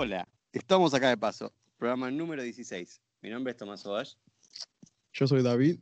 Hola, 0.00 0.28
estamos 0.52 0.94
acá 0.94 1.08
de 1.08 1.16
paso. 1.16 1.52
Programa 1.76 2.08
número 2.08 2.40
16. 2.40 3.00
Mi 3.20 3.30
nombre 3.30 3.50
es 3.50 3.56
Tomás 3.56 3.84
Ovash. 3.84 4.14
Yo 5.12 5.26
soy 5.26 5.42
David. 5.42 5.80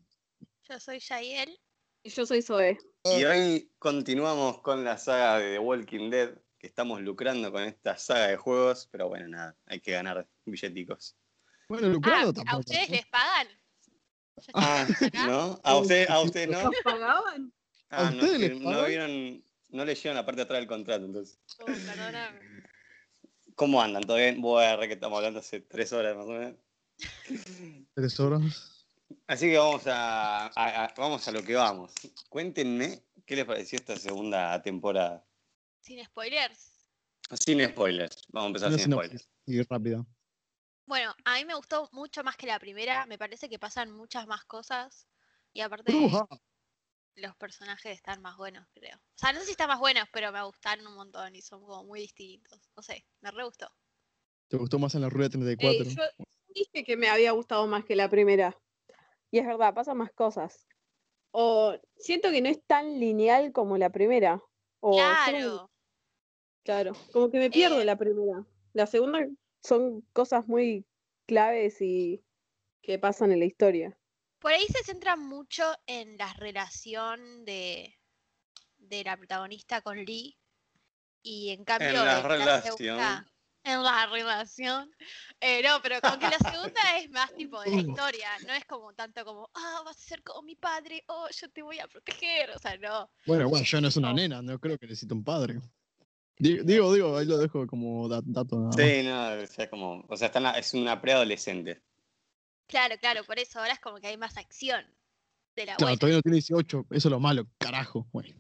Yo 0.67 0.81
soy 0.81 1.01
Yael. 1.01 1.61
Y 2.03 2.09
yo 2.09 2.25
soy 2.25 2.41
Zoe. 2.41 2.79
Y 3.05 3.25
hoy 3.25 3.71
continuamos 3.79 4.63
con 4.63 4.85
la 4.85 4.97
saga 4.97 5.39
de 5.39 5.53
The 5.53 5.59
Walking 5.59 6.09
Dead, 6.09 6.31
que 6.59 6.67
estamos 6.67 7.03
lucrando 7.03 7.53
con 7.53 7.65
esta 7.65 7.99
saga 7.99 8.29
de 8.29 8.39
juegos, 8.39 8.89
pero 8.91 9.09
bueno, 9.09 9.29
nada, 9.29 9.55
hay 9.67 9.81
que 9.81 9.93
ganar 9.93 10.27
billeticos. 10.47 11.15
Bueno, 11.69 11.89
Ah, 11.89 11.91
lucrado 11.91 12.31
¿a 12.31 12.33
tampoco. 12.33 12.61
ustedes 12.61 12.89
les 12.89 13.07
pagan? 13.09 13.49
¿Ya 14.37 14.53
Ah? 14.55 14.87
¿no? 15.29 15.61
¿A 15.63 15.77
usted, 15.77 16.09
a 16.09 16.21
usted 16.23 16.49
no? 16.49 16.63
¿Nos 16.63 16.75
pagaban? 16.83 17.53
Ah, 17.91 18.09
¿A 18.09 18.11
no, 18.13 18.25
ustedes 18.25 18.59
no 18.61 18.71
pagan? 18.71 18.87
vieron, 18.89 19.45
no 19.69 19.85
leyeron 19.85 20.17
la 20.17 20.25
parte 20.25 20.37
de 20.39 20.43
atrás 20.45 20.61
del 20.61 20.69
contrato, 20.69 21.05
entonces. 21.05 21.39
Oh, 21.59 21.67
perdóname. 21.67 22.56
¿Cómo 23.57 23.81
andan? 23.81 24.03
¿Todo 24.05 24.19
bien? 24.19 24.41
Bueno, 24.41 24.79
que 24.83 24.93
estamos 24.93 25.17
hablando 25.17 25.41
hace 25.41 25.61
tres 25.61 25.93
horas 25.93 26.15
más 26.15 26.27
o 26.27 26.31
menos. 26.31 26.55
Tres 27.95 28.21
horas. 28.21 28.87
Así 29.27 29.47
que 29.49 29.57
vamos 29.57 29.87
a, 29.87 30.47
a- 30.49 30.85
a- 30.85 30.95
vamos 30.97 31.27
a 31.27 31.33
lo 31.33 31.43
que 31.43 31.55
vamos. 31.55 31.93
Cuéntenme 32.29 33.03
qué 33.25 33.35
les 33.35 33.45
pareció 33.47 33.79
esta 33.79 33.97
segunda 33.97 34.61
temporada. 34.63 35.25
Sin 35.81 36.05
spoilers. 36.05 36.91
Sin 37.33 37.67
spoilers. 37.67 38.23
Vamos 38.29 38.45
a 38.45 38.49
empezar 38.49 38.73
sin 38.79 38.93
spoilers. 38.93 39.29
Y 39.47 39.63
rápida. 39.63 40.05
Bueno, 40.85 41.15
a 41.25 41.35
mí 41.37 41.45
me 41.47 41.55
gustó 41.55 41.89
mucho 41.93 42.23
más 42.23 42.37
que 42.37 42.47
la 42.47 42.59
primera. 42.61 43.07
Me 43.07 43.17
parece 43.17 43.49
que 43.49 43.59
pasan 43.59 43.91
muchas 43.91 44.27
más 44.27 44.45
cosas. 44.45 45.09
Y 45.53 45.63
aparte, 45.63 45.93
Bruja. 45.93 46.29
Los 47.17 47.35
personajes 47.37 47.93
están 47.97 48.21
más 48.23 48.37
buenos, 48.37 48.67
creo. 48.75 48.97
O 48.97 49.19
sea, 49.19 49.33
no 49.33 49.41
sé 49.41 49.47
si 49.47 49.51
están 49.53 49.69
más 49.69 49.81
buenos, 49.81 50.05
pero 50.13 50.31
me 50.33 50.43
gustaron 50.45 50.87
un 50.87 50.95
montón 50.95 51.35
y 51.35 51.43
son 51.43 51.61
como 51.63 51.85
muy 51.85 52.01
distintos. 52.01 52.61
No 52.77 52.83
sé, 52.83 53.07
me 53.21 53.31
re 53.31 53.45
gustó. 53.45 53.69
¿Te 54.49 54.57
gustó 54.57 54.79
más 54.79 54.95
en 54.95 55.01
la 55.03 55.09
rueda 55.09 55.27
Eh, 55.27 55.31
34? 55.31 55.85
yo 55.91 56.03
dije 56.55 56.85
que 56.85 56.97
me 56.97 57.09
había 57.09 57.33
gustado 57.33 57.67
más 57.67 57.85
que 57.85 57.97
la 57.97 58.09
primera. 58.09 58.57
Y 59.31 59.39
es 59.39 59.47
verdad, 59.47 59.75
pasan 59.75 59.97
más 59.99 60.13
cosas. 60.13 60.67
O 61.33 61.75
siento 61.97 62.31
que 62.31 62.41
no 62.41 62.49
es 62.49 62.63
tan 62.67 63.01
lineal 63.01 63.53
como 63.53 63.77
la 63.79 63.91
primera. 63.91 64.43
O 64.81 64.93
Claro. 64.97 65.71
claro. 66.65 66.93
Como 67.13 67.31
que 67.31 67.39
me 67.39 67.51
pierdo 67.51 67.81
Eh. 67.81 67.85
la 67.85 67.97
primera. 67.97 68.47
La 68.73 68.87
segunda 68.87 69.27
son 69.63 70.03
cosas 70.13 70.47
muy 70.49 70.87
claves 71.27 71.81
y 71.81 72.23
que 72.83 72.99
pasan 72.99 73.33
en 73.33 73.41
la 73.41 73.47
historia. 73.47 73.99
Por 74.39 74.53
ahí 74.53 74.65
se 74.67 74.85
centra 74.85 75.17
mucho 75.17 75.65
en 75.87 76.17
la 76.19 76.33
relación 76.35 77.45
de, 77.45 77.99
de 78.79 79.05
la 79.05 79.17
protagonista 79.17 79.81
con 79.81 79.97
Lee. 80.05 80.37
Y 81.23 81.51
en 81.51 81.65
cambio, 81.65 82.05
la 82.05 82.19
en 82.21 82.25
relación. 82.25 82.77
segunda- 82.77 83.27
en 83.65 83.83
la 83.83 84.07
relación. 84.07 84.89
Eh, 85.41 85.61
no, 85.65 85.83
pero 85.83 86.01
como 86.01 86.19
que 86.21 86.29
la 86.29 86.39
segunda 86.39 86.81
es 87.03 87.11
más 87.11 87.35
tipo 87.35 87.61
de 87.63 87.71
la 87.73 87.77
historia. 87.81 88.29
No 88.47 88.53
es 88.55 88.65
como 88.65 88.93
tanto 88.95 89.25
como, 89.25 89.51
ah, 89.55 89.83
vas 89.85 89.97
a 89.97 90.01
ser 90.01 90.23
como 90.23 90.43
mi 90.43 90.55
padre, 90.55 91.03
oh, 91.09 91.27
yo 91.31 91.51
te 91.51 91.63
voy 91.63 91.81
a 91.81 91.89
proteger. 91.89 92.51
O 92.51 92.59
sea, 92.61 92.77
no. 92.77 93.11
Bueno, 93.27 93.49
bueno, 93.49 93.65
yo 93.65 93.81
no 93.81 93.89
es 93.89 93.97
una 93.97 94.13
nena, 94.13 94.41
no 94.41 94.59
creo 94.61 94.79
que 94.79 94.87
necesite 94.87 95.13
un 95.15 95.25
padre. 95.25 95.59
Di- 96.39 96.61
Digo, 96.63 96.93
digo, 96.95 97.17
ahí 97.17 97.27
lo 97.27 97.39
dejo 97.39 97.67
como 97.67 98.09
da- 98.09 98.21
dato 98.25 98.55
nada 98.57 98.67
más. 98.69 98.77
Sí, 98.77 99.03
no, 99.03 99.43
o 99.43 99.47
sea, 99.49 99.69
como, 99.69 100.05
o 100.09 100.17
sea, 100.17 100.27
está 100.27 100.39
en 100.39 100.43
la- 100.45 100.53
es 100.59 100.73
una 100.75 101.01
preadolescente. 101.01 101.83
Claro, 102.67 102.97
claro, 102.99 103.25
por 103.25 103.39
eso 103.39 103.59
ahora 103.61 103.73
es 103.75 103.81
como 103.81 103.99
que 104.01 104.09
hay 104.09 104.17
más 104.17 104.37
acción 104.37 104.85
de 105.55 105.67
la 105.67 105.77
Claro, 105.77 105.91
buena. 105.91 105.99
todavía 105.99 106.17
no 106.19 106.23
tiene 106.23 106.37
18, 106.37 106.87
eso 106.91 107.09
es 107.09 107.13
lo 107.13 107.21
malo, 107.21 107.47
carajo. 107.59 108.07
Bueno. 108.13 108.35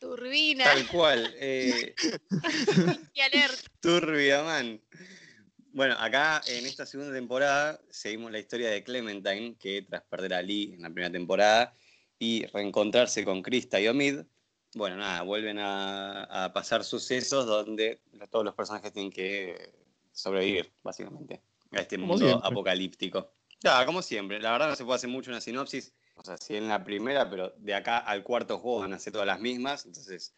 Turbina 0.00 0.64
Tal 0.64 0.86
cual. 0.88 1.34
Eh. 1.40 1.94
Turbia 3.80 4.42
Man. 4.44 4.80
Bueno, 5.72 5.96
acá 5.98 6.42
en 6.46 6.66
esta 6.66 6.84
segunda 6.86 7.12
temporada 7.12 7.80
seguimos 7.90 8.30
la 8.30 8.38
historia 8.38 8.70
de 8.70 8.84
Clementine, 8.84 9.56
que 9.58 9.82
tras 9.82 10.02
perder 10.02 10.34
a 10.34 10.42
Lee 10.42 10.74
en 10.74 10.82
la 10.82 10.90
primera 10.90 11.10
temporada 11.10 11.74
y 12.18 12.44
reencontrarse 12.46 13.24
con 13.24 13.42
Krista 13.42 13.80
y 13.80 13.88
Omid, 13.88 14.20
bueno, 14.74 14.96
nada, 14.96 15.22
vuelven 15.22 15.58
a, 15.58 16.24
a 16.24 16.52
pasar 16.52 16.84
sucesos 16.84 17.46
donde 17.46 18.00
todos 18.30 18.44
los 18.44 18.54
personajes 18.54 18.92
tienen 18.92 19.10
que 19.12 19.72
sobrevivir, 20.12 20.72
básicamente, 20.82 21.42
a 21.72 21.80
este 21.80 21.98
mundo 21.98 22.40
apocalíptico. 22.44 23.32
Claro, 23.62 23.86
como 23.86 24.02
siempre. 24.02 24.40
La 24.40 24.50
verdad 24.50 24.68
no 24.68 24.76
se 24.76 24.84
puede 24.84 24.96
hacer 24.96 25.08
mucho 25.08 25.30
una 25.30 25.40
sinopsis, 25.40 25.94
o 26.16 26.24
sea, 26.24 26.36
sí 26.36 26.56
en 26.56 26.66
la 26.68 26.82
primera, 26.82 27.30
pero 27.30 27.54
de 27.58 27.74
acá 27.74 27.98
al 27.98 28.24
cuarto 28.24 28.58
juego 28.58 28.80
van 28.80 28.92
a 28.92 28.98
ser 28.98 29.12
todas 29.12 29.26
las 29.26 29.38
mismas, 29.38 29.86
entonces, 29.86 30.34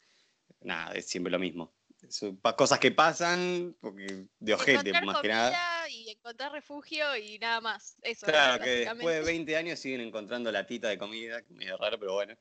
nada, 0.60 0.92
es 0.92 1.06
siempre 1.06 1.30
lo 1.30 1.38
mismo. 1.38 1.74
Son 2.10 2.36
cosas 2.36 2.78
que 2.78 2.90
pasan 2.90 3.74
porque 3.80 4.26
de 4.38 4.52
ojete, 4.52 4.92
más 5.00 5.22
que 5.22 5.28
nada. 5.28 5.88
y 5.88 6.10
encontrar 6.10 6.52
refugio 6.52 7.16
y 7.16 7.38
nada 7.38 7.62
más. 7.62 7.96
Eso, 8.02 8.26
Claro, 8.26 8.62
que 8.62 8.84
después 8.84 9.16
de 9.16 9.22
20 9.22 9.56
años 9.56 9.78
siguen 9.78 10.02
encontrando 10.02 10.52
latita 10.52 10.88
de 10.88 10.98
comida, 10.98 11.40
que 11.40 11.54
medio 11.54 11.78
raro, 11.78 11.98
pero 11.98 12.12
bueno. 12.12 12.36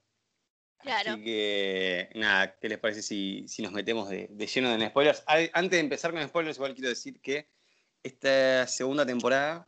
Claro. 0.79 1.11
Así 1.13 1.23
que, 1.23 2.09
nada, 2.15 2.59
¿qué 2.59 2.67
les 2.67 2.77
parece 2.77 3.01
si, 3.01 3.47
si 3.47 3.61
nos 3.61 3.71
metemos 3.71 4.09
de, 4.09 4.27
de 4.29 4.47
lleno 4.47 4.73
en 4.73 4.89
spoilers? 4.89 5.23
Antes 5.27 5.71
de 5.71 5.79
empezar 5.79 6.11
con 6.11 6.27
spoilers, 6.27 6.57
igual 6.57 6.73
quiero 6.73 6.89
decir 6.89 7.21
que 7.21 7.47
esta 8.03 8.67
segunda 8.67 9.05
temporada 9.05 9.65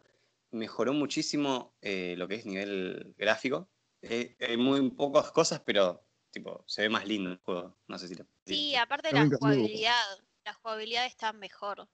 mejoró 0.56 0.94
muchísimo 0.94 1.76
eh, 1.82 2.16
lo 2.18 2.28
que 2.28 2.36
es 2.36 2.46
nivel 2.46 3.14
gráfico. 3.18 3.70
Eh, 4.02 4.36
hay 4.40 4.58
muy 4.58 4.90
pocas 4.92 5.32
cosas, 5.32 5.62
pero 5.66 6.04
tipo, 6.32 6.64
se 6.68 6.84
ve 6.84 6.90
más 6.90 7.08
lindo 7.08 7.32
el 7.32 7.38
juego. 7.38 7.78
No 7.88 7.98
sé 7.98 8.08
si 8.08 8.16
lo 8.16 8.26
Sí, 8.46 8.76
aparte 8.76 9.10
Está 9.10 9.24
la 9.24 9.38
jugabilidad. 9.38 10.04
La 10.44 10.54
jugabilidad 10.54 11.06
está 11.06 11.34
mejor. 11.34 11.88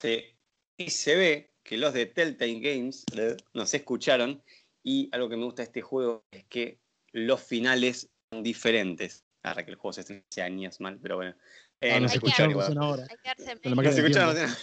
Sí. 0.00 0.24
Y 0.76 0.90
se 0.90 1.16
ve 1.16 1.54
que 1.62 1.76
los 1.76 1.92
de 1.92 2.06
Telltale 2.06 2.60
Games 2.60 3.04
eh, 3.16 3.36
nos 3.52 3.74
escucharon 3.74 4.42
y 4.82 5.08
algo 5.12 5.28
que 5.28 5.36
me 5.36 5.44
gusta 5.44 5.62
de 5.62 5.66
este 5.66 5.82
juego 5.82 6.24
es 6.30 6.44
que 6.46 6.80
los 7.12 7.42
finales 7.42 8.08
son 8.30 8.42
diferentes. 8.42 9.24
Ahora 9.42 9.64
que 9.64 9.70
el 9.70 9.76
juego 9.76 9.92
se 9.92 10.00
estrenó 10.00 10.24
hace 10.30 10.42
años 10.42 10.80
mal, 10.80 10.98
pero 11.00 11.16
bueno. 11.16 11.34
Eh, 11.80 11.92
Ah, 11.92 12.00
nos 12.00 12.02
nos 12.02 12.12
hay 12.12 12.18
que 12.18 12.26
escucharon 12.26 12.78
ahora. 12.78 13.06
Nos 13.64 13.96
escucharon. 13.96 14.56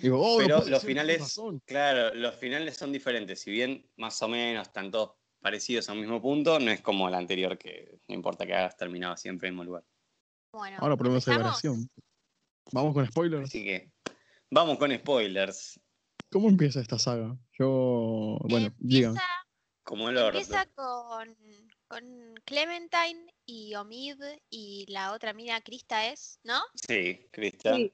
Digo, 0.00 0.20
oh, 0.20 0.38
Pero 0.38 0.64
los 0.64 0.82
finales-. 0.82 1.40
Claro, 1.64 2.14
los 2.14 2.34
finales 2.36 2.76
son 2.76 2.92
diferentes. 2.92 3.40
Si 3.40 3.50
bien 3.50 3.88
más 3.96 4.20
o 4.22 4.28
menos 4.28 4.66
están 4.66 4.90
todos 4.90 5.12
parecidos 5.40 5.88
a 5.88 5.92
un 5.92 6.00
mismo 6.00 6.20
punto, 6.20 6.58
no 6.58 6.70
es 6.70 6.80
como 6.80 7.08
el 7.08 7.14
anterior 7.14 7.58
que 7.58 7.98
no 8.08 8.14
importa 8.14 8.46
que 8.46 8.54
hagas 8.54 8.76
terminado 8.76 9.16
siempre 9.16 9.48
en 9.48 9.54
el 9.54 9.56
mismo 9.56 9.64
lugar. 9.64 9.84
Bueno, 10.52 10.78
Ahora 10.80 10.96
ponemos 10.96 11.24
celebración. 11.24 11.88
Vamos 12.72 12.94
con 12.94 13.06
spoilers. 13.06 13.44
Así 13.44 13.64
que 13.64 13.90
vamos 14.50 14.78
con 14.78 14.94
spoilers. 14.96 15.80
¿Cómo 16.30 16.48
empieza 16.48 16.80
esta 16.80 16.98
saga? 16.98 17.36
Yo, 17.58 18.38
bueno, 18.44 18.74
digan. 18.78 19.10
Empieza, 19.10 19.28
Como 19.82 20.08
el 20.08 20.16
empieza 20.16 20.66
con, 20.74 21.36
con 21.88 22.34
Clementine 22.44 23.34
y 23.44 23.74
Omid 23.74 24.16
y 24.48 24.86
la 24.88 25.12
otra 25.12 25.34
mina, 25.34 25.60
Krista 25.60 26.06
es, 26.06 26.38
¿no? 26.44 26.60
Sí, 26.74 27.28
Cristian. 27.30 27.76
Sí. 27.76 27.92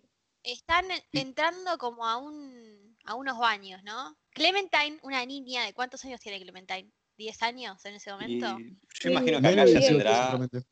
Están 0.50 0.86
entrando 1.12 1.76
como 1.78 2.06
a 2.06 2.16
un 2.16 2.97
a 3.04 3.14
unos 3.14 3.38
baños, 3.38 3.82
¿no? 3.84 4.16
Clementine, 4.31 4.98
una 5.03 5.25
niña, 5.25 5.64
¿de 5.64 5.72
cuántos 5.75 6.04
años 6.04 6.20
tiene 6.20 6.41
Clementine? 6.41 6.91
¿10 7.16 7.42
años 7.42 7.84
en 7.84 7.94
ese 7.94 8.10
Y 8.10 8.12
momento? 8.12 8.59
yo 9.00 9.10
imagino 9.10 9.41
que 9.41 9.47
acá 9.48 9.56
ya 9.56 9.64
18 9.64 9.86
tendrá. 9.86 10.14
seguramente. 10.26 10.62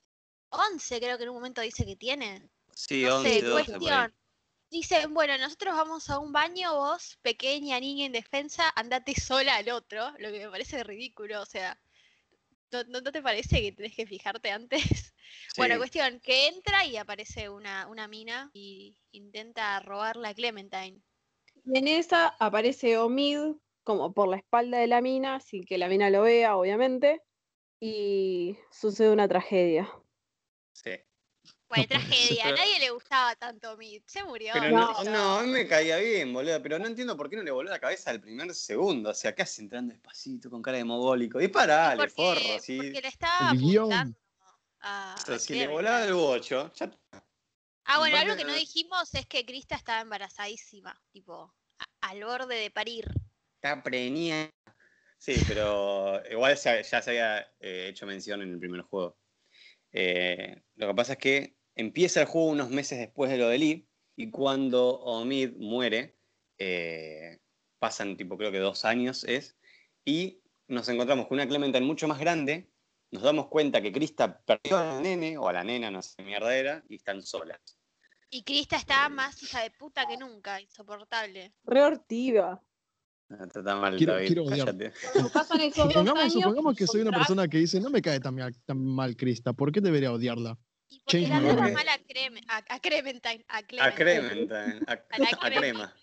11 0.51 0.99
creo 1.01 1.17
que 1.17 1.25
en 1.25 1.29
un 1.31 1.35
momento 1.37 1.61
dice 1.61 1.85
que 1.85 1.97
tiene. 1.97 2.49
Sí, 2.75 3.03
No 3.03 3.17
11, 3.17 3.29
sé, 3.29 3.43
12 3.43 3.49
por 3.49 3.59
ahí. 3.59 3.65
cuestión. 3.65 4.15
Dicen, 4.71 5.15
bueno, 5.15 5.39
nosotros 5.39 5.75
vamos 5.75 6.11
a 6.11 6.19
un 6.19 6.33
baño, 6.33 6.75
vos, 6.75 7.19
pequeña 7.23 7.79
niña 7.81 8.07
indefensa, 8.07 8.73
andate 8.77 9.15
sola 9.19 9.57
al 9.57 9.69
otro, 9.71 10.11
lo 10.19 10.31
que 10.33 10.41
me 10.45 10.51
parece 10.51 10.83
ridículo, 10.85 11.41
o 11.41 11.47
sea, 11.47 11.79
¿no, 12.73 12.85
no- 12.85 13.01
no 13.01 13.13
te 13.13 13.23
parece 13.23 13.61
que 13.63 13.73
tenés 13.73 13.95
que 13.97 14.07
fijarte 14.07 14.51
antes? 14.51 14.83
Bueno, 15.57 15.77
cuestión, 15.79 16.21
que 16.21 16.47
entra 16.49 16.85
y 16.87 16.97
aparece 16.97 17.49
una, 17.49 17.89
una 17.89 18.07
mina 18.09 18.51
y 18.53 18.97
intenta 19.11 19.81
robarla 19.81 20.29
a 20.31 20.35
Clementine. 20.35 21.03
Y 21.65 21.79
en 21.79 21.87
esa 21.89 22.29
aparece 22.29 22.97
Omid 22.99 23.57
como 23.83 24.15
por 24.15 24.29
la 24.29 24.37
espalda 24.39 24.79
de 24.79 24.87
la 24.87 25.01
mina, 25.03 25.39
sin 25.41 25.65
que 25.65 25.77
la 25.79 25.89
mina 25.89 26.09
lo 26.11 26.23
vea, 26.23 26.57
obviamente. 26.57 27.23
Y 27.81 28.59
sucede 28.71 29.13
una 29.13 29.29
tragedia. 29.29 29.91
Sí. 30.73 30.91
Bueno, 31.69 31.85
tragedia, 31.89 32.47
a 32.47 32.53
nadie 32.53 32.79
le 32.79 32.91
gustaba 32.91 33.35
tanto 33.35 33.77
Mid, 33.77 34.03
se 34.07 34.23
murió. 34.23 34.53
Pero 34.53 34.71
no, 34.71 35.05
no, 35.05 35.39
a 35.39 35.43
mí 35.43 35.49
me 35.49 35.67
caía 35.67 35.97
bien, 35.99 36.33
boludo. 36.33 36.63
Pero 36.63 36.79
no 36.79 36.87
entiendo 36.87 37.17
por 37.17 37.29
qué 37.29 37.37
no 37.37 37.43
le 37.43 37.51
voló 37.51 37.71
la 37.71 37.81
cabeza 37.81 38.11
al 38.11 38.21
primer 38.21 38.55
segundo. 38.55 39.11
O 39.11 39.15
sea, 39.15 39.35
¿qué 39.35 39.43
hace 39.43 39.63
entrando 39.63 39.93
despacito 39.93 40.49
con 40.49 40.63
cara 40.63 40.79
de 40.79 40.85
mogólico? 40.85 41.39
Disparale, 41.39 41.97
porque, 41.97 42.15
forro, 42.15 42.59
sí. 42.61 42.77
porque 42.77 43.01
le 43.01 43.09
estaba 43.09 43.51
apuntando 43.51 44.19
a, 44.81 45.17
O 45.19 45.27
sea, 45.27 45.39
si 45.39 45.55
le 45.55 45.67
volaba 45.67 46.05
el 46.05 46.15
bocho, 46.15 46.73
ya 46.75 46.85
está. 46.85 46.99
Ah, 47.85 47.99
bueno, 47.99 48.17
algo 48.17 48.37
que 48.37 48.45
no 48.45 48.55
dijimos 48.55 49.15
es 49.15 49.27
que 49.27 49.45
Krista 49.45 49.77
estaba 49.77 50.01
embarazadísima, 50.01 51.01
tipo, 51.13 51.55
a- 51.79 52.09
al 52.09 52.25
borde 52.25 52.57
de 52.57 52.71
parir. 52.71 53.07
está 53.57 53.83
preñada. 53.83 54.51
Sí, 55.19 55.35
pero 55.49 56.23
igual 56.31 56.57
ya, 56.57 56.81
ya 56.81 57.03
se 57.03 57.11
había 57.11 57.41
eh, 57.59 57.89
hecho 57.89 58.07
mención 58.07 58.43
en 58.43 58.53
el 58.53 58.59
primer 58.59 58.83
juego. 58.83 59.17
Eh, 59.93 60.63
lo 60.75 60.89
que 60.89 60.95
pasa 60.95 61.13
es 61.15 61.19
que 61.19 61.56
empieza 61.77 62.21
el 62.21 62.27
juego 62.27 62.49
unos 62.49 62.71
meses 62.71 62.99
después 62.99 63.31
de 63.31 63.39
lo 63.39 63.49
de 63.49 63.59
Lee 63.59 63.89
Y 64.17 64.31
cuando 64.31 64.99
Omid 65.01 65.53
muere, 65.59 66.17
eh, 66.59 67.39
pasan 67.79 68.17
tipo 68.17 68.37
creo 68.39 68.51
que 68.51 68.59
dos 68.59 68.85
años 68.85 69.25
es, 69.25 69.57
y 70.05 70.41
nos 70.69 70.89
encontramos 70.89 71.27
con 71.27 71.37
una 71.37 71.47
Clementine 71.47 71.85
mucho 71.85 72.09
más 72.09 72.19
grande, 72.19 72.71
nos 73.11 73.23
damos 73.23 73.49
cuenta 73.49 73.81
que 73.83 73.93
Krista 73.93 74.41
perdió 74.41 74.79
a 74.79 74.85
la 74.85 75.01
nene, 75.01 75.37
o 75.39 75.49
a 75.49 75.53
la 75.53 75.63
nena, 75.63 75.91
no 75.91 76.01
sé 76.03 76.23
mierda 76.23 76.57
era, 76.57 76.83
y 76.89 76.97
están 76.97 77.23
solas. 77.23 77.61
Y 78.31 78.43
Krista 78.43 78.77
está 78.77 79.09
más 79.09 79.41
hija 79.43 79.63
de 79.63 79.71
puta 79.71 80.07
que 80.09 80.17
nunca, 80.17 80.61
insoportable. 80.61 81.53
Re 81.65 81.83
hortiva. 81.83 82.61
No, 83.29 83.45
está 83.45 83.63
tan 83.63 83.81
mal, 83.81 83.97
Quiero- 83.97 84.15
David, 84.15 84.27
quiero 84.27 84.45
odiar. 84.45 84.67
cállate. 84.67 84.93
Supongamos, 85.75 86.77
que 86.77 86.87
soy 86.87 87.03
una 87.03 87.11
persona 87.17 87.47
que 87.49 87.59
dice, 87.59 87.81
no 87.81 87.91
me 87.91 88.01
cae 88.01 88.19
tan, 88.21 88.35
mal- 88.35 88.57
tan 88.65 88.85
mal 88.85 89.15
Krista, 89.17 89.53
¿por 89.53 89.71
qué 89.73 89.81
debería 89.81 90.13
odiarla? 90.13 90.59
Y 90.89 91.01
porque 91.01 91.23
Change 91.27 91.43
la 91.43 91.55
trata 91.55 91.73
mal 91.73 91.89
a, 91.89 91.99
Creme- 91.99 92.45
a, 92.49 92.65
a 92.69 92.81
Clementine, 92.81 93.45
a 93.49 93.63
Clementine. 93.63 94.81
A, 94.87 94.93
A 95.11 95.19
la 95.19 95.31
crema. 95.51 95.95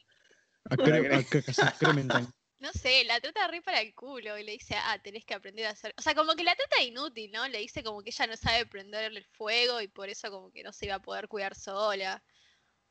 A, 0.69 0.75
cre- 0.75 1.13
a 1.13 1.21
cre- 1.24 1.68
a 1.68 1.71
Clementine. 1.77 2.27
No 2.59 2.71
sé, 2.71 3.03
la 3.03 3.19
trata 3.19 3.45
re 3.50 3.62
para 3.62 3.81
el 3.81 3.94
culo 3.94 4.38
y 4.38 4.44
le 4.45 4.53
dice, 4.53 4.75
ah, 4.77 4.97
tenés 5.03 5.25
que 5.25 5.33
aprender 5.33 5.65
a 5.65 5.71
hacer. 5.71 5.94
O 5.97 6.01
sea, 6.01 6.15
como 6.15 6.33
que 6.33 6.45
la 6.45 6.56
trata 6.56 6.77
de 6.77 6.85
inútil, 6.85 7.30
¿no? 7.30 7.45
Le 7.50 7.57
dice 7.59 7.83
como 7.83 8.01
que 8.01 8.12
ella 8.12 8.25
no 8.25 8.38
sabe 8.38 8.65
prender 8.65 9.12
el 9.12 9.25
fuego 9.33 9.81
y 9.81 9.89
por 9.89 10.07
eso 10.07 10.31
como 10.31 10.50
que 10.50 10.63
no 10.63 10.71
se 10.71 10.86
iba 10.86 10.95
a 10.95 11.01
poder 11.01 11.27
cuidar 11.27 11.56
sola. 11.56 12.24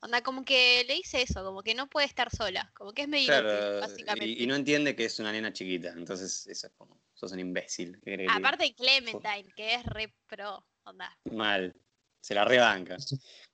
Onda, 0.00 0.20
como 0.22 0.44
que 0.44 0.84
le 0.86 0.92
dice 0.96 1.22
eso, 1.22 1.42
como 1.42 1.62
que 1.62 1.74
no 1.74 1.88
puede 1.88 2.06
estar 2.06 2.28
sola, 2.28 2.70
como 2.74 2.92
que 2.92 3.02
es 3.02 3.08
medio 3.08 3.32
inútil, 3.32 3.48
Claro, 3.58 3.80
básicamente. 3.80 4.26
y, 4.26 4.42
y 4.42 4.46
no 4.46 4.56
entiende 4.56 4.94
que 4.94 5.06
es 5.06 5.18
una 5.20 5.32
nena 5.32 5.54
chiquita, 5.54 5.88
entonces 5.96 6.46
eso 6.48 6.66
es 6.66 6.72
como, 6.74 7.00
sos 7.14 7.32
un 7.32 7.40
imbécil. 7.40 7.98
¿qué? 8.04 8.26
Aparte 8.28 8.64
de 8.64 8.74
Clementine, 8.74 9.50
que 9.56 9.74
es 9.76 9.86
re 9.86 10.12
pro, 10.26 10.66
onda. 10.84 11.18
Mal, 11.30 11.74
se 12.20 12.34
la 12.34 12.44
rebanca. 12.44 12.96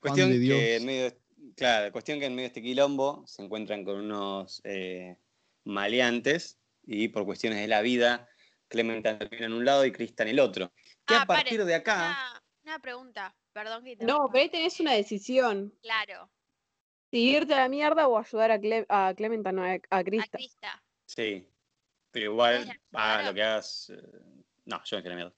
Cuestión 0.00 0.30
que 0.30 0.76
en 0.76 0.86
medio, 0.86 1.04
de- 1.10 1.19
claro, 1.56 1.92
cuestión 1.92 2.19
que 2.20 2.26
en 2.26 2.32
medio 2.34 2.44
de 2.44 2.48
este 2.48 2.62
quilombo 2.62 3.26
se 3.26 3.42
encuentran 3.42 3.84
con 3.84 3.96
unos 3.96 4.60
eh, 4.64 5.16
maleantes 5.64 6.58
y 6.84 7.08
por 7.08 7.25
cuestiones 7.25 7.60
de 7.60 7.69
la 7.69 7.82
vida, 7.82 8.28
Clementine 8.69 9.16
termina 9.16 9.46
en 9.46 9.52
un 9.52 9.64
lado 9.64 9.84
y 9.84 9.92
Krista 9.92 10.22
en 10.22 10.30
el 10.30 10.40
otro. 10.40 10.72
Que 11.06 11.14
Ah, 11.14 11.22
a 11.22 11.26
partir 11.26 11.52
paren, 11.58 11.66
de 11.66 11.75
acá, 11.75 11.96
Una, 11.96 12.42
una 12.64 12.78
pregunta, 12.80 13.36
perdón 13.52 13.84
que 13.84 13.96
te 13.96 14.04
No, 14.04 14.28
pero 14.31 14.42
ahí 14.42 14.50
tenés 14.50 14.78
una 14.81 14.92
decisión. 14.92 15.74
Claro, 15.82 16.31
Si 17.10 17.31
irte 17.31 17.54
a 17.54 17.58
la 17.60 17.69
mierda 17.69 18.06
o 18.08 18.19
ayudar 18.19 18.50
a, 18.50 18.60
Cle 18.60 18.84
a 18.88 19.14
no, 19.52 19.64
a, 19.64 19.70
a 19.72 19.78
a 19.90 20.04
Krista. 20.04 20.36
Krista. 20.38 20.82
sí, 21.06 21.48
pero 22.10 22.32
igual, 22.32 22.58
¿Ustedes 22.60 22.81
la 22.90 23.00
hagas 23.00 23.08
ayudaron? 23.19 23.26
lo 23.26 23.34
que 23.34 23.42
hagas. 23.42 23.90
eh, 23.90 24.42
no, 24.66 24.84
yo 24.84 24.96
me 24.98 25.02
quedé 25.02 25.14
miedo. 25.14 25.34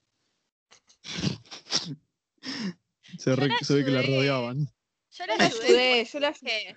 Se, 3.19 3.34
re- 3.37 3.50
se 3.62 3.75
ve 3.75 3.84
que 3.84 3.90
la 3.90 4.02
rodeaban. 4.02 4.66
Yo 5.10 5.26
la 5.26 5.34
ayudé. 5.34 6.04
yo 6.04 6.20
la 6.20 6.28
ayudé. 6.28 6.76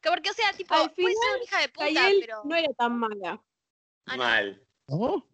que 0.00 0.10
porque, 0.10 0.30
o 0.30 0.34
sea, 0.34 0.52
tipo, 0.52 0.74
Al 0.74 0.92
ser 0.94 1.04
una 1.04 1.44
hija 1.44 1.60
de 1.60 1.68
puta, 1.68 2.10
pero. 2.20 2.42
no 2.44 2.56
era 2.56 2.72
tan 2.74 2.98
mala. 2.98 3.42
Ah, 4.06 4.16
no, 4.16 4.22
Mal. 4.24 4.66
¿No? 4.88 5.28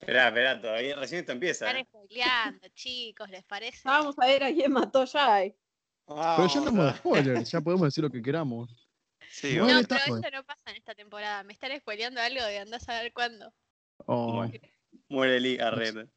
Esperá, 0.00 0.28
esperá, 0.28 0.60
todavía 0.60 0.96
recién 0.96 1.20
esto 1.20 1.30
empieza. 1.32 1.66
Están 1.66 1.80
¿eh? 1.82 1.86
spoileando, 1.88 2.68
chicos, 2.74 3.30
¿les 3.30 3.44
parece? 3.44 3.82
Vamos 3.84 4.16
a 4.18 4.26
ver 4.26 4.42
a 4.42 4.52
quién 4.52 4.72
mató 4.72 5.04
ya. 5.04 5.44
eh. 5.44 5.56
Pero 6.04 6.48
ya 6.48 6.60
no 6.60 6.84
de 6.84 6.94
spoilers, 6.94 7.50
ya 7.52 7.60
podemos 7.60 7.86
decir 7.86 8.02
lo 8.02 8.10
que 8.10 8.20
queramos. 8.20 8.68
Sí, 9.30 9.54
No, 9.56 9.66
pero 9.66 9.78
esto 9.78 10.30
no 10.32 10.44
pasa 10.44 10.70
en 10.70 10.76
esta 10.76 10.94
temporada. 10.96 11.44
Me 11.44 11.52
están 11.52 11.70
spoileando 11.78 12.20
algo 12.20 12.44
de 12.44 12.58
andás 12.58 12.88
a 12.88 13.00
ver 13.00 13.12
cuándo. 13.12 13.54
Oh. 14.06 14.44
Muere 15.08 15.38
Lee 15.40 15.58
Arred. 15.60 16.08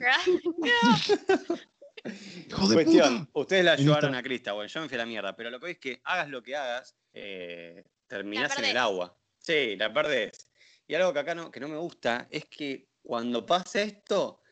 ¡Hijo 2.48 2.68
de 2.68 2.74
Cuestión, 2.74 3.26
puta! 3.26 3.40
ustedes 3.40 3.64
la 3.64 3.72
ayudaron 3.72 4.14
a 4.14 4.22
Krista, 4.22 4.52
bueno, 4.52 4.68
yo 4.68 4.80
me 4.80 4.88
fui 4.88 4.96
a 4.96 4.98
la 4.98 5.06
mierda, 5.06 5.34
pero 5.34 5.50
lo 5.50 5.58
que 5.58 5.70
es 5.72 5.78
que 5.78 6.00
hagas 6.04 6.28
lo 6.28 6.42
que 6.42 6.56
hagas, 6.56 6.96
eh, 7.12 7.84
terminás 8.06 8.58
en 8.58 8.66
el 8.66 8.76
agua. 8.76 9.16
Sí, 9.38 9.76
la 9.76 9.92
perdés. 9.92 10.48
Y 10.86 10.94
algo 10.94 11.12
que 11.12 11.18
acá 11.18 11.34
no, 11.34 11.50
que 11.50 11.60
no 11.60 11.68
me 11.68 11.78
gusta 11.78 12.28
es 12.30 12.44
que 12.46 12.88
cuando 13.02 13.44
pasa 13.46 13.80
esto, 13.80 14.42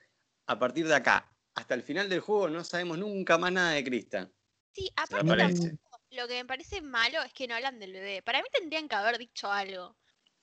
a 0.47 0.59
partir 0.59 0.87
de 0.87 0.95
acá 0.95 1.31
hasta 1.55 1.75
el 1.75 1.83
final 1.83 2.09
del 2.09 2.21
juego 2.21 2.49
no 2.49 2.65
sabemos 2.65 2.99
nunca 2.99 3.39
más 3.39 3.53
nada 3.53 3.73
de 3.73 3.85
Krista. 3.85 4.31
Sí, 4.73 4.91
aparte 4.97 5.37
tampoco, 5.37 6.01
lo 6.11 6.27
que 6.27 6.35
me 6.35 6.45
parece 6.47 6.81
malo 6.81 7.23
es 7.23 7.33
que 7.33 7.47
no 7.47 7.55
hablan 7.55 7.79
del 7.79 7.93
bebé. 7.93 8.23
Para 8.23 8.41
mí 8.41 8.49
tendrían 8.51 8.89
que 8.89 8.95
haber 8.95 9.19
dicho 9.19 9.51
algo. 9.51 9.97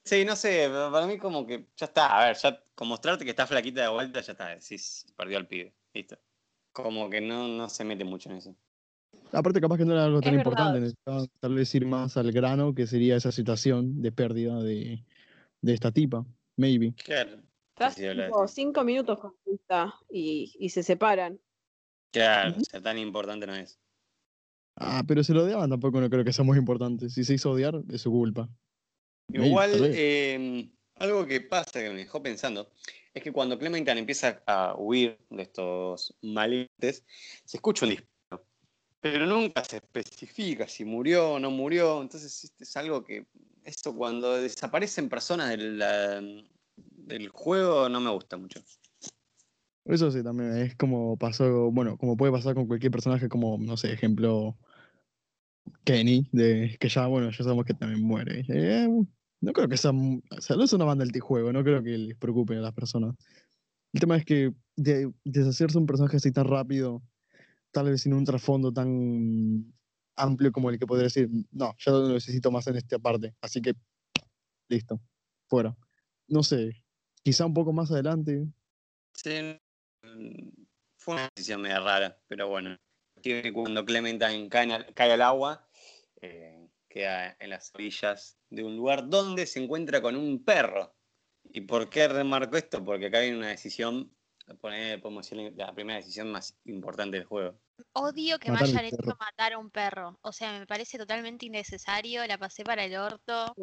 Sí, 0.03 0.23
no 0.25 0.35
sé, 0.35 0.69
para 0.69 1.06
mí 1.07 1.17
como 1.17 1.45
que 1.45 1.67
ya 1.75 1.85
está, 1.85 2.19
a 2.19 2.25
ver, 2.27 2.38
ya 2.38 2.63
con 2.73 2.88
mostrarte 2.88 3.25
que 3.25 3.31
está 3.31 3.45
flaquita 3.45 3.81
de 3.81 3.89
vuelta, 3.89 4.21
ya 4.21 4.31
está, 4.31 4.47
decís, 4.50 5.06
perdió 5.15 5.38
al 5.38 5.47
pibe, 5.47 5.75
listo. 5.94 6.17
Como 6.81 7.10
que 7.10 7.22
no, 7.22 7.48
no 7.48 7.70
se 7.70 7.84
mete 7.84 8.04
mucho 8.04 8.30
en 8.30 8.38
eso. 8.38 8.56
Aparte, 9.31 9.62
capaz 9.62 9.78
que 9.78 9.86
no 9.86 9.94
era 9.94 10.06
algo 10.06 10.22
tan 10.22 10.34
Es 10.34 10.40
importante, 10.40 10.80
necesitaba 10.80 11.26
tal 11.40 11.54
vez 11.54 11.74
ir 11.76 11.86
más 11.86 12.18
al 12.18 12.31
grano, 12.31 12.74
que 12.74 12.88
sería 12.88 13.16
esa 13.16 13.31
situación 13.31 14.02
de 14.02 14.12
pérdida 14.12 14.62
de, 14.62 15.04
de 15.62 15.74
esta 15.74 15.92
tipa. 15.92 16.26
Maybe. 16.58 16.94
Claro. 17.04 17.42
Estás 17.70 17.96
tipo 17.96 18.48
cinco 18.48 18.84
minutos 18.84 19.20
con 19.20 19.34
y, 20.10 20.54
y 20.60 20.70
se 20.70 20.84
separan. 20.84 21.40
Claro, 22.12 22.56
o 22.60 22.64
sea, 22.64 22.81
tan 22.81 22.98
importante 22.98 23.48
no 23.48 23.56
es. 23.56 23.80
Ah, 24.76 25.04
pero 25.08 25.24
se 25.24 25.34
lo 25.34 25.44
odiaban 25.44 25.70
tampoco 25.70 26.02
no 26.02 26.10
creo 26.10 26.24
que 26.24 26.34
sea 26.34 26.44
muy 26.44 26.58
importante. 26.58 27.10
Si 27.10 27.24
se 27.24 27.36
hizo 27.36 27.52
odiar, 27.52 27.81
es 27.90 28.02
su 28.02 28.12
culpa. 28.12 28.50
Igual, 29.31 29.72
eh, 29.94 30.70
algo 31.00 31.25
que 31.25 31.42
pasa, 31.42 31.81
que 31.81 31.90
me 31.90 31.98
dejó 31.98 32.22
pensando, 32.22 32.72
es 33.13 33.24
que 33.24 33.31
cuando 33.31 33.57
Clementine 33.57 34.00
empieza 34.00 34.42
a 34.46 34.75
huir 34.78 35.18
de 35.30 35.44
estos 35.44 36.16
maleantes, 36.22 37.04
se 37.46 37.57
escucha 37.57 37.86
un 37.86 37.92
disparo. 37.92 38.46
Pero 39.01 39.25
nunca 39.25 39.63
se 39.63 39.78
especifica 39.78 40.68
si 40.68 40.86
murió 40.86 41.34
o 41.34 41.40
no 41.40 41.51
murió. 41.51 42.01
Entonces, 42.01 42.44
este 42.44 42.63
es 42.63 42.78
algo 42.78 43.04
que. 43.04 43.25
Eso 43.63 43.96
cuando 43.96 44.42
desaparecen 44.42 45.10
personas 45.10 45.50
del, 45.50 45.80
del 46.75 47.30
juego 47.30 47.88
no 47.88 48.00
me 48.00 48.10
gusta 48.10 48.38
mucho. 48.38 48.62
Eso 49.86 50.12
sí, 50.12 50.24
también 50.24 50.57
es 50.57 50.75
como 50.75 51.18
pasó, 51.18 51.72
bueno, 51.72 51.98
como 51.98 52.16
puede 52.16 52.31
pasar 52.31 52.56
con 52.56 52.68
cualquier 52.68 52.92
personaje, 52.92 53.28
como, 53.28 53.57
no 53.57 53.75
sé, 53.75 53.92
ejemplo, 53.92 54.57
Kenny, 55.84 56.30
de, 56.31 56.78
que 56.80 56.90
ya, 56.90 57.07
bueno, 57.07 57.31
ya 57.31 57.44
sabemos 57.44 57.66
que 57.66 57.74
también 57.74 58.02
muere. 58.02 58.45
Eh, 58.50 58.88
no 59.41 59.53
creo 59.53 59.68
que 59.68 59.77
sea, 59.77 59.91
o 59.91 60.41
sea, 60.41 60.56
no 60.56 60.63
es 60.63 60.74
una 60.74 60.86
banda 60.86 61.06
juego 61.19 61.53
no 61.53 61.63
creo 61.63 61.83
que 61.83 61.97
les 61.97 62.18
preocupe 62.18 62.56
a 62.56 62.62
las 62.62 62.74
personas. 62.74 63.15
El 63.94 64.00
tema 64.00 64.18
es 64.18 64.25
que 64.25 64.54
de, 64.75 65.11
deshacerse 65.23 65.78
un 65.78 65.85
personaje 65.85 66.18
así 66.18 66.31
tan 66.31 66.45
rápido, 66.45 67.02
tal 67.71 67.90
vez 67.90 68.02
sin 68.02 68.14
un 68.14 68.25
trasfondo 68.25 68.71
tan 68.71 69.73
amplio 70.16 70.52
como 70.52 70.69
el 70.69 70.78
que 70.78 70.85
podría 70.85 71.06
decir, 71.06 71.30
no, 71.52 71.73
ya 71.80 71.92
no 71.92 72.09
necesito 72.09 72.52
más 72.52 72.68
en 72.68 72.75
esta 72.75 72.99
parte, 72.99 73.35
así 73.42 73.61
que, 73.61 73.73
listo, 74.69 75.02
fuera. 75.47 75.75
No 76.28 76.44
sé, 76.44 76.83
quizá 77.23 77.45
un 77.45 77.54
poco 77.54 77.73
más 77.73 77.92
adelante, 77.92 78.47
Sí, 79.23 79.59
mm, 80.04 80.49
fue 80.97 81.16
una 81.16 81.30
decisión 81.35 81.61
media 81.61 81.80
rara, 81.80 82.18
pero 82.28 82.47
bueno. 82.47 82.78
Cuando 83.54 83.83
Clementine 83.83 84.47
cae, 84.47 84.94
cae 84.94 85.11
al 85.11 85.21
agua, 85.21 85.68
eh, 86.21 86.58
queda 86.90 87.38
en 87.40 87.50
las 87.52 87.72
orillas 87.76 88.38
de 88.50 88.64
un 88.64 88.76
lugar 88.76 89.08
donde 89.10 89.46
se 89.46 89.64
encuentra 89.64 90.02
con 90.02 90.16
un 90.16 90.44
perro. 90.44 90.94
¿Y 91.44 91.62
por 91.62 91.90
qué 91.90 92.08
remarco 92.08 92.58
esto? 92.58 92.84
Porque 92.84 93.06
acá 93.08 93.19
viene 93.22 93.38
una 93.38 93.48
decisión, 93.50 94.14
podemos 94.60 95.30
decir, 95.30 95.54
la 95.56 95.74
primera 95.74 95.98
decisión 96.00 96.31
más 96.31 96.58
importante 96.66 97.18
del 97.18 97.26
juego. 97.26 97.60
Odio 97.94 98.38
que 98.40 98.50
me 98.52 98.56
Matar 98.56 98.69
al 98.69 98.76
hayan 98.78 98.86
hecho 98.86 99.18
matar 99.19 99.54
a 99.54 99.58
un 99.58 99.69
perro. 99.72 100.19
O 100.22 100.34
sea, 100.34 100.60
me 100.60 100.68
parece 100.68 100.98
totalmente 100.98 101.46
innecesario. 101.46 102.26
La 102.28 102.38
pasé 102.38 102.64
para 102.64 102.84
el 102.84 102.96
orto. 102.98 103.56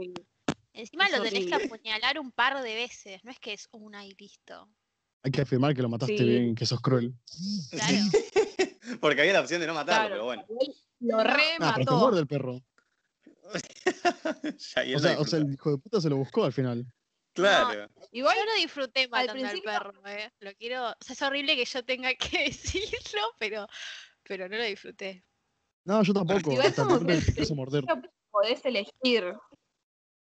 Encima 0.73 1.07
Es 1.07 1.17
lo 1.19 1.23
tenés 1.23 1.47
que 1.47 1.55
apuñalar 1.55 2.19
un 2.19 2.33
par 2.33 2.63
de 2.63 2.75
veces. 2.75 3.23
No 3.25 3.31
es 3.31 3.39
que 3.39 3.53
es 3.53 3.69
una 3.73 4.07
y 4.07 4.15
listo. 4.19 4.69
hay 5.23 5.31
que 5.33 5.43
afirmar 5.43 5.75
que 5.75 5.83
lo 5.83 5.89
mataste 5.89 6.17
Sí. 6.19 6.25
bien, 6.25 6.55
que 6.55 6.65
sos 6.67 6.81
cruel. 6.81 7.13
Claro. 7.71 7.97
Porque 9.01 9.21
había 9.21 9.33
la 9.35 9.41
opción 9.41 9.61
de 9.61 9.67
no 9.67 9.75
matarlo, 9.75 10.07
Claro, 10.09 10.15
pero 10.15 10.25
bueno. 10.25 10.45
Lo 11.01 11.19
Ah, 11.21 11.25
pero 11.25 11.37
te 11.37 11.59
remató. 11.59 11.99
muerde 11.99 12.21
el 12.21 12.27
perro. 12.27 12.61
O 14.97 14.99
sea, 14.99 15.19
o 15.21 15.25
sea, 15.25 15.39
el 15.39 15.53
hijo 15.53 15.71
de 15.73 15.79
puta 15.79 16.01
se 16.01 16.09
lo 16.11 16.17
buscó 16.17 16.45
al 16.45 16.53
final. 16.53 16.85
Claro. 17.35 17.91
Igual, 18.13 18.35
Yo 18.37 18.45
no 18.47 18.55
disfruté 18.57 19.09
matando 19.09 19.33
al 19.33 19.39
principio- 19.39 19.71
perro, 19.71 20.07
eh. 20.07 20.31
Lo 20.41 20.55
quiero. 20.55 20.89
O 20.91 20.95
sea, 21.01 21.13
es 21.13 21.23
horrible 21.23 21.55
que 21.55 21.65
yo 21.67 21.85
tenga 21.85 22.15
que 22.15 22.39
decirlo, 22.45 23.23
pero, 23.39 23.67
pero 24.23 24.49
no 24.49 24.57
lo 24.57 24.65
disfruté. 24.65 25.25
No, 25.85 26.03
yo 26.03 26.13
tampoco. 26.15 26.53
Igual 26.53 26.75
como 26.75 26.99
que- 27.07 27.55
morder. 27.55 27.85
podés 28.31 28.65
elegir. 28.65 29.35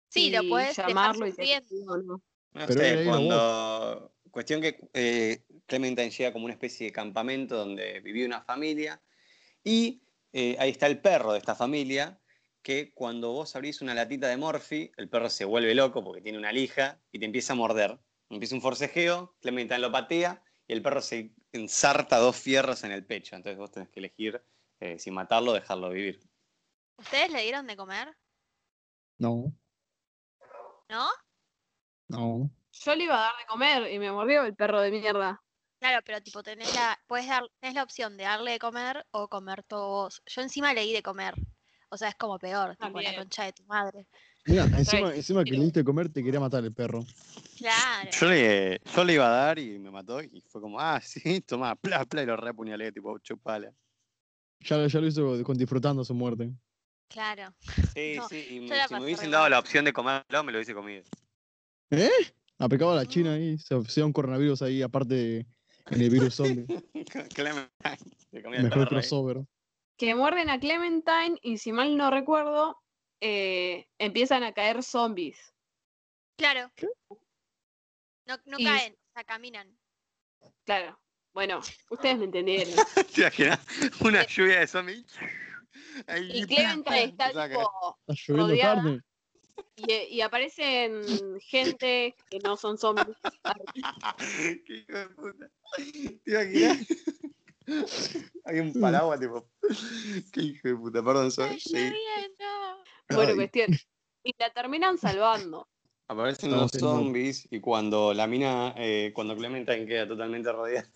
Sí, 0.08 0.30
lo 0.30 0.48
podés 0.48 0.76
llamarlo 0.76 1.26
y 1.26 1.32
te 1.32 1.56
o 1.88 1.96
no. 1.96 2.22
No 2.52 2.66
Pero 2.66 2.72
sé, 2.80 3.04
cuando. 3.04 4.12
Cuestión 4.30 4.60
que 4.60 4.78
eh, 4.92 5.44
Clementine 5.66 6.10
llega 6.10 6.32
como 6.32 6.44
una 6.44 6.52
especie 6.52 6.86
de 6.88 6.92
campamento 6.92 7.56
donde 7.56 8.00
vivía 8.00 8.26
una 8.26 8.42
familia 8.42 9.00
y 9.64 10.02
eh, 10.34 10.56
ahí 10.58 10.70
está 10.70 10.86
el 10.86 11.00
perro 11.00 11.32
de 11.32 11.38
esta 11.38 11.54
familia 11.54 12.20
que 12.66 12.92
cuando 12.92 13.30
vos 13.30 13.54
abrís 13.54 13.80
una 13.80 13.94
latita 13.94 14.26
de 14.26 14.36
Morphy, 14.36 14.90
el 14.96 15.08
perro 15.08 15.30
se 15.30 15.44
vuelve 15.44 15.72
loco 15.72 16.02
porque 16.02 16.20
tiene 16.20 16.36
una 16.36 16.50
lija 16.50 17.00
y 17.12 17.20
te 17.20 17.24
empieza 17.24 17.52
a 17.52 17.56
morder. 17.56 17.96
Empieza 18.28 18.56
un 18.56 18.60
forcejeo, 18.60 19.36
Clementine 19.40 19.78
lo 19.78 19.92
patea 19.92 20.42
y 20.66 20.72
el 20.72 20.82
perro 20.82 21.00
se 21.00 21.32
ensarta 21.52 22.18
dos 22.18 22.34
fierros 22.34 22.82
en 22.82 22.90
el 22.90 23.06
pecho. 23.06 23.36
Entonces 23.36 23.56
vos 23.56 23.70
tenés 23.70 23.88
que 23.90 24.00
elegir 24.00 24.44
eh, 24.80 24.98
si 24.98 25.12
matarlo 25.12 25.52
o 25.52 25.54
dejarlo 25.54 25.90
vivir. 25.90 26.28
¿Ustedes 26.98 27.30
le 27.30 27.42
dieron 27.42 27.68
de 27.68 27.76
comer? 27.76 28.16
No, 29.18 29.54
¿No? 30.88 31.08
no. 32.08 32.50
Yo 32.72 32.94
le 32.96 33.04
iba 33.04 33.14
a 33.14 33.26
dar 33.26 33.36
de 33.38 33.46
comer 33.46 33.92
y 33.92 34.00
me 34.00 34.10
mordió 34.10 34.42
el 34.42 34.56
perro 34.56 34.80
de 34.80 34.90
mierda. 34.90 35.40
Claro, 35.78 36.02
pero 36.04 36.20
tipo 36.20 36.42
tenés 36.42 36.74
la, 36.74 37.00
puedes 37.06 37.28
dar, 37.28 37.44
tenés 37.60 37.76
la 37.76 37.84
opción 37.84 38.16
de 38.16 38.24
darle 38.24 38.50
de 38.50 38.58
comer 38.58 39.06
o 39.12 39.28
comer 39.28 39.62
todo 39.62 39.88
vos. 39.88 40.20
Yo 40.26 40.42
encima 40.42 40.74
le 40.74 40.80
di 40.80 40.92
de 40.92 41.04
comer. 41.04 41.36
O 41.96 41.98
sea, 41.98 42.10
es 42.10 42.14
como 42.16 42.38
peor, 42.38 42.76
tipo 42.76 42.88
la 42.88 42.92
También. 42.92 43.14
concha 43.16 43.44
de 43.44 43.54
tu 43.54 43.64
madre. 43.64 44.06
Mira, 44.44 44.64
encima, 44.64 45.42
que 45.44 45.52
le 45.52 45.60
diste 45.64 45.80
de 45.80 45.84
comer, 45.84 46.10
te 46.12 46.22
quería 46.22 46.38
matar 46.38 46.62
el 46.62 46.74
perro. 46.74 47.06
Claro. 47.56 48.10
Yo 48.20 48.26
le, 48.28 48.80
yo 48.94 49.02
le 49.04 49.12
iba 49.14 49.26
a 49.26 49.30
dar 49.30 49.58
y 49.58 49.78
me 49.78 49.90
mató 49.90 50.22
y 50.22 50.44
fue 50.46 50.60
como, 50.60 50.78
ah, 50.78 51.00
sí, 51.00 51.40
toma, 51.40 51.74
pla, 51.80 52.04
pla, 52.04 52.22
y 52.22 52.26
lo 52.26 52.36
repuñalé, 52.36 52.92
tipo, 52.92 53.18
chupala. 53.20 53.72
Ya, 54.60 54.86
ya 54.86 55.00
lo 55.00 55.06
hizo 55.06 55.42
con 55.42 55.56
disfrutando 55.56 56.04
su 56.04 56.12
muerte. 56.12 56.52
Claro. 57.08 57.54
Sí, 57.94 58.16
No, 58.18 58.28
sí, 58.28 58.46
y 58.50 58.60
me- 58.60 58.86
si 58.86 58.94
me 58.94 59.00
hubiesen 59.04 59.30
dado 59.30 59.48
la 59.48 59.58
opción 59.58 59.86
de 59.86 59.94
comerlo, 59.94 60.44
me 60.44 60.52
lo 60.52 60.58
hubiese 60.58 60.74
comido. 60.74 61.02
¿Eh? 61.90 62.10
Aplicaba 62.58 62.92
a 62.92 62.96
la 62.96 63.06
China 63.06 63.32
ahí, 63.32 63.56
se 63.56 63.74
dio 63.94 64.04
un 64.04 64.12
coronavirus 64.12 64.60
ahí, 64.60 64.82
aparte 64.82 65.14
de- 65.14 65.46
en 65.92 66.00
el 66.02 66.10
virus 66.10 66.34
zombie. 66.34 66.66
Mejor 68.44 68.86
crossover. 68.86 69.46
Que 69.96 70.14
muerden 70.14 70.50
a 70.50 70.60
Clementine 70.60 71.38
y 71.42 71.58
si 71.58 71.72
mal 71.72 71.96
no 71.96 72.10
recuerdo, 72.10 72.78
eh, 73.20 73.88
empiezan 73.98 74.42
a 74.42 74.52
caer 74.52 74.82
zombies. 74.82 75.38
Claro. 76.36 76.70
No, 78.26 78.36
no 78.44 78.56
Y- 78.58 78.64
caen, 78.64 78.92
o 78.94 79.12
sea, 79.14 79.24
caminan. 79.24 79.78
Claro. 80.64 81.00
Bueno, 81.32 81.60
ustedes 81.90 82.18
me 82.18 82.24
entendieron. 82.26 82.74
¿Te 83.14 83.20
imaginas? 83.22 83.60
Una 84.00 84.26
lluvia 84.26 84.60
de 84.60 84.66
zombies. 84.66 85.04
Ahí, 86.06 86.30
Y 86.40 86.46
Clementine 86.46 87.04
está 87.04 87.30
tipo. 87.48 87.98
Rodeada. 88.28 88.98
Y, 89.76 89.92
y 89.92 90.20
aparecen 90.20 91.02
gente 91.40 92.14
que 92.30 92.38
no 92.40 92.56
son 92.56 92.76
zombies. 92.76 93.16
Qué 94.66 94.74
hijo 94.74 94.92
de 94.98 95.08
puta. 95.10 95.50
¿Te 96.24 96.30
imaginas? 96.30 96.86
Hay 98.44 98.60
un 98.60 98.72
paraguas, 98.80 99.20
tipo. 99.20 99.48
Qué 100.32 100.40
hijo 100.40 100.68
de 100.68 100.76
puta, 100.76 101.02
perdón, 101.02 101.30
soy. 101.30 101.56
¡Está 101.56 101.78
lloviendo! 101.78 102.44
Bueno, 103.10 103.30
Ay. 103.30 103.36
cuestión. 103.36 103.70
Y 104.24 104.34
la 104.40 104.50
terminan 104.52 104.98
salvando. 104.98 105.68
Aparecen 106.08 106.50
los 106.50 106.68
sí, 106.72 106.80
zombies 106.80 107.46
y 107.48 107.60
cuando 107.60 108.12
la 108.12 108.26
mina, 108.26 108.74
eh, 108.76 109.12
cuando 109.14 109.36
Clementine 109.36 109.86
queda 109.86 110.08
totalmente 110.08 110.50
rodeada. 110.50 110.88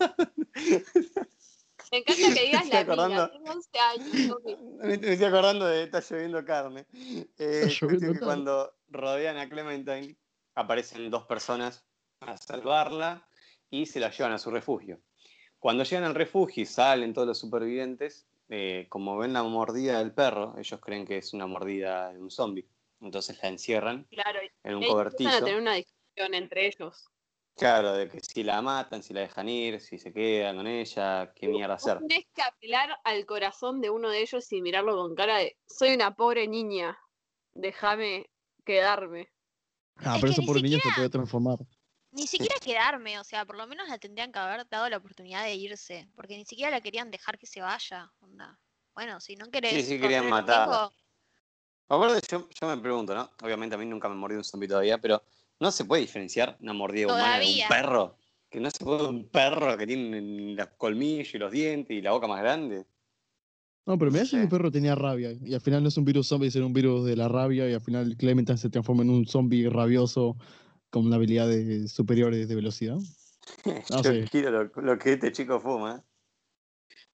Me 1.91 1.97
encanta 1.97 2.33
que 2.33 2.45
digas 2.45 2.67
la 2.67 2.79
acordando. 2.79 3.15
mina. 3.15 3.31
Tengo 3.31 3.51
11 3.51 3.79
años. 3.79 4.37
Me, 4.79 4.97
me 4.97 5.11
estoy 5.13 5.25
acordando 5.25 5.65
de 5.65 5.83
Está 5.83 6.01
lloviendo 6.01 6.43
carne. 6.43 6.85
Eh, 6.93 7.27
Está 7.37 7.67
lloviendo 7.67 7.87
cuestión 7.87 8.13
que 8.13 8.19
carne. 8.19 8.25
cuando 8.25 8.73
rodean 8.89 9.37
a 9.37 9.47
Clementine, 9.49 10.17
aparecen 10.55 11.09
dos 11.09 11.25
personas 11.25 11.85
a 12.19 12.35
salvarla 12.37 13.25
y 13.69 13.85
se 13.85 14.01
la 14.01 14.11
llevan 14.11 14.33
a 14.33 14.39
su 14.39 14.51
refugio. 14.51 15.01
Cuando 15.61 15.83
llegan 15.83 16.05
al 16.05 16.15
refugio 16.15 16.63
y 16.63 16.65
salen 16.65 17.13
todos 17.13 17.27
los 17.27 17.37
supervivientes, 17.37 18.27
eh, 18.49 18.87
como 18.89 19.15
ven 19.17 19.31
la 19.33 19.43
mordida 19.43 19.99
del 19.99 20.11
perro, 20.11 20.55
ellos 20.57 20.79
creen 20.81 21.05
que 21.05 21.19
es 21.19 21.33
una 21.33 21.45
mordida 21.45 22.11
de 22.11 22.19
un 22.19 22.31
zombie. 22.31 22.67
Entonces 22.99 23.37
la 23.43 23.49
encierran 23.49 24.07
Claro, 24.09 24.39
en 24.63 24.75
un 24.75 24.83
ahí 24.83 24.89
empiezan 24.89 24.89
a 24.89 24.91
cobertizo. 24.91 25.45
tener 25.45 25.61
una 25.61 25.75
discusión 25.75 26.33
entre 26.33 26.65
ellos. 26.65 27.07
Claro, 27.55 27.93
de 27.93 28.09
que 28.09 28.21
si 28.21 28.43
la 28.43 28.59
matan, 28.63 29.03
si 29.03 29.13
la 29.13 29.21
dejan 29.21 29.47
ir, 29.49 29.79
si 29.79 29.99
se 29.99 30.11
quedan 30.11 30.55
con 30.57 30.65
ella, 30.65 31.31
qué 31.35 31.47
mierda 31.47 31.75
hacer. 31.75 31.99
tenés 31.99 32.25
que 32.33 32.41
apelar 32.41 32.97
al 33.03 33.25
corazón 33.27 33.81
de 33.81 33.91
uno 33.91 34.09
de 34.09 34.21
ellos 34.21 34.51
y 34.51 34.61
mirarlo 34.63 34.95
con 34.95 35.13
cara 35.13 35.37
de 35.37 35.57
soy 35.67 35.93
una 35.93 36.15
pobre 36.15 36.47
niña, 36.47 36.97
déjame 37.53 38.31
quedarme. 38.65 39.31
Ah, 39.97 40.15
Es 40.15 40.21
pero 40.21 40.33
que 40.33 40.41
eso 40.41 40.47
por 40.47 40.57
el 40.57 40.63
niño 40.63 40.79
se 40.81 40.89
puede 40.95 41.09
transformar. 41.09 41.59
Ni 42.11 42.27
siquiera 42.27 42.55
quedarme, 42.61 43.19
o 43.19 43.23
sea, 43.23 43.45
por 43.45 43.55
lo 43.57 43.65
menos 43.67 43.87
la 43.87 43.97
tendrían 43.97 44.31
que 44.31 44.39
haber 44.39 44.67
dado 44.67 44.89
la 44.89 44.97
oportunidad 44.97 45.43
de 45.43 45.55
irse, 45.55 46.09
porque 46.15 46.37
ni 46.37 46.45
siquiera 46.45 46.69
la 46.69 46.81
querían 46.81 47.09
dejar 47.09 47.37
que 47.37 47.45
se 47.45 47.61
vaya. 47.61 48.11
Onda. 48.19 48.59
Bueno, 48.93 49.21
si 49.21 49.35
no 49.35 49.49
querés. 49.49 49.85
sí 49.85 49.99
querían 49.99 50.29
matarla. 50.29 50.65
riesgo, 50.65 50.93
Aparte, 51.87 52.25
yo, 52.29 52.47
yo 52.49 52.67
me 52.67 52.81
pregunto, 52.81 53.13
¿no? 53.15 53.29
Obviamente 53.41 53.75
a 53.75 53.77
mí 53.77 53.85
nunca 53.85 54.09
me 54.09 54.15
mordió 54.15 54.37
un 54.37 54.43
zombie 54.43 54.67
todavía, 54.67 54.97
pero 54.97 55.23
¿no 55.59 55.71
se 55.71 55.85
puede 55.85 56.01
diferenciar 56.01 56.57
una 56.61 56.73
mordida 56.73 57.07
humana 57.07 57.39
de 57.39 57.45
un 57.45 57.67
perro? 57.69 58.17
Que 58.49 58.59
no 58.59 58.69
se 58.69 58.83
puede 58.83 59.07
un 59.07 59.29
perro 59.29 59.77
que 59.77 59.87
tiene 59.87 60.55
los 60.55 60.67
colmillos 60.77 61.33
y 61.33 61.37
los 61.37 61.51
dientes 61.51 61.95
y 61.95 62.01
la 62.01 62.11
boca 62.11 62.27
más 62.27 62.41
grande. 62.41 62.85
No, 63.85 63.97
pero 63.97 64.11
mirá 64.11 64.25
si 64.25 64.31
sé. 64.31 64.41
el 64.41 64.49
perro 64.49 64.71
tenía 64.71 64.95
rabia. 64.95 65.31
Y 65.31 65.53
al 65.53 65.61
final 65.61 65.81
no 65.83 65.89
es 65.89 65.97
un 65.97 66.05
virus 66.05 66.27
zombie, 66.27 66.47
es 66.47 66.55
un 66.55 66.73
virus 66.73 67.05
de 67.05 67.15
la 67.15 67.27
rabia. 67.27 67.69
Y 67.69 67.73
al 67.73 67.81
final 67.81 68.15
Clementine 68.17 68.57
se 68.57 68.69
transforma 68.69 69.03
en 69.03 69.09
un 69.09 69.25
zombie 69.25 69.69
rabioso 69.69 70.37
con 70.91 71.13
habilidades 71.13 71.91
superiores 71.91 72.47
de 72.47 72.55
velocidad. 72.55 72.97
Yo 73.65 73.73
No 73.89 74.03
sé. 74.03 74.29
quiero 74.29 74.51
lo, 74.51 74.81
lo 74.81 74.99
que 74.99 75.13
este 75.13 75.31
chico 75.31 75.59
fuma. 75.59 76.05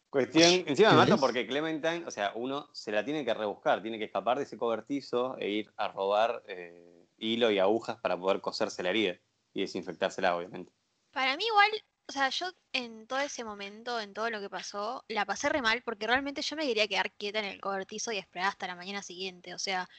Cuestión, 0.10 0.63
encima 0.67 0.93
me 0.93 1.05
¿Crees? 1.05 1.19
porque 1.19 1.48
Clementine, 1.48 2.05
o 2.05 2.12
sea, 2.12 2.31
uno 2.36 2.69
se 2.74 2.91
la 2.91 3.03
tiene 3.05 3.25
que 3.25 3.34
rebuscar, 3.34 3.81
tiene 3.81 3.98
que 4.00 4.05
escapar 4.05 4.38
de 4.38 4.46
ese 4.46 4.57
cobertizo 4.57 5.38
e 5.38 5.50
ir 5.50 5.74
a 5.77 5.89
robar 5.89 6.43
eh, 6.48 7.07
hilo 7.17 7.51
y 7.51 7.60
agujas 7.60 7.98
para 8.00 8.17
poder 8.17 8.41
coserse 8.41 8.84
la 8.84 8.89
herida 8.91 9.19
y 9.53 9.62
desinfectársela, 9.62 10.36
obviamente. 10.36 10.72
Para 11.12 11.36
mí 11.36 11.43
igual, 11.46 11.72
o 12.07 12.12
sea, 12.13 12.29
yo 12.29 12.48
en 12.74 13.05
todo 13.07 13.19
ese 13.19 13.43
momento, 13.43 14.00
en 14.00 14.13
todo 14.13 14.29
lo 14.29 14.39
que 14.39 14.50
pasó, 14.50 15.03
la 15.10 15.25
pasé 15.25 15.50
re 15.50 15.62
mal 15.62 15.81
porque 15.84 16.07
realmente 16.07 16.41
yo 16.41 16.55
me 16.55 16.65
quería 16.65 16.88
quedar 16.88 17.12
quieta 17.13 17.39
en 17.39 17.46
el 17.46 17.60
cobertizo 17.62 18.12
y 18.13 18.17
esperar 18.17 18.48
hasta 18.50 18.67
la 18.67 18.75
mañana 18.75 19.01
siguiente. 19.03 19.53
O 19.53 19.60
sea, 19.60 19.89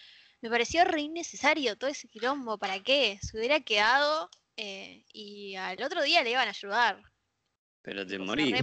me 0.40 0.50
pareció 0.50 0.84
re 0.84 1.00
innecesario 1.02 1.76
todo 1.76 1.90
ese 1.90 2.08
quilombo. 2.08 2.58
¿Para 2.58 2.80
qué? 2.82 3.18
Se 3.22 3.36
hubiera 3.38 3.60
quedado 3.60 4.30
eh, 4.56 5.04
y 5.12 5.54
al 5.56 5.82
otro 5.82 6.02
día 6.02 6.22
le 6.22 6.30
iban 6.32 6.46
a 6.46 6.50
ayudar. 6.50 7.02
Pero 7.82 8.06
te 8.06 8.18
morís, 8.18 8.54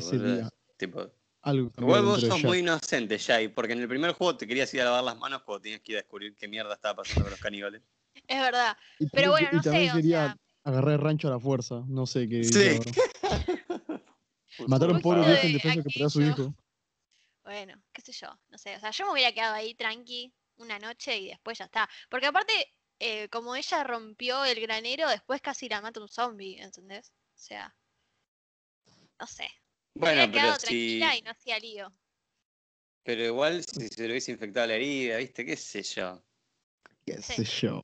Tipo, 0.78 1.10
algo 1.42 1.72
Igual 1.78 2.04
vos 2.04 2.22
sos 2.22 2.44
muy 2.44 2.60
inocente, 2.60 3.18
Jay, 3.18 3.48
porque 3.48 3.74
en 3.74 3.80
el 3.80 3.88
primer 3.88 4.12
juego 4.12 4.36
te 4.36 4.46
querías 4.46 4.74
ir 4.74 4.82
a 4.82 4.86
lavar 4.86 5.04
las 5.06 5.18
manos 5.18 5.42
cuando 5.44 5.62
tenías 5.62 5.80
que 5.82 5.94
ir 5.94 5.98
a 5.98 6.02
descubrir 6.02 6.36
qué 6.36 6.48
mierda 6.50 6.74
estaba 6.74 6.96
pasando 6.98 7.22
con 7.24 7.32
los 7.32 7.40
caníbales. 7.40 7.82
Es 8.28 8.42
verdad. 8.42 8.78
Y 9.00 9.08
Pero 9.08 9.32
también 9.32 9.32
bueno, 9.32 9.50
que- 9.50 9.56
y 9.56 9.58
no 9.58 9.64
sé, 9.64 9.70
también 9.70 9.92
o 9.92 9.96
quería 9.96 10.26
sea, 10.26 10.38
agarrar 10.64 10.94
el 10.94 11.00
rancho 11.02 11.28
a 11.28 11.32
la 11.32 11.40
fuerza. 11.40 11.84
No 11.88 12.06
sé 12.06 12.28
qué 12.28 12.44
Sí. 12.44 12.80
Matar 14.68 14.90
a 14.90 14.94
un 14.94 15.02
pobre 15.02 15.20
viejo 15.22 15.42
de 15.42 15.48
indefenso 15.48 15.84
que 15.84 15.90
perdió 15.90 16.08
a 16.08 16.10
su 16.10 16.22
hijo. 16.22 16.54
Bueno, 17.44 17.74
qué 17.94 18.02
sé 18.02 18.12
yo, 18.14 18.28
no 18.50 18.58
sé. 18.58 18.76
O 18.76 18.80
sea, 18.80 18.92
yo 18.92 19.06
me 19.06 19.12
hubiera 19.14 19.32
quedado 19.32 19.54
ahí 19.54 19.76
tranqui 19.76 20.34
una 20.58 20.80
noche 20.80 21.18
y 21.18 21.28
después 21.30 21.58
ya 21.58 21.66
está. 21.66 21.90
Porque 22.10 22.28
aparte, 22.28 22.54
eh, 23.00 23.30
como 23.30 23.56
ella 23.56 23.84
rompió 23.84 24.46
el 24.46 24.60
granero, 24.62 25.10
después 25.10 25.42
casi 25.42 25.68
la 25.70 25.82
mata 25.82 26.00
un 26.00 26.10
zombie, 26.10 26.62
¿entendés? 26.62 27.10
O 27.10 27.38
sea, 27.38 27.76
no 29.20 29.28
sé. 29.28 29.50
Bueno, 29.94 30.22
pero 30.22 30.32
quedado 30.34 30.60
si. 30.60 30.66
tranquila 30.66 31.16
y 31.18 31.22
no 31.22 31.32
hacía 31.32 31.60
lío. 31.60 31.94
Pero 33.04 33.24
igual 33.24 33.64
si 33.64 33.88
se 33.88 34.04
le 34.04 34.10
hubiese 34.10 34.32
infectado 34.32 34.68
la 34.68 34.76
herida, 34.76 35.18
¿viste? 35.18 35.46
¿Qué 35.46 35.56
sé 35.56 35.84
yo? 35.84 36.24
Qué 37.06 37.22
Sí. 37.22 37.46
sé 37.46 37.68
yo. 37.68 37.82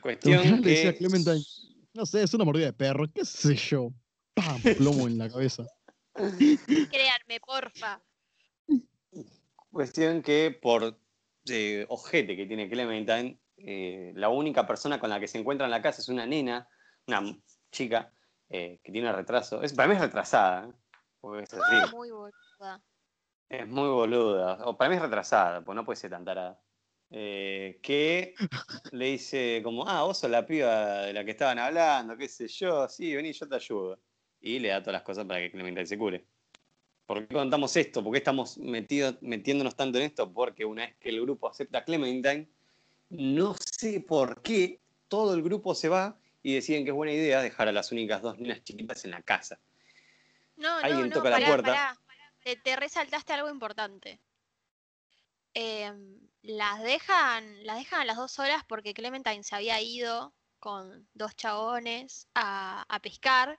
Cuestión 0.00 0.62
decía 0.62 0.82
que. 0.82 0.88
a 0.88 0.98
Clementine? 0.98 1.44
No 1.92 2.06
sé, 2.06 2.22
es 2.22 2.32
una 2.32 2.44
mordida 2.44 2.66
de 2.66 2.72
perro. 2.72 3.10
¿Qué 3.12 3.24
sé 3.24 3.56
yo? 3.56 3.90
¡Pam! 4.34 4.62
Plomo 4.78 5.08
en 5.08 5.18
la 5.18 5.28
cabeza. 5.28 5.66
Créanme, 6.14 7.40
porfa. 7.44 8.00
Cuestión 9.70 10.22
que 10.22 10.56
por 10.62 10.98
eh, 11.48 11.86
ojete 11.88 12.36
que 12.36 12.46
tiene 12.46 12.68
Clementine, 12.68 13.38
eh, 13.56 14.12
la 14.14 14.28
única 14.28 14.66
persona 14.66 14.98
con 14.98 15.10
la 15.10 15.20
que 15.20 15.28
se 15.28 15.38
encuentra 15.38 15.66
en 15.66 15.70
la 15.70 15.82
casa 15.82 16.00
es 16.00 16.08
una 16.08 16.26
nena, 16.26 16.68
una 17.06 17.36
chica, 17.70 18.12
eh, 18.48 18.80
que 18.82 18.90
tiene 18.90 19.12
retraso. 19.12 19.62
Es, 19.62 19.72
para 19.72 19.88
mí 19.88 19.94
es 19.94 20.00
retrasada, 20.00 20.68
¿eh? 20.68 20.72
porque 21.20 21.44
es 21.44 21.54
así. 21.54 21.94
Muy 21.94 22.10
boluda. 22.10 22.82
Es 23.48 23.68
muy 23.68 23.88
boluda. 23.88 24.64
O 24.64 24.76
para 24.76 24.90
mí 24.90 24.96
es 24.96 25.02
retrasada, 25.02 25.64
pues 25.64 25.76
no 25.76 25.84
puede 25.84 25.96
ser 25.96 26.10
tan 26.10 26.24
tarada. 26.24 26.60
Eh, 27.10 27.80
que 27.82 28.34
le 28.92 29.06
dice 29.06 29.60
como, 29.62 29.86
ah, 29.86 30.02
vos 30.02 30.18
sos 30.18 30.30
la 30.30 30.46
piba 30.46 31.02
de 31.02 31.12
la 31.12 31.24
que 31.24 31.32
estaban 31.32 31.58
hablando, 31.58 32.16
qué 32.16 32.28
sé 32.28 32.46
yo, 32.48 32.88
sí, 32.88 33.14
vení, 33.14 33.32
yo 33.32 33.48
te 33.48 33.56
ayudo. 33.56 34.00
Y 34.40 34.58
le 34.58 34.68
da 34.68 34.80
todas 34.80 34.94
las 34.94 35.02
cosas 35.02 35.26
para 35.26 35.40
que 35.40 35.50
Clementine 35.50 35.86
se 35.86 35.98
cure. 35.98 36.26
¿Por 37.10 37.26
qué 37.26 37.34
contamos 37.34 37.76
esto? 37.76 38.04
¿Por 38.04 38.12
qué 38.12 38.18
estamos 38.18 38.56
metido, 38.58 39.18
metiéndonos 39.20 39.74
tanto 39.74 39.98
en 39.98 40.04
esto? 40.04 40.32
Porque 40.32 40.64
una 40.64 40.86
vez 40.86 40.94
que 41.00 41.08
el 41.08 41.20
grupo 41.20 41.48
acepta 41.48 41.78
a 41.78 41.84
Clementine, 41.84 42.48
no 43.08 43.56
sé 43.58 43.98
por 43.98 44.42
qué 44.42 44.78
todo 45.08 45.34
el 45.34 45.42
grupo 45.42 45.74
se 45.74 45.88
va 45.88 46.16
y 46.40 46.54
deciden 46.54 46.84
que 46.84 46.90
es 46.90 46.94
buena 46.94 47.12
idea 47.12 47.42
dejar 47.42 47.66
a 47.66 47.72
las 47.72 47.90
únicas 47.90 48.22
dos 48.22 48.38
nenas 48.38 48.62
chiquitas 48.62 49.04
en 49.04 49.10
la 49.10 49.22
casa. 49.22 49.58
No, 50.54 50.68
no, 50.78 50.86
Alguien 50.86 51.08
no, 51.08 51.16
toca 51.16 51.30
la 51.30 51.38
pará, 51.38 51.46
puerta. 51.48 51.66
pará. 51.66 51.98
Te, 52.44 52.54
te 52.54 52.76
resaltaste 52.76 53.32
algo 53.32 53.50
importante. 53.50 54.20
Em, 55.54 56.16
las 56.42 56.80
dejan, 56.80 57.66
las 57.66 57.78
dejan 57.78 58.02
a 58.02 58.04
las 58.04 58.18
dos 58.18 58.38
horas 58.38 58.62
porque 58.68 58.94
Clementine 58.94 59.42
se 59.42 59.56
había 59.56 59.82
ido 59.82 60.32
con 60.60 61.08
dos 61.14 61.34
chabones 61.34 62.28
a, 62.36 62.84
a 62.88 63.00
pescar 63.00 63.58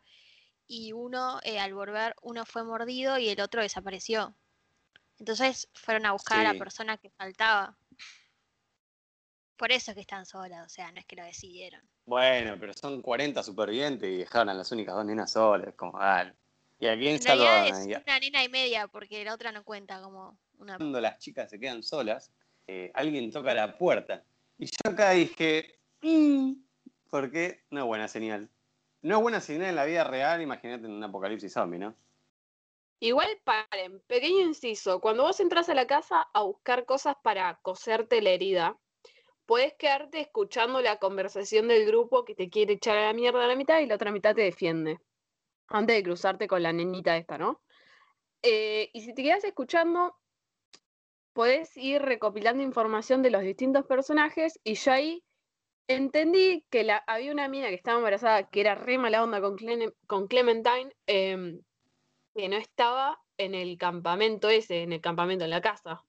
y 0.71 0.93
uno 0.93 1.41
eh, 1.43 1.59
al 1.59 1.73
volver 1.73 2.15
uno 2.21 2.45
fue 2.45 2.63
mordido 2.63 3.17
y 3.19 3.27
el 3.27 3.41
otro 3.41 3.61
desapareció. 3.61 4.33
Entonces 5.19 5.69
fueron 5.73 6.05
a 6.05 6.13
buscar 6.13 6.39
a 6.39 6.53
la 6.53 6.57
persona 6.57 6.97
que 6.97 7.09
faltaba. 7.09 7.77
Por 9.57 9.73
eso 9.73 9.91
es 9.91 9.95
que 9.95 10.01
están 10.01 10.25
solas, 10.25 10.65
o 10.65 10.69
sea, 10.69 10.91
no 10.93 10.99
es 10.99 11.05
que 11.05 11.17
lo 11.17 11.25
decidieron. 11.25 11.81
Bueno, 12.05 12.55
pero 12.57 12.73
son 12.73 13.01
40 13.01 13.43
supervivientes 13.43 14.09
y 14.09 14.17
dejaron 14.17 14.47
a 14.49 14.53
las 14.53 14.71
únicas 14.71 14.95
dos 14.95 15.05
nenas 15.05 15.31
solas. 15.33 15.75
Como, 15.75 15.99
dale. 15.99 16.33
¿Y 16.79 16.87
a 16.87 16.97
quién 16.97 17.17
En 17.17 17.23
realidad 17.23 17.67
es 17.67 17.85
una 18.07 18.19
nena 18.19 18.43
y 18.43 18.49
media, 18.49 18.87
porque 18.87 19.25
la 19.25 19.33
otra 19.33 19.51
no 19.51 19.63
cuenta 19.65 20.01
como 20.01 20.39
una... 20.57 20.77
Cuando 20.77 21.01
las 21.01 21.19
chicas 21.19 21.49
se 21.49 21.59
quedan 21.59 21.83
solas, 21.83 22.31
eh, 22.65 22.91
alguien 22.93 23.29
toca 23.29 23.53
la 23.53 23.77
puerta. 23.77 24.23
Y 24.57 24.67
yo 24.67 24.91
acá 24.91 25.11
dije, 25.11 25.79
"Mm", 26.01 26.53
porque 27.09 27.65
no 27.69 27.81
es 27.81 27.85
buena 27.85 28.07
señal. 28.07 28.49
No 29.01 29.17
es 29.17 29.21
buena 29.21 29.41
señal 29.41 29.69
en 29.69 29.75
la 29.75 29.85
vida 29.85 30.03
real, 30.03 30.41
imagínate 30.41 30.85
en 30.85 30.93
un 30.93 31.03
apocalipsis 31.03 31.53
zombie, 31.53 31.79
¿no? 31.79 31.95
Igual 32.99 33.29
paren, 33.43 33.99
pequeño 34.01 34.41
inciso, 34.41 35.01
cuando 35.01 35.23
vos 35.23 35.39
entras 35.39 35.69
a 35.69 35.73
la 35.73 35.87
casa 35.87 36.27
a 36.33 36.43
buscar 36.43 36.85
cosas 36.85 37.15
para 37.23 37.59
coserte 37.63 38.21
la 38.21 38.29
herida, 38.29 38.77
puedes 39.47 39.73
quedarte 39.73 40.19
escuchando 40.19 40.81
la 40.81 40.97
conversación 40.97 41.67
del 41.67 41.87
grupo 41.87 42.25
que 42.25 42.35
te 42.35 42.51
quiere 42.51 42.73
echar 42.73 42.97
a 42.97 43.07
la 43.07 43.13
mierda 43.13 43.43
a 43.43 43.47
la 43.47 43.55
mitad 43.55 43.79
y 43.79 43.87
la 43.87 43.95
otra 43.95 44.11
mitad 44.11 44.35
te 44.35 44.41
defiende. 44.41 44.99
Antes 45.67 45.95
de 45.95 46.03
cruzarte 46.03 46.47
con 46.47 46.61
la 46.61 46.71
nenita 46.71 47.17
esta, 47.17 47.39
¿no? 47.39 47.61
Eh, 48.43 48.91
y 48.93 49.01
si 49.01 49.15
te 49.15 49.23
quedas 49.23 49.43
escuchando, 49.43 50.15
podés 51.33 51.75
ir 51.77 52.03
recopilando 52.03 52.61
información 52.61 53.23
de 53.23 53.31
los 53.31 53.41
distintos 53.41 53.85
personajes 53.87 54.59
y 54.63 54.75
yo 54.75 54.91
ahí 54.91 55.23
entendí 55.87 56.65
que 56.69 56.83
la, 56.83 56.97
había 57.07 57.31
una 57.31 57.47
mina 57.47 57.69
que 57.69 57.75
estaba 57.75 57.97
embarazada 57.97 58.49
que 58.49 58.61
era 58.61 58.75
re 58.75 58.97
mala 58.97 59.23
onda 59.23 59.41
con, 59.41 59.57
con 60.07 60.27
Clementine, 60.27 60.95
em, 61.07 61.61
que 62.33 62.49
no 62.49 62.57
estaba 62.57 63.21
en 63.37 63.55
el 63.55 63.77
campamento 63.77 64.49
ese, 64.49 64.83
en 64.83 64.93
el 64.93 65.01
campamento, 65.01 65.45
en 65.45 65.51
la 65.51 65.61
casa. 65.61 66.03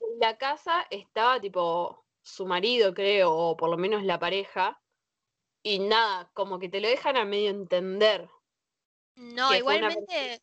En 0.00 0.18
la 0.20 0.38
casa 0.38 0.86
estaba 0.90 1.40
tipo 1.40 2.04
su 2.22 2.46
marido, 2.46 2.94
creo, 2.94 3.34
o 3.34 3.56
por 3.56 3.70
lo 3.70 3.76
menos 3.76 4.04
la 4.04 4.18
pareja, 4.18 4.80
y 5.62 5.80
nada, 5.80 6.30
como 6.34 6.58
que 6.58 6.68
te 6.68 6.80
lo 6.80 6.88
dejan 6.88 7.16
a 7.16 7.24
medio 7.24 7.50
entender. 7.50 8.28
No, 9.16 9.48
una 9.48 9.58
igualmente, 9.58 10.42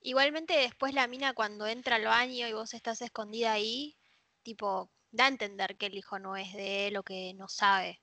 igualmente 0.00 0.54
después 0.54 0.94
la 0.94 1.06
mina 1.06 1.34
cuando 1.34 1.66
entra 1.66 1.96
al 1.96 2.04
baño 2.04 2.48
y 2.48 2.52
vos 2.52 2.72
estás 2.74 3.02
escondida 3.02 3.52
ahí, 3.52 3.96
tipo, 4.42 4.90
da 5.10 5.24
a 5.26 5.28
entender 5.28 5.76
que 5.76 5.86
el 5.86 5.96
hijo 5.96 6.18
no 6.18 6.36
es 6.36 6.52
de 6.52 6.88
él 6.88 6.96
o 6.96 7.02
que 7.02 7.34
no 7.34 7.48
sabe. 7.48 8.00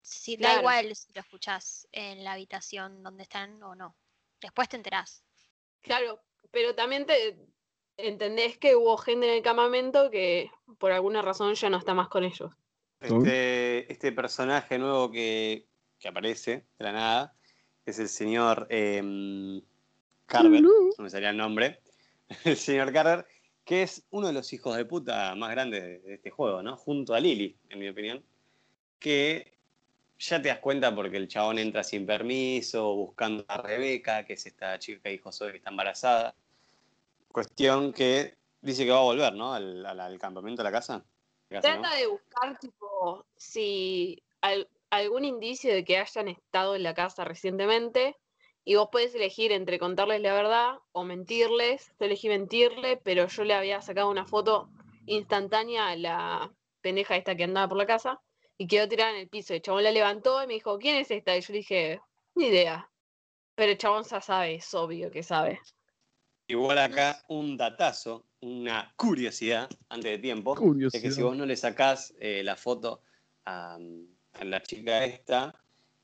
Si, 0.00 0.36
da 0.36 0.58
igual 0.58 0.94
si 0.96 1.12
lo 1.12 1.20
escuchás 1.20 1.86
en 1.92 2.24
la 2.24 2.32
habitación 2.32 3.02
donde 3.02 3.22
están 3.22 3.62
o 3.62 3.74
no. 3.74 3.96
Después 4.40 4.68
te 4.68 4.76
enterás. 4.76 5.22
Claro, 5.80 6.20
pero 6.50 6.74
también 6.74 7.06
te 7.06 7.38
entendés 7.96 8.58
que 8.58 8.74
hubo 8.74 8.96
gente 8.96 9.28
en 9.28 9.34
el 9.34 9.42
campamento 9.42 10.10
que 10.10 10.50
por 10.78 10.90
alguna 10.92 11.22
razón 11.22 11.54
ya 11.54 11.70
no 11.70 11.78
está 11.78 11.94
más 11.94 12.08
con 12.08 12.24
ellos. 12.24 12.52
Este, 13.00 13.92
este 13.92 14.12
personaje 14.12 14.78
nuevo 14.78 15.10
que, 15.10 15.66
que 15.98 16.08
aparece 16.08 16.66
de 16.78 16.84
la 16.84 16.92
nada 16.92 17.36
es 17.84 17.98
el 17.98 18.08
señor 18.08 18.66
em, 18.70 19.60
Carver, 20.26 20.62
no 20.62 20.70
me 20.98 21.10
salía 21.10 21.30
el 21.30 21.36
nombre, 21.36 21.80
el 22.44 22.56
señor 22.56 22.92
Carver, 22.92 23.26
que 23.64 23.82
es 23.82 24.06
uno 24.10 24.26
de 24.26 24.32
los 24.32 24.52
hijos 24.52 24.76
de 24.76 24.84
puta 24.84 25.34
más 25.36 25.50
grandes 25.50 26.02
de, 26.04 26.14
este 26.14 26.30
juego, 26.30 26.62
¿no? 26.62 26.76
Junto 26.76 27.14
a 27.14 27.20
Lily, 27.20 27.56
en 27.68 27.78
mi 27.78 27.88
opinión, 27.88 28.24
que 28.98 29.54
ya 30.18 30.40
te 30.40 30.48
das 30.48 30.58
cuenta 30.58 30.94
porque 30.94 31.16
el 31.16 31.28
chabón 31.28 31.58
entra 31.58 31.82
sin 31.84 32.06
permiso, 32.06 32.94
buscando 32.94 33.44
a 33.48 33.56
Rebeca, 33.60 34.24
que 34.24 34.34
es 34.34 34.46
esta 34.46 34.78
chica 34.78 35.00
que 35.02 35.10
dijo 35.10 35.32
Zoe 35.32 35.50
que 35.52 35.58
está 35.58 35.70
embarazada. 35.70 36.34
Cuestión 37.28 37.92
que 37.92 38.36
dice 38.60 38.84
que 38.84 38.90
va 38.90 38.98
a 38.98 39.02
volver, 39.02 39.34
¿no? 39.34 39.54
Al, 39.54 39.84
al- 39.86 40.00
al 40.00 40.18
campamento, 40.18 40.62
a 40.62 40.64
la 40.64 40.72
casa. 40.72 41.04
¿La 41.48 41.60
casa, 41.60 41.74
no? 41.76 41.82
Trata 41.82 41.96
de 41.96 42.06
buscar, 42.06 42.58
tipo, 42.58 43.26
si 43.36 44.22
al- 44.42 44.68
algún 44.90 45.24
indicio 45.24 45.72
de 45.72 45.84
que 45.84 45.98
hayan 45.98 46.28
estado 46.28 46.76
en 46.76 46.82
la 46.82 46.94
casa 46.94 47.24
recientemente. 47.24 48.16
Y 48.64 48.76
vos 48.76 48.88
podés 48.92 49.14
elegir 49.14 49.50
entre 49.52 49.78
contarles 49.78 50.20
la 50.20 50.34
verdad 50.34 50.78
o 50.92 51.04
mentirles. 51.04 51.92
Yo 51.98 52.06
elegí 52.06 52.28
mentirle, 52.28 52.96
pero 52.96 53.26
yo 53.26 53.44
le 53.44 53.54
había 53.54 53.80
sacado 53.80 54.08
una 54.08 54.24
foto 54.24 54.68
instantánea 55.06 55.88
a 55.88 55.96
la 55.96 56.52
pendeja 56.80 57.16
esta 57.16 57.34
que 57.34 57.44
andaba 57.44 57.68
por 57.68 57.78
la 57.78 57.86
casa 57.86 58.20
y 58.58 58.66
quedó 58.66 58.88
tirada 58.88 59.10
en 59.12 59.16
el 59.18 59.28
piso. 59.28 59.54
El 59.54 59.62
chabón 59.62 59.82
la 59.82 59.90
levantó 59.90 60.42
y 60.42 60.46
me 60.46 60.54
dijo, 60.54 60.78
¿quién 60.78 60.96
es 60.96 61.10
esta? 61.10 61.36
Y 61.36 61.40
yo 61.40 61.52
le 61.52 61.58
dije, 61.58 62.00
ni 62.34 62.46
idea. 62.46 62.88
Pero 63.54 63.72
el 63.72 63.78
chabón 63.78 64.04
ya 64.04 64.20
sabe, 64.20 64.54
es 64.54 64.74
obvio 64.74 65.10
que 65.10 65.22
sabe. 65.22 65.60
Igual 66.46 66.78
acá 66.78 67.22
un 67.28 67.56
datazo, 67.56 68.26
una 68.40 68.92
curiosidad 68.96 69.70
antes 69.88 70.10
de 70.10 70.18
tiempo, 70.18 70.54
es 70.92 71.00
que 71.00 71.10
si 71.10 71.22
vos 71.22 71.36
no 71.36 71.46
le 71.46 71.56
sacás 71.56 72.14
eh, 72.20 72.42
la 72.44 72.56
foto 72.56 73.00
a, 73.44 73.78
a 74.34 74.44
la 74.44 74.62
chica 74.62 75.04
esta, 75.04 75.54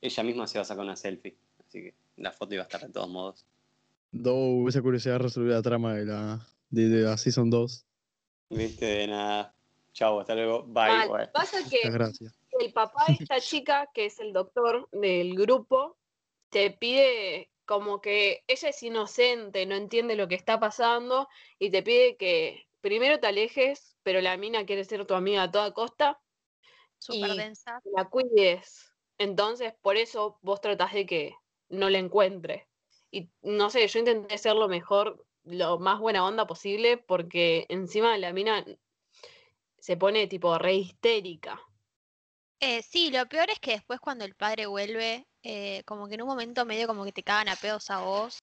ella 0.00 0.22
misma 0.22 0.46
se 0.46 0.58
va 0.58 0.62
a 0.62 0.64
sacar 0.64 0.84
una 0.84 0.96
selfie. 0.96 1.36
Así 1.58 1.82
que 1.82 1.94
la 2.18 2.33
foto 2.33 2.54
iba 2.54 2.62
a 2.62 2.66
estar 2.66 2.81
de 2.81 2.90
todos 2.92 3.09
modos. 3.09 3.46
Do, 4.11 4.68
esa 4.68 4.81
curiosidad 4.83 5.18
resolvió 5.18 5.52
la 5.52 5.62
trama 5.62 5.94
de 5.94 6.04
la, 6.07 6.46
de, 6.70 6.88
de 6.88 7.02
la 7.02 7.16
Season 7.16 7.50
2. 7.50 7.87
Viste, 8.50 8.87
de 8.87 9.07
nada. 9.07 9.54
Chau, 9.92 10.20
hasta 10.20 10.35
luego. 10.35 10.62
Bye. 10.64 10.88
Mal. 10.88 11.09
güey. 11.09 11.33
Pasa 11.33 11.59
que 11.68 11.76
Muchas 11.78 11.92
gracias. 11.92 12.38
el 12.61 12.72
papá 12.72 13.04
de 13.09 13.14
esta 13.20 13.40
chica, 13.40 13.88
que 13.92 14.07
es 14.07 14.18
el 14.20 14.33
doctor 14.33 14.88
del 14.92 15.35
grupo, 15.35 15.96
te 16.50 16.70
pide 16.70 17.50
como 17.66 18.00
que 18.00 18.42
ella 18.46 18.68
es 18.70 18.83
inocente, 18.83 19.66
no 19.66 19.74
entiende 19.74 20.16
lo 20.16 20.26
que 20.28 20.35
está 20.37 20.59
pasando 20.59 21.28
y 21.59 21.70
te 21.70 21.83
pide 21.83 22.16
que 22.16 22.66
primero 22.81 23.20
te 23.20 23.26
alejes, 23.26 23.96
pero 24.02 24.22
la 24.22 24.38
mina 24.38 24.64
quiere 24.64 24.85
ser 24.85 25.04
tu 25.04 25.12
amiga 25.14 25.42
a 25.42 25.50
toda 25.50 25.72
costa, 25.74 26.18
Súper 27.00 27.31
Y- 27.31 27.37
densa. 27.37 27.81
la 27.94 28.07
cuides. 28.09 28.92
Entonces, 29.18 29.74
por 29.83 29.96
eso 29.96 30.38
vos 30.42 30.61
tratás 30.61 30.94
de 30.94 31.04
que 31.07 31.35
no 31.68 31.90
la 31.90 31.98
encuentre. 31.98 32.68
Y 33.11 33.31
no 33.42 33.70
sé, 33.70 33.87
yo 33.88 33.98
intenté 33.98 34.38
ser 34.38 34.54
lo 34.54 34.68
mejor, 34.68 35.24
lo 35.44 35.78
más 35.78 35.98
buena 35.98 36.24
onda 36.24 36.46
posible, 36.46 36.98
porque 36.98 37.66
encima 37.68 38.16
la 38.18 38.33
mina 38.33 38.64
se 39.78 39.96
pone 39.96 40.26
tipo 40.26 40.59
re 40.59 40.74
histérica. 40.74 41.61
Eh, 42.61 42.83
sí, 42.83 43.11
lo 43.11 43.26
peor 43.28 43.50
es 43.50 43.61
que 43.61 43.72
después 43.72 44.00
cuando 44.00 44.24
el 44.24 44.35
padre 44.35 44.66
vuelve, 44.66 45.26
eh, 45.42 45.83
como 45.87 46.09
que 46.09 46.14
en 46.16 46.22
un 46.22 46.28
momento 46.28 46.64
medio 46.66 46.88
como 46.88 47.04
que 47.04 47.12
te 47.12 47.22
cagan 47.22 47.48
a 47.48 47.57
pedos 47.57 47.88
a 47.90 48.00
vos 48.00 48.38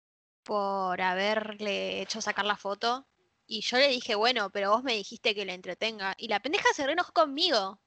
por 0.42 1.00
haberle 1.00 2.02
hecho 2.02 2.20
sacar 2.20 2.44
la 2.44 2.56
foto. 2.56 3.06
Y 3.46 3.62
yo 3.62 3.78
le 3.78 3.88
dije, 3.88 4.14
bueno, 4.14 4.50
pero 4.50 4.70
vos 4.70 4.82
me 4.82 4.94
dijiste 4.94 5.34
que 5.34 5.44
le 5.44 5.54
entretenga. 5.54 6.14
Y 6.18 6.28
la 6.28 6.40
pendeja 6.40 6.68
se 6.74 6.86
re 6.86 6.92
enojó 6.92 7.12
conmigo, 7.12 7.80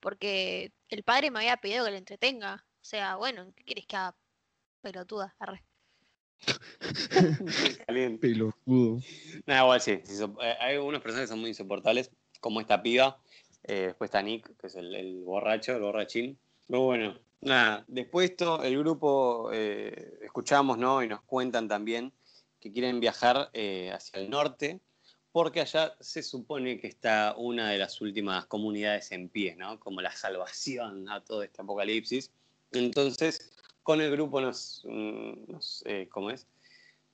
porque 0.00 0.72
el 0.88 1.04
padre 1.04 1.30
me 1.30 1.40
había 1.40 1.56
pedido 1.58 1.84
que 1.84 1.92
le 1.92 1.98
entretenga. 1.98 2.66
O 2.80 2.84
sea, 2.84 3.16
bueno, 3.16 3.52
¿qué 3.56 3.64
quieres 3.64 3.86
que 3.86 3.96
haga? 3.96 4.16
Pelotuda, 4.80 5.34
arre. 5.38 5.64
Caliente. 7.86 8.28
Pelotudo. 8.28 9.00
Nada, 9.46 9.62
igual 9.62 9.80
sí. 9.80 9.92
eh, 9.92 10.56
hay 10.60 10.76
algunos 10.76 11.00
personajes 11.02 11.28
que 11.28 11.32
son 11.32 11.40
muy 11.40 11.50
insoportables, 11.50 12.10
como 12.40 12.60
esta 12.60 12.82
piba. 12.82 13.20
Eh, 13.64 13.86
después 13.88 14.08
está 14.08 14.22
Nick, 14.22 14.56
que 14.56 14.66
es 14.68 14.76
el, 14.76 14.94
el 14.94 15.22
borracho, 15.24 15.72
el 15.74 15.82
borrachín. 15.82 16.38
Pero 16.66 16.82
bueno, 16.82 17.18
nada. 17.40 17.84
Después 17.88 18.28
de 18.28 18.32
esto, 18.32 18.62
el 18.62 18.78
grupo 18.78 19.50
eh, 19.52 20.18
escuchamos, 20.22 20.78
¿no? 20.78 21.02
Y 21.02 21.08
nos 21.08 21.22
cuentan 21.22 21.68
también 21.68 22.12
que 22.60 22.72
quieren 22.72 23.00
viajar 23.00 23.50
eh, 23.52 23.90
hacia 23.92 24.20
el 24.20 24.30
norte, 24.30 24.80
porque 25.32 25.60
allá 25.60 25.94
se 26.00 26.22
supone 26.22 26.80
que 26.80 26.88
está 26.88 27.34
una 27.36 27.70
de 27.70 27.78
las 27.78 28.00
últimas 28.00 28.46
comunidades 28.46 29.12
en 29.12 29.28
pie, 29.28 29.54
¿no? 29.56 29.78
Como 29.78 30.00
la 30.00 30.12
salvación 30.12 31.08
a 31.08 31.22
todo 31.24 31.42
este 31.42 31.62
apocalipsis. 31.62 32.32
Entonces, 32.72 33.52
con 33.88 34.02
el 34.02 34.10
grupo 34.10 34.38
nos, 34.42 34.82
mm, 34.84 35.32
eh, 35.86 36.08
¿cómo 36.10 36.30
es? 36.30 36.46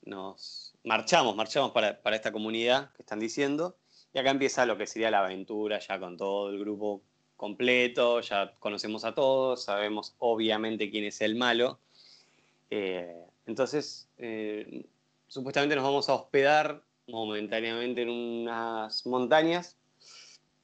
Nos 0.03 0.73
marchamos, 0.83 1.33
marchamos 1.33 1.71
para, 1.71 2.01
para 2.01 2.17
esta 2.17 2.33
comunidad 2.33 2.91
que 2.95 3.01
están 3.01 3.17
diciendo. 3.17 3.77
Y 4.13 4.19
acá 4.19 4.31
empieza 4.31 4.65
lo 4.65 4.77
que 4.77 4.85
sería 4.85 5.09
la 5.09 5.19
aventura, 5.19 5.79
ya 5.79 5.97
con 6.01 6.17
todo 6.17 6.49
el 6.49 6.59
grupo 6.59 7.01
completo, 7.37 8.19
ya 8.19 8.53
conocemos 8.59 9.05
a 9.05 9.15
todos, 9.15 9.63
sabemos 9.63 10.15
obviamente 10.19 10.91
quién 10.91 11.05
es 11.05 11.21
el 11.21 11.35
malo. 11.35 11.79
Eh, 12.69 13.23
entonces, 13.45 14.09
eh, 14.17 14.85
supuestamente 15.29 15.77
nos 15.77 15.85
vamos 15.85 16.09
a 16.09 16.15
hospedar 16.15 16.81
momentáneamente 17.07 18.01
en 18.01 18.09
unas 18.09 19.05
montañas, 19.05 19.77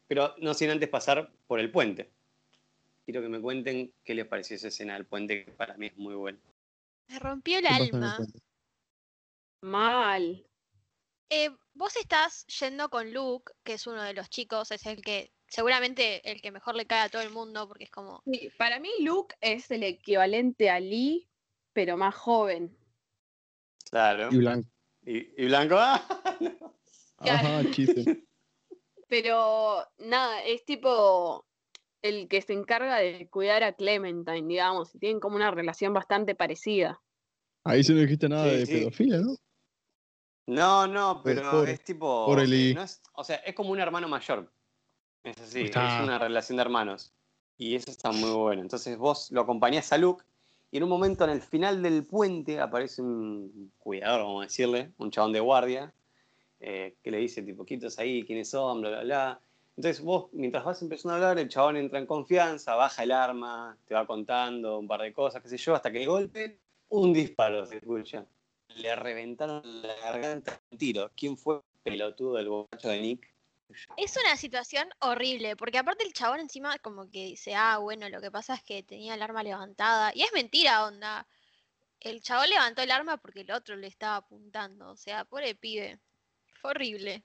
pero 0.10 0.36
no 0.39 0.54
sin 0.56 0.71
antes 0.71 0.89
pasar 0.89 1.32
por 1.47 1.62
el 1.62 1.71
puente. 1.71 2.10
Quiero 3.05 3.21
que 3.21 3.29
me 3.29 3.41
cuenten 3.41 3.93
qué 4.03 4.15
les 4.15 4.27
pareció 4.27 4.55
esa 4.55 4.67
escena 4.67 4.93
del 4.93 5.05
puente, 5.05 5.45
que 5.45 5.51
para 5.51 5.75
mí 5.77 5.87
es 5.87 5.97
muy 5.97 6.15
buena. 6.15 6.39
Me 7.07 7.19
rompió 7.19 7.57
el 7.57 7.63
¿Qué 7.63 7.69
pasa 7.69 7.83
en 7.83 7.87
el 7.87 7.95
alma. 7.95 8.27
Mal. 9.61 10.47
Eh, 11.29 11.49
vos 11.73 11.95
estás 11.95 12.45
yendo 12.47 12.89
con 12.89 13.13
Luke, 13.13 13.53
que 13.63 13.73
es 13.73 13.87
uno 13.87 14.03
de 14.03 14.13
los 14.13 14.29
chicos, 14.29 14.71
es 14.71 14.85
el 14.85 15.01
que, 15.01 15.31
seguramente 15.47 16.29
el 16.29 16.41
que 16.41 16.51
mejor 16.51 16.75
le 16.75 16.85
cae 16.85 17.01
a 17.01 17.09
todo 17.09 17.21
el 17.21 17.31
mundo, 17.31 17.67
porque 17.67 17.85
es 17.85 17.91
como, 17.91 18.21
Sí, 18.25 18.51
para 18.57 18.79
mí 18.79 18.89
Luke 18.99 19.35
es 19.41 19.71
el 19.71 19.83
equivalente 19.83 20.69
a 20.69 20.79
Lee, 20.79 21.27
pero 21.73 21.97
más 21.97 22.15
joven. 22.15 22.77
Claro. 23.89 24.29
Y 24.31 24.37
blanco. 24.37 24.69
Y, 25.03 25.43
y 25.43 25.45
Blanco, 25.47 25.75
¡ah! 25.79 26.37
Claro. 27.17 27.47
Ajá, 27.47 27.71
chiste. 27.71 28.03
Pero 29.07 29.85
nada, 29.97 30.41
es 30.43 30.63
tipo 30.63 31.45
el 32.01 32.27
que 32.27 32.41
se 32.41 32.53
encarga 32.53 32.97
de 32.97 33.27
cuidar 33.29 33.63
a 33.63 33.73
Clementine, 33.73 34.47
digamos, 34.47 34.93
y 34.95 34.99
tienen 34.99 35.19
como 35.19 35.35
una 35.35 35.51
relación 35.51 35.93
bastante 35.93 36.35
parecida. 36.35 37.01
Ahí 37.63 37.83
sí 37.83 37.93
no 37.93 37.99
dijiste 38.01 38.27
nada 38.27 38.45
Sí, 38.45 38.59
de 38.59 38.65
sí. 38.65 38.71
pedofilia, 38.73 39.17
¿no? 39.19 39.35
No, 40.47 40.87
no, 40.87 41.21
pero 41.23 41.63
es 41.63 41.83
tipo. 41.83 42.25
pobre 42.25 42.43
eh, 42.43 42.47
Lee. 42.47 42.73
no 42.73 42.83
es- 42.83 43.01
o 43.13 43.23
sea, 43.23 43.37
es 43.37 43.53
como 43.53 43.69
un 43.71 43.79
hermano 43.79 44.07
mayor. 44.07 44.51
Es 45.23 45.39
así, 45.39 45.61
Está. 45.61 45.85
es 45.85 46.03
una 46.03 46.17
relación 46.17 46.57
de 46.57 46.63
hermanos. 46.63 47.13
Y 47.57 47.75
eso 47.75 47.91
está 47.91 48.11
muy 48.11 48.31
bueno. 48.31 48.61
Entonces 48.61 48.97
vos 48.97 49.31
lo 49.31 49.41
acompañás 49.41 49.93
a 49.93 49.97
Luke 49.97 50.23
y 50.71 50.77
en 50.77 50.83
un 50.83 50.89
momento 50.89 51.23
en 51.25 51.29
el 51.29 51.41
final 51.41 51.83
del 51.83 52.05
puente 52.05 52.59
aparece 52.59 53.01
un 53.01 53.71
cuidador, 53.77 54.21
vamos 54.21 54.41
a 54.41 54.47
decirle, 54.47 54.91
un 54.97 55.11
chabón 55.11 55.31
de 55.33 55.39
guardia, 55.41 55.93
eh, 56.59 56.95
que 57.03 57.11
le 57.11 57.17
dice 57.19 57.43
tipo, 57.43 57.63
quitos 57.65 57.99
ahí, 57.99 58.23
quiénes 58.25 58.49
son, 58.49 58.81
bla, 58.81 58.89
bla, 58.89 59.03
bla. 59.03 59.41
Entonces 59.77 60.03
vos, 60.03 60.29
mientras 60.34 60.63
vas 60.63 60.81
empezando 60.81 61.13
a 61.13 61.15
hablar, 61.15 61.39
el 61.39 61.49
chabón 61.49 61.77
entra 61.77 61.97
en 61.99 62.05
confianza, 62.05 62.75
baja 62.75 63.03
el 63.03 63.12
arma, 63.12 63.77
te 63.86 63.93
va 63.93 64.05
contando 64.05 64.79
un 64.79 64.88
par 64.88 65.01
de 65.01 65.13
cosas, 65.13 65.41
qué 65.41 65.49
sé 65.49 65.57
yo, 65.57 65.73
hasta 65.73 65.91
que 65.91 65.99
de 65.99 66.05
golpe, 66.05 66.60
un 66.89 67.13
disparo 67.13 67.65
se 67.65 67.77
escucha. 67.77 68.25
Le 68.75 68.95
reventaron 68.95 69.62
la 69.81 69.95
garganta 69.95 70.62
un 70.71 70.77
tiro. 70.77 71.12
¿Quién 71.15 71.38
fue 71.38 71.55
el 71.55 71.62
pelotudo 71.84 72.36
del 72.36 72.49
borracho 72.49 72.89
de 72.89 73.01
Nick? 73.01 73.31
Es 73.97 74.17
una 74.17 74.36
situación 74.36 74.89
horrible, 74.99 75.55
porque 75.55 75.77
aparte 75.77 76.03
el 76.03 76.13
chabón 76.13 76.41
encima 76.41 76.77
como 76.79 77.10
que 77.10 77.25
dice, 77.25 77.55
ah, 77.55 77.77
bueno, 77.77 78.10
lo 78.10 78.21
que 78.21 78.31
pasa 78.31 78.55
es 78.55 78.63
que 78.63 78.84
tenía 78.84 79.15
el 79.15 79.21
arma 79.21 79.43
levantada. 79.43 80.12
Y 80.13 80.23
es 80.23 80.34
mentira, 80.34 80.86
onda. 80.86 81.27
El 81.99 82.21
chabón 82.21 82.49
levantó 82.49 82.81
el 82.81 82.91
arma 82.91 83.17
porque 83.17 83.41
el 83.41 83.51
otro 83.51 83.75
le 83.75 83.88
estaba 83.88 84.17
apuntando. 84.17 84.91
O 84.91 84.97
sea, 84.97 85.25
pobre 85.25 85.55
pibe. 85.55 85.99
Fue 86.62 86.71
horrible. 86.71 87.23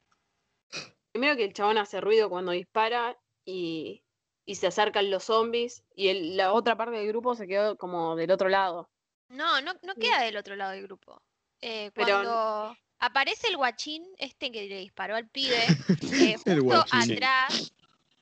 Primero 1.17 1.35
que 1.35 1.45
el 1.45 1.55
chabón 1.55 1.79
hace 1.79 1.99
ruido 2.03 2.29
cuando 2.29 2.53
dispara 2.53 3.17
y, 3.47 4.03
y 4.45 4.57
se 4.57 4.67
acercan 4.67 5.11
los 5.11 5.25
zombies 5.25 5.83
y 5.95 6.09
el- 6.09 6.37
la 6.37 6.53
otra 6.53 6.77
parte 6.77 6.95
del 6.99 7.09
grupo 7.09 7.35
se 7.35 7.47
quedó 7.47 7.79
como 7.79 8.17
del 8.17 8.31
otro 8.31 8.51
lado. 8.51 8.91
No, 9.31 9.63
no, 9.63 9.73
no 9.83 9.95
queda 9.95 10.21
del 10.25 10.37
otro 10.37 10.57
lado 10.57 10.73
del 10.73 10.83
grupo. 10.83 11.23
Eh, 11.63 11.91
Pero- 11.95 12.07
cuando 12.23 12.77
aparece 12.99 13.49
el 13.49 13.57
guachín, 13.57 14.05
este 14.19 14.53
que 14.53 14.67
le 14.69 14.77
disparó 14.81 15.17
al 15.17 15.27
pibe, 15.31 15.57
eh, 16.35 16.35
justo 16.37 16.63
guachín. 16.63 17.13
atrás, 17.15 17.73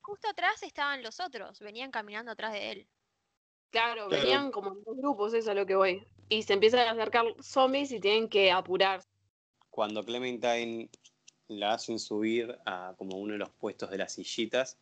justo 0.00 0.28
atrás 0.28 0.62
estaban 0.62 1.02
los 1.02 1.18
otros, 1.18 1.58
venían 1.58 1.90
caminando 1.90 2.30
atrás 2.30 2.52
de 2.52 2.70
él. 2.70 2.88
Claro, 3.70 4.06
Claro. 4.06 4.22
venían 4.22 4.52
como 4.52 4.68
en 4.68 4.84
dos 4.84 4.96
grupos, 4.98 5.34
eso 5.34 5.38
es 5.38 5.48
a 5.48 5.54
lo 5.54 5.66
que 5.66 5.74
voy. 5.74 6.06
Y 6.28 6.44
se 6.44 6.52
empiezan 6.52 6.86
a 6.86 6.92
acercar 6.92 7.24
zombies 7.42 7.90
y 7.90 7.98
tienen 7.98 8.28
que 8.28 8.52
apurarse. 8.52 9.08
Cuando 9.68 10.04
Clementine 10.04 10.88
la 11.48 11.74
hacen 11.74 11.98
subir 11.98 12.56
a 12.64 12.94
como 12.96 13.16
uno 13.18 13.32
de 13.32 13.38
los 13.38 13.50
puestos 13.50 13.90
de 13.90 13.98
las 13.98 14.12
sillitas, 14.14 14.78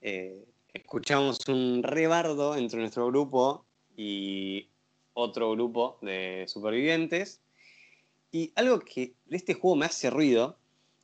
eh, 0.00 0.44
escuchamos 0.72 1.38
un 1.48 1.82
rebardo 1.82 2.56
entre 2.56 2.80
nuestro 2.80 3.06
grupo 3.06 3.64
y 3.96 4.68
otro 5.14 5.52
grupo 5.52 5.98
de 6.02 6.44
supervivientes. 6.48 7.40
Y 8.30 8.52
algo 8.56 8.80
que 8.80 9.14
de 9.24 9.36
este 9.36 9.54
juego 9.54 9.76
me 9.76 9.86
hace 9.86 10.10
ruido 10.10 10.58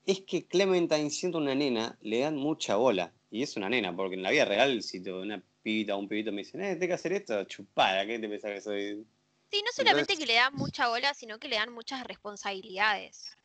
es 0.04 0.20
que 0.20 0.44
Clementine, 0.46 1.08
siendo 1.10 1.38
una 1.38 1.54
nena, 1.54 1.96
le 2.02 2.20
dan 2.20 2.36
mucha 2.36 2.76
bola. 2.76 3.12
Y 3.30 3.42
es 3.42 3.56
una 3.56 3.70
nena, 3.70 3.96
porque 3.96 4.16
en 4.16 4.22
la 4.22 4.30
vida 4.30 4.44
real, 4.44 4.82
si 4.82 5.02
te- 5.02 5.12
una 5.12 5.42
pibita 5.62 5.94
o 5.96 5.98
un 6.00 6.08
pibito 6.08 6.32
me 6.32 6.38
dicen, 6.42 6.60
eh, 6.60 6.74
tengo 6.74 6.88
que 6.88 6.92
hacer 6.94 7.12
esto, 7.14 7.42
chupada, 7.44 8.04
¿qué 8.04 8.18
te 8.18 8.28
pensás 8.28 8.50
que 8.50 8.60
soy? 8.60 9.06
Sí, 9.50 9.62
no 9.64 9.70
solamente 9.72 10.12
Entonces- 10.12 10.18
que 10.18 10.26
le 10.26 10.34
dan 10.34 10.54
mucha 10.54 10.88
bola, 10.88 11.14
sino 11.14 11.38
que 11.38 11.48
le 11.48 11.56
dan 11.56 11.72
muchas 11.72 12.04
responsabilidades. 12.06 13.36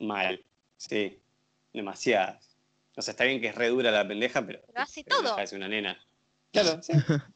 Mal, 0.00 0.44
sí, 0.88 1.20
demasiadas. 1.72 2.56
O 2.96 3.02
sea, 3.02 3.12
está 3.12 3.24
bien 3.24 3.40
que 3.40 3.48
es 3.48 3.54
re 3.54 3.68
dura 3.68 3.90
la 3.90 4.06
pendeja, 4.06 4.44
pero. 4.44 4.60
Lo 4.74 4.80
hace 4.82 5.04
pero 5.04 5.22
todo. 5.22 5.46
ser 5.46 5.56
una 5.58 5.68
nena. 5.68 5.98
Claro, 6.52 6.82
sí. 6.82 6.92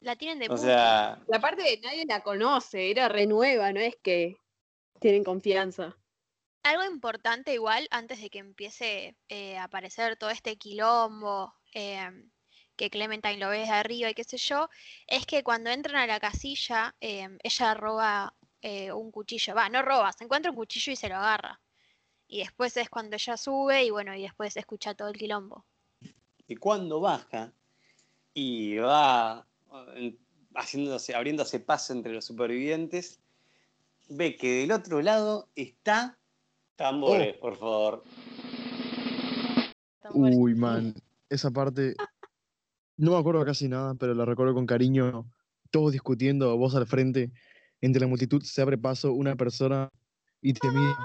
La 0.00 0.16
tienen 0.16 0.40
de 0.40 0.46
O 0.46 0.48
puta. 0.48 0.62
sea, 0.62 1.22
La 1.28 1.40
parte 1.40 1.62
de 1.62 1.78
nadie 1.80 2.04
la 2.06 2.22
conoce, 2.24 2.90
era 2.90 3.08
renueva, 3.08 3.72
no 3.72 3.78
es 3.78 3.94
que 4.02 4.36
tienen 4.98 5.22
confianza. 5.22 5.96
Algo 6.64 6.84
importante 6.84 7.54
igual, 7.54 7.86
antes 7.92 8.20
de 8.20 8.28
que 8.28 8.40
empiece 8.40 9.16
eh, 9.28 9.56
a 9.56 9.64
aparecer 9.64 10.16
todo 10.16 10.30
este 10.30 10.56
quilombo, 10.56 11.54
em, 11.72 12.30
que 12.74 12.90
Clementine 12.90 13.36
lo 13.38 13.48
ve 13.48 13.58
desde 13.58 13.74
arriba 13.74 14.10
y 14.10 14.14
qué 14.14 14.24
sé 14.24 14.38
yo, 14.38 14.68
es 15.06 15.24
que 15.24 15.44
cuando 15.44 15.70
entran 15.70 15.96
a 16.02 16.06
la 16.08 16.18
casilla, 16.18 16.96
em, 17.00 17.38
ella 17.44 17.74
roba 17.74 18.34
eh, 18.60 18.90
un 18.92 19.12
cuchillo. 19.12 19.54
Va, 19.54 19.68
no 19.68 19.82
roba, 19.82 20.12
se 20.12 20.24
encuentra 20.24 20.50
un 20.50 20.56
cuchillo 20.56 20.92
y 20.92 20.96
se 20.96 21.08
lo 21.08 21.14
agarra. 21.16 21.60
Y 22.32 22.38
después 22.38 22.74
es 22.78 22.88
cuando 22.88 23.16
ella 23.16 23.36
sube 23.36 23.84
y 23.84 23.90
bueno, 23.90 24.14
y 24.14 24.22
después 24.22 24.54
se 24.54 24.60
escucha 24.60 24.94
todo 24.94 25.08
el 25.08 25.18
quilombo. 25.18 25.66
y 26.48 26.56
cuando 26.56 26.98
baja 26.98 27.52
y 28.32 28.76
va 28.76 29.46
haciéndose, 30.54 31.14
abriéndose 31.14 31.60
paso 31.60 31.92
entre 31.92 32.14
los 32.14 32.24
supervivientes, 32.24 33.20
ve 34.08 34.34
que 34.36 34.60
del 34.60 34.72
otro 34.72 35.02
lado 35.02 35.50
está. 35.56 36.18
Tambores, 36.76 37.36
por 37.36 37.58
favor. 37.58 38.02
Tambores. 40.00 40.34
Uy, 40.34 40.54
man. 40.54 40.94
Esa 41.28 41.50
parte. 41.50 41.94
No 42.96 43.10
me 43.10 43.18
acuerdo 43.18 43.44
casi 43.44 43.68
nada, 43.68 43.94
pero 43.94 44.14
la 44.14 44.24
recuerdo 44.24 44.54
con 44.54 44.64
cariño. 44.64 45.30
Todos 45.70 45.92
discutiendo, 45.92 46.56
voz 46.56 46.74
al 46.76 46.86
frente. 46.86 47.30
Entre 47.82 48.00
la 48.00 48.06
multitud 48.06 48.42
se 48.42 48.62
abre 48.62 48.78
paso 48.78 49.12
una 49.12 49.36
persona 49.36 49.90
y 50.40 50.54
te 50.54 50.70
mira. 50.70 50.96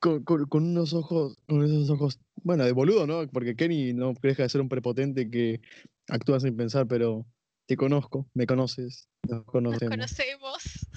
Con, 0.00 0.22
con- 0.22 0.46
con 0.46 0.64
unos 0.64 0.92
ojos, 0.94 1.36
con 1.48 1.64
esos 1.64 1.90
ojos, 1.90 2.20
bueno, 2.42 2.64
de 2.64 2.72
boludo, 2.72 3.06
¿no? 3.06 3.26
Porque 3.28 3.56
Kenny 3.56 3.92
no 3.94 4.14
deja 4.22 4.44
de 4.44 4.48
ser 4.48 4.60
un 4.60 4.68
prepotente 4.68 5.28
que 5.28 5.60
actúa 6.08 6.38
sin 6.38 6.56
pensar, 6.56 6.86
pero 6.86 7.26
te 7.66 7.76
conozco, 7.76 8.28
me 8.32 8.46
conoces, 8.46 9.08
nos 9.24 9.38
Nos 9.38 9.44
conocemos. 9.46 9.88
conocemos. 9.96 10.88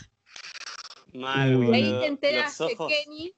Mal. 1.14 1.50
Y 1.50 1.54
ahí 1.54 1.84
boludo. 1.84 2.00
te 2.02 2.06
enteras 2.08 2.62
ojos, 2.62 2.92
Kenny 2.94 3.34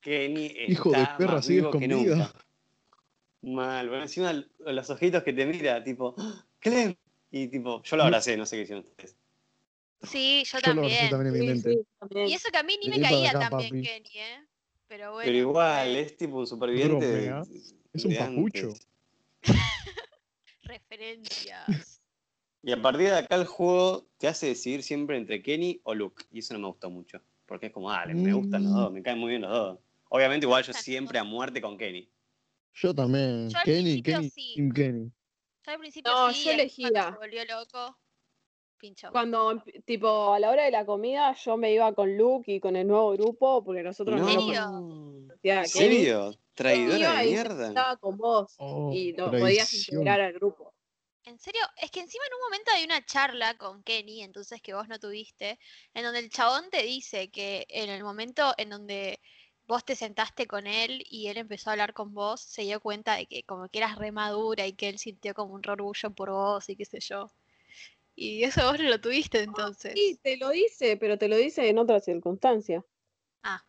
Kenny 0.00 0.46
Hijo 0.68 0.90
de 0.92 1.02
está 1.02 1.16
perra, 1.16 1.32
más 1.34 1.46
sigue 1.46 1.60
vivo 1.60 1.70
que 1.72 1.78
escondida. 1.86 2.16
nunca. 2.16 2.44
Mal, 3.40 3.88
bueno, 3.88 4.02
encima 4.04 4.32
los 4.58 4.90
ojitos 4.90 5.22
que 5.22 5.32
te 5.32 5.46
mira, 5.46 5.82
tipo. 5.82 6.14
Clem. 6.60 6.94
Y 7.30 7.48
tipo, 7.48 7.82
yo 7.82 7.96
lo 7.96 8.02
abracé, 8.04 8.36
no 8.36 8.44
sé 8.46 8.56
qué 8.56 8.62
hicieron 8.62 8.84
ustedes. 8.84 9.16
Sí, 10.02 10.44
yo 10.44 10.58
Yo 10.60 10.74
lo 10.74 10.82
abracé 10.82 11.08
también. 11.08 11.10
también 11.10 11.26
en 11.26 11.32
mi 11.32 11.38
sí, 11.40 11.46
mente. 11.46 11.72
sí, 11.72 11.88
también. 11.98 12.28
Y 12.28 12.34
eso 12.34 12.48
que 12.50 12.58
a 12.58 12.62
mí 12.62 12.78
ni 12.82 12.90
me 12.90 13.00
caía 13.00 13.30
acá, 13.30 13.50
papi. 13.50 13.82
Kenny, 13.82 14.08
¿eh? 14.14 14.46
Pero 14.88 15.12
bueno. 15.12 15.26
Pero 15.26 15.38
igual, 15.38 15.96
eh, 15.96 16.00
es 16.00 16.16
tipo 16.16 16.38
un 16.38 16.46
superviviente. 16.46 17.06
Bromea. 17.06 17.42
Es 17.92 18.04
un 18.04 18.16
papucho. 18.16 18.72
Referencias. 20.62 21.94
Y 22.60 22.72
a 22.72 22.82
partir 22.82 23.06
de 23.06 23.14
acá 23.14 23.36
el 23.36 23.46
juego 23.46 24.08
te 24.18 24.26
hace 24.26 24.48
decidir 24.48 24.82
siempre 24.82 25.16
entre 25.16 25.40
Kenny 25.40 25.80
o 25.84 25.94
Luke. 25.94 26.24
Y 26.32 26.40
eso 26.40 26.54
no 26.54 26.60
me 26.60 26.66
gustó 26.66 26.90
mucho. 26.90 27.22
Porque 27.46 27.66
es 27.66 27.72
como, 27.72 27.88
dale, 27.88 28.14
me 28.14 28.32
gustan 28.32 28.64
los 28.64 28.72
dos, 28.72 28.92
me 28.92 29.00
caen 29.00 29.18
muy 29.18 29.30
bien 29.30 29.42
los 29.42 29.50
dos. 29.52 29.78
Obviamente 30.08 30.44
igual 30.44 30.64
yo 30.64 30.72
siempre 30.72 31.20
a 31.20 31.24
muerte 31.24 31.62
con 31.62 31.78
Kenny. 31.78 32.10
Yo 32.74 32.92
también. 32.92 33.48
Yo 33.48 33.58
Kenny, 33.64 34.02
Kenny, 34.02 34.28
sí. 34.28 34.56
Kenny. 34.74 35.10
Yo 35.64 35.72
al 35.72 35.78
principio 35.78 36.12
No, 36.12 36.32
sí, 36.32 36.44
yo 36.46 36.50
elegía. 36.50 37.10
se 37.12 37.18
volvió 37.18 37.44
loco, 37.44 37.96
pinchó. 38.78 39.10
Cuando, 39.12 39.52
emp- 39.52 39.84
tipo, 39.84 40.32
a 40.32 40.38
la 40.38 40.50
hora 40.50 40.64
de 40.64 40.70
la 40.70 40.86
comida, 40.86 41.34
yo 41.34 41.56
me 41.56 41.72
iba 41.72 41.92
con 41.94 42.16
Luke 42.16 42.52
y 42.52 42.60
con 42.60 42.76
el 42.76 42.86
nuevo 42.86 43.12
grupo, 43.12 43.64
porque 43.64 43.82
nosotros 43.82 44.20
No. 44.20 44.28
¿En 44.28 44.38
serio? 44.40 44.62
¿En 45.42 45.64
Kenny. 45.64 45.66
serio? 45.66 46.34
¿Traidora 46.54 46.98
Iba 46.98 47.20
de 47.20 47.26
y 47.26 47.30
mierda? 47.30 47.68
Estaba 47.68 47.96
con 47.96 48.16
vos 48.16 48.56
Oh, 48.58 48.92
y 48.92 49.12
lo 49.12 49.26
podías 49.30 49.68
traición. 49.68 50.00
integrar 50.00 50.20
al 50.20 50.32
grupo. 50.34 50.74
En 51.24 51.38
serio, 51.38 51.60
es 51.76 51.90
que 51.90 52.00
encima 52.00 52.24
en 52.26 52.34
un 52.34 52.40
momento 52.40 52.70
hay 52.72 52.84
una 52.84 53.04
charla 53.04 53.56
con 53.56 53.82
Kenny, 53.84 54.22
entonces 54.22 54.60
que 54.62 54.74
vos 54.74 54.88
no 54.88 54.98
tuviste, 54.98 55.58
en 55.94 56.02
donde 56.02 56.18
el 56.20 56.30
chabón 56.30 56.70
te 56.70 56.82
dice 56.82 57.30
que 57.30 57.66
en 57.68 57.88
el 57.90 58.02
momento 58.02 58.52
en 58.56 58.70
donde 58.70 59.20
vos 59.66 59.84
te 59.84 59.94
sentaste 59.94 60.46
con 60.46 60.66
él 60.66 61.02
y 61.08 61.28
él 61.28 61.36
empezó 61.36 61.70
a 61.70 61.72
hablar 61.74 61.92
con 61.92 62.14
vos, 62.14 62.40
se 62.40 62.62
dio 62.62 62.80
cuenta 62.80 63.14
de 63.16 63.26
que 63.26 63.44
como 63.44 63.68
que 63.68 63.78
eras 63.78 63.96
re 63.98 64.10
madura 64.10 64.66
y 64.66 64.72
que 64.74 64.88
él 64.88 64.98
sintió 64.98 65.34
como 65.34 65.54
un 65.54 65.62
orgullo 65.68 66.10
por 66.14 66.30
vos 66.30 66.68
y 66.68 66.76
qué 66.76 66.84
sé 66.84 66.98
yo. 67.00 67.30
Y 68.20 68.42
eso 68.42 68.64
vos 68.64 68.80
no 68.80 68.88
lo 68.88 69.00
tuviste 69.00 69.40
entonces. 69.44 69.92
Sí, 69.94 70.18
te 70.20 70.36
lo 70.38 70.50
dice, 70.50 70.96
pero 70.96 71.16
te 71.18 71.28
lo 71.28 71.36
dice 71.36 71.68
en 71.68 71.78
otras 71.78 72.04
circunstancias. 72.04 72.84
Ah, 73.44 73.64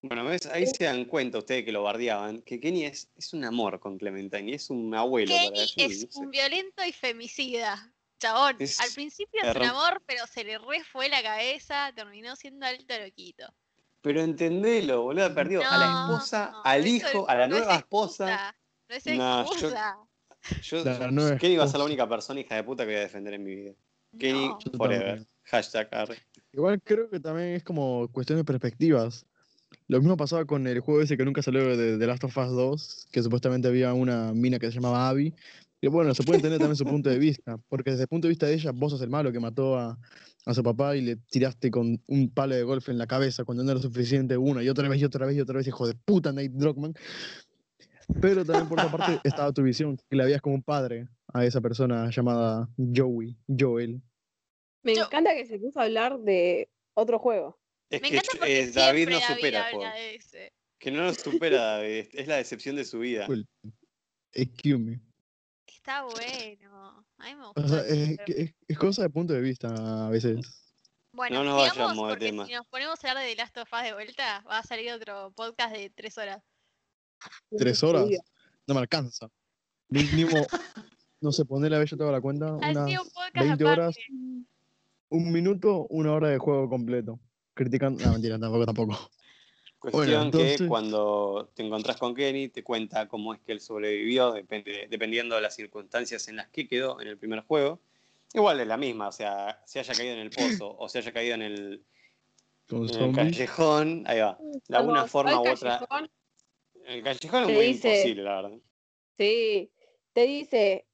Bueno, 0.00 0.24
¿ves? 0.24 0.46
ahí 0.46 0.66
se 0.66 0.84
dan 0.84 1.04
cuenta 1.04 1.36
ustedes 1.36 1.62
que 1.66 1.72
lo 1.72 1.82
bardeaban, 1.82 2.40
que 2.40 2.58
Kenny 2.58 2.86
es, 2.86 3.10
es 3.16 3.34
un 3.34 3.44
amor 3.44 3.80
con 3.80 3.98
Clementine 3.98 4.50
y 4.50 4.54
es 4.54 4.70
un 4.70 4.94
abuelo 4.94 5.34
para 5.34 5.50
Kenny 5.50 5.60
ellos, 5.60 5.92
es 5.92 6.04
no 6.06 6.12
sé. 6.12 6.18
un 6.20 6.30
violento 6.30 6.84
y 6.86 6.92
femicida. 6.92 7.92
Chabón, 8.18 8.56
Es 8.60 8.80
al 8.80 8.90
principio 8.94 9.42
es 9.42 9.54
un 9.56 9.62
amor, 9.62 10.02
pero 10.06 10.26
se 10.26 10.42
le 10.44 10.56
re 10.56 10.82
fue 10.84 11.10
la 11.10 11.22
cabeza, 11.22 11.92
terminó 11.94 12.34
siendo 12.34 12.64
alto 12.64 12.98
loquito. 12.98 13.52
Pero 14.00 14.22
entendelo, 14.22 15.02
boludo, 15.02 15.34
perdió 15.34 15.60
a 15.68 15.76
la 15.76 15.92
No, 15.92 16.14
esposa, 16.16 16.50
no, 16.50 16.62
al 16.64 16.86
hijo, 16.86 17.28
a 17.28 17.34
la 17.34 17.46
no 17.46 17.56
nueva 17.58 17.76
esposa. 17.76 18.32
excusa, 18.32 18.56
No 18.88 18.96
es 18.96 19.06
No, 19.06 19.42
yo- 19.44 19.50
excusa. 19.68 19.98
Yo, 20.62 20.84
nueva 21.10 21.38
Kenny 21.38 21.56
va 21.56 21.64
a 21.64 21.68
ser 21.68 21.78
la 21.78 21.86
única 21.86 22.08
persona 22.08 22.40
hija 22.40 22.56
de 22.56 22.64
puta 22.64 22.84
que 22.84 22.90
voy 22.90 22.96
a 22.96 23.00
defender 23.00 23.34
en 23.34 23.44
mi 23.44 23.54
vida. 23.54 23.72
Kenny 24.18 24.48
No. 24.48 24.58
Forever. 24.76 25.26
Hashtag 25.44 25.88
arre. 25.92 26.16
Igual 26.52 26.80
creo 26.82 27.08
que 27.10 27.20
también 27.20 27.48
es 27.48 27.64
como 27.64 28.08
cuestión 28.12 28.38
de 28.38 28.44
perspectivas. 28.44 29.26
Lo 29.88 29.98
mismo 29.98 30.16
pasaba 30.16 30.44
con 30.44 30.66
el 30.66 30.80
juego 30.80 31.02
ese 31.02 31.16
que 31.16 31.24
nunca 31.24 31.42
salió 31.42 31.76
de 31.76 31.98
The 31.98 32.06
Last 32.06 32.24
of 32.24 32.36
Us 32.36 32.50
2, 32.50 33.08
que 33.10 33.22
supuestamente 33.22 33.68
había 33.68 33.92
una 33.94 34.32
mina 34.32 34.58
que 34.58 34.68
se 34.68 34.74
llamaba 34.74 35.08
Abby, 35.08 35.34
Y 35.80 35.88
bueno, 35.88 36.14
se 36.14 36.22
puede 36.22 36.36
entender 36.36 36.58
también 36.58 36.76
su 36.76 36.84
punto 36.84 37.10
de 37.10 37.18
vista, 37.18 37.58
porque 37.68 37.90
desde 37.90 38.02
el 38.02 38.08
punto 38.08 38.26
de 38.26 38.30
vista 38.30 38.46
de 38.46 38.54
ella, 38.54 38.70
vos 38.72 38.92
sos 38.92 39.02
el 39.02 39.10
malo 39.10 39.32
que 39.32 39.40
mató 39.40 39.78
a, 39.78 39.98
a 40.44 40.54
su 40.54 40.62
papá 40.62 40.96
y 40.96 41.02
le 41.02 41.16
tiraste 41.16 41.70
con 41.70 42.00
un 42.06 42.30
palo 42.30 42.54
de 42.54 42.62
golf 42.62 42.88
en 42.88 42.98
la 42.98 43.06
cabeza 43.06 43.44
cuando 43.44 43.64
no 43.64 43.72
era 43.72 43.80
suficiente 43.80 44.36
una 44.36 44.62
y 44.62 44.68
otra 44.68 44.88
vez 44.88 45.00
y 45.00 45.04
otra 45.04 45.26
vez 45.26 45.36
y 45.36 45.40
otra 45.40 45.56
vez, 45.56 45.66
hijo 45.66 45.86
de 45.86 45.94
puta, 45.94 46.32
Nate 46.32 46.50
Druckmann. 46.52 46.94
Pero 48.20 48.44
también 48.44 48.68
por 48.68 48.78
otra 48.80 48.90
parte 48.90 49.20
estaba 49.28 49.52
tu 49.52 49.62
visión, 49.62 49.96
que 50.08 50.16
la 50.16 50.24
veías 50.24 50.40
como 50.40 50.54
un 50.54 50.62
padre 50.62 51.08
a 51.32 51.44
esa 51.44 51.60
persona 51.60 52.10
llamada 52.10 52.68
Joey, 52.76 53.36
Joel. 53.58 54.00
Me 54.84 54.94
Yo- 54.96 55.04
encanta 55.04 55.34
que 55.34 55.46
se 55.46 55.58
puso 55.58 55.80
a 55.80 55.84
hablar 55.84 56.18
de 56.18 56.68
otro 56.94 57.18
juego. 57.18 57.58
Es 57.90 58.00
Me 58.02 58.08
que 58.10 58.16
encanta 58.16 58.32
yo- 58.34 58.38
porque 58.40 58.60
eh, 58.60 58.70
David 58.72 59.08
no 59.10 59.20
David 59.20 59.34
supera 59.34 59.58
el 59.58 59.64
habla 59.76 59.90
juego. 59.90 59.94
de 59.94 60.14
ese. 60.16 60.52
Que 60.78 60.90
no 60.90 61.02
lo 61.04 61.14
supera 61.14 61.62
David, 61.62 62.06
es 62.12 62.26
la 62.26 62.36
decepción 62.36 62.76
de 62.76 62.84
su 62.84 62.98
vida. 62.98 63.26
Cool. 63.26 63.46
Excuse 64.32 64.78
me. 64.78 65.00
Está 65.66 66.02
bueno. 66.02 67.04
A 67.18 67.24
mí 67.28 67.34
me 67.36 67.42
O 67.44 67.52
gustó. 67.52 67.68
sea, 67.68 67.80
el 67.86 68.18
es, 68.68 68.78
cosa 68.78 69.02
de 69.02 69.10
punto 69.10 69.32
de 69.32 69.40
vista 69.40 70.06
a 70.06 70.10
veces. 70.10 70.58
Bueno, 71.14 71.44
No 71.44 71.50
nos 71.50 71.68
vayamos 71.68 72.08
de 72.10 72.16
tema. 72.16 72.46
si 72.46 72.52
nos 72.54 72.66
ponemos 72.68 73.04
a 73.04 73.08
hablar 73.10 73.24
de 73.24 73.30
The 73.30 73.36
Last 73.36 73.56
of 73.58 73.68
Us 73.72 73.82
de 73.82 73.92
vuelta, 73.92 74.42
va 74.48 74.58
a 74.58 74.62
salir 74.62 74.90
otro 74.92 75.30
podcast 75.32 75.74
de 75.76 75.90
tres 75.90 76.16
horas. 76.18 76.42
Tres 77.56 77.82
horas. 77.82 78.06
No 78.66 78.74
me 78.74 78.80
alcanza. 78.80 79.28
Mínimo, 79.88 80.46
no 81.20 81.32
sé, 81.32 81.44
ponerle 81.44 81.76
a 81.76 81.80
ver, 81.80 81.88
yo 81.88 81.96
tengo 81.96 82.10
la 82.12 82.20
cuenta, 82.20 82.52
unas 82.54 82.76
un 82.76 83.10
podcast 83.10 83.34
20 83.34 83.64
horas, 83.64 83.94
aparte. 83.96 84.46
un 85.10 85.32
minuto, 85.32 85.86
una 85.90 86.12
hora 86.14 86.28
de 86.28 86.38
juego 86.38 86.68
completo. 86.68 87.20
Criticando. 87.54 88.02
No, 88.04 88.12
mentira, 88.12 88.38
tampoco, 88.38 88.64
tampoco. 88.64 89.10
Cuestión 89.78 90.30
que 90.30 90.38
entonces- 90.38 90.68
cuando 90.68 91.50
te 91.54 91.66
encontrás 91.66 91.96
con 91.96 92.14
Kenny, 92.14 92.48
te 92.48 92.62
cuenta 92.62 93.08
cómo 93.08 93.34
es 93.34 93.40
que 93.40 93.52
él 93.52 93.60
sobrevivió, 93.60 94.32
depende, 94.32 94.86
dependiendo 94.88 95.34
de 95.34 95.40
las 95.42 95.56
circunstancias 95.56 96.28
en 96.28 96.36
las 96.36 96.48
que 96.48 96.68
quedó 96.68 97.00
en 97.00 97.08
el 97.08 97.18
primer 97.18 97.40
juego. 97.40 97.80
Igual 98.32 98.60
es 98.60 98.66
la 98.66 98.76
misma, 98.76 99.08
o 99.08 99.12
sea, 99.12 99.60
se 99.66 99.80
haya 99.80 99.92
caído 99.92 100.14
en 100.14 100.20
el 100.20 100.30
pozo 100.30 100.74
o 100.78 100.88
se 100.88 100.98
haya 100.98 101.12
caído 101.12 101.34
en 101.34 101.42
el, 101.42 101.82
en 102.70 103.02
el 103.02 103.12
callejón, 103.14 104.04
ahí 104.06 104.20
va. 104.20 104.38
De 104.68 104.76
alguna 104.76 105.06
forma 105.06 105.38
u 105.40 105.48
otra. 105.48 105.78
callejón, 105.80 106.08
El 106.86 107.02
callejón 107.02 107.40
es 107.42 107.46
Te 107.46 107.54
muy 107.54 107.66
dice- 107.66 107.88
imposible, 107.88 108.22
la 108.22 108.42
verdad. 108.42 108.58
Sí, 109.18 109.70
te 110.12 110.26
dice, 110.26 110.86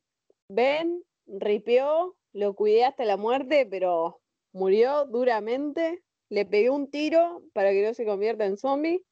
ven, 0.48 1.02
ripió, 1.26 2.16
lo 2.32 2.54
cuidé 2.54 2.84
hasta 2.84 3.04
la 3.04 3.16
muerte, 3.16 3.66
pero 3.70 4.20
murió 4.52 5.06
duramente, 5.06 6.02
le 6.30 6.44
pegué 6.46 6.70
un 6.70 6.90
tiro 6.90 7.42
para 7.52 7.70
que 7.70 7.86
no 7.86 7.94
se 7.94 8.04
convierta 8.04 8.44
en 8.44 8.56
zombie 8.56 9.02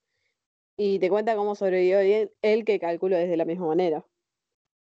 y 0.77 0.99
te 0.99 1.09
cuenta 1.09 1.37
cómo 1.37 1.55
sobrevivió 1.55 2.01
él, 2.01 2.31
él, 2.43 2.65
que 2.65 2.79
calculo 2.79 3.17
desde 3.17 3.37
la 3.37 3.45
misma 3.45 3.67
manera. 3.69 4.05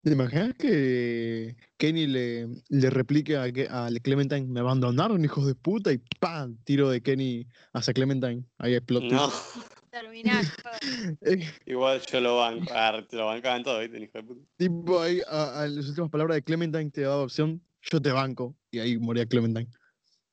¿Te 0.02 0.10
imaginas 0.12 0.54
que 0.54 1.54
Kenny 1.76 2.06
le, 2.06 2.48
le 2.68 2.90
replique 2.90 3.36
a, 3.36 3.44
Clementine? 4.02 4.46
Me 4.48 4.60
abandonaron, 4.60 5.24
hijos 5.24 5.46
de 5.46 5.54
puta, 5.54 5.92
y 5.92 5.98
¡pam! 6.18 6.56
Tiro 6.64 6.90
de 6.90 7.00
Kenny 7.02 7.46
hacia 7.72 7.92
Clementine. 7.94 8.44
Ahí 8.58 8.74
explotó. 8.74 9.06
No, 9.14 9.28
Terminar 9.92 10.42
igual 11.66 12.00
yo 12.00 12.20
lo 12.20 12.38
banco. 12.38 12.72
Ah, 12.74 13.04
te 13.06 13.14
lo 13.14 13.26
bancaban 13.26 13.62
todo, 13.62 13.80
¿viste? 13.80 14.00
Hijo 14.00 14.18
de 14.18 14.24
puta. 14.24 14.40
tipo 14.56 15.00
ahí, 15.02 15.20
a, 15.28 15.60
a 15.60 15.68
las 15.68 15.86
últimas 15.86 16.10
palabras 16.10 16.36
de 16.36 16.42
Clementine 16.42 16.90
te 16.90 17.02
daba 17.02 17.24
opción, 17.24 17.62
yo 17.82 18.00
te 18.00 18.10
banco. 18.10 18.56
Y 18.70 18.78
ahí 18.78 18.96
moría 18.96 19.26
Clementine. 19.26 19.68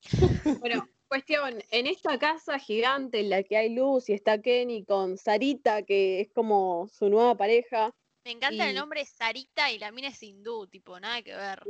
Bueno, 0.61 0.87
cuestión, 1.09 1.61
en 1.71 1.87
esta 1.87 2.17
casa 2.17 2.57
gigante 2.57 3.19
en 3.19 3.29
la 3.29 3.43
que 3.43 3.57
hay 3.57 3.75
luz 3.75 4.07
y 4.07 4.13
está 4.13 4.41
Kenny 4.41 4.85
con 4.85 5.17
Sarita, 5.17 5.83
que 5.83 6.21
es 6.21 6.29
como 6.31 6.87
su 6.87 7.09
nueva 7.09 7.35
pareja, 7.35 7.93
Me 8.23 8.31
encanta 8.31 8.69
el 8.69 8.75
nombre 8.75 9.03
Sarita 9.05 9.73
y 9.73 9.79
la 9.79 9.91
mina 9.91 10.07
es 10.07 10.23
hindú, 10.23 10.67
tipo, 10.67 10.97
nada 11.01 11.21
que 11.21 11.35
ver. 11.35 11.63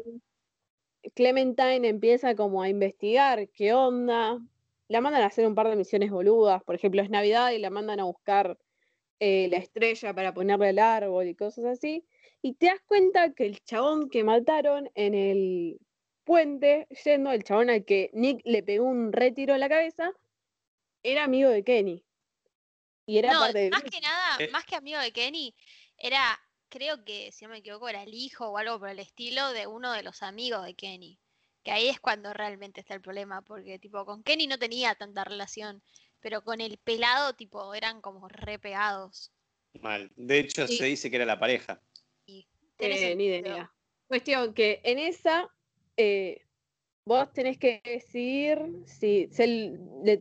Clementine 1.16 1.88
empieza 1.88 2.36
como 2.36 2.62
a 2.62 2.70
investigar 2.70 3.50
qué 3.50 3.74
onda. 3.74 4.40
La 4.90 5.02
mandan 5.02 5.22
a 5.22 5.28
hacer 5.28 5.46
un 5.46 5.54
par 5.54 5.70
de 5.70 5.76
misiones 5.76 6.10
boludas. 6.10 6.64
Por 6.64 6.74
ejemplo, 6.76 7.02
es 7.04 7.12
Navidad 7.12 7.52
y 7.52 7.60
la 7.60 7.70
mandan 7.70 8.00
a 8.00 8.06
buscar 8.06 8.58
eh, 9.20 9.48
la 9.50 9.58
estrella 9.58 10.14
para 10.16 10.34
ponerle 10.34 10.70
al 10.70 10.80
árbol 10.80 11.28
y 11.28 11.36
cosas 11.36 11.66
así. 11.66 12.06
Y 12.42 12.56
te 12.56 12.68
das 12.68 12.82
cuenta 12.88 13.34
que 13.34 13.46
el 13.46 13.62
chabón 13.64 14.10
que 14.10 14.24
mataron 14.24 14.90
en 14.96 15.14
el 15.14 15.80
puente, 16.24 16.88
yendo 17.06 17.32
el 17.32 17.44
chabón 17.44 17.70
al 17.70 17.86
que 17.86 18.10
Nick 18.14 18.42
le 18.46 18.64
pegó 18.64 18.86
un 18.86 19.14
retiro 19.14 19.54
en 19.54 19.60
la 19.60 19.70
cabeza, 19.70 20.12
era 21.04 21.24
amigo 21.26 21.50
de 21.50 21.64
Kenny. 21.64 22.04
Y 23.06 23.18
era 23.20 23.34
No, 23.34 23.40
parte 23.42 23.60
del 23.60 23.72
más 23.72 23.84
que 23.84 24.02
nada, 24.02 24.38
Eh. 24.40 24.50
más 24.52 24.66
que 24.66 24.76
amigo 24.76 25.00
de 25.00 25.12
Kenny, 25.12 25.56
era, 25.98 26.40
creo 26.70 27.04
que, 27.06 27.32
si 27.32 27.46
no 27.46 27.52
me 27.52 27.60
equivoco, 27.60 27.90
era 27.90 28.04
el 28.04 28.14
hijo 28.14 28.48
o 28.50 28.58
algo 28.58 28.80
por 28.80 28.90
el 28.90 29.00
estilo 29.00 29.52
de 29.54 29.68
uno 29.68 29.92
de 29.94 30.04
los 30.04 30.24
amigos 30.24 30.66
de 30.66 30.74
Kenny. 30.76 31.20
Que 31.70 31.76
ahí 31.76 31.88
es 31.88 32.00
cuando 32.00 32.34
realmente 32.34 32.80
está 32.80 32.96
el 32.96 33.02
problema, 33.02 33.44
porque 33.44 33.78
tipo, 33.78 34.04
con 34.04 34.24
Kenny 34.24 34.48
no 34.48 34.58
tenía 34.58 34.96
tanta 34.96 35.24
relación, 35.24 35.84
pero 36.20 36.44
con 36.44 36.62
el 36.62 36.80
pelado, 36.80 37.36
tipo, 37.36 37.76
eran 37.76 38.02
como 38.02 38.28
re 38.28 38.58
pegados. 38.58 39.32
Mal. 39.80 40.12
De 40.16 40.40
hecho, 40.40 40.66
Sí. 40.66 40.78
se 40.78 40.86
dice 40.86 41.12
que 41.12 41.18
era 41.18 41.26
la 41.26 41.38
pareja. 41.40 41.80
Tiene 42.26 43.12
Eh, 43.12 43.16
ni 43.16 43.26
idea. 43.26 43.72
Cuestión 44.08 44.56
que 44.56 44.82
en 44.84 44.98
esa 44.98 45.48
eh, 45.96 46.42
vos 47.06 47.32
tenés 47.34 47.60
que 47.60 47.82
decidir 47.84 48.58
si 48.86 49.28
se, 49.32 49.46
le 50.04 50.20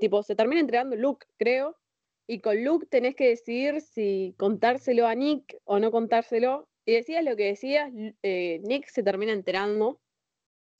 tipo, 0.00 0.22
se 0.22 0.36
termina 0.36 0.60
entregando 0.60 0.96
Luke, 0.96 1.26
creo, 1.38 1.78
y 2.26 2.40
con 2.40 2.62
Luke 2.62 2.86
tenés 2.90 3.14
que 3.14 3.28
decidir 3.28 3.80
si 3.80 4.34
contárselo 4.36 5.06
a 5.06 5.14
Nick 5.14 5.56
o 5.64 5.78
no 5.78 5.90
contárselo. 5.90 6.68
Y 6.84 6.92
decías 6.92 7.24
lo 7.24 7.36
que 7.36 7.44
decías, 7.44 7.90
eh, 8.22 8.60
Nick 8.64 8.86
se 8.88 9.02
termina 9.02 9.32
enterando 9.32 9.98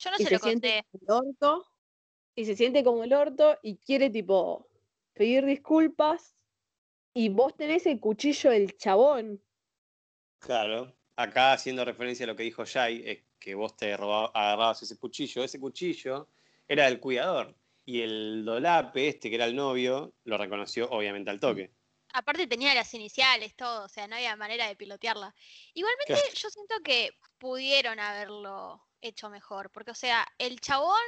Yo 0.00 0.10
no 0.10 0.16
y 0.18 0.22
se 0.24 0.28
se 0.28 0.34
lo 0.34 0.38
siente 0.40 0.82
conté. 0.90 0.98
como 1.06 1.20
el 1.22 1.28
orto, 1.28 1.66
y 2.34 2.44
se 2.46 2.56
siente 2.56 2.82
como 2.84 3.04
el 3.04 3.12
orto 3.12 3.58
y 3.62 3.76
quiere 3.76 4.10
tipo 4.10 4.66
pedir 5.12 5.44
disculpas. 5.44 6.34
Y 7.12 7.28
vos 7.28 7.56
tenés 7.56 7.86
el 7.86 8.00
cuchillo 8.00 8.50
del 8.50 8.76
chabón. 8.76 9.42
Claro. 10.38 10.96
Acá 11.16 11.52
haciendo 11.52 11.84
referencia 11.84 12.24
a 12.24 12.28
lo 12.28 12.36
que 12.36 12.44
dijo 12.44 12.64
Jai, 12.64 13.02
es 13.04 13.18
que 13.38 13.54
vos 13.54 13.76
te 13.76 13.96
roba- 13.96 14.30
agarrabas 14.34 14.82
ese 14.82 14.96
cuchillo. 14.98 15.44
Ese 15.44 15.60
cuchillo 15.60 16.28
era 16.68 16.86
del 16.86 17.00
cuidador. 17.00 17.54
Y 17.84 18.00
el 18.02 18.44
dolape, 18.44 19.08
este 19.08 19.28
que 19.28 19.34
era 19.36 19.44
el 19.46 19.56
novio, 19.56 20.14
lo 20.24 20.38
reconoció 20.38 20.88
obviamente 20.90 21.30
al 21.30 21.40
toque. 21.40 21.72
Aparte 22.12 22.46
tenía 22.46 22.74
las 22.74 22.92
iniciales, 22.94 23.54
todo, 23.54 23.84
o 23.84 23.88
sea, 23.88 24.06
no 24.08 24.16
había 24.16 24.34
manera 24.36 24.66
de 24.68 24.76
pilotearla. 24.76 25.34
Igualmente 25.74 26.14
Claro. 26.14 26.28
yo 26.34 26.50
siento 26.50 26.74
que 26.84 27.10
pudieron 27.38 27.98
haberlo 28.00 28.82
hecho 29.02 29.30
mejor, 29.30 29.70
porque 29.70 29.90
o 29.92 29.94
sea, 29.94 30.26
el 30.38 30.60
chabón 30.60 31.00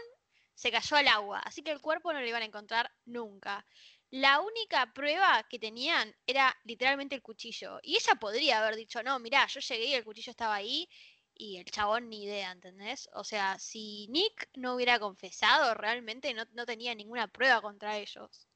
se 0.55 0.70
cayó 0.70 0.96
al 0.96 1.09
agua, 1.09 1.38
así 1.40 1.62
que 1.62 1.70
el 1.72 1.81
cuerpo 1.81 2.12
no 2.12 2.20
lo 2.20 2.26
iban 2.26 2.42
a 2.42 2.46
encontrar 2.46 2.90
nunca. 3.07 3.66
La 4.11 4.40
única 4.40 4.92
prueba 4.92 5.42
que 5.48 5.59
tenían 5.59 6.14
era 6.26 6.55
literalmente 6.64 7.14
el 7.14 7.22
cuchillo. 7.22 7.78
Y 7.83 7.96
ella 7.96 8.14
podría 8.20 8.59
haber 8.61 8.76
dicho, 8.76 9.02
no, 9.02 9.18
mirá, 9.18 9.46
yo 9.46 9.61
llegué 9.61 9.87
y 9.87 9.94
el 9.94 10.05
cuchillo 10.05 10.31
estaba 10.31 10.55
ahí 10.55 10.87
y 11.35 11.57
el 11.57 11.64
chabón 11.64 12.11
ni 12.11 12.24
idea, 12.24 12.52
¿entendés? 12.52 13.09
O 13.14 13.24
sea, 13.24 13.59
si 13.59 14.07
Nick 14.09 14.50
no 14.55 14.74
hubiera 14.74 14.98
confesado, 14.98 15.72
realmente 15.74 16.35
no, 16.35 16.44
no 16.52 16.66
tenía 16.66 16.94
ninguna 16.94 17.26
prueba 17.26 17.62
contra 17.62 17.96
ellos. 17.96 18.46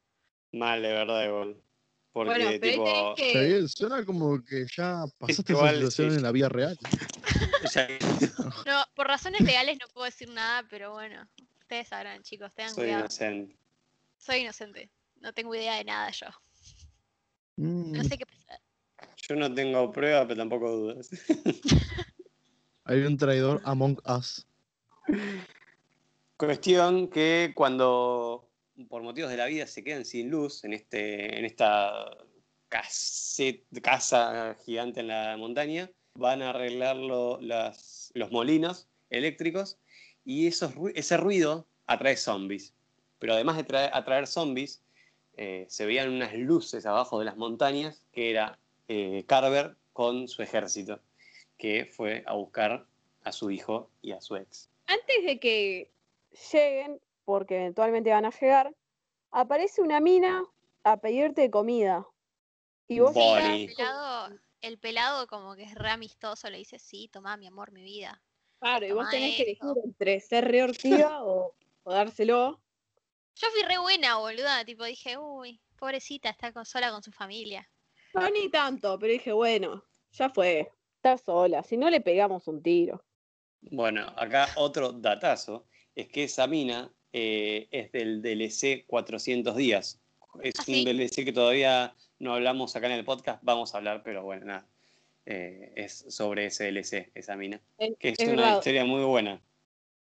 Mal, 0.52 0.82
de 0.82 0.92
verdad, 0.92 1.24
igual. 1.24 1.56
Porque, 2.12 2.30
Bueno, 2.30 2.50
pero 2.60 2.84
ahí 2.84 3.14
tipo, 3.14 3.14
que- 3.16 3.68
suena 3.68 4.04
como 4.04 4.42
que 4.44 4.66
ya 4.74 5.04
pasaste 5.18 5.52
esa 5.52 5.72
situación 5.74 6.10
sí. 6.10 6.16
en 6.16 6.22
la 6.22 6.32
vida 6.32 6.48
real. 6.48 6.76
No, 8.66 8.84
por 8.94 9.06
razones 9.06 9.40
legales 9.42 9.78
no 9.80 9.86
puedo 9.88 10.04
decir 10.06 10.28
nada, 10.30 10.64
pero 10.68 10.92
bueno, 10.92 11.28
ustedes 11.60 11.88
sabrán, 11.88 12.22
chicos, 12.22 12.52
tengan 12.54 12.74
soy 12.74 12.84
cuidado. 12.84 13.00
inocente. 13.00 13.56
Soy 14.18 14.36
inocente, 14.38 14.90
no 15.20 15.32
tengo 15.32 15.54
idea 15.54 15.76
de 15.76 15.84
nada 15.84 16.10
yo. 16.10 16.26
No 17.56 17.64
Mm, 17.64 18.00
sé 18.02 18.18
qué 18.18 18.26
pensar. 18.26 18.60
Yo 19.28 19.36
no 19.36 19.52
tengo 19.52 19.90
prueba, 19.92 20.26
pero 20.26 20.38
tampoco 20.38 20.70
dudas. 20.70 21.10
hay 22.84 22.98
un 23.00 23.16
traidor 23.16 23.60
among 23.64 23.98
us. 24.06 24.46
Cuestión 26.36 27.08
que 27.08 27.52
cuando 27.54 28.50
por 28.88 29.02
motivos 29.02 29.30
de 29.30 29.36
la 29.38 29.46
vida 29.46 29.66
se 29.66 29.82
quedan 29.82 30.04
sin 30.04 30.30
luz 30.30 30.64
en, 30.64 30.74
este, 30.74 31.38
en 31.38 31.44
esta 31.46 32.04
casa 32.68 34.54
gigante 34.64 35.00
en 35.00 35.08
la 35.08 35.36
montaña, 35.38 35.90
van 36.18 36.42
a 36.42 36.50
arreglar 36.50 36.96
lo- 36.96 37.38
las- 37.40 38.10
los 38.14 38.30
molinos 38.30 38.88
eléctricos 39.10 39.78
y 40.24 40.46
esos, 40.46 40.72
ese 40.94 41.16
ruido 41.16 41.66
atrae 41.86 42.16
zombies. 42.16 42.74
Pero 43.18 43.34
además 43.34 43.56
de 43.56 43.64
traer- 43.64 43.90
atraer 43.92 44.26
zombies, 44.26 44.82
eh, 45.36 45.66
se 45.68 45.86
veían 45.86 46.10
unas 46.10 46.34
luces 46.34 46.86
abajo 46.86 47.18
de 47.18 47.24
las 47.26 47.36
montañas 47.36 48.04
que 48.12 48.30
era 48.30 48.58
eh, 48.88 49.24
Carver 49.26 49.76
con 49.92 50.28
su 50.28 50.42
ejército, 50.42 51.00
que 51.58 51.84
fue 51.86 52.22
a 52.26 52.34
buscar 52.34 52.86
a 53.24 53.32
su 53.32 53.50
hijo 53.50 53.90
y 54.02 54.12
a 54.12 54.20
su 54.20 54.36
ex. 54.36 54.68
antes 54.86 55.24
de 55.24 55.40
que 55.40 55.90
lleguen, 56.52 57.00
porque 57.24 57.56
eventualmente 57.56 58.10
van 58.10 58.24
a 58.24 58.30
llegar, 58.30 58.72
aparece 59.32 59.82
una 59.82 59.98
mina 60.00 60.44
a 60.84 60.96
pedirte 60.98 61.50
comida. 61.50 62.06
Y 62.86 63.00
vos 63.00 63.12
Bonnie. 63.14 63.64
estás 63.64 64.30
El 64.66 64.78
pelado, 64.78 65.22
el 65.22 65.28
pelado 65.28 65.44
como 65.44 65.54
que 65.54 65.62
es 65.62 65.74
re 65.76 65.90
amistoso, 65.90 66.50
le 66.50 66.58
dice, 66.58 66.80
sí, 66.80 67.08
tomá 67.12 67.36
mi 67.36 67.46
amor, 67.46 67.70
mi 67.70 67.82
vida. 67.82 68.20
Claro, 68.58 68.84
y 68.84 68.90
vos 68.90 68.98
Toma 68.98 69.10
tenés 69.10 69.36
que 69.36 69.42
elegir 69.44 69.68
entre 69.84 70.18
ser 70.20 70.44
re 70.50 70.64
hortiva 70.64 71.24
o, 71.24 71.54
o 71.84 71.92
dárselo. 71.92 72.60
Yo 73.36 73.48
fui 73.52 73.62
re 73.62 73.78
buena, 73.78 74.16
boluda, 74.16 74.64
tipo 74.64 74.82
dije, 74.84 75.18
uy, 75.18 75.60
pobrecita, 75.78 76.30
está 76.30 76.52
con- 76.52 76.66
sola 76.66 76.90
con 76.90 77.00
su 77.00 77.12
familia. 77.12 77.70
No, 78.12 78.28
ni 78.28 78.48
tanto, 78.48 78.98
pero 78.98 79.12
dije, 79.12 79.30
bueno, 79.30 79.84
ya 80.10 80.30
fue. 80.30 80.72
Está 80.96 81.16
sola, 81.16 81.62
si 81.62 81.76
no 81.76 81.88
le 81.88 82.00
pegamos 82.00 82.48
un 82.48 82.60
tiro. 82.60 83.04
Bueno, 83.60 84.12
acá 84.16 84.48
otro 84.56 84.90
datazo 84.90 85.68
es 85.94 86.08
que 86.08 86.24
esa 86.24 86.48
mina 86.48 86.92
eh, 87.12 87.68
es 87.70 87.92
del 87.92 88.20
DLC 88.20 88.84
400 88.88 89.54
días. 89.54 90.02
Es 90.42 90.54
¿Ah, 90.58 90.64
un 90.66 90.74
sí? 90.74 90.84
DLC 90.84 91.24
que 91.24 91.32
todavía 91.32 91.94
no 92.18 92.34
hablamos 92.34 92.74
acá 92.76 92.86
en 92.86 92.92
el 92.92 93.04
podcast, 93.04 93.42
vamos 93.42 93.74
a 93.74 93.78
hablar, 93.78 94.02
pero 94.04 94.22
bueno, 94.24 94.46
nada. 94.46 94.66
Eh, 95.24 95.72
es 95.74 96.04
sobre 96.08 96.46
ese 96.46 96.70
DLC, 96.70 97.10
esa 97.14 97.36
mina. 97.36 97.60
Es, 97.78 97.96
Que 97.98 98.10
es, 98.10 98.20
es 98.20 98.28
una 98.28 98.42
verdad. 98.42 98.58
historia 98.58 98.84
muy 98.84 99.04
buena. 99.04 99.42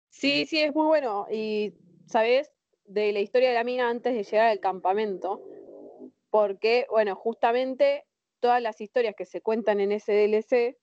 Sí, 0.10 0.46
sí, 0.46 0.60
es 0.60 0.74
muy 0.74 0.88
bueno. 0.88 1.28
Y, 1.32 1.74
¿sabes? 2.08 2.52
De 2.86 3.12
la 3.12 3.20
historia 3.20 3.50
de 3.50 3.56
la 3.56 3.64
mina 3.64 3.90
antes 3.90 4.14
de 4.14 4.24
llegar 4.24 4.48
al 4.50 4.60
campamento. 4.60 5.42
Porque, 6.30 6.88
bueno, 6.90 7.16
justamente 7.16 8.06
todas 8.40 8.62
las 8.62 8.82
historias 8.82 9.16
que 9.16 9.26
se 9.26 9.42
cuentan 9.42 9.80
en 9.80 9.92
ese 9.92 10.14
DLC 10.14 10.78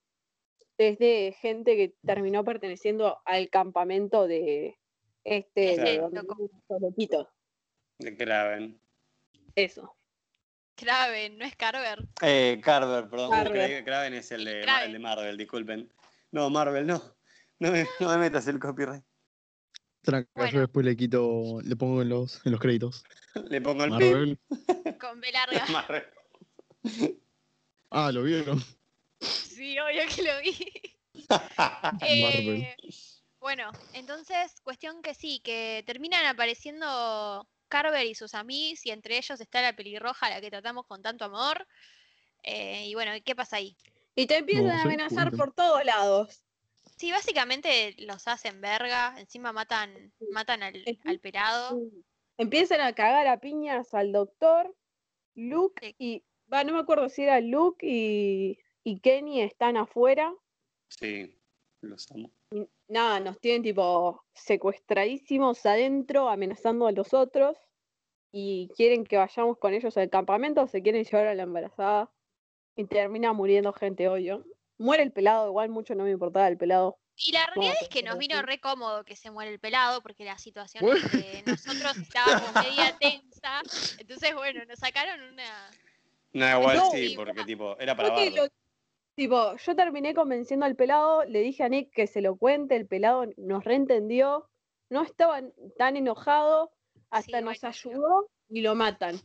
es 0.79 0.99
de 0.99 1.35
gente 1.41 1.77
que 1.77 1.95
terminó 2.07 2.45
perteneciendo 2.45 3.19
al 3.25 3.51
campamento 3.51 4.29
de 4.29 4.79
este, 5.25 5.77
de. 5.77 6.01
De. 7.99 8.79
Eso. 9.59 9.97
Kraven, 10.77 11.37
no 11.37 11.45
es 11.45 11.57
Carver. 11.57 12.07
Eh, 12.23 12.61
Carver, 12.63 13.11
perdón. 13.11 13.31
Carver. 13.31 13.85
Kraven 13.85 14.15
es 14.15 14.31
el 14.31 14.45
de, 14.45 14.61
Kraven. 14.63 14.87
el 14.87 14.93
de 14.93 14.99
Marvel, 15.01 15.37
disculpen. 15.37 15.93
No, 16.31 16.49
Marvel, 16.49 16.87
no. 16.87 17.03
No 17.59 17.73
me, 17.73 17.85
no 17.99 18.09
me 18.11 18.19
metas 18.19 18.47
el 18.47 18.61
copyright. 18.61 19.03
Tranca, 20.03 20.49
yo 20.51 20.61
después 20.61 20.87
le 20.87 20.97
quito, 20.97 21.59
le 21.65 21.75
pongo 21.75 22.03
en 22.03 22.09
los, 22.11 22.41
en 22.47 22.53
los 22.53 22.61
créditos. 22.61 23.05
Le 23.51 23.61
pongo 23.61 23.83
el 23.83 23.91
pip. 23.91 24.13
Marvel. 24.13 24.39
Con 25.01 25.21
B 25.21 25.33
larga. 25.33 25.67
Marvel. 25.73 26.05
Ah, 27.91 28.13
¿lo 28.13 28.23
vieron? 28.23 28.63
Sí, 29.21 29.77
obvio 29.81 30.03
que 30.15 30.23
lo 30.23 30.41
vi. 30.41 30.57
Marvel. 32.23 32.63
Eh, 32.63 32.77
bueno, 33.41 33.73
entonces, 33.93 34.61
cuestión 34.63 35.03
que 35.03 35.15
sí, 35.15 35.41
que 35.41 35.83
terminan 35.85 36.27
apareciendo 36.27 37.49
Carver 37.69 38.07
y 38.07 38.15
sus 38.15 38.35
amigos, 38.35 38.85
y 38.87 38.91
entre 38.91 39.19
ellos 39.19 39.41
está 39.41 39.63
la 39.63 39.75
pelirroja 39.75 40.27
a 40.27 40.31
la 40.31 40.41
que 40.41 40.51
tratamos 40.51 40.87
con 40.87 41.03
tanto 41.03 41.25
amor. 41.25 41.67
Eh, 42.43 42.87
y 42.87 42.95
bueno, 42.95 43.13
¿qué 43.25 43.35
pasa 43.35 43.57
ahí? 43.57 43.77
Y 44.15 44.27
te 44.27 44.39
empiezan 44.39 44.67
No 44.67 44.73
a 44.73 44.83
amenazar 44.83 45.31
por 45.33 45.53
todos 45.55 45.85
lados. 45.85 46.43
Sí, 46.97 47.13
básicamente 47.13 47.95
los 47.99 48.27
hacen 48.27 48.61
verga, 48.61 49.15
encima 49.19 49.53
matan, 49.53 50.13
matan 50.33 50.63
al, 50.65 50.83
al 51.05 51.21
pelado. 51.21 51.79
Empiezan 52.37 52.81
a 52.81 52.93
cagar 52.95 53.27
a 53.29 53.39
piñas 53.39 53.95
al 53.95 54.13
doctor. 54.13 54.75
Luke 55.35 55.87
Sí. 55.87 55.95
y. 55.99 56.25
Va, 56.53 56.65
no 56.65 56.73
me 56.73 56.81
acuerdo 56.81 57.09
si 57.11 57.23
era 57.23 57.41
Luke 57.41 57.87
y, 57.87 58.59
y 58.83 59.01
Kenny 59.01 59.43
están 59.43 59.77
afuera. 59.77 60.35
Sí, 60.89 61.39
los 61.83 62.11
amo. 62.11 62.33
Nada, 62.89 63.21
nos 63.21 63.39
tienen 63.39 63.63
tipo 63.63 64.25
secuestradísimos 64.35 65.65
adentro, 65.67 66.29
amenazando 66.29 66.87
a 66.87 66.93
los 66.93 67.13
otros. 67.15 67.57
Y 68.33 68.69
quieren 68.77 69.05
que 69.05 69.17
vayamos 69.17 69.59
con 69.59 69.73
ellos 69.75 69.97
al 69.97 70.11
campamento, 70.11 70.67
se 70.67 70.83
quieren 70.83 71.05
llevar 71.05 71.27
a 71.29 71.35
la 71.35 71.43
embarazada. 71.45 72.11
Y 72.77 72.85
termina 72.85 73.33
muriendo 73.33 73.73
gente, 73.73 74.09
obvio. 74.09 74.45
Muere 74.79 75.03
el 75.03 75.13
pelado, 75.13 75.49
igual 75.49 75.69
mucho 75.71 75.95
no 75.95 76.05
me 76.05 76.11
importaba 76.13 76.47
el 76.49 76.57
pelado. 76.57 76.99
Y 77.17 77.33
la 77.33 77.45
realidad 77.47 77.75
es 77.83 77.89
que 77.89 78.03
nos 78.05 78.17
vino 78.17 78.41
re 78.43 78.61
cómodo 78.61 79.05
que 79.05 79.17
se 79.17 79.31
muere 79.33 79.51
el 79.51 79.59
pelado, 79.59 80.01
porque 80.03 80.25
la 80.25 80.39
situación 80.39 80.85
Bueno. 80.85 81.01
entre 81.13 81.43
nosotros 81.43 81.97
estábamos 81.99 82.53
media 82.55 82.97
tensa. 83.01 83.61
Entonces, 83.99 84.35
bueno, 84.35 84.65
nos 84.67 84.79
sacaron 84.79 85.21
una. 85.33 85.71
No, 86.33 86.61
igual 86.61 86.77
No, 86.77 86.91
sí, 86.93 87.15
porque 87.17 87.45
tipo, 87.45 87.77
era 87.81 87.97
para 87.97 88.11
Creo 88.15 88.19
que 88.21 88.31
bardo. 88.31 88.45
lo- 88.45 88.53
tipo, 89.19 89.57
yo 89.57 89.75
terminé 89.77 90.15
convenciendo 90.15 90.65
al 90.65 90.77
pelado, 90.77 91.25
le 91.25 91.41
dije 91.41 91.65
a 91.65 91.69
Nick 91.69 91.91
que 91.93 92.07
se 92.07 92.21
lo 92.23 92.37
cuente, 92.37 92.77
el 92.77 92.87
pelado 92.87 93.27
nos 93.37 93.65
reentendió, 93.65 94.49
no 94.91 95.03
estaba 95.03 95.43
tan 95.77 95.97
enojado, 95.97 96.71
hasta 97.11 97.39
Sí, 97.39 97.45
nos 97.45 97.65
ayudó 97.65 98.31
y 98.49 98.61
lo 98.61 98.75
matan. 98.77 99.21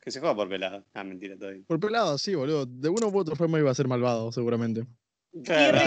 Que 0.00 0.10
se 0.10 0.20
juega 0.20 0.34
por 0.34 0.48
pelado. 0.48 0.84
Ah, 0.94 1.04
mentira, 1.04 1.36
todavía. 1.36 1.62
Por 1.66 1.78
pelado, 1.78 2.16
sí, 2.16 2.34
boludo. 2.34 2.64
De 2.64 2.88
una 2.88 3.06
u 3.08 3.18
otra 3.18 3.36
forma 3.36 3.58
iba 3.58 3.70
a 3.70 3.74
ser 3.74 3.88
malvado, 3.88 4.32
seguramente. 4.32 4.86
Claro. 5.44 5.78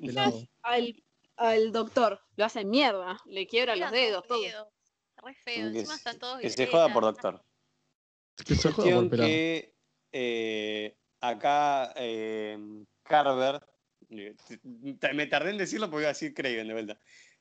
Pelado. 0.00 0.42
Al, 0.62 1.04
al 1.36 1.70
doctor, 1.70 2.20
lo 2.36 2.44
hacen 2.44 2.68
mierda, 2.68 3.20
le 3.26 3.46
quiebran 3.46 3.78
los 3.78 3.90
dedos, 3.92 4.26
todos 4.26 4.50
todo. 4.50 4.72
Re 5.22 5.34
feo. 5.34 5.72
Que, 5.72 5.78
Encima 5.78 5.92
se- 5.92 5.94
están 5.98 6.18
todos 6.18 6.40
que 6.40 6.50
se 6.50 6.66
juega 6.66 6.92
por 6.92 7.04
doctor. 7.04 7.44
Que 8.44 8.54
se 8.54 8.72
juega 8.72 8.96
por 8.96 9.10
pelado. 9.10 9.28
que 9.28 9.74
eh, 10.12 10.96
acá 11.20 11.92
eh, 11.96 12.58
Carver, 13.02 13.62
eh, 14.10 14.34
me 15.14 15.26
tardé 15.26 15.50
en 15.50 15.58
decirlo 15.58 15.90
porque 15.90 16.02
iba 16.02 16.10
a 16.10 16.12
decir 16.12 16.34
Craven 16.34 16.66
de 16.66 16.72
vuelta. 16.72 16.98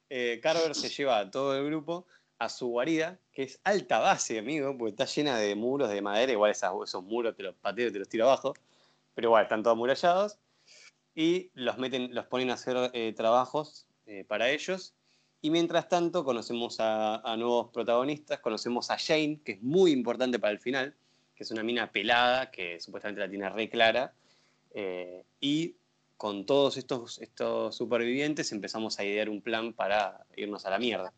Eh, 0.10 0.40
Carver 0.42 0.76
se 0.76 0.90
lleva 0.90 1.20
a 1.20 1.32
todo 1.32 1.56
el 1.58 1.66
grupo 1.66 2.06
a 2.40 2.50
su 2.50 2.68
guarida, 2.68 3.20
que 3.34 3.44
es 3.44 3.60
alta 3.64 4.00
base, 4.00 4.40
amigo, 4.40 4.78
porque 4.78 4.92
está 4.92 5.06
llena 5.06 5.38
de 5.38 5.56
muros 5.56 5.90
de 5.90 6.02
madera, 6.02 6.32
igual 6.32 6.52
esos 6.52 7.04
muros 7.04 7.36
te 7.36 7.44
los 7.44 7.56
pateo 7.56 7.92
te 7.92 8.00
los 8.00 8.08
tiro 8.08 8.26
abajo, 8.26 8.54
pero 9.14 9.28
igual 9.28 9.44
están 9.44 9.62
todos 9.62 9.76
amurallados, 9.76 10.40
y 11.14 11.52
los, 11.54 11.78
meten, 11.78 12.16
los 12.16 12.26
ponen 12.28 12.50
a 12.50 12.54
hacer 12.54 12.92
eh, 12.94 13.14
trabajos 13.14 13.86
para 14.28 14.50
ellos. 14.50 14.96
Y 15.42 15.52
mientras 15.52 15.88
tanto 15.88 16.24
conocemos 16.24 16.80
a, 16.80 17.18
a 17.18 17.38
nuevos 17.38 17.70
protagonistas, 17.72 18.40
conocemos 18.40 18.90
a 18.90 18.98
Jane, 18.98 19.40
que 19.44 19.54
es 19.54 19.62
muy 19.62 19.92
importante 19.92 20.40
para 20.40 20.52
el 20.52 20.60
final, 20.60 20.96
que 21.40 21.46
es 21.46 21.52
una 21.52 21.64
mina 21.64 21.90
pelada, 21.90 22.52
que 22.52 22.82
supuestamente 22.82 23.22
la 23.22 23.30
tiene 23.30 23.50
re 23.50 23.70
clara, 23.70 24.14
eh, 24.72 25.24
y 25.40 25.78
con 26.18 26.46
todos 26.46 26.76
estos, 26.76 27.18
estos 27.22 27.78
supervivientes 27.78 28.52
empezamos 28.52 29.00
a 29.00 29.06
idear 29.06 29.30
un 29.30 29.42
plan 29.42 29.72
para 29.72 30.26
irnos 30.36 30.66
a 30.66 30.70
la 30.70 30.80
mierda. 30.80 31.14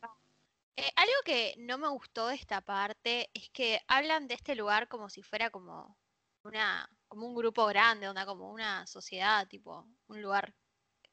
Eh, 0.76 0.92
algo 0.96 1.14
que 1.26 1.56
no 1.58 1.80
me 1.80 1.88
gustó 1.90 2.28
de 2.28 2.36
esta 2.36 2.62
parte 2.62 3.32
es 3.34 3.50
que 3.50 3.82
hablan 3.88 4.28
de 4.28 4.36
este 4.36 4.54
lugar 4.54 4.88
como 4.88 5.10
si 5.10 5.24
fuera 5.24 5.50
como 5.50 5.98
una 6.44 6.88
como 7.08 7.26
un 7.26 7.34
grupo 7.34 7.66
grande, 7.66 8.08
onda 8.08 8.28
como 8.28 8.52
una 8.52 8.86
sociedad, 8.86 9.48
tipo 9.48 9.88
un 10.08 10.22
lugar 10.22 10.54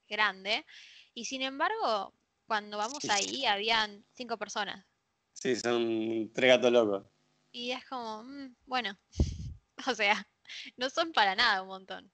grande. 0.06 0.66
Y 1.14 1.24
sin 1.24 1.40
embargo, 1.40 2.12
cuando 2.46 2.76
vamos 2.76 2.98
Sí. 3.00 3.08
ahí 3.10 3.46
habían 3.46 4.04
cinco 4.12 4.36
personas. 4.36 4.84
Sí, 5.32 5.56
son 5.56 6.30
tres 6.34 6.50
gatos 6.56 6.72
locos. 6.72 7.06
Y 7.52 7.70
es 7.72 7.84
como, 7.86 8.24
mm, 8.24 8.56
bueno, 8.66 8.96
o 9.88 9.94
sea, 9.94 10.26
no 10.76 10.90
son 10.90 11.12
para 11.12 11.34
nada 11.34 11.62
un 11.62 11.68
montón. 11.68 12.12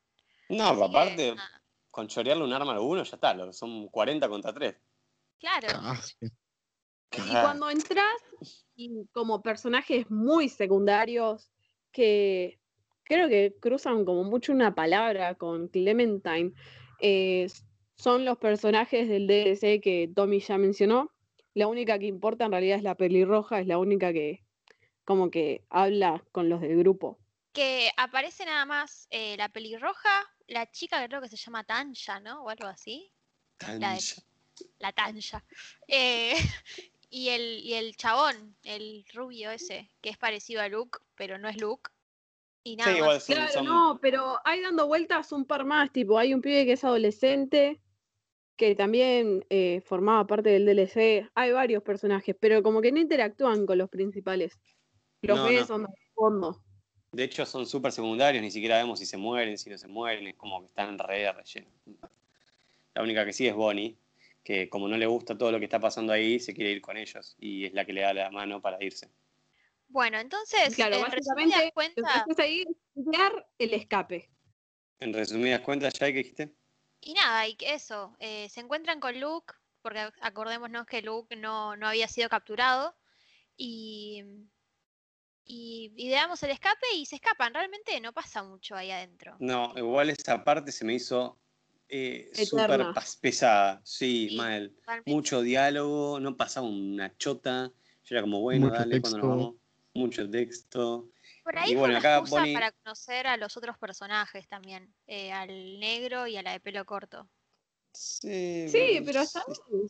No, 0.49 0.69
Así 0.69 0.79
que, 0.79 0.85
aparte, 0.85 1.35
nada, 1.35 1.63
con 1.91 2.09
chorearle 2.09 2.45
un 2.45 2.53
arma 2.53 2.73
a 2.73 2.75
alguno 2.75 3.05
ya 3.05 3.15
está, 3.15 3.53
son 3.53 3.89
40 3.89 4.29
contra 4.29 4.53
3. 4.53 4.77
claro, 5.39 5.69
Ah, 5.73 5.97
sí. 5.97 6.29
Y 7.17 7.31
cuando 7.31 7.71
entras, 7.71 8.13
y 8.75 9.07
como 9.13 9.41
personajes 9.43 10.11
muy 10.11 10.49
secundarios, 10.49 11.53
que 11.93 12.59
creo 13.05 13.29
que 13.29 13.55
cruzan 13.61 14.05
como 14.05 14.25
mucho 14.25 14.53
una 14.53 14.75
palabra 14.75 15.37
con 15.37 15.69
Clementine, 15.69 16.53
eh, 17.01 17.47
son 17.97 18.25
los 18.25 18.39
personajes 18.39 19.09
del 19.09 19.29
DLC 19.29 19.81
que 19.81 20.11
Tommy 20.13 20.41
ya 20.41 20.59
mencionó. 20.59 21.13
La 21.55 21.69
única 21.69 21.99
que 21.99 22.07
importa 22.07 22.47
en 22.47 22.51
realidad 22.51 22.79
es 22.79 22.83
la 22.83 22.97
pelirroja, 22.97 23.61
es 23.61 23.69
la 23.69 23.79
única 23.79 24.13
que 24.13 24.44
como 25.05 25.31
que 25.31 25.65
habla 25.71 26.25
con 26.33 26.49
los 26.49 26.61
del 26.61 26.79
grupo. 26.79 27.19
que 27.53 27.91
aparece 27.97 28.45
nada 28.45 28.65
más 28.67 29.07
eh, 29.11 29.37
la 29.37 29.49
pelirroja, 29.49 30.25
la 30.49 30.71
chica 30.71 31.01
que 31.01 31.09
creo 31.09 31.21
que 31.21 31.29
se 31.29 31.37
llama 31.37 31.63
Tanja, 31.65 32.19
¿no? 32.21 32.43
O 32.45 32.49
algo 32.51 32.67
así. 32.67 33.13
La 33.79 33.95
de- 33.95 34.01
la 34.79 34.93
Tanja. 34.93 35.45
Eh, 35.87 36.35
y, 37.11 37.29
el, 37.29 37.61
y 37.61 37.75
el 37.75 37.97
chabón, 37.97 38.57
el 38.65 39.05
rubio 39.15 39.51
ese, 39.53 39.93
que 40.01 40.11
es 40.11 40.19
parecido 40.19 40.63
a 40.63 40.69
Luke, 40.69 40.99
pero 41.17 41.39
no 41.39 41.49
es 41.49 41.61
Luke. 41.61 41.91
Y 42.65 42.77
nada 42.77 42.91
Sí, 42.91 42.97
igual 42.97 43.15
más. 43.15 43.25
son, 43.25 43.35
Claro, 43.37 43.53
son- 43.53 43.65
no, 43.67 43.99
pero 44.03 44.41
hay 44.45 44.61
dando 44.61 44.87
vueltas 44.89 45.31
un 45.33 45.45
par 45.45 45.65
más, 45.65 45.93
tipo, 45.93 46.19
hay 46.19 46.35
un 46.35 46.41
pibe 46.43 46.65
que 46.65 46.73
es 46.73 46.83
adolescente, 46.85 47.81
que 48.57 48.75
también 48.75 49.45
eh, 49.51 49.81
formaba 49.85 50.27
parte 50.27 50.51
del 50.51 50.65
DLC, 50.67 51.29
hay 51.35 51.53
varios 51.53 51.83
personajes, 51.83 52.37
pero 52.41 52.63
como 52.63 52.81
que 52.81 52.93
no 52.93 53.01
interactúan 53.01 53.67
con 53.67 53.79
los 53.79 53.91
principales. 53.91 54.59
Los 55.27 55.39
No, 55.39 55.45
ves 55.47 55.61
no. 55.61 55.67
son 55.67 55.83
de 55.85 55.89
fondo. 56.15 56.63
De 57.13 57.25
hecho, 57.25 57.47
son 57.47 57.67
súper 57.67 57.93
secundarios, 57.93 58.43
ni 58.43 58.51
siquiera 58.51 58.79
vemos 58.79 58.99
si 58.99 59.07
se 59.07 59.17
mueren, 59.17 59.57
si 59.57 59.71
no 59.71 59.79
se 59.79 59.87
mueren, 59.89 60.27
es 60.27 60.35
como 60.35 60.61
que 60.61 60.67
están 60.67 60.99
re 60.99 61.31
relleno. 61.33 61.71
La 62.95 63.03
única 63.03 63.25
que 63.25 63.33
sí 63.33 63.47
es 63.47 63.55
Bonnie, 63.55 63.97
que 64.43 64.69
como 64.69 64.89
no 64.89 64.97
le 64.97 65.07
gusta 65.07 65.37
todo 65.39 65.53
lo 65.53 65.59
que 65.59 65.65
está 65.65 65.81
pasando 65.81 66.13
ahí, 66.13 66.39
se 66.41 66.55
quiere 66.55 66.73
ir 66.73 66.81
con 66.81 66.97
ellos 66.97 67.37
y 67.39 67.67
es 67.67 67.73
la 67.73 67.85
que 67.85 67.93
le 67.93 68.03
da 68.03 68.13
la 68.15 68.31
mano 68.31 68.61
para 68.61 68.83
irse. 68.83 69.09
Bueno, 69.89 70.19
entonces, 70.19 70.75
Claro, 70.75 70.97
en 70.97 71.11
resumidas 71.13 71.51
básicamente, 71.73 71.73
cuentas, 71.73 72.39
ahí 72.39 72.65
estudiar 72.97 73.49
el 73.59 73.75
escape. 73.75 74.29
En 75.01 75.13
resumidas 75.13 75.61
cuentas, 75.61 75.93
ya 75.95 76.07
que 76.07 76.13
dijiste. 76.15 76.55
y 77.01 77.15
nada, 77.15 77.47
y 77.47 77.55
que 77.57 77.75
eso, 77.75 78.17
eh, 78.19 78.49
se 78.49 78.61
encuentran 78.61 78.99
con 78.99 79.21
Luke, 79.21 79.55
porque 79.83 80.01
ac- 80.01 80.15
acordémonos 80.21 80.87
que 80.87 81.03
Luke 81.03 81.37
no, 81.37 81.77
no 81.77 81.87
había 81.87 82.09
sido 82.09 82.29
capturado, 82.29 82.97
y, 83.57 84.25
y 85.45 85.93
ideamos 85.97 86.43
el 86.43 86.51
escape 86.51 86.87
y 86.97 87.07
se 87.07 87.17
escapan. 87.17 87.53
Realmente 87.55 88.01
no 88.01 88.13
pasa 88.13 88.43
mucho 88.43 88.75
ahí 88.77 88.91
adentro. 88.91 89.37
No, 89.39 89.73
igual 89.77 90.11
esa 90.11 90.43
parte 90.45 90.73
se 90.73 90.85
me 90.85 90.95
hizo 90.95 91.39
eh, 91.89 92.31
súper 92.35 92.87
pesada. 93.21 93.81
Sí, 93.85 94.29
Sí. 94.31 94.37
mal. 94.37 94.75
Mucho 95.07 95.43
diálogo, 95.43 96.19
no 96.21 96.37
pasaba 96.37 96.67
una 96.67 97.17
chota. 97.19 97.71
Yo 98.05 98.15
era 98.17 98.23
como, 98.23 98.41
bueno, 98.41 98.67
Mucho 98.67 98.79
dale, 98.79 99.01
cuando 99.01 99.19
nos 99.19 99.29
vamos. 99.29 99.55
Mucho 99.95 100.29
texto. 100.29 101.11
Por 101.45 101.55
Y 101.55 101.59
ahí 101.59 101.67
fue 101.69 101.77
bueno, 101.77 101.93
una 101.93 101.99
acá 102.01 102.21
Bonnie- 102.21 102.53
para 102.55 102.73
conocer 102.73 103.27
a 103.29 103.37
los 103.37 103.57
otros 103.57 103.79
personajes 103.79 104.49
también, 104.49 104.93
eh, 105.07 105.31
al 105.31 105.79
negro 105.79 106.27
y 106.27 106.37
a 106.37 106.43
la 106.43 106.53
de 106.53 106.61
pelo 106.61 106.85
corto. 106.85 107.29
Sí, 107.93 108.69
Sí, 108.69 109.03
pero 109.07 109.21
está 109.21 109.45
bien. 109.71 109.89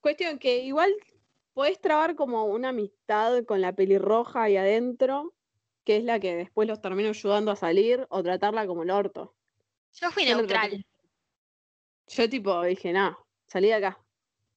Cuestión 0.00 0.38
que 0.38 0.60
igual 0.64 0.94
podés 1.56 1.80
trabar 1.80 2.16
como 2.16 2.44
una 2.44 2.68
amistad 2.68 3.42
con 3.46 3.62
la 3.62 3.72
pelirroja 3.72 4.42
ahí 4.42 4.58
adentro, 4.58 5.34
que 5.86 5.96
es 5.96 6.04
la 6.04 6.20
que 6.20 6.36
después 6.36 6.68
los 6.68 6.82
termina 6.82 7.08
ayudando 7.08 7.50
a 7.50 7.56
salir, 7.56 8.06
o 8.10 8.22
tratarla 8.22 8.66
como 8.66 8.82
el 8.82 8.90
orto. 8.90 9.34
Yo 9.94 10.10
fui 10.10 10.26
Yo 10.26 10.36
neutral. 10.36 10.84
Yo 12.08 12.28
tipo 12.28 12.62
dije, 12.62 12.92
no, 12.92 13.18
salí 13.46 13.68
de 13.68 13.74
acá. 13.74 13.98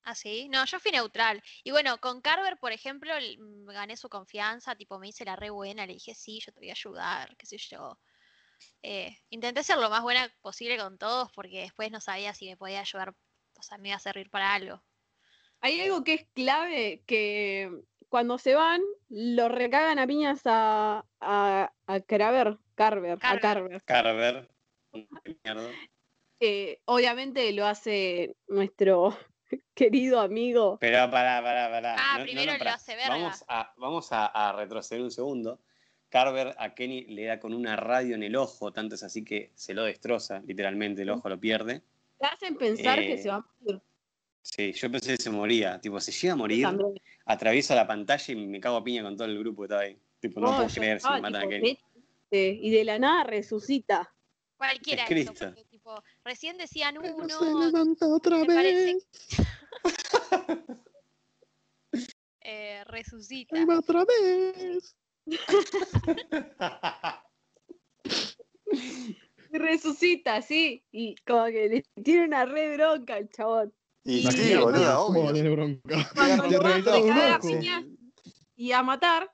¿Ah, 0.04 0.14
sí? 0.14 0.50
No, 0.50 0.66
yo 0.66 0.78
fui 0.82 0.92
neutral. 0.92 1.42
Y 1.64 1.72
bueno, 1.72 1.98
con 2.00 2.20
Carver, 2.20 2.58
por 2.58 2.74
ejemplo, 2.74 3.14
mm, 3.16 3.68
gané 3.68 3.96
su 3.96 4.10
confianza, 4.10 4.76
tipo, 4.76 5.00
me 5.00 5.08
hice 5.08 5.24
la 5.24 5.38
re 5.38 5.52
buena, 5.52 5.86
le 5.86 5.94
dije, 5.94 6.14
sí, 6.14 6.42
yo 6.46 6.52
te 6.52 6.60
voy 6.60 6.70
a 6.70 6.74
ayudar, 6.74 7.34
qué 7.38 7.46
sé 7.46 7.58
yo. 7.58 7.98
Eh, 8.84 9.18
intenté 9.30 9.64
ser 9.64 9.78
lo 9.78 9.90
más 9.90 10.02
buena 10.02 10.30
posible 10.42 10.78
con 10.78 10.98
todos 10.98 11.32
porque 11.32 11.62
después 11.62 11.92
no 11.92 12.02
sabía 12.02 12.34
si 12.34 12.50
me 12.50 12.58
podía 12.58 12.82
ayudar, 12.82 13.16
o 13.58 13.64
sea, 13.64 13.78
me 13.78 13.88
iba 13.88 13.96
a 13.96 14.02
servir 14.02 14.30
para 14.30 14.54
algo. 14.54 14.84
Hay 15.62 15.82
algo 15.82 16.04
que 16.04 16.14
es 16.14 16.26
clave, 16.34 17.04
que 17.06 17.70
cuando 18.08 18.38
se 18.38 18.56
van, 18.56 18.82
lo 19.10 19.50
recagan 19.50 20.00
a 20.00 20.08
piñas 20.08 20.42
a, 20.46 21.06
a, 21.20 21.74
a 21.88 22.00
Carver, 22.02 22.58
Carver, 22.76 23.18
a 23.22 23.40
Carver. 23.40 23.82
Carver. 23.84 24.50
Eh, 26.40 26.80
obviamente 26.86 27.52
lo 27.52 27.66
hace 27.66 28.36
nuestro 28.48 29.18
querido 29.76 30.22
amigo. 30.22 30.78
Pero 30.80 31.10
pará, 31.12 31.42
pará, 31.42 31.70
pará. 31.70 31.96
Ah, 32.00 32.18
No, 32.20 32.24
primero 32.24 32.52
no, 32.54 32.54
lo 32.54 32.60
pará. 32.60 32.74
hace 32.76 32.96
verga. 32.96 33.10
Vamos, 33.18 33.44
a, 33.48 33.74
vamos 33.78 34.12
a, 34.12 34.26
a 34.28 34.54
retroceder 34.54 35.04
un 35.04 35.12
segundo. 35.12 35.60
Carver 36.08 36.56
a 36.58 36.74
Kenny 36.74 37.04
le 37.06 37.26
da 37.26 37.40
con 37.40 37.54
una 37.54 37.76
radio 37.76 38.16
en 38.16 38.24
el 38.24 38.36
ojo, 38.36 38.72
tanto 38.72 38.96
es 38.96 39.04
así 39.04 39.24
que 39.24 39.52
se 39.54 39.76
lo 39.76 39.84
destroza, 39.84 40.40
literalmente, 40.46 41.04
el 41.04 41.12
ojo 41.12 41.30
lo 41.30 41.40
pierde. 41.40 41.84
Te 42.18 42.26
hacen 42.26 42.56
pensar 42.56 42.98
que 43.00 43.14
Eh, 43.14 43.18
se 43.20 43.30
va 43.30 43.36
a 43.36 43.46
morir. 43.60 43.82
Sí, 44.42 44.74
yo 44.74 44.92
pensé 44.92 45.16
que 45.18 45.24
se 45.24 45.30
moría. 45.30 45.80
Tipo, 45.80 46.00
se 46.00 46.12
llega 46.12 46.34
a 46.34 46.38
morir, 46.38 46.64
también. 46.64 46.94
atravieso 47.26 47.76
la 47.76 47.86
pantalla 47.88 48.34
y 48.34 48.48
me 48.48 48.60
cago 48.60 48.78
a 48.78 48.84
piña 48.84 49.04
con 49.04 49.16
todo 49.16 49.28
el 49.28 49.38
grupo 49.40 49.62
que 49.62 49.66
estaba 49.66 49.82
ahí. 49.82 49.98
Tipo, 50.20 50.40
no 50.40 50.52
No, 50.52 50.58
puedo 50.58 50.70
creer 50.70 51.00
si 51.00 51.08
me 51.10 51.22
matan 51.22 51.44
a 51.44 51.48
Kenny. 51.48 51.78
Y 52.32 52.70
de 52.72 52.84
la 52.86 53.00
nada 53.00 53.24
resucita. 53.24 54.14
Cualquiera 54.58 55.04
Es 55.06 55.12
eso, 55.12 55.34
Cristo. 55.34 55.46
porque 55.48 55.64
tipo, 55.66 56.04
recién 56.26 56.58
decían, 56.58 56.98
uh, 56.98 57.02
Pero 57.02 57.18
no, 57.18 57.40
se 57.40 57.46
levanta 57.66 58.08
otra 58.08 58.38
me 58.40 58.46
parece 58.46 58.94
vez. 58.94 59.08
eh, 62.42 62.84
resucita. 62.86 63.58
Ahí 63.58 63.66
va 63.66 63.80
otra 63.80 64.06
vez. 64.06 64.96
Resucita, 69.52 70.42
sí. 70.42 70.84
Y 70.92 71.16
como 71.26 71.46
que 71.46 71.70
le 71.70 71.84
tiene 72.04 72.26
una 72.26 72.46
re 72.46 72.76
bronca 72.76 73.16
al 73.16 73.30
chabón. 73.30 73.74
Y 74.04 74.22
Sí, 74.24 74.32
sí, 74.32 74.56
boludo, 74.56 74.66
boludo, 74.66 75.06
¿Cómo 75.08 75.20
va 75.20 75.26
a 75.26 75.32
obvio. 75.32 75.34
tener 75.34 75.52
bronca? 75.52 76.12
Cuando 76.16 76.50
Te 76.50 77.12
a 77.12 77.40
piña 77.40 77.86
y 78.56 78.72
a 78.72 78.84
matar, 78.84 79.32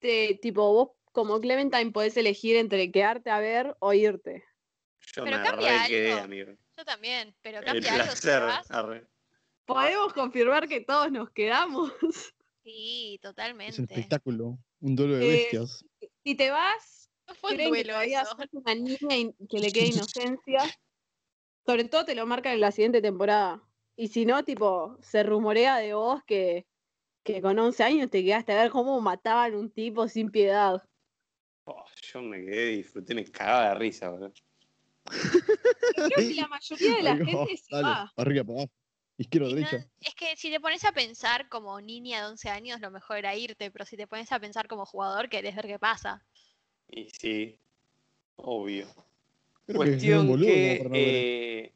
te, 0.00 0.38
tipo, 0.40 0.72
vos 0.72 0.90
como 1.12 1.40
Clementine 1.40 1.90
podés 1.92 2.16
elegir 2.16 2.56
entre 2.56 2.90
quedarte 2.92 3.30
a 3.30 3.38
ver 3.38 3.76
o 3.80 3.92
irte. 3.92 4.44
Yo 5.14 5.24
Pero 5.24 5.38
me 5.38 5.42
cambia 5.42 5.82
re 5.82 5.88
quedé, 5.88 6.12
algo. 6.12 6.24
amigo. 6.24 6.52
Yo 6.76 6.84
también, 6.84 7.34
pero 7.40 7.58
El 7.58 7.64
cambia 7.64 7.94
algo 7.94 8.14
si 8.16 8.20
te 8.20 8.26
placer. 8.28 8.42
vas. 8.42 8.70
arre. 8.70 9.06
Podemos 9.64 10.12
confirmar 10.12 10.68
que 10.68 10.80
todos 10.82 11.10
nos 11.10 11.30
quedamos. 11.30 11.92
Sí, 12.66 13.14
Es 13.14 13.18
un 13.24 13.30
totalmente. 13.30 13.82
espectáculo. 13.82 14.58
Un 14.80 14.96
duelo 14.96 15.16
de 15.18 15.24
Eh, 15.24 15.36
bestias. 15.36 15.84
Si 16.24 16.34
te 16.34 16.50
vas, 16.50 17.08
No 17.28 17.34
fue 17.36 17.52
un 17.52 17.58
que 17.58 17.68
duelo 17.68 17.92
todavía 17.92 18.24
sos 18.24 18.36
una 18.50 18.74
niña 18.74 19.32
que 19.48 19.58
le 19.60 19.72
queda 19.72 19.84
inocencia. 20.08 20.62
Sobre 21.66 21.84
todo 21.84 22.04
te 22.04 22.14
lo 22.14 22.26
marcan 22.26 22.52
en 22.54 22.60
la 22.60 22.70
siguiente 22.70 23.02
temporada. 23.02 23.60
Y 23.96 24.08
si 24.08 24.24
no, 24.24 24.44
tipo, 24.44 24.96
se 25.02 25.24
rumorea 25.24 25.78
de 25.78 25.94
vos 25.94 26.22
que, 26.24 26.64
que 27.24 27.42
con 27.42 27.58
11 27.58 27.82
años 27.82 28.08
te 28.08 28.22
quedaste 28.22 28.52
a 28.52 28.62
ver 28.62 28.70
cómo 28.70 29.00
mataban 29.00 29.56
un 29.56 29.70
tipo 29.70 30.06
sin 30.06 30.30
piedad. 30.30 30.88
Oh, 31.64 31.84
yo 32.12 32.22
me 32.22 32.38
quedé, 32.44 32.66
disfruté, 32.76 33.14
me 33.14 33.24
cagaba 33.24 33.70
de 33.70 33.74
risa, 33.74 34.10
boludo. 34.10 34.32
Creo 35.96 36.28
que 36.28 36.34
la 36.34 36.46
mayoría 36.46 36.96
de 36.96 37.02
la 37.02 37.16
gente 37.16 37.56
se 37.56 37.74
dale, 37.74 37.88
va. 37.88 38.12
arriba 38.16 38.44
para 38.44 38.58
abajo. 38.60 38.72
Izquierda, 39.18 39.48
Y 39.48 39.54
no- 39.54 39.56
derecha. 39.56 39.88
es 40.02 40.14
que 40.14 40.36
si 40.36 40.50
te 40.50 40.60
pones 40.60 40.84
a 40.84 40.92
pensar 40.92 41.48
como 41.48 41.80
niña 41.80 42.20
de 42.20 42.26
11 42.30 42.48
años, 42.50 42.80
lo 42.80 42.90
mejor 42.90 43.16
era 43.16 43.34
irte, 43.34 43.70
pero 43.72 43.84
si 43.84 43.96
te 43.96 44.06
pones 44.06 44.30
a 44.30 44.38
pensar 44.38 44.68
como 44.68 44.86
jugador, 44.86 45.28
querés 45.28 45.56
ver 45.56 45.66
qué 45.66 45.78
pasa. 45.78 46.24
Y 46.88 47.08
sí, 47.10 47.58
obvio. 48.36 48.86
Creo 49.66 49.82
que 49.82 49.88
es 49.90 50.02
un 50.04 50.26
Cuestión 50.28 50.40
que 50.40 50.88
eh, 50.94 51.72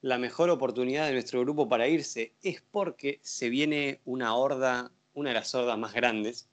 la 0.00 0.18
mejor 0.18 0.50
oportunidad 0.50 1.06
de 1.06 1.12
nuestro 1.12 1.40
grupo 1.40 1.68
para 1.68 1.86
irse 1.88 2.32
es 2.42 2.62
porque 2.70 3.18
se 3.22 3.48
viene 3.50 4.00
una 4.04 4.34
horda, 4.36 4.90
una 5.14 5.30
de 5.30 5.34
las 5.34 5.54
hordas 5.54 5.78
más 5.78 5.92
grandes. 5.92 6.48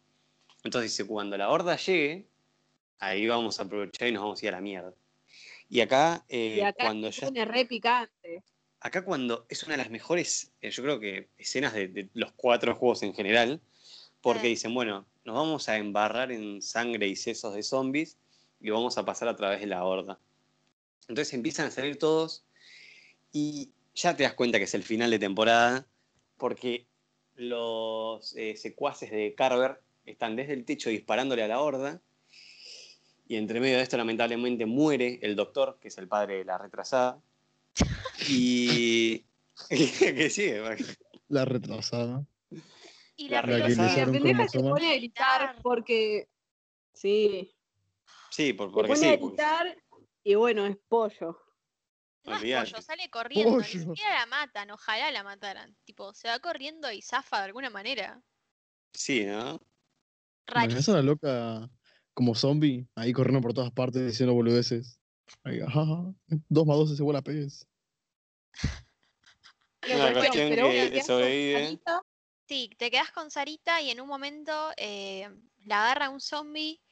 Entonces 0.63 0.91
dice, 0.91 1.07
cuando 1.07 1.37
la 1.37 1.49
horda 1.49 1.75
llegue, 1.77 2.27
ahí 2.99 3.27
vamos 3.27 3.59
a 3.59 3.63
aprovechar 3.63 4.07
y 4.07 4.11
nos 4.11 4.23
vamos 4.23 4.41
a 4.41 4.45
ir 4.45 4.49
a 4.53 4.55
la 4.57 4.61
mierda. 4.61 4.93
Y 5.69 5.81
acá, 5.81 6.25
eh, 6.29 6.55
Y 6.57 6.61
acá 6.61 6.83
cuando 6.85 7.11
se 7.11 7.21
ya 7.21 7.27
pone 7.27 7.45
re 7.45 7.65
picante. 7.65 8.43
acá 8.79 9.03
cuando 9.05 9.45
es 9.49 9.63
una 9.63 9.73
de 9.73 9.77
las 9.77 9.89
mejores, 9.89 10.51
eh, 10.61 10.69
yo 10.71 10.83
creo 10.83 10.99
que 10.99 11.29
escenas 11.37 11.73
de, 11.73 11.87
de 11.87 12.09
los 12.13 12.31
cuatro 12.33 12.75
juegos 12.75 13.03
en 13.03 13.13
general, 13.13 13.61
porque 14.21 14.47
Eh. 14.47 14.49
dicen, 14.51 14.73
bueno, 14.73 15.05
nos 15.25 15.35
vamos 15.35 15.69
a 15.69 15.77
embarrar 15.77 16.31
en 16.31 16.61
sangre 16.61 17.07
y 17.07 17.15
sesos 17.15 17.55
de 17.55 17.63
zombies 17.63 18.17
y 18.59 18.69
vamos 18.69 18.97
a 18.97 19.05
pasar 19.05 19.27
a 19.29 19.35
través 19.35 19.61
de 19.61 19.67
la 19.67 19.83
horda. 19.85 20.19
Entonces 21.07 21.33
empiezan 21.33 21.67
a 21.67 21.71
salir 21.71 21.97
todos 21.97 22.45
y 23.31 23.71
ya 23.95 24.15
te 24.15 24.23
das 24.23 24.33
cuenta 24.33 24.57
que 24.57 24.65
es 24.65 24.73
el 24.73 24.83
final 24.83 25.11
de 25.11 25.19
temporada, 25.19 25.85
porque 26.37 26.87
los 27.35 28.35
eh, 28.35 28.55
secuaces 28.57 29.11
de 29.11 29.33
Carver 29.35 29.81
están 30.05 30.35
desde 30.35 30.53
el 30.53 30.65
techo 30.65 30.89
disparándole 30.89 31.43
a 31.43 31.47
la 31.47 31.59
horda. 31.61 32.01
Y 33.27 33.37
entre 33.37 33.59
medio 33.59 33.77
de 33.77 33.83
esto, 33.83 33.97
lamentablemente, 33.97 34.65
muere 34.65 35.19
el 35.21 35.35
doctor, 35.35 35.77
que 35.81 35.87
es 35.87 35.97
el 35.97 36.07
padre 36.07 36.39
de 36.39 36.45
la 36.45 36.57
retrasada. 36.57 37.19
Y. 38.29 39.23
que 39.69 40.29
sigue? 40.29 40.61
La 41.29 41.45
retrasada. 41.45 42.25
Y 43.15 43.29
La 43.29 43.41
la, 43.41 43.65
pendeja 43.65 44.47
se 44.47 44.59
pone 44.59 44.93
a 44.93 44.97
gritar 44.97 45.55
porque. 45.61 46.27
Sí. 46.93 47.51
Sí, 48.29 48.53
por, 48.53 48.69
Se 48.69 48.73
porque 48.73 48.87
pone 48.89 48.99
sí. 48.99 49.07
a 49.07 49.19
porque- 49.19 49.27
gritar 49.27 49.82
y 50.23 50.35
bueno, 50.35 50.65
es 50.65 50.77
pollo. 50.87 51.39
No 52.25 52.35
es 52.37 52.41
pollo, 52.41 52.81
sale 52.81 53.09
corriendo, 53.09 53.57
ni 53.57 53.63
Pollo. 53.73 53.79
siquiera 53.79 54.19
la 54.19 54.25
matan, 54.25 54.71
ojalá 54.71 55.11
la 55.11 55.23
mataran. 55.23 55.75
Tipo, 55.83 56.13
se 56.13 56.29
va 56.29 56.39
corriendo 56.39 56.91
y 56.91 57.01
zafa 57.01 57.39
de 57.39 57.45
alguna 57.45 57.69
manera. 57.69 58.23
Sí, 58.93 59.25
¿no? 59.25 59.59
¿Imaginás 60.55 60.89
a 60.89 60.93
Rarísimo. 60.93 60.97
la 60.97 61.01
loca 61.01 61.69
como 62.13 62.35
zombie 62.35 62.87
ahí 62.95 63.11
corriendo 63.11 63.41
por 63.41 63.53
todas 63.53 63.71
partes 63.71 64.05
diciendo 64.05 64.33
boludeces? 64.33 64.99
Ahí, 65.43 65.59
ajá, 65.61 65.85
dos 66.49 66.65
más 66.65 66.77
dos 66.77 66.91
es 66.91 66.99
igual 66.99 67.17
a 67.17 67.21
pez. 67.21 67.67
Pero 69.81 69.95
Una 69.95 70.13
cuestión, 70.13 70.49
pero 70.49 70.55
que 70.55 70.61
vos 70.63 70.71
te 70.71 70.91
quedás 70.91 71.07
con 71.07 71.15
sobrevive. 71.17 71.63
Sarita, 71.65 72.01
Sí, 72.47 72.69
te 72.77 72.91
quedas 72.91 73.11
con 73.11 73.31
Sarita 73.31 73.81
y 73.81 73.89
en 73.89 74.01
un 74.01 74.07
momento 74.07 74.71
eh, 74.77 75.29
la 75.65 75.83
agarra 75.83 76.09
un 76.09 76.19
zombie 76.19 76.82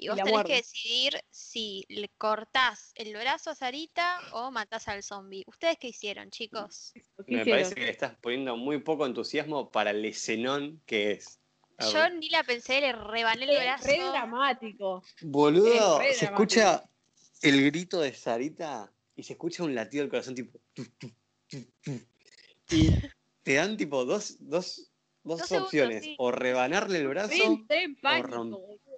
y 0.00 0.08
vos 0.08 0.16
tenés 0.22 0.44
que 0.44 0.54
decidir 0.54 1.20
si 1.30 1.84
le 1.88 2.08
cortás 2.16 2.92
el 2.94 3.12
brazo 3.14 3.50
a 3.50 3.54
Sarita 3.54 4.18
o 4.32 4.50
matás 4.50 4.88
al 4.88 5.02
zombie. 5.02 5.44
¿Ustedes 5.46 5.76
qué 5.78 5.88
hicieron, 5.88 6.30
chicos? 6.30 6.92
¿qué 6.94 7.02
Me 7.26 7.40
hicieron? 7.42 7.50
parece 7.50 7.74
que 7.74 7.80
le 7.82 7.90
estás 7.90 8.16
poniendo 8.20 8.56
muy 8.56 8.78
poco 8.78 9.06
entusiasmo 9.06 9.70
para 9.70 9.90
el 9.90 10.04
escenón 10.04 10.80
que 10.86 11.12
es. 11.12 11.38
Yo 11.92 12.08
ni 12.10 12.28
la 12.28 12.42
pensé, 12.44 12.80
le 12.80 12.92
rebané 12.92 13.44
el 13.44 13.50
Es 13.50 13.58
brazo. 13.62 13.86
re 13.86 13.98
dramático. 13.98 15.02
Boludo, 15.22 16.00
es 16.00 16.08
re 16.08 16.14
se 16.14 16.26
dramático. 16.26 16.60
escucha 16.60 16.90
el 17.42 17.64
grito 17.64 18.00
de 18.00 18.12
Sarita 18.12 18.92
y 19.16 19.22
se 19.22 19.32
escucha 19.34 19.62
un 19.64 19.74
latido 19.74 20.02
del 20.02 20.10
corazón 20.10 20.34
tipo. 20.34 20.58
tu, 20.74 20.84
tu, 20.84 21.10
tu, 21.48 21.60
tu. 21.82 22.00
Y 22.70 22.90
te 23.42 23.54
dan 23.54 23.76
tipo 23.76 24.04
dos, 24.04 24.36
dos 24.40 24.90
dos 25.22 25.38
Dos 25.40 25.48
segundos, 25.48 25.66
opciones. 25.68 26.04
sí. 26.04 26.14
O 26.18 26.30
rebanarle 26.30 26.98
el 26.98 27.08
brazo. 27.08 27.32
Entré 27.32 27.82
en 27.84 27.96
pánico, 28.00 28.28
rom- 28.28 28.50
boludo. 28.50 28.89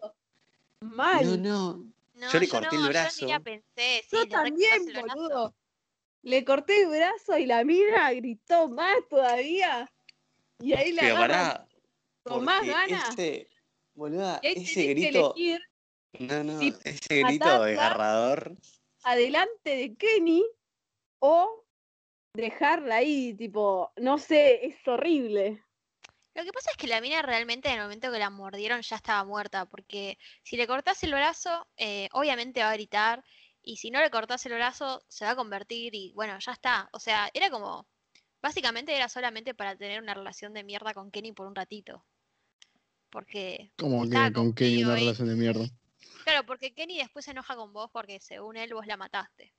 Mal. 0.82 1.24
No, 1.24 1.36
no. 1.36 1.92
No, 2.14 2.30
Yo 2.30 2.38
le 2.38 2.48
corté 2.48 2.76
no, 2.76 2.80
el 2.80 2.86
Yo 2.86 2.88
brazo. 2.90 3.24
ni 3.26 3.32
la 3.32 3.40
pensé. 3.40 4.02
sí, 4.08 4.16
Yo 4.16 4.28
también, 4.28 4.92
boludo. 4.94 5.54
Le 6.22 6.44
corté 6.44 6.82
el 6.82 6.88
brazo 6.88 7.36
y 7.38 7.46
la 7.46 7.64
mina 7.64 8.12
gritó 8.12 8.68
más 8.68 8.96
todavía. 9.08 9.90
Y 10.60 10.72
ahí 10.72 10.92
la 10.92 11.02
Pero 11.02 11.14
pará. 11.16 11.68
con 12.22 12.44
más 12.44 12.64
ganas. 12.64 13.10
Ese, 13.10 13.48
boluda, 13.94 14.38
ese 14.42 14.84
grito. 14.94 15.34
No, 16.20 16.44
no, 16.44 16.58
si 16.58 16.74
ese 16.84 17.22
grito 17.24 17.64
desgarrador. 17.64 18.56
adelante 19.02 19.70
de 19.76 19.96
Kenny 19.96 20.44
o 21.18 21.64
dejarla 22.34 22.96
ahí, 22.96 23.34
tipo, 23.34 23.92
no 23.96 24.18
sé, 24.18 24.66
es 24.66 24.76
horrible. 24.86 25.61
Lo 26.34 26.44
que 26.44 26.52
pasa 26.52 26.70
es 26.70 26.76
que 26.76 26.86
la 26.86 27.00
mina 27.00 27.20
realmente 27.20 27.68
en 27.68 27.74
el 27.76 27.82
momento 27.82 28.10
que 28.10 28.18
la 28.18 28.30
mordieron 28.30 28.80
ya 28.80 28.96
estaba 28.96 29.24
muerta, 29.24 29.66
porque 29.66 30.18
si 30.42 30.56
le 30.56 30.66
cortás 30.66 31.02
el 31.02 31.12
brazo, 31.12 31.68
eh, 31.76 32.08
obviamente 32.12 32.62
va 32.62 32.70
a 32.70 32.74
gritar, 32.74 33.22
y 33.62 33.76
si 33.76 33.90
no 33.90 34.00
le 34.00 34.10
cortás 34.10 34.44
el 34.46 34.54
brazo, 34.54 35.04
se 35.08 35.24
va 35.24 35.32
a 35.32 35.36
convertir 35.36 35.94
y 35.94 36.12
bueno, 36.14 36.36
ya 36.38 36.52
está. 36.52 36.88
O 36.92 36.98
sea, 36.98 37.30
era 37.32 37.50
como, 37.50 37.86
básicamente 38.40 38.94
era 38.94 39.08
solamente 39.08 39.54
para 39.54 39.76
tener 39.76 40.02
una 40.02 40.14
relación 40.14 40.52
de 40.52 40.64
mierda 40.64 40.94
con 40.94 41.10
Kenny 41.10 41.32
por 41.32 41.46
un 41.46 41.54
ratito. 41.54 42.04
Porque, 43.10 43.70
Estaba 43.76 44.28
que 44.28 44.32
con 44.32 44.54
Kenny 44.54 44.84
una 44.84 44.96
relación 44.96 45.28
de 45.28 45.34
mierda. 45.34 45.66
claro, 46.24 46.46
porque 46.46 46.72
Kenny 46.72 46.98
después 46.98 47.24
se 47.24 47.32
enoja 47.32 47.54
con 47.56 47.72
vos 47.72 47.90
porque 47.92 48.20
según 48.20 48.56
él 48.56 48.72
vos 48.74 48.86
la 48.86 48.96
mataste. 48.96 49.52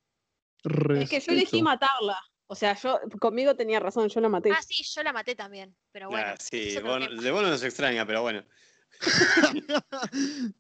Es 0.64 1.10
que 1.10 1.20
yo 1.20 1.34
elegí 1.34 1.62
matarla. 1.62 2.20
O 2.54 2.56
sea, 2.56 2.76
yo 2.76 3.00
conmigo 3.20 3.56
tenía 3.56 3.80
razón, 3.80 4.10
yo 4.10 4.22
la 4.22 4.30
maté. 4.30 4.52
Ah, 4.52 4.62
sí, 4.62 4.84
yo 4.84 5.02
la 5.02 5.12
maté 5.12 5.34
también, 5.34 5.76
pero 5.92 6.10
bueno. 6.10 6.24
Ah, 6.28 6.36
sí, 6.40 6.78
vos- 6.84 7.24
de 7.24 7.32
vos 7.32 7.42
no 7.42 7.50
nos 7.50 7.64
extraña, 7.64 8.06
pero 8.06 8.22
bueno. 8.22 8.46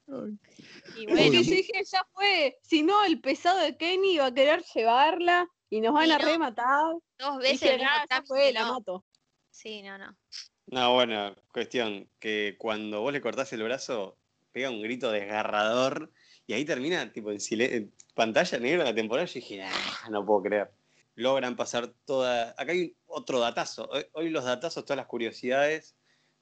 Y 0.95 1.05
bueno, 1.05 1.31
que 1.31 1.43
yo 1.43 1.51
dije, 1.51 1.83
ya 1.85 2.03
fue. 2.13 2.57
Si 2.63 2.81
no, 2.81 3.05
el 3.05 3.21
pesado 3.21 3.59
de 3.59 3.77
Kenny 3.77 4.17
va 4.17 4.25
a 4.27 4.33
querer 4.33 4.63
llevarla 4.73 5.47
y 5.69 5.81
nos 5.81 5.93
van 5.93 6.11
a 6.11 6.17
no. 6.17 6.25
rematar. 6.25 6.95
dos 7.19 7.37
veces 7.37 7.61
Dije, 7.61 7.73
el 7.75 7.79
mismo 7.81 7.93
"Ah, 7.95 8.05
ya 8.09 8.23
fue, 8.23 8.51
la 8.51 8.65
mato. 8.65 9.05
Sí, 9.51 9.83
no, 9.83 9.99
no. 9.99 10.17
No, 10.65 10.93
bueno, 10.95 11.35
cuestión, 11.51 12.09
que 12.19 12.55
cuando 12.57 13.01
vos 13.01 13.13
le 13.13 13.21
cortás 13.21 13.53
el 13.53 13.61
brazo, 13.61 14.17
pega 14.51 14.71
un 14.71 14.81
grito 14.81 15.11
desgarrador 15.11 16.11
y 16.47 16.53
ahí 16.53 16.65
termina 16.65 17.13
tipo 17.13 17.31
en 17.31 17.93
pantalla 18.15 18.57
negra 18.57 18.83
la 18.83 18.95
temporada. 18.95 19.27
Yo 19.27 19.33
dije, 19.35 19.61
"Ah, 19.63 20.09
no 20.09 20.25
puedo 20.25 20.41
creer. 20.41 20.71
Logran 21.15 21.55
pasar 21.55 21.93
toda. 22.05 22.51
Acá 22.57 22.71
hay 22.71 22.95
otro 23.05 23.39
datazo. 23.39 23.87
Hoy, 23.91 24.05
hoy 24.13 24.29
los 24.29 24.45
datazos, 24.45 24.83
todas 24.83 24.97
las 24.97 25.05
curiosidades, 25.05 25.95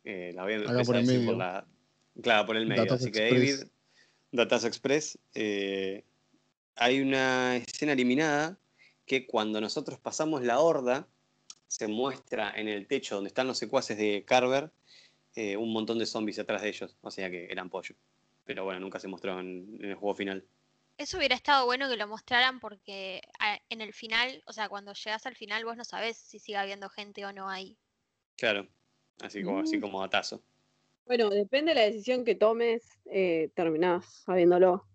eh, 0.04 0.32
las 0.34 0.46
voy 0.46 0.54
a 0.54 0.56
empezar 0.58 0.86
por 0.86 0.96
a 0.96 1.02
por 1.26 1.38
la. 1.38 1.68
Claro, 2.22 2.46
por 2.46 2.58
el 2.58 2.68
medio. 2.68 2.84
Datazo 2.84 3.04
Así 3.04 3.12
que. 3.12 3.32
David, 3.32 3.56
Datazo 4.32 4.68
Express. 4.68 5.20
eh, 5.34 6.04
hay 6.76 7.02
una 7.02 7.58
escena 7.58 7.94
eliminada 7.94 8.58
que 9.06 9.28
cuando 9.28 9.60
nosotros 9.60 10.00
pasamos 10.00 10.42
la 10.42 10.60
horda, 10.60 11.08
se 11.68 11.88
muestra 11.88 12.52
en 12.56 12.68
el 12.68 12.88
techo 12.88 13.16
donde 13.16 13.28
están 13.28 13.48
los 13.48 13.58
secuaces 13.58 13.98
de 13.98 14.24
Carver 14.26 14.72
eh, 15.36 15.56
un 15.56 15.72
montón 15.72 16.00
de 16.00 16.06
zombies 16.06 16.40
atrás 16.40 16.62
de 16.62 16.70
ellos. 16.70 16.98
O 17.02 17.12
sea 17.12 17.30
que 17.30 17.46
eran 17.52 17.70
pollo. 17.70 17.96
Pero 18.46 18.66
bueno, 18.66 18.80
nunca 18.80 19.00
se 19.00 19.08
mostró 19.08 19.40
en, 19.40 19.78
en 19.80 19.92
el 19.92 19.96
juego 19.96 20.16
final. 20.16 20.46
Eso 20.98 21.18
hubiera 21.18 21.36
estado 21.36 21.66
bueno 21.66 21.90
que 21.90 21.98
lo 21.98 22.08
mostraran 22.08 22.60
porque 22.60 23.22
a- 23.40 23.60
en 23.70 23.82
el 23.82 23.94
final, 23.94 24.44
o 24.46 24.54
sea, 24.54 24.70
cuando 24.70 24.94
llegas 24.94 25.26
al 25.26 25.36
final 25.36 25.66
vos 25.66 25.76
no 25.76 25.84
sabés 25.84 26.18
si 26.18 26.38
sigue 26.40 26.58
habiendo 26.58 26.90
gente 26.90 27.26
o 27.26 27.34
no 27.34 27.50
ahí. 27.50 27.78
Claro. 28.38 28.68
Así 29.22 29.44
como, 29.44 29.60
así 29.62 29.78
Mm. 29.78 29.82
como 29.82 30.02
datazo. 30.02 30.44
Bueno, 31.06 31.30
depende 31.30 31.74
de 31.74 31.80
la 31.80 31.86
decisión 31.86 32.24
que 32.24 32.36
tomes, 32.36 32.84
eh, 33.06 33.50
terminás 33.56 34.24
sabiéndolo. 34.26 34.88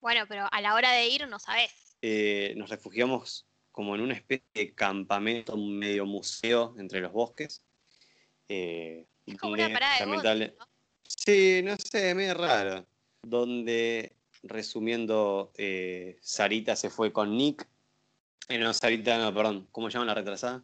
Bueno, 0.00 0.24
pero 0.28 0.46
a 0.50 0.60
la 0.60 0.74
hora 0.74 0.92
de 0.92 1.08
ir 1.08 1.28
no 1.28 1.38
sabés. 1.38 1.96
Eh, 2.02 2.54
nos 2.56 2.68
refugiamos 2.70 3.46
como 3.70 3.94
en 3.94 4.02
una 4.02 4.14
especie 4.14 4.46
de 4.54 4.74
campamento, 4.74 5.56
medio 5.56 6.06
museo 6.06 6.74
entre 6.78 7.00
los 7.00 7.12
bosques. 7.12 7.62
Eh, 8.48 9.06
Es 9.26 9.36
como 9.38 9.54
una 9.54 9.64
donde, 9.64 9.74
parada 9.74 9.94
de 9.94 10.00
lamentable- 10.06 10.46
bondi, 10.48 10.58
¿no? 10.58 10.66
Sí, 11.06 11.60
no 11.64 11.76
sé, 11.76 12.14
medio 12.14 12.34
raro. 12.34 12.86
Donde, 13.22 14.13
resumiendo, 14.44 15.52
eh, 15.56 16.18
Sarita 16.20 16.76
se 16.76 16.90
fue 16.90 17.12
con 17.12 17.36
Nick. 17.36 17.66
Eh, 18.48 18.58
no, 18.58 18.72
Sarita, 18.72 19.18
no, 19.18 19.34
perdón. 19.34 19.68
¿Cómo 19.72 19.88
llaman 19.88 20.06
la 20.08 20.14
retrasada? 20.14 20.62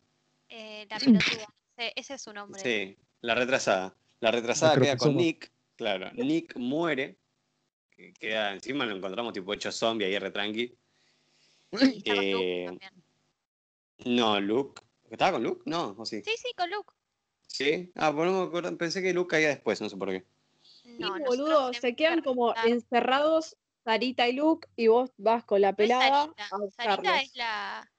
Eh, 0.48 0.86
la 0.88 0.98
pelotuda. 0.98 1.46
Ese, 1.76 2.14
es 2.14 2.22
su 2.22 2.32
nombre. 2.32 2.60
Sí, 2.60 2.96
la 3.22 3.34
retrasada. 3.34 3.94
La 4.20 4.30
retrasada 4.30 4.76
La 4.76 4.82
queda 4.82 4.96
con. 4.96 5.16
Nick. 5.16 5.50
Claro, 5.76 6.10
Nick 6.12 6.56
muere. 6.56 7.16
que 7.96 8.12
Queda, 8.12 8.52
encima 8.52 8.84
lo 8.84 8.94
encontramos 8.94 9.32
tipo 9.32 9.54
hecho 9.54 9.72
zombie 9.72 10.04
ahí 10.04 10.18
re 10.18 10.30
tranqui. 10.30 10.74
Y 11.72 11.98
está 11.98 12.14
con 12.14 12.30
Luke 12.30 12.62
Eh, 12.62 12.64
también. 12.66 12.92
No, 14.04 14.40
Luke. 14.40 14.82
¿Estaba 15.10 15.32
con 15.32 15.42
Luke? 15.42 15.62
No, 15.64 15.94
o 15.96 16.04
sí. 16.04 16.22
Sí, 16.22 16.32
sí, 16.36 16.52
con 16.56 16.70
Luke. 16.70 16.92
¿Sí? 17.46 17.90
Ah, 17.94 18.12
por 18.12 18.26
no 18.26 18.40
me 18.40 18.46
acuerdo, 18.46 18.76
pensé 18.76 19.02
que 19.02 19.12
Luke 19.12 19.30
caía 19.30 19.48
después, 19.48 19.80
no 19.80 19.88
sé 19.88 19.96
por 19.96 20.10
qué. 20.10 20.24
No, 20.98 21.18
nosotros 21.18 21.36
boludo, 21.38 21.72
se 21.72 21.80
que 21.80 21.96
quedan 21.96 22.22
como 22.22 22.54
encerrados 22.64 23.56
Sarita 23.84 24.28
y 24.28 24.32
Luke 24.32 24.68
y 24.76 24.88
vos 24.88 25.10
vas 25.16 25.44
con 25.44 25.60
la 25.60 25.68
No 25.68 25.72
es 25.72 25.76
pelada 25.76 26.24
Sarita. 26.24 26.44
a 26.44 26.48
Sarita 26.48 26.58
buscarlos. 26.58 27.22
es 27.22 27.36
la. 27.36 27.90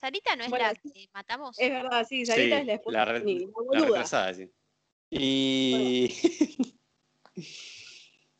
Sarita 0.00 0.36
no 0.36 0.44
es 0.44 0.50
Bueno, 0.50 0.64
la 0.66 0.74
sí. 0.74 0.90
que 0.92 1.08
matamos. 1.12 1.58
Es 1.58 1.70
verdad, 1.70 2.06
sí, 2.08 2.24
Sarita 2.26 2.56
Sí, 2.56 2.60
es 2.60 2.66
la 2.66 2.72
esposa 2.74 2.98
la 2.98 3.04
de 3.06 3.12
re- 3.12 3.18
Kenny, 3.24 3.46
la 3.72 3.80
retrasada, 3.80 4.34
sí. 4.34 4.50
Y, 5.10 6.78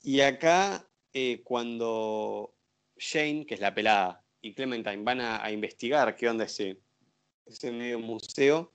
y 0.03 0.20
acá, 0.20 0.88
eh, 1.12 1.42
cuando 1.45 2.55
Jane, 2.97 3.47
que 3.47 3.55
es 3.55 3.61
la 3.61 3.74
pelada, 3.74 4.22
y 4.40 4.55
Clementine 4.55 5.03
van 5.03 5.20
a, 5.20 5.42
a 5.45 5.51
investigar 5.51 6.14
qué 6.16 6.28
onda 6.28 6.45
ese, 6.45 6.80
ese 7.47 7.72
medio 7.72 7.99
museo, 7.99 8.72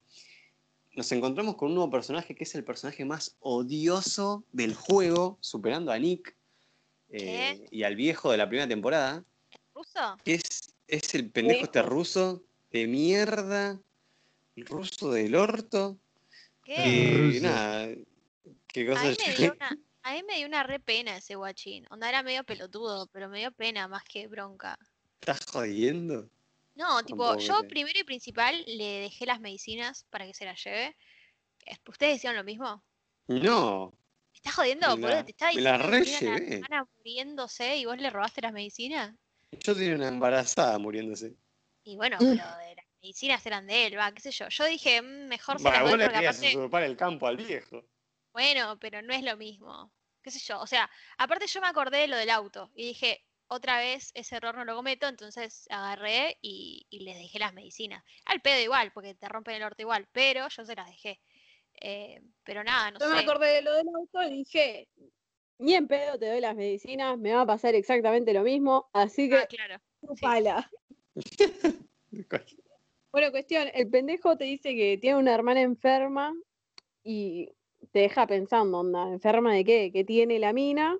nos 0.93 1.11
encontramos 1.11 1.55
con 1.55 1.69
un 1.69 1.75
nuevo 1.75 1.91
personaje 1.91 2.33
que 2.35 2.43
es 2.43 2.55
el 2.55 2.63
personaje 2.63 3.05
más 3.05 3.37
odioso 3.39 4.43
del 4.51 4.73
juego, 4.73 5.37
superando 5.41 5.91
a 5.91 5.99
Nick 5.99 6.35
eh, 7.09 7.67
y 7.71 7.83
al 7.83 7.95
viejo 7.95 8.31
de 8.31 8.37
la 8.37 8.47
primera 8.47 8.67
temporada, 8.67 9.23
¿Ruso? 9.73 10.17
que 10.23 10.35
es, 10.35 10.73
es 10.87 11.15
el 11.15 11.31
pendejo 11.31 11.65
este 11.65 11.81
ruso 11.81 12.43
de 12.71 12.87
mierda, 12.87 13.79
el 14.55 14.65
ruso 14.65 15.11
del 15.11 15.35
orto. 15.35 15.99
¿Qué? 16.63 17.17
Ruso. 17.17 17.41
nada, 17.41 17.87
qué 18.67 18.81
A 18.83 18.85
cosa 18.91 19.03
mí, 19.09 19.17
me 19.27 19.35
dio 19.35 19.53
una, 19.57 19.77
a 20.03 20.13
mí 20.13 20.23
me 20.23 20.35
dio 20.37 20.47
una 20.47 20.63
re 20.63 20.79
pena 20.79 21.17
ese 21.17 21.35
guachín. 21.35 21.85
Onda 21.89 22.09
era 22.09 22.23
medio 22.23 22.43
pelotudo, 22.43 23.07
pero 23.07 23.29
me 23.29 23.39
dio 23.39 23.51
pena 23.51 23.87
más 23.87 24.03
que 24.03 24.27
bronca. 24.27 24.77
¿Estás 25.19 25.45
jodiendo? 25.45 26.29
No, 26.75 27.03
tipo, 27.03 27.25
Tampoco 27.25 27.39
yo 27.39 27.67
primero 27.67 27.99
y 27.99 28.03
principal 28.03 28.63
le 28.65 29.01
dejé 29.01 29.25
las 29.25 29.41
medicinas 29.41 30.05
para 30.09 30.25
que 30.25 30.33
se 30.33 30.45
las 30.45 30.63
lleve. 30.63 30.95
Es- 31.65 31.79
¿Ustedes 31.87 32.17
hicieron 32.17 32.37
lo 32.37 32.43
mismo? 32.43 32.83
No, 33.27 33.93
¿Me 34.33 34.37
estás 34.37 34.55
jodiendo, 34.55 34.97
Me 34.97 35.07
la- 35.07 35.23
¿Te 35.23 35.31
estaba 35.31 35.51
me 35.53 35.61
la 35.61 35.77
diciendo 35.77 36.01
que 36.01 36.17
una 36.19 36.37
hermana 36.37 36.89
muriéndose 36.97 37.77
y 37.77 37.85
vos 37.85 37.97
le 37.99 38.09
robaste 38.09 38.41
las 38.41 38.53
medicinas? 38.53 39.15
yo 39.63 39.75
tenía 39.75 39.95
una 39.95 40.07
embarazada 40.07 40.77
muriéndose. 40.79 41.37
Y 41.83 41.95
bueno, 41.97 42.19
Mm. 42.19 42.25
pero 42.25 42.55
de 42.57 42.75
las 42.75 42.85
medicinas 43.01 43.45
eran 43.45 43.67
de 43.67 43.85
él, 43.87 43.97
va, 43.97 44.11
qué 44.13 44.21
sé 44.21 44.31
yo. 44.31 44.47
Yo 44.49 44.65
dije, 44.65 45.01
"Mm, 45.01 45.27
mejor 45.27 45.59
se 45.59 45.71
Bah, 45.71 45.71
las 45.71 45.83
vos 45.83 45.91
doy 45.91 45.97
le 45.97 46.05
porque 46.05 46.13
querías 46.13 46.39
aparte... 46.39 46.47
usurpar 46.55 46.81
el 46.83 46.97
campo 46.97 47.27
al 47.27 47.37
viejo. 47.37 47.83
Bueno, 48.33 48.77
pero 48.79 49.01
no 49.01 49.13
es 49.13 49.23
lo 49.23 49.37
mismo. 49.37 49.93
¿Qué 50.23 50.31
sé 50.31 50.39
yo? 50.39 50.59
O 50.59 50.67
sea, 50.67 50.89
aparte 51.17 51.47
yo 51.47 51.61
me 51.61 51.67
acordé 51.67 51.99
de 51.99 52.07
lo 52.07 52.17
del 52.17 52.29
auto 52.29 52.71
y 52.75 52.85
dije, 52.87 53.23
otra 53.47 53.77
vez 53.79 54.11
ese 54.13 54.35
error 54.37 54.55
no 54.55 54.65
lo 54.65 54.75
cometo, 54.75 55.07
entonces 55.07 55.65
agarré 55.69 56.37
y, 56.41 56.85
y 56.89 56.99
les 57.03 57.17
dejé 57.17 57.39
las 57.39 57.53
medicinas. 57.53 58.03
Al 58.25 58.41
pedo 58.41 58.59
igual, 58.61 58.91
porque 58.93 59.15
te 59.15 59.27
rompen 59.29 59.55
el 59.55 59.63
orto 59.63 59.81
igual, 59.81 60.07
pero 60.11 60.47
yo 60.49 60.65
se 60.65 60.75
las 60.75 60.87
dejé. 60.87 61.21
Eh, 61.81 62.21
pero 62.43 62.63
nada, 62.63 62.91
no 62.91 62.99
Yo 62.99 63.09
me 63.09 63.19
sé. 63.19 63.23
acordé 63.23 63.47
de 63.53 63.61
lo 63.61 63.73
del 63.73 63.87
auto 63.87 64.23
y 64.23 64.37
dije, 64.37 64.87
ni 65.59 65.73
en 65.73 65.87
pedo 65.87 66.17
te 66.17 66.27
doy 66.27 66.41
las 66.41 66.55
medicinas, 66.55 67.17
me 67.17 67.33
va 67.33 67.41
a 67.41 67.45
pasar 67.45 67.75
exactamente 67.75 68.33
lo 68.33 68.43
mismo, 68.43 68.89
así 68.93 69.29
Ah, 69.31 69.45
que 69.47 69.55
claro. 69.55 69.81
chupala. 70.01 70.69
Bueno, 73.11 73.31
cuestión, 73.31 73.69
el 73.73 73.89
pendejo 73.89 74.37
te 74.37 74.43
dice 74.43 74.75
que 74.75 74.97
tiene 75.01 75.17
una 75.17 75.33
hermana 75.33 75.61
enferma 75.61 76.33
y 77.03 77.49
te 77.91 77.99
deja 77.99 78.27
pensando, 78.27 78.79
onda, 78.79 79.07
¿enferma 79.09 79.53
de 79.53 79.65
qué? 79.65 79.91
¿Qué 79.91 80.03
tiene 80.03 80.37
la 80.37 80.53
mina? 80.53 80.97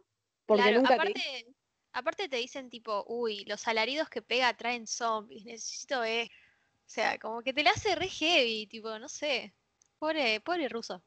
Porque 0.47 0.63
Claro, 0.63 0.77
nunca 0.77 0.95
te 0.95 1.01
aparte, 1.03 1.45
aparte 1.93 2.30
te 2.30 2.38
dicen 2.38 2.69
tipo, 2.69 3.05
uy, 3.07 3.45
los 3.45 3.67
alaridos 3.67 4.09
que 4.09 4.23
pega 4.23 4.55
traen 4.57 4.88
zombies, 4.88 5.45
necesito 5.45 5.99
ver. 6.01 6.27
O 6.27 6.91
sea, 6.91 7.19
como 7.19 7.43
que 7.43 7.53
te 7.53 7.61
la 7.63 7.71
hace 7.71 7.95
re 7.95 8.09
heavy, 8.09 8.65
tipo, 8.65 8.97
no 8.97 9.07
sé. 9.07 9.53
Pobre, 9.99 10.41
pobre 10.41 10.67
ruso. 10.67 11.03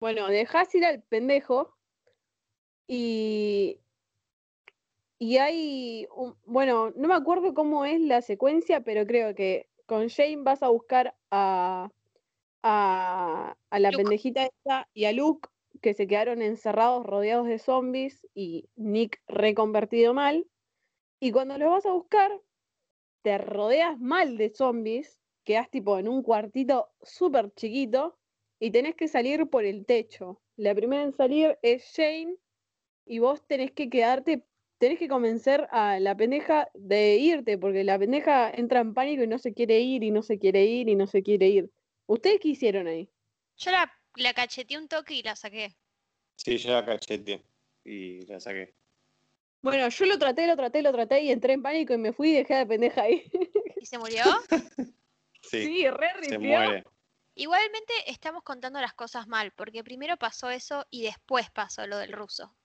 Bueno, 0.00 0.28
dejás 0.28 0.74
ir 0.74 0.84
al 0.86 1.02
pendejo 1.02 1.76
y. 2.88 3.80
Y 5.18 5.38
hay. 5.38 6.06
un- 6.14 6.36
bueno, 6.44 6.90
no 6.96 7.08
me 7.08 7.14
acuerdo 7.14 7.54
cómo 7.54 7.84
es 7.84 8.00
la 8.00 8.20
secuencia, 8.22 8.82
pero 8.82 9.06
creo 9.06 9.34
que 9.34 9.70
con 9.86 10.08
Jane 10.08 10.38
vas 10.42 10.62
a 10.62 10.68
buscar 10.68 11.16
a, 11.30 11.90
a, 12.62 13.56
a 13.70 13.78
la 13.80 13.90
Luke. 13.92 14.02
pendejita 14.04 14.44
esta 14.44 14.88
y 14.94 15.04
a 15.06 15.12
Luke, 15.12 15.48
que 15.82 15.94
se 15.94 16.06
quedaron 16.06 16.42
encerrados 16.42 17.06
rodeados 17.06 17.46
de 17.48 17.58
zombies 17.58 18.26
y 18.34 18.70
Nick 18.76 19.22
reconvertido 19.28 20.14
mal. 20.14 20.48
Y 21.20 21.32
cuando 21.32 21.58
los 21.58 21.70
vas 21.70 21.86
a 21.86 21.92
buscar, 21.92 22.42
te 23.22 23.38
rodeas 23.38 23.98
mal 23.98 24.38
de 24.38 24.50
zombies, 24.50 25.20
quedas 25.46 25.70
tipo 25.70 25.98
en 25.98 26.08
un 26.08 26.22
cuartito 26.22 26.90
súper 27.02 27.54
chiquito 27.54 28.18
y 28.58 28.72
tenés 28.72 28.96
que 28.96 29.08
salir 29.08 29.46
por 29.46 29.64
el 29.64 29.86
techo. 29.86 30.42
La 30.56 30.74
primera 30.74 31.04
en 31.04 31.12
salir 31.12 31.56
es 31.62 31.84
Shane 31.94 32.34
y 33.06 33.20
vos 33.20 33.46
tenés 33.46 33.70
que 33.70 33.88
quedarte, 33.88 34.44
tenés 34.78 34.98
que 34.98 35.08
convencer 35.08 35.68
a 35.70 36.00
la 36.00 36.16
pendeja 36.16 36.68
de 36.74 37.16
irte, 37.16 37.56
porque 37.56 37.84
la 37.84 37.98
pendeja 37.98 38.50
entra 38.50 38.80
en 38.80 38.92
pánico 38.92 39.22
y 39.22 39.28
no 39.28 39.38
se 39.38 39.54
quiere 39.54 39.80
ir 39.80 40.02
y 40.02 40.10
no 40.10 40.22
se 40.22 40.38
quiere 40.38 40.64
ir 40.64 40.88
y 40.88 40.96
no 40.96 41.06
se 41.06 41.22
quiere 41.22 41.48
ir. 41.48 41.70
¿Ustedes 42.06 42.40
qué 42.40 42.48
hicieron 42.48 42.88
ahí? 42.88 43.08
Yo 43.56 43.70
la, 43.70 43.92
la 44.16 44.34
cacheteé 44.34 44.78
un 44.78 44.88
toque 44.88 45.14
y 45.14 45.22
la 45.22 45.36
saqué. 45.36 45.76
Sí, 46.34 46.58
yo 46.58 46.72
la 46.72 46.84
cacheteé 46.84 47.42
y 47.84 48.26
la 48.26 48.40
saqué. 48.40 48.74
Bueno, 49.62 49.88
yo 49.88 50.06
lo 50.06 50.18
traté, 50.18 50.46
lo 50.48 50.56
traté, 50.56 50.82
lo 50.82 50.92
traté 50.92 51.22
y 51.22 51.30
entré 51.30 51.52
en 51.52 51.62
pánico 51.62 51.94
y 51.94 51.98
me 51.98 52.12
fui 52.12 52.30
y 52.30 52.34
dejé 52.34 52.54
a 52.54 52.58
la 52.58 52.66
pendeja 52.66 53.02
ahí. 53.02 53.30
¿Y 53.80 53.86
se 53.86 53.98
murió? 53.98 54.24
Sí, 55.50 55.64
Sí, 55.64 55.88
re 55.90 56.12
se 56.24 56.38
muere. 56.38 56.84
Igualmente 57.34 57.92
estamos 58.06 58.42
contando 58.42 58.80
las 58.80 58.94
cosas 58.94 59.26
mal, 59.28 59.52
porque 59.52 59.84
primero 59.84 60.16
pasó 60.16 60.50
eso 60.50 60.86
y 60.90 61.02
después 61.02 61.50
pasó 61.50 61.86
lo 61.86 61.98
del 61.98 62.12
ruso. 62.12 62.56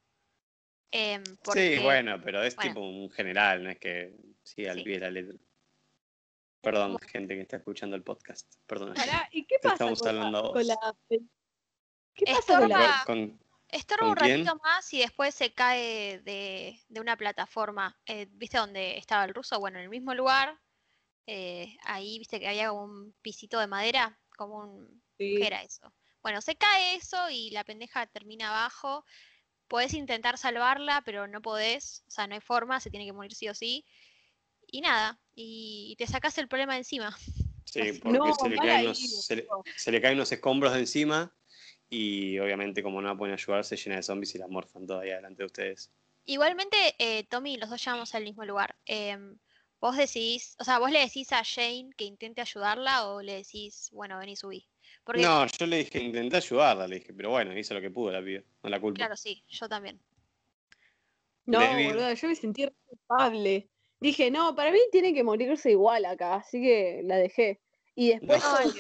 Em, 0.91 1.23
porque- 1.43 1.77
Sí, 1.77 1.83
bueno, 1.83 2.21
pero 2.23 2.41
es 2.43 2.55
bueno. 2.55 2.69
tipo 2.71 2.81
un 2.81 3.09
general, 3.11 3.63
no 3.63 3.69
es 3.69 3.79
que 3.79 4.15
siga 4.43 4.71
al 4.71 4.77
Sí. 4.79 4.83
pie 4.83 4.93
de 4.95 4.99
la 4.99 5.09
letra. 5.11 5.37
Perdón, 6.61 6.97
gente 6.99 7.35
que 7.35 7.41
está 7.41 7.57
escuchando 7.57 7.95
el 7.95 8.03
podcast. 8.03 8.53
Perdón. 8.67 8.93
Pará, 8.93 9.27
¿y 9.31 9.45
qué 9.45 9.55
pasa 9.61 9.73
estamos 9.75 9.99
con 9.99 10.07
hablando 10.09 10.37
a 10.37 10.41
la, 10.41 10.47
vos. 10.47 10.53
con 10.53 10.67
la 10.67 10.95
¿Qué 12.13 12.25
pasa 12.25 12.59
con 12.59 12.69
la 12.69 12.75
Estorba- 12.77 13.05
Con- 13.05 13.39
Estorba 13.69 14.09
un 14.09 14.15
ratito 14.17 14.55
más 14.63 14.93
y 14.93 14.99
después 14.99 15.33
se 15.33 15.53
cae 15.53 16.19
de, 16.19 16.77
de 16.89 16.99
una 16.99 17.15
plataforma. 17.15 17.97
Eh, 18.05 18.27
¿Viste 18.31 18.57
dónde 18.57 18.97
estaba 18.97 19.23
el 19.23 19.33
ruso? 19.33 19.59
Bueno, 19.59 19.77
en 19.79 19.83
el 19.85 19.89
mismo 19.89 20.13
lugar. 20.13 20.59
Eh, 21.27 21.77
ahí, 21.83 22.19
viste 22.19 22.39
que 22.39 22.47
había 22.47 22.69
como 22.69 22.83
un 22.83 23.13
pisito 23.21 23.59
de 23.59 23.67
madera, 23.67 24.19
como 24.37 24.59
un... 24.59 25.01
Sí. 25.17 25.35
¿Qué 25.37 25.47
era 25.47 25.61
eso? 25.61 25.93
Bueno, 26.23 26.41
se 26.41 26.55
cae 26.55 26.95
eso 26.95 27.29
y 27.29 27.51
la 27.51 27.63
pendeja 27.63 28.05
termina 28.07 28.49
abajo. 28.49 29.05
Podés 29.67 29.93
intentar 29.93 30.37
salvarla, 30.37 31.01
pero 31.05 31.27
no 31.27 31.41
podés. 31.41 32.03
O 32.07 32.11
sea, 32.11 32.27
no 32.27 32.35
hay 32.35 32.41
forma, 32.41 32.79
se 32.79 32.89
tiene 32.89 33.05
que 33.05 33.13
morir 33.13 33.33
sí 33.33 33.47
o 33.49 33.53
sí. 33.53 33.85
Y 34.67 34.81
nada, 34.81 35.19
y 35.33 35.95
te 35.97 36.07
sacás 36.07 36.37
el 36.37 36.47
problema 36.47 36.73
de 36.73 36.79
encima. 36.79 37.15
Sí, 37.63 37.99
porque 38.03 38.17
No, 38.17 38.33
se, 38.35 38.49
le 38.49 38.57
caen 38.57 38.69
ahí, 38.69 38.85
unos, 38.85 39.25
se, 39.25 39.35
le, 39.37 39.41
boludo. 39.43 39.63
se 39.77 39.91
le 39.93 40.01
caen 40.01 40.15
unos 40.15 40.29
escombros 40.29 40.73
de 40.73 40.79
encima 40.79 41.33
y 41.89 42.37
obviamente 42.39 42.83
como 42.83 43.01
no 43.01 43.07
la 43.07 43.15
pueden 43.15 43.33
ayudar 43.33 43.63
se 43.63 43.77
llena 43.77 43.95
de 43.95 44.03
zombies 44.03 44.35
y 44.35 44.39
la 44.39 44.47
morfan 44.47 44.85
todavía 44.85 45.15
delante 45.15 45.43
de 45.43 45.45
ustedes. 45.45 45.89
Igualmente, 46.25 46.95
eh, 46.99 47.23
Tommy, 47.29 47.55
los 47.55 47.69
dos 47.69 47.81
llegamos 47.83 48.13
al 48.13 48.23
mismo 48.23 48.43
lugar. 48.43 48.75
Em, 48.85 49.37
vos 49.81 49.97
decidís, 49.97 50.55
o 50.59 50.63
sea, 50.63 50.79
vos 50.79 50.91
le 50.91 50.99
decís 50.99 51.31
a 51.33 51.43
Jane 51.43 51.89
que 51.97 52.05
intente 52.05 52.39
ayudarla 52.41 53.07
o 53.07 53.21
le 53.21 53.33
decís, 53.37 53.89
bueno, 53.91 54.17
ven 54.19 54.29
y 54.29 54.35
subí. 54.35 54.65
Porque, 55.03 55.23
No, 55.23 55.45
yo 55.47 55.65
le 55.65 55.77
dije, 55.77 55.99
intenté 56.01 56.37
ayudarla, 56.37 56.87
le 56.87 56.99
dije, 56.99 57.13
pero 57.13 57.31
bueno, 57.31 57.57
hizo 57.57 57.73
lo 57.73 57.81
que 57.81 57.91
pudo 57.91 58.11
la 58.11 58.23
piba, 58.23 58.43
no 58.63 58.69
la 58.69 58.79
culpo. 58.79 58.97
claro, 58.97 59.17
sí, 59.17 59.43
yo 59.49 59.67
también. 59.67 59.99
No, 61.45 61.59
boludo, 61.59 62.13
yo 62.13 62.27
me 62.27 62.35
sentí 62.35 62.67
culpable. 62.85 63.69
Dije, 63.99 64.31
no, 64.31 64.55
para 64.55 64.71
mí 64.71 64.79
tiene 64.91 65.13
que 65.13 65.23
morirse 65.23 65.71
igual 65.71 66.05
acá, 66.05 66.35
así 66.35 66.61
que 66.61 67.01
la 67.03 67.17
dejé. 67.17 67.61
Y 67.95 68.09
después, 68.09 68.43
No. 68.43 68.71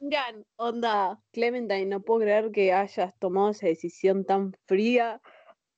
miran, 0.00 0.44
onda, 0.56 1.22
Clementine, 1.32 1.86
no 1.86 2.02
puedo 2.02 2.20
creer 2.20 2.50
que 2.50 2.72
hayas 2.72 3.18
tomado 3.18 3.50
esa 3.50 3.66
decisión 3.66 4.24
tan 4.24 4.54
fría. 4.66 5.20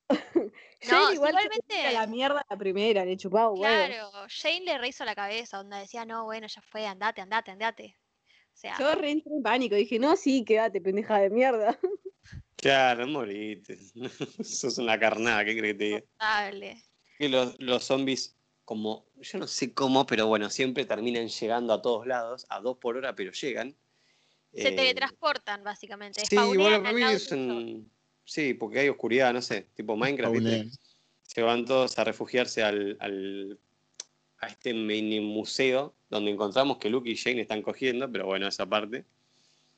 Jane 0.81 0.99
No, 0.99 1.13
igual 1.13 1.29
igualmente- 1.31 1.87
a 1.87 1.91
la 1.91 2.07
mierda 2.07 2.45
la 2.49 2.57
primera, 2.57 3.05
le 3.05 3.15
chupaba 3.17 3.49
huevo. 3.51 3.61
Claro, 3.63 4.11
Jane 4.29 4.61
le 4.65 4.77
rehizo 4.77 5.05
la 5.05 5.15
cabeza, 5.15 5.59
onda 5.59 5.77
decía, 5.77 6.05
no, 6.05 6.25
bueno, 6.25 6.47
ya 6.47 6.61
fue, 6.61 6.85
andate, 6.87 7.21
andate, 7.21 7.51
andate. 7.51 7.97
O 8.53 8.57
sea, 8.57 8.77
Yo 8.77 8.95
re 8.95 9.11
entré 9.11 9.33
en 9.33 9.43
pánico, 9.43 9.75
dije, 9.75 9.99
no, 9.99 10.15
sí, 10.15 10.43
quédate, 10.43 10.81
pendeja 10.81 11.19
de 11.19 11.29
mierda. 11.29 11.77
Claro, 12.55 13.07
moriste. 13.07 13.79
Sos 14.45 14.77
una 14.77 14.99
carnada, 14.99 15.43
¿qué 15.43 15.57
crees 15.57 15.73
que 15.73 15.77
te 15.79 15.83
diga? 15.85 16.03
los, 17.39 17.59
los 17.59 17.83
zombies, 17.83 18.37
como, 18.65 19.07
yo 19.19 19.39
no 19.39 19.47
sé 19.47 19.73
cómo, 19.73 20.05
pero 20.05 20.27
bueno, 20.27 20.47
siempre 20.51 20.85
terminan 20.85 21.27
llegando 21.27 21.73
a 21.73 21.81
todos 21.81 22.05
lados, 22.05 22.45
a 22.49 22.59
dos 22.59 22.77
por 22.77 22.97
hora, 22.97 23.15
pero 23.15 23.31
llegan. 23.31 23.75
Se 24.53 24.67
Eh, 24.67 24.71
teletransportan, 24.73 25.63
básicamente. 25.63 26.23
Sí, 26.23 26.35
bueno, 26.35 26.83
para 26.83 26.93
mí 26.93 27.01
es 27.03 27.31
un... 27.31 27.91
Sí, 28.31 28.53
porque 28.53 28.79
hay 28.79 28.87
oscuridad, 28.87 29.33
no 29.33 29.41
sé, 29.41 29.67
tipo 29.75 29.97
Minecraft. 29.97 30.33
Se 31.21 31.41
van 31.41 31.65
todos 31.65 31.99
a 31.99 32.05
refugiarse 32.05 32.63
al, 32.63 32.95
al- 33.01 33.59
a 34.39 34.47
este 34.47 34.73
mini 34.73 35.19
museo 35.19 35.93
donde 36.09 36.31
encontramos 36.31 36.77
que 36.77 36.89
Luke 36.89 37.09
y 37.09 37.17
Jane 37.17 37.41
están 37.41 37.61
cogiendo, 37.61 38.09
pero 38.09 38.27
bueno, 38.27 38.47
esa 38.47 38.65
parte. 38.65 39.03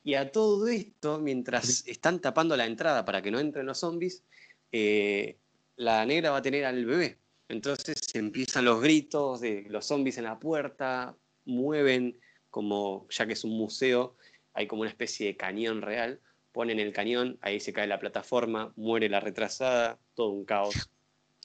Y 0.04 0.14
a 0.14 0.30
todo 0.30 0.68
esto, 0.68 1.18
mientras 1.18 1.84
están 1.88 2.20
tapando 2.20 2.56
la 2.56 2.66
entrada 2.66 3.04
para 3.04 3.22
que 3.22 3.32
no 3.32 3.40
entren 3.40 3.66
los 3.66 3.78
zombies, 3.78 4.22
eh, 4.70 5.36
la 5.74 6.06
negra 6.06 6.30
va 6.30 6.36
a 6.36 6.42
tener 6.42 6.64
al 6.64 6.84
bebé. 6.84 7.18
Entonces 7.48 8.14
empiezan 8.14 8.66
los 8.66 8.80
gritos 8.80 9.40
de 9.40 9.66
los 9.68 9.84
zombies 9.84 10.16
en 10.18 10.24
la 10.24 10.38
puerta, 10.38 11.16
mueven 11.44 12.20
como, 12.50 13.08
ya 13.10 13.26
que 13.26 13.32
es 13.32 13.42
un 13.42 13.58
museo, 13.58 14.14
hay 14.52 14.68
como 14.68 14.82
una 14.82 14.90
especie 14.90 15.26
de 15.26 15.36
cañón 15.36 15.82
real, 15.82 16.20
ponen 16.54 16.78
el 16.78 16.92
cañón, 16.92 17.36
ahí 17.42 17.58
se 17.58 17.72
cae 17.72 17.88
la 17.88 17.98
plataforma, 17.98 18.72
muere 18.76 19.08
la 19.08 19.18
retrasada, 19.18 19.98
todo 20.14 20.30
un 20.30 20.44
caos. 20.44 20.88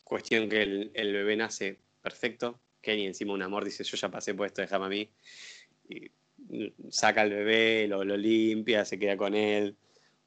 Cuestión 0.04 0.48
que 0.48 0.62
el, 0.62 0.92
el 0.94 1.12
bebé 1.12 1.36
nace 1.36 1.80
perfecto, 2.02 2.62
Kenny 2.80 3.08
encima 3.08 3.34
un 3.34 3.42
amor 3.42 3.66
dice, 3.66 3.84
yo 3.84 3.98
ya 3.98 4.10
pasé 4.10 4.36
por 4.36 4.46
esto, 4.46 4.62
déjame 4.62 4.86
a 4.86 4.90
mí. 4.90 5.10
Y 5.90 6.12
mm, 6.38 6.92
saca 6.92 7.22
al 7.22 7.32
bebé, 7.32 7.88
lo, 7.88 8.04
lo 8.04 8.16
limpia, 8.16 8.86
se 8.86 9.00
queda 9.00 9.18
con 9.18 9.34
él, 9.34 9.76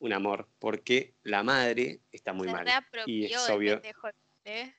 un 0.01 0.13
amor, 0.13 0.49
porque 0.59 1.15
la 1.23 1.45
madre 1.45 2.01
está 2.11 2.33
muy 2.33 2.49
Se 2.49 2.53
mal. 2.53 2.67
Y 3.07 3.27
es 3.27 3.49
obvio. 3.49 3.81
¿eh? 4.45 4.75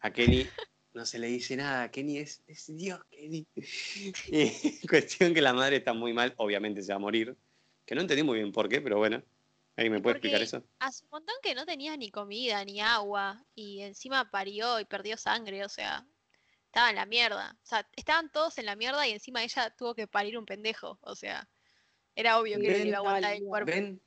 A 0.00 0.12
Kenny 0.12 0.44
no 0.92 1.06
se 1.06 1.20
le 1.20 1.28
dice 1.28 1.56
nada, 1.56 1.88
Kenny 1.92 2.18
es, 2.18 2.42
es 2.48 2.76
Dios, 2.76 3.00
Kenny. 3.10 3.46
Y 4.26 4.86
cuestión 4.88 5.32
que 5.32 5.40
la 5.40 5.54
madre 5.54 5.76
está 5.76 5.92
muy 5.92 6.12
mal, 6.12 6.34
obviamente 6.36 6.82
se 6.82 6.92
va 6.92 6.96
a 6.96 6.98
morir, 6.98 7.36
que 7.84 7.94
no 7.94 8.00
entendí 8.00 8.22
muy 8.22 8.38
bien 8.38 8.52
por 8.52 8.68
qué, 8.68 8.80
pero 8.80 8.98
bueno, 8.98 9.22
¿alguien 9.76 9.92
me 9.92 10.00
puede 10.00 10.16
explicar 10.16 10.42
eso? 10.42 10.62
Hace 10.78 11.04
un 11.04 11.10
montón 11.10 11.34
que 11.42 11.54
no 11.54 11.66
tenía 11.66 11.96
ni 11.96 12.10
comida 12.10 12.64
ni 12.64 12.80
agua 12.80 13.44
y 13.54 13.80
encima 13.80 14.30
parió 14.30 14.80
y 14.80 14.84
perdió 14.84 15.16
sangre, 15.16 15.64
o 15.64 15.68
sea, 15.68 16.06
estaba 16.66 16.90
en 16.90 16.96
la 16.96 17.06
mierda. 17.06 17.56
O 17.62 17.66
sea, 17.66 17.88
estaban 17.96 18.30
todos 18.32 18.58
en 18.58 18.66
la 18.66 18.76
mierda 18.76 19.06
y 19.06 19.12
encima 19.12 19.42
ella 19.42 19.70
tuvo 19.76 19.94
que 19.94 20.06
parir 20.06 20.38
un 20.38 20.46
pendejo, 20.46 20.98
o 21.02 21.14
sea, 21.14 21.48
era 22.16 22.38
obvio 22.38 22.58
que 22.60 22.68
no 22.68 22.78
le 22.78 22.86
iba 22.86 22.96
a 22.96 23.00
aguantar 23.00 23.34
el 23.34 23.42
cuerpo. 23.42 23.70
¿Ven? 23.70 24.00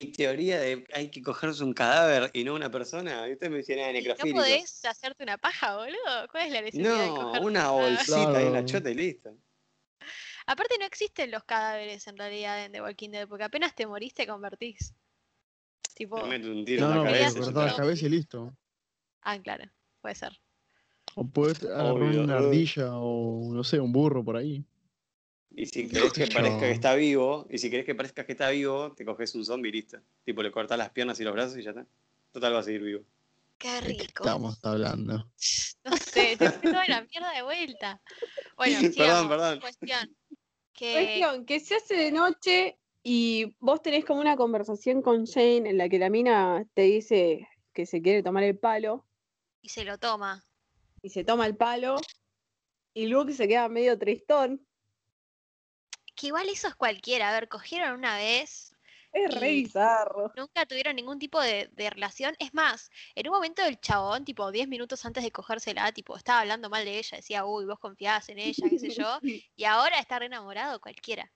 Mi 0.00 0.10
teoría 0.10 0.58
de 0.58 0.84
hay 0.94 1.10
que 1.10 1.22
cogerse 1.22 1.62
un 1.62 1.74
cadáver 1.74 2.30
y 2.34 2.42
no 2.42 2.54
una 2.54 2.70
persona. 2.70 3.28
Y 3.28 3.34
usted 3.34 3.50
me 3.50 3.58
decía 3.58 3.76
nada 3.76 3.88
de 3.88 3.98
¿Y 3.98 4.02
¿No 4.02 4.08
necrofílico. 4.08 4.38
podés 4.40 4.84
hacerte 4.84 5.22
una 5.22 5.38
paja, 5.38 5.76
boludo? 5.76 6.28
¿Cuál 6.32 6.46
es 6.46 6.52
la 6.52 6.60
necesidad 6.60 7.02
de 7.02 7.08
No, 7.08 7.14
cogerte 7.14 7.46
una 7.46 7.70
bolsita 7.70 8.38
ahí 8.38 8.46
en 8.46 8.52
la 8.52 8.64
chota 8.64 8.90
y 8.90 8.94
listo. 8.94 9.36
Aparte 10.46 10.76
no 10.78 10.84
existen 10.86 11.30
los 11.30 11.44
cadáveres 11.44 12.06
en 12.06 12.16
realidad 12.16 12.64
en 12.64 12.72
The 12.72 12.82
Walking 12.82 13.10
Dead, 13.10 13.28
porque 13.28 13.44
apenas 13.44 13.74
te 13.74 13.86
morís 13.86 14.14
te 14.14 14.26
convertís. 14.26 14.94
Tipo, 15.94 16.26
meto 16.26 16.48
un 16.50 16.64
tiro 16.64 16.82
No, 16.82 16.88
en 16.88 16.96
no, 16.96 17.04
la 17.04 17.10
cabeza. 17.10 17.34
te 17.34 17.40
cortás 17.40 17.66
la 17.70 17.76
cabeza 17.76 18.06
y 18.06 18.08
listo. 18.08 18.56
ah, 19.22 19.38
claro, 19.40 19.64
puede 20.00 20.14
ser. 20.14 20.32
O 21.14 21.24
puedes 21.26 21.62
agarrar 21.62 21.92
Obvio, 21.92 22.24
una 22.24 22.38
ardilla 22.38 22.96
o, 22.96 23.52
no 23.54 23.64
sé, 23.64 23.80
un 23.80 23.92
burro 23.92 24.24
por 24.24 24.36
ahí. 24.36 24.64
Y 25.54 25.66
si 25.66 25.86
querés 25.88 26.12
que 26.12 26.26
parezca 26.26 26.58
que 26.66 26.70
está 26.72 26.94
vivo, 26.94 27.46
y 27.50 27.58
si 27.58 27.70
querés 27.70 27.84
que 27.86 27.94
parezca 27.94 28.24
que 28.26 28.32
está 28.32 28.50
vivo, 28.50 28.92
te 28.94 29.04
coges 29.04 29.34
un 29.34 29.44
zombie 29.44 29.68
y 29.68 29.72
listo. 29.72 29.98
Tipo, 30.24 30.42
le 30.42 30.50
cortás 30.50 30.78
las 30.78 30.90
piernas 30.90 31.20
y 31.20 31.24
los 31.24 31.32
brazos 31.34 31.58
y 31.58 31.62
ya 31.62 31.70
está. 31.70 31.86
Total 32.32 32.54
va 32.54 32.60
a 32.60 32.62
seguir 32.62 32.82
vivo. 32.82 33.04
Qué 33.62 33.80
¿De 33.80 33.96
qué 33.96 34.06
rico. 34.06 34.24
estamos 34.24 34.58
hablando? 34.64 35.30
No 35.84 35.96
sé, 35.96 36.36
te 36.38 36.50
fui 36.50 36.70
toda 36.70 36.86
la 36.88 37.02
mierda 37.02 37.32
de 37.32 37.42
vuelta. 37.42 38.00
Bueno, 38.56 38.80
Perdón, 38.96 39.26
sigamos. 39.26 39.28
perdón. 39.28 39.60
Cuestión. 39.60 40.16
Que 40.74 40.92
Cuestión, 40.94 41.46
que 41.46 41.60
se 41.60 41.76
hace 41.76 41.94
de 41.94 42.10
noche 42.12 42.78
y 43.04 43.56
vos 43.60 43.82
tenés 43.82 44.04
como 44.04 44.20
una 44.20 44.36
conversación 44.36 45.02
con 45.02 45.26
Jane 45.26 45.68
en 45.70 45.78
la 45.78 45.88
que 45.88 45.98
la 45.98 46.10
mina 46.10 46.64
te 46.74 46.82
dice 46.82 47.48
que 47.72 47.86
se 47.86 48.02
quiere 48.02 48.22
tomar 48.22 48.42
el 48.44 48.58
palo 48.58 49.06
y 49.60 49.68
se 49.68 49.84
lo 49.84 49.98
toma. 49.98 50.44
y 51.02 51.10
se 51.10 51.24
toma 51.24 51.46
el 51.46 51.56
palo 51.56 51.96
y 52.94 53.06
Luke 53.06 53.32
se 53.32 53.46
queda 53.48 53.68
medio 53.68 53.98
tristón. 53.98 54.66
Que 56.16 56.28
igual 56.28 56.48
eso 56.48 56.68
es 56.68 56.74
cualquiera. 56.74 57.30
A 57.30 57.32
ver, 57.32 57.48
cogieron 57.48 57.94
una 57.98 58.16
vez, 58.16 58.71
Es 59.12 59.34
re 59.34 59.50
bizarro. 59.52 60.32
nunca 60.36 60.64
tuvieron 60.64 60.96
ningún 60.96 61.18
tipo 61.18 61.40
de, 61.40 61.68
de 61.72 61.90
relación. 61.90 62.34
Es 62.38 62.54
más, 62.54 62.90
en 63.14 63.28
un 63.28 63.34
momento 63.34 63.62
el 63.62 63.78
chabón, 63.78 64.24
tipo 64.24 64.50
10 64.50 64.68
minutos 64.68 65.04
antes 65.04 65.22
de 65.22 65.30
cogérsela, 65.30 65.92
tipo, 65.92 66.16
estaba 66.16 66.40
hablando 66.40 66.70
mal 66.70 66.84
de 66.84 66.98
ella, 66.98 67.18
decía, 67.18 67.44
uy, 67.44 67.66
vos 67.66 67.78
confiabas 67.78 68.28
en 68.30 68.38
ella, 68.38 68.68
qué 68.70 68.78
sé 68.78 68.88
yo, 68.98 69.18
y 69.22 69.64
ahora 69.64 69.98
está 69.98 70.18
re 70.18 70.26
enamorado 70.26 70.80
cualquiera. 70.80 71.30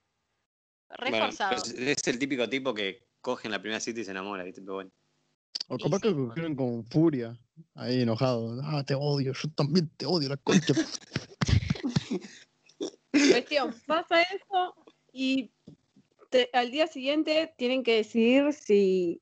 Reforzado. 0.89 1.57
Bueno, 1.61 1.81
es, 1.91 1.99
es 1.99 2.09
el 2.09 2.18
típico 2.18 2.49
tipo 2.49 2.72
que 2.72 3.07
coge 3.20 3.49
en 3.49 3.53
la 3.53 3.61
primera 3.61 3.81
cita 3.81 4.01
y 4.01 4.05
se 4.05 4.12
enamora, 4.12 4.45
¿viste? 4.45 4.62
Pero 4.62 4.74
bueno. 4.74 4.91
O 5.68 5.79
capaz 5.79 6.01
que 6.01 6.09
sí. 6.09 6.14
cogieron 6.14 6.55
con 6.55 6.85
furia, 6.87 7.37
ahí 7.74 8.03
enojado. 8.03 8.61
Ah, 8.62 8.85
te 8.85 8.95
odio, 8.95 9.33
yo 9.33 9.51
también 9.51 9.91
te 9.97 10.07
odio, 10.07 10.29
la 10.29 10.37
concha. 10.37 10.74
Cuestión, 13.11 13.74
pasa 13.87 14.22
eso 14.22 14.74
y 15.12 15.51
te- 16.31 16.51
al 16.53 16.70
día 16.70 16.87
siguiente 16.87 17.55
tienen 17.57 17.83
que 17.83 17.97
decidir 17.97 18.53
si 18.53 19.20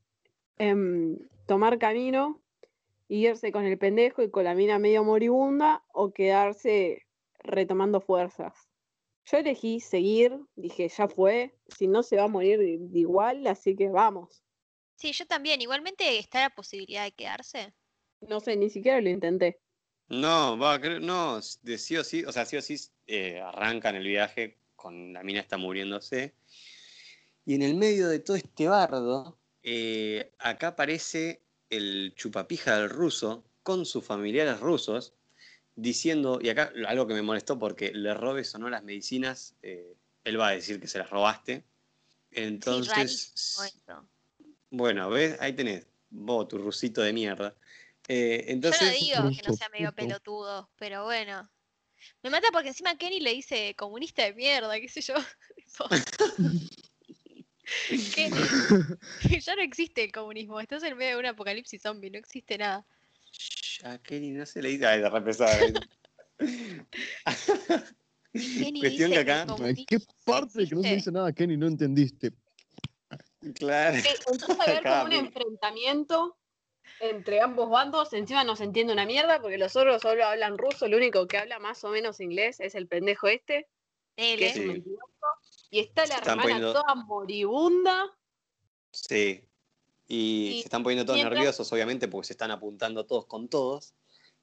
em, 0.59 1.19
tomar 1.47 1.79
camino 1.79 2.41
y 3.09 3.27
irse 3.27 3.53
con 3.53 3.65
el 3.65 3.79
pendejo 3.79 4.23
y 4.23 4.31
con 4.31 4.45
la 4.45 4.55
mina 4.55 4.79
medio 4.79 5.05
moribunda 5.05 5.85
o 5.93 6.13
quedarse 6.13 7.07
retomando 7.41 8.01
fuerzas. 8.01 8.55
Yo 9.27 9.39
elegí 9.39 9.81
seguir, 9.81 10.39
dije, 10.55 10.89
ya 10.89 11.09
fue, 11.09 11.55
si 11.69 11.87
no 11.89 12.03
se 12.03 12.17
va 12.17 12.25
a 12.25 12.29
morir 12.29 12.61
igual, 12.93 13.47
así 13.47 13.75
que 13.75 13.89
vamos. 13.89 14.43
Sí, 14.97 15.13
yo 15.13 15.27
también. 15.27 15.61
Igualmente 15.61 16.19
está 16.19 16.41
la 16.41 16.51
posibilidad 16.51 17.05
de 17.05 17.13
quedarse. 17.13 17.75
No 18.21 18.41
sé, 18.41 18.57
ni 18.57 18.71
siquiera 18.71 19.01
lo 19.01 19.09
intenté. 19.09 19.61
No, 20.09 20.59
va, 20.59 20.79
no, 20.79 21.41
de 21.63 21.79
sí 21.79 21.97
o 21.97 22.05
sí, 22.05 22.25
o 22.25 22.33
sea, 22.33 22.45
sí 22.45 22.57
o 22.57 22.63
sí 22.63 22.77
eh, 23.07 23.41
arrancan 23.41 23.97
el 23.97 24.07
viaje 24.07 24.59
con 24.77 25.13
la 25.15 25.23
mina 25.23 25.41
está 25.41 25.57
muriéndose. 25.57 26.35
Y 27.47 27.55
en 27.55 27.63
el 27.63 27.75
medio 27.75 28.09
de 28.09 28.21
todo 28.21 28.37
este 28.37 28.69
bardo, 28.69 29.37
eh, 29.63 30.33
acá 30.39 30.69
aparece 30.69 31.43
el 31.71 32.15
chupapija 32.17 32.79
del 32.79 32.91
ruso 32.91 33.45
con 33.63 33.85
sus 33.87 34.05
familiares 34.05 34.61
rusos, 34.61 35.15
diciendo, 35.75 36.39
y 36.41 36.49
acá 36.49 36.73
algo 36.87 37.07
que 37.07 37.15
me 37.15 37.23
molestó 37.23 37.59
porque 37.59 37.93
le 37.93 38.15
robes 38.15 38.55
o 38.55 38.59
no 38.59 38.71
las 38.71 38.85
medicinas, 38.85 39.55
eh, 39.63 39.95
él 40.25 40.41
va 40.41 40.49
a 40.49 40.53
decir 40.53 40.81
que 40.81 40.89
se 40.89 40.99
las 40.99 41.11
robaste. 41.11 41.65
Entonces, 42.31 43.57
bueno, 44.71 45.11
¿ves? 45.11 45.37
Ahí 45.41 45.53
tenés, 45.53 45.87
vos, 46.11 46.49
tu 46.49 46.59
rusito 46.59 47.01
de 47.03 47.13
mierda. 47.13 47.55
Eh, 48.09 48.45
Yo 48.47 48.53
entonces, 48.53 48.83
no 48.83 48.91
digo 48.91 49.37
que 49.37 49.49
no 49.49 49.57
sea 49.57 49.69
medio 49.69 49.93
pelotudo, 49.93 50.69
pero 50.77 51.05
bueno. 51.05 51.49
Me 52.23 52.29
mata 52.29 52.49
porque 52.53 52.69
encima 52.69 52.99
Kenny 52.99 53.21
le 53.21 53.33
dice 53.33 53.75
comunista 53.77 54.25
de 54.25 54.35
mierda, 54.35 54.79
qué 54.79 54.89
sé 54.89 55.01
yo. 55.01 55.15
Que 59.29 59.41
ya 59.41 59.57
no 59.57 59.63
existe 59.63 60.05
el 60.05 60.13
comunismo, 60.13 60.61
estás 60.61 60.83
en 60.83 60.97
medio 60.97 61.15
de 61.15 61.21
un 61.21 61.27
apocalipsis 61.27 61.83
zombie, 61.83 62.11
no 62.11 62.19
existe 62.19 62.59
nada. 62.59 62.85
Shh, 63.33 63.85
a 63.85 63.99
Kenny 63.99 64.31
no 64.31 64.47
se 64.47 64.63
le 64.63 64.71
dice. 64.71 64.87
Ay, 64.87 65.01
de 65.01 65.11
repesada. 65.11 65.59
Kenny 68.33 68.81
Cuestión 68.81 69.11
dice 69.11 69.25
que 69.25 69.33
acá- 69.33 69.47
¿Qué 69.87 69.99
parte 70.25 70.67
que 70.69 70.75
no 70.75 70.83
se 70.83 70.95
dice 70.95 71.13
nada, 71.13 71.33
Kenny? 71.33 71.57
No 71.57 71.67
entendiste. 71.67 72.33
Claro. 73.55 73.97
Eh, 73.97 74.03
Empieza 74.27 74.53
a 74.53 74.65
haber 74.65 74.77
Acá, 74.79 75.03
como 75.03 75.07
un 75.19 75.27
enfrentamiento 75.27 76.37
entre 77.01 77.41
ambos 77.41 77.69
bandos. 77.71 78.13
Encima 78.13 78.43
no 78.45 78.57
se 78.57 78.65
entiende 78.65 78.93
una 78.93 79.07
mierda 79.07 79.41
porque 79.41 79.59
los 79.59 79.77
otros 79.77 80.03
solo 80.03 80.25
hablan 80.25 80.59
ruso. 80.59 80.87
El 80.87 80.95
único 80.95 81.27
que 81.27 81.39
habla 81.39 81.59
más 81.59 81.85
o 81.85 81.91
menos 81.91 82.21
inglés 82.21 82.61
es 82.61 82.75
el 82.75 82.87
pendejo 82.89 83.29
este, 83.29 83.69
Él, 84.17 84.39
que 84.39 84.47
¿eh? 84.47 84.51
es 84.51 84.57
un 84.57 84.67
mentiroso. 84.69 85.05
Y 85.75 85.81
está 85.81 86.07
la 86.07 86.17
hermana 86.19 86.43
poniendo- 86.43 86.73
toda 86.73 86.95
moribunda. 86.95 88.17
Sí. 88.93 89.43
Y, 90.07 90.49
Y 90.49 90.53
se 90.61 90.65
están 90.67 90.83
poniendo 90.85 91.05
todos 91.05 91.17
mientras- 91.17 91.35
nerviosos, 91.37 91.73
obviamente, 91.73 92.07
porque 92.07 92.27
se 92.29 92.33
están 92.35 92.51
apuntando 92.53 93.05
todos 93.07 93.27
con 93.27 93.49
todos. 93.49 93.95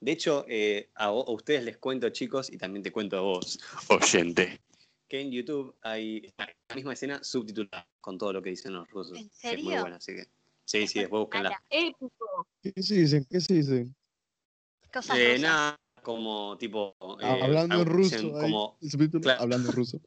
De 0.02 0.12
hecho, 0.12 0.44
eh, 0.50 0.90
a, 0.96 1.12
ustedes 1.12 1.64
les 1.64 1.78
cuento, 1.78 2.10
chicos, 2.10 2.52
y 2.52 2.58
también 2.58 2.84
te 2.84 2.92
cuento 2.92 3.18
a 3.18 3.22
vos, 3.22 3.60
oyente, 3.90 4.60
que 5.08 5.22
en 5.22 5.32
YouTube 5.32 5.74
hay 5.82 6.34
la 6.38 6.76
misma 6.76 6.94
escena 6.94 7.24
subtitulada 7.24 7.88
con 8.02 8.18
todo 8.18 8.34
lo 8.34 8.42
que 8.42 8.50
dicen 8.50 8.74
los 8.74 8.90
rusos. 8.90 9.18
¿En 9.18 9.30
que 9.30 9.36
es 9.36 9.44
muy 9.64 9.66
serio? 9.68 9.82
buena, 9.82 9.96
así 9.98 10.14
que. 10.16 10.26
Sí, 10.66 10.88
sí, 10.88 11.00
después 11.00 11.22
búsquenla. 11.22 11.50
Ala, 11.50 11.64
Épico. 11.70 12.48
¿Qué 12.62 12.82
se 12.84 12.96
dicen? 12.96 13.26
¿Qué 13.30 13.40
se 13.40 13.54
dicen? 13.54 13.96
Cosas 14.92 15.18
Eh, 15.18 15.38
nada, 15.40 15.78
como 16.02 16.58
tipo. 16.58 16.96
Ah, 17.22 17.38
eh, 17.38 17.44
hablando 17.44 17.76
en 17.76 17.82
algo- 17.82 17.94
ruso. 17.94 18.16
dicen 18.16 18.36
ahí, 18.36 18.42
Como, 18.42 18.78
el 18.82 18.90
subtítulo, 18.92 19.22
claro. 19.22 19.42
Hablando 19.44 19.72
ruso. 19.72 20.02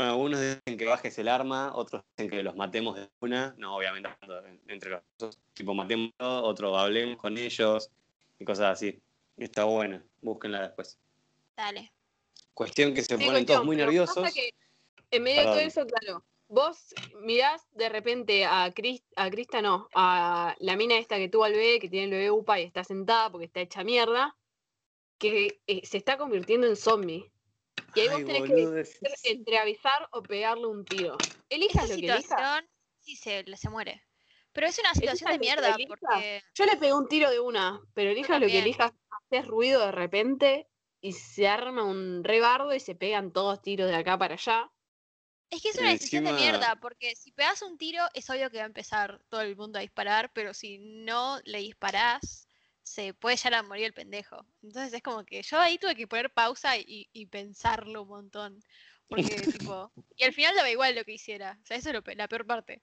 Bueno, 0.00 0.12
algunos 0.12 0.40
dicen 0.40 0.78
que 0.78 0.86
bajes 0.86 1.18
el 1.18 1.28
arma, 1.28 1.72
otros 1.74 2.02
dicen 2.16 2.30
que 2.30 2.42
los 2.42 2.56
matemos 2.56 2.96
de 2.96 3.10
una. 3.20 3.54
No, 3.58 3.76
obviamente, 3.76 4.08
entre 4.66 4.92
los 4.92 5.02
dos. 5.18 5.38
Tipo, 5.52 5.74
matemos, 5.74 6.10
otro 6.18 6.74
hablemos 6.78 7.18
con 7.18 7.36
ellos 7.36 7.90
y 8.38 8.46
cosas 8.46 8.72
así. 8.72 8.98
Está 9.36 9.64
buena, 9.64 10.02
búsquenla 10.22 10.62
después. 10.62 10.98
Dale. 11.54 11.92
Cuestión 12.54 12.94
que 12.94 13.02
se 13.02 13.08
Sí, 13.08 13.12
ponen 13.16 13.30
cuestión, 13.30 13.56
todos 13.56 13.66
muy 13.66 13.76
nerviosos. 13.76 14.32
que 14.32 14.54
en 15.10 15.22
medio 15.22 15.40
de 15.42 15.46
todo 15.48 15.58
eso, 15.58 15.86
claro, 15.86 16.24
vos 16.48 16.94
mirás 17.20 17.60
de 17.72 17.90
repente 17.90 18.46
a, 18.46 18.72
Cris, 18.74 19.02
a 19.16 19.28
Crista, 19.28 19.60
no, 19.60 19.86
a 19.94 20.56
la 20.60 20.76
mina 20.76 20.96
esta 20.96 21.18
que 21.18 21.28
tuvo 21.28 21.44
al 21.44 21.52
bebé, 21.52 21.78
que 21.78 21.90
tiene 21.90 22.06
el 22.06 22.10
bebé 22.12 22.30
UPA 22.30 22.58
y 22.58 22.62
está 22.64 22.84
sentada 22.84 23.30
porque 23.30 23.44
está 23.44 23.60
hecha 23.60 23.84
mierda, 23.84 24.34
que 25.18 25.60
eh, 25.66 25.82
se 25.84 25.98
está 25.98 26.16
convirtiendo 26.16 26.66
en 26.66 26.76
zombie. 26.76 27.30
Y 27.94 28.00
ahí 28.00 28.08
vos 28.08 28.24
tenés 28.24 28.48
boludo, 28.48 28.74
que 28.74 28.80
es- 28.80 29.24
entre 29.24 29.58
avisar 29.58 30.08
o 30.12 30.22
pegarle 30.22 30.66
un 30.66 30.84
tiro. 30.84 31.26
Elijas 31.48 31.84
Esta 31.84 31.94
lo 31.94 32.00
que 32.00 32.06
elijas. 32.06 32.26
situación, 32.26 32.70
sí, 33.00 33.16
se, 33.16 33.44
se 33.56 33.70
muere. 33.70 34.02
Pero 34.52 34.66
es 34.66 34.78
una 34.78 34.94
situación 34.94 35.30
de 35.32 35.38
mierda, 35.38 35.78
porque 35.86 36.42
Yo 36.54 36.66
le 36.66 36.76
pegué 36.76 36.92
un 36.92 37.08
tiro 37.08 37.30
de 37.30 37.40
una, 37.40 37.80
pero 37.94 38.10
elijas 38.10 38.40
lo 38.40 38.46
que 38.46 38.58
elijas, 38.58 38.92
haces 39.30 39.46
ruido 39.46 39.86
de 39.86 39.92
repente 39.92 40.68
y 41.00 41.12
se 41.12 41.48
arma 41.48 41.84
un 41.84 42.24
rebardo 42.24 42.74
y 42.74 42.80
se 42.80 42.94
pegan 42.94 43.32
todos 43.32 43.62
tiros 43.62 43.88
de 43.88 43.94
acá 43.96 44.18
para 44.18 44.34
allá. 44.34 44.70
es 45.50 45.62
que 45.62 45.68
es 45.70 45.78
una 45.78 45.90
decisión 45.90 46.24
de 46.24 46.32
mierda, 46.32 46.76
porque 46.80 47.14
si 47.16 47.32
pegas 47.32 47.62
un 47.62 47.76
tiro, 47.78 48.04
es 48.14 48.28
obvio 48.30 48.50
que 48.50 48.58
va 48.58 48.64
a 48.64 48.66
empezar 48.66 49.24
todo 49.28 49.40
el 49.40 49.56
mundo 49.56 49.78
a 49.78 49.82
disparar, 49.82 50.32
pero 50.32 50.54
si 50.54 50.78
no 50.78 51.38
le 51.44 51.58
disparás, 51.58 52.46
se 52.82 53.14
puede 53.14 53.36
llegar 53.36 53.54
a 53.54 53.62
morir 53.62 53.84
el 53.84 53.92
pendejo. 53.92 54.44
Entonces 54.62 54.92
es 54.92 55.02
como 55.02 55.24
que 55.24 55.42
yo 55.42 55.58
ahí 55.58 55.78
tuve 55.78 55.94
que 55.94 56.06
poner 56.06 56.30
pausa 56.30 56.76
y, 56.76 57.08
y 57.12 57.26
pensarlo 57.26 58.02
un 58.02 58.08
montón. 58.08 58.60
Porque, 59.08 59.22
tipo, 59.68 59.92
y 60.16 60.24
al 60.24 60.32
final 60.32 60.54
daba 60.54 60.70
igual 60.70 60.94
lo 60.94 61.04
que 61.04 61.12
hiciera. 61.12 61.58
O 61.62 61.66
sea, 61.66 61.76
eso 61.76 61.90
es 61.90 61.94
lo 61.94 62.02
la 62.14 62.28
peor 62.28 62.46
parte. 62.46 62.82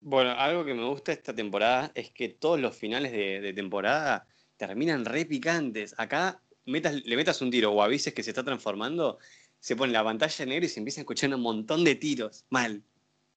Bueno, 0.00 0.30
algo 0.30 0.64
que 0.64 0.74
me 0.74 0.84
gusta 0.84 1.12
esta 1.12 1.34
temporada 1.34 1.90
es 1.94 2.10
que 2.10 2.28
todos 2.28 2.60
los 2.60 2.76
finales 2.76 3.12
de, 3.12 3.40
de 3.40 3.52
temporada 3.52 4.26
terminan 4.56 5.04
re 5.04 5.24
picantes. 5.24 5.94
Acá 5.98 6.40
metas, 6.66 6.94
le 7.04 7.16
metas 7.16 7.40
un 7.42 7.50
tiro 7.50 7.72
o 7.72 7.82
avises 7.82 8.14
que 8.14 8.22
se 8.22 8.30
está 8.30 8.44
transformando, 8.44 9.18
se 9.58 9.74
pone 9.74 9.92
la 9.92 10.04
pantalla 10.04 10.46
negra 10.46 10.66
y 10.66 10.68
se 10.68 10.80
empieza 10.80 11.00
a 11.00 11.02
escuchar 11.02 11.34
un 11.34 11.40
montón 11.40 11.84
de 11.84 11.94
tiros. 11.94 12.44
Mal. 12.50 12.82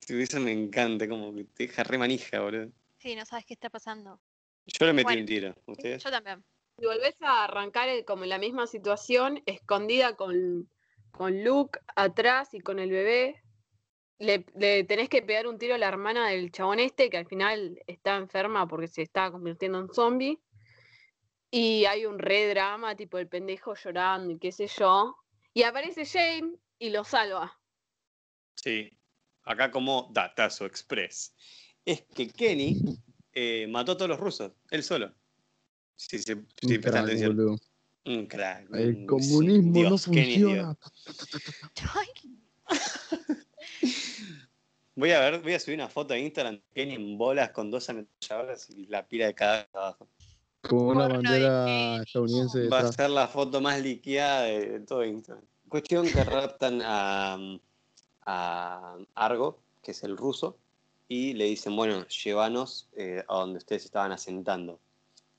Eso 0.07 0.39
me 0.39 0.51
encanta, 0.51 1.07
como 1.07 1.33
que 1.33 1.45
te 1.45 1.67
deja 1.67 1.83
re 1.83 1.97
manija, 1.97 2.39
boludo. 2.39 2.71
Sí, 2.97 3.15
no 3.15 3.25
sabes 3.25 3.45
qué 3.45 3.53
está 3.53 3.69
pasando. 3.69 4.19
Yo 4.65 4.85
le 4.85 4.93
metí 4.93 5.03
Bueno, 5.03 5.21
un 5.21 5.25
tiro. 5.27 5.55
¿Ustedes? 5.65 6.03
Yo 6.03 6.11
también. 6.11 6.43
Si 6.77 6.85
volvés 6.85 7.15
a 7.21 7.43
arrancar 7.45 7.89
el- 7.89 8.05
como 8.05 8.23
en 8.23 8.29
la 8.29 8.37
misma 8.37 8.67
situación, 8.67 9.41
escondida 9.45 10.15
con, 10.15 10.69
con 11.11 11.43
Luke 11.43 11.79
atrás 11.95 12.53
y 12.53 12.59
con 12.61 12.79
el 12.79 12.89
bebé, 12.89 13.41
le, 14.19 14.45
le 14.55 14.83
tenés 14.83 15.09
que 15.09 15.21
pegar 15.21 15.47
un 15.47 15.57
tiro 15.57 15.75
a 15.75 15.77
la 15.77 15.87
hermana 15.87 16.29
del 16.29 16.51
chabón 16.51 16.79
este, 16.79 17.09
que 17.09 17.17
al 17.17 17.25
final 17.27 17.79
está 17.87 18.17
enferma 18.17 18.67
porque 18.67 18.87
se 18.87 19.01
está 19.01 19.31
convirtiendo 19.31 19.79
en 19.79 19.89
zombie. 19.93 20.39
Y 21.49 21.85
hay 21.85 22.05
un 22.05 22.17
re 22.17 22.47
drama, 22.47 22.95
tipo 22.95 23.17
el 23.17 23.27
pendejo 23.27 23.75
llorando 23.75 24.31
y 24.33 24.39
qué 24.39 24.51
sé 24.51 24.67
yo. 24.67 25.17
Y 25.53 25.63
aparece 25.63 26.05
James 26.05 26.57
y 26.79 26.91
lo 26.91 27.03
salva. 27.03 27.59
Sí. 28.55 28.89
Acá 29.43 29.69
como 29.71 30.09
Datazo 30.13 30.65
Express. 30.65 31.33
Es 31.83 32.03
que 32.15 32.29
Kenny 32.29 32.79
eh, 33.33 33.67
mató 33.69 33.93
a 33.93 33.97
todos 33.97 34.09
los 34.09 34.19
rusos, 34.19 34.51
él 34.69 34.83
solo. 34.83 35.11
Si, 35.95 36.17
se- 36.19 36.23
si 36.33 36.33
Un 36.35 36.45
prestan 36.81 36.81
crack, 36.91 37.03
atención. 37.05 37.35
boludo. 37.37 37.57
Un 38.05 38.25
crack. 38.25 38.67
El 38.73 38.95
un- 38.95 39.05
comunismo 39.07 39.61
sí, 39.61 39.67
no 39.67 39.73
Dios, 39.73 39.89
Dios. 39.89 40.03
funciona. 40.05 40.77
Voy 44.95 45.11
a 45.11 45.19
ver, 45.21 45.41
voy 45.41 45.53
a 45.53 45.59
subir 45.59 45.77
una 45.79 45.87
foto 45.89 46.13
a 46.13 46.17
Instagram 46.17 46.55
de 46.55 46.61
Kenny 46.73 46.95
en 46.95 47.17
bolas 47.17 47.51
con 47.51 47.71
dos 47.71 47.89
ametralladoras 47.89 48.69
y 48.69 48.85
la 48.87 49.07
pila 49.07 49.27
de 49.27 49.33
cada 49.33 49.67
abajo. 49.73 50.07
Con 50.61 50.79
una 50.79 51.07
Porno 51.07 51.07
de 51.07 51.13
bandera 51.39 52.03
estadounidense 52.03 52.67
Va 52.67 52.79
a 52.79 52.91
ser 52.91 53.09
la 53.09 53.27
foto 53.27 53.61
más 53.61 53.81
liqueada 53.81 54.43
de, 54.43 54.69
de 54.71 54.79
todo 54.81 55.03
Instagram. 55.05 55.43
Cuestión 55.69 56.05
que 56.07 56.23
raptan 56.23 56.81
a, 56.83 57.37
a 58.25 58.97
Argo, 59.15 59.63
que 59.81 59.91
es 59.91 60.03
el 60.03 60.17
ruso, 60.17 60.57
y 61.13 61.33
le 61.33 61.43
dicen, 61.43 61.75
bueno, 61.75 62.07
llévanos 62.07 62.87
eh, 62.95 63.21
a 63.27 63.35
donde 63.35 63.57
ustedes 63.57 63.83
estaban 63.83 64.13
asentando. 64.13 64.79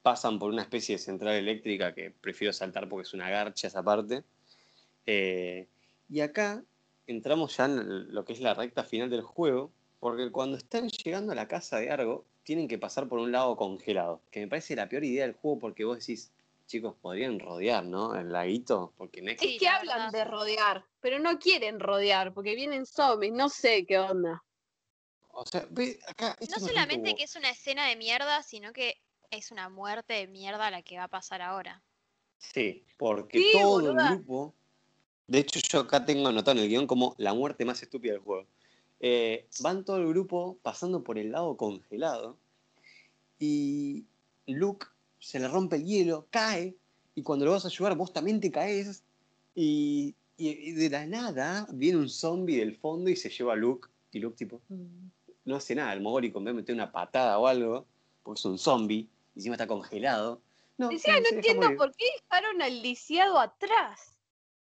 Pasan 0.03 0.39
por 0.39 0.51
una 0.51 0.61
especie 0.61 0.97
de 0.97 0.99
central 0.99 1.33
eléctrica 1.33 1.95
que 1.95 2.11
prefiero 2.11 2.53
saltar 2.53 2.91
porque 2.91 3.07
es 3.09 3.14
una 3.14 3.31
garcha 3.31 3.68
esa 3.68 3.83
parte. 3.83 4.23
Eh, 5.07 5.66
y 6.11 6.20
acá 6.20 6.62
entramos 7.07 7.57
ya 7.57 7.64
en 7.64 8.12
lo 8.12 8.23
que 8.27 8.35
es 8.35 8.41
la 8.43 8.53
recta 8.53 8.85
final 8.85 9.09
del 9.09 9.23
juego, 9.23 9.73
porque 9.99 10.31
cuando 10.31 10.59
están 10.59 10.91
llegando 10.91 11.33
a 11.33 11.37
la 11.37 11.49
casa 11.49 11.79
de 11.79 11.91
Argo, 11.91 12.27
tienen 12.43 12.68
que 12.68 12.77
pasar 12.77 13.09
por 13.09 13.18
un 13.18 13.33
lago 13.33 13.57
congelado, 13.57 14.20
que 14.31 14.41
me 14.41 14.49
parece 14.49 14.77
la 14.77 14.91
peor 14.91 15.05
idea 15.05 15.25
del 15.25 15.33
juego 15.33 15.59
porque 15.59 15.87
vos 15.87 16.01
decís, 16.01 16.33
chicos, 16.66 16.97
podrían 17.01 17.41
rodear, 17.41 17.83
¿no? 17.83 18.14
El 18.14 18.31
laguito, 18.31 18.93
porque 18.99 19.23
no 19.23 19.31
es 19.31 19.39
que- 19.39 19.68
hablan 19.70 20.12
de 20.12 20.25
rodear, 20.27 20.85
pero 21.01 21.18
no 21.18 21.39
quieren 21.39 21.81
rodear 21.81 22.35
porque 22.35 22.55
vienen 22.57 22.85
zombies, 22.85 23.33
no 23.33 23.49
sé 23.49 23.87
qué 23.87 23.99
onda. 23.99 24.43
O 25.33 25.45
sea, 25.47 25.66
ve, 25.70 25.99
acá... 26.07 26.37
No 26.49 26.59
solamente 26.61 27.14
que 27.14 27.24
es 27.24 27.35
una 27.37 27.51
escena 27.51 27.87
de 27.89 27.97
mierda, 27.97 28.43
sino 28.43 28.72
que 28.72 28.97
es 29.30 29.51
una 29.51 29.68
muerte 29.68 30.12
de 30.14 30.26
mierda 30.28 30.70
la 30.70 30.83
que 30.83 30.99
va 30.99 31.05
a 31.05 31.09
pasar 31.09 31.41
ahora. 31.43 31.83
Sí, 32.39 32.85
porque 32.99 33.39
Sí, 33.39 33.49
todo 33.53 33.70
boluda. 33.80 34.09
el 34.11 34.16
grupo. 34.16 34.55
De 35.26 35.39
hecho, 35.39 35.59
yo 35.61 35.80
acá 35.80 36.05
tengo 36.05 36.28
anotado 36.28 36.59
en 36.59 36.64
el 36.64 36.68
guion 36.68 36.87
como 36.87 37.14
la 37.18 37.33
muerte 37.33 37.64
más 37.64 37.83
estúpida 37.83 38.12
del 38.12 38.20
juego. 38.20 38.47
Eh, 39.01 39.49
van 39.61 39.85
todo 39.85 39.97
el 39.99 40.09
grupo 40.09 40.59
pasando 40.62 41.03
por 41.03 41.18
el 41.18 41.33
lago 41.33 41.57
congelado. 41.57 42.37
Y 43.39 44.05
Luke 44.47 44.87
se 45.18 45.39
le 45.41 45.49
rompe 45.49 45.76
el 45.76 45.85
hielo, 45.85 46.26
cae. 46.30 46.76
Y 47.14 47.22
cuando 47.22 47.45
lo 47.47 47.53
vas 47.53 47.64
a 47.64 47.68
ayudar, 47.68 47.97
vos 47.97 48.12
también 48.12 48.41
te 48.41 48.51
caes. 48.51 49.03
Y, 49.55 50.14
y- 50.37 50.51
y 50.51 50.72
de 50.72 50.91
la 50.91 51.07
nada 51.07 51.66
viene 51.72 51.99
un 51.99 52.09
zombie 52.09 52.59
del 52.59 52.76
fondo 52.76 53.11
y 53.11 53.16
se 53.16 53.30
lleva 53.30 53.55
a 53.55 53.57
Luke. 53.57 53.89
Y 54.12 54.18
Luke, 54.20 54.37
tipo, 54.37 54.61
"Mm", 54.68 55.09
no 55.45 55.57
hace 55.57 55.74
nada. 55.74 55.93
El 55.93 56.01
mogólico 56.01 56.38
en 56.38 56.45
vez 56.45 56.55
de 56.55 56.61
meter 56.61 56.74
una 56.74 56.93
patada 56.93 57.38
o 57.38 57.47
algo, 57.47 57.86
porque 58.22 58.38
es 58.40 58.45
un 58.45 58.59
zombie. 58.59 59.09
Y 59.34 59.38
encima 59.38 59.55
está 59.57 59.66
congelado. 59.66 60.43
No, 60.78 60.88
Decía, 60.88 61.14
se 61.16 61.20
no 61.22 61.28
entiendo 61.28 61.62
morir. 61.64 61.78
por 61.78 61.95
qué 61.97 62.05
dejaron 62.22 62.62
al 62.62 62.82
lisiado 62.82 63.38
atrás. 63.38 64.18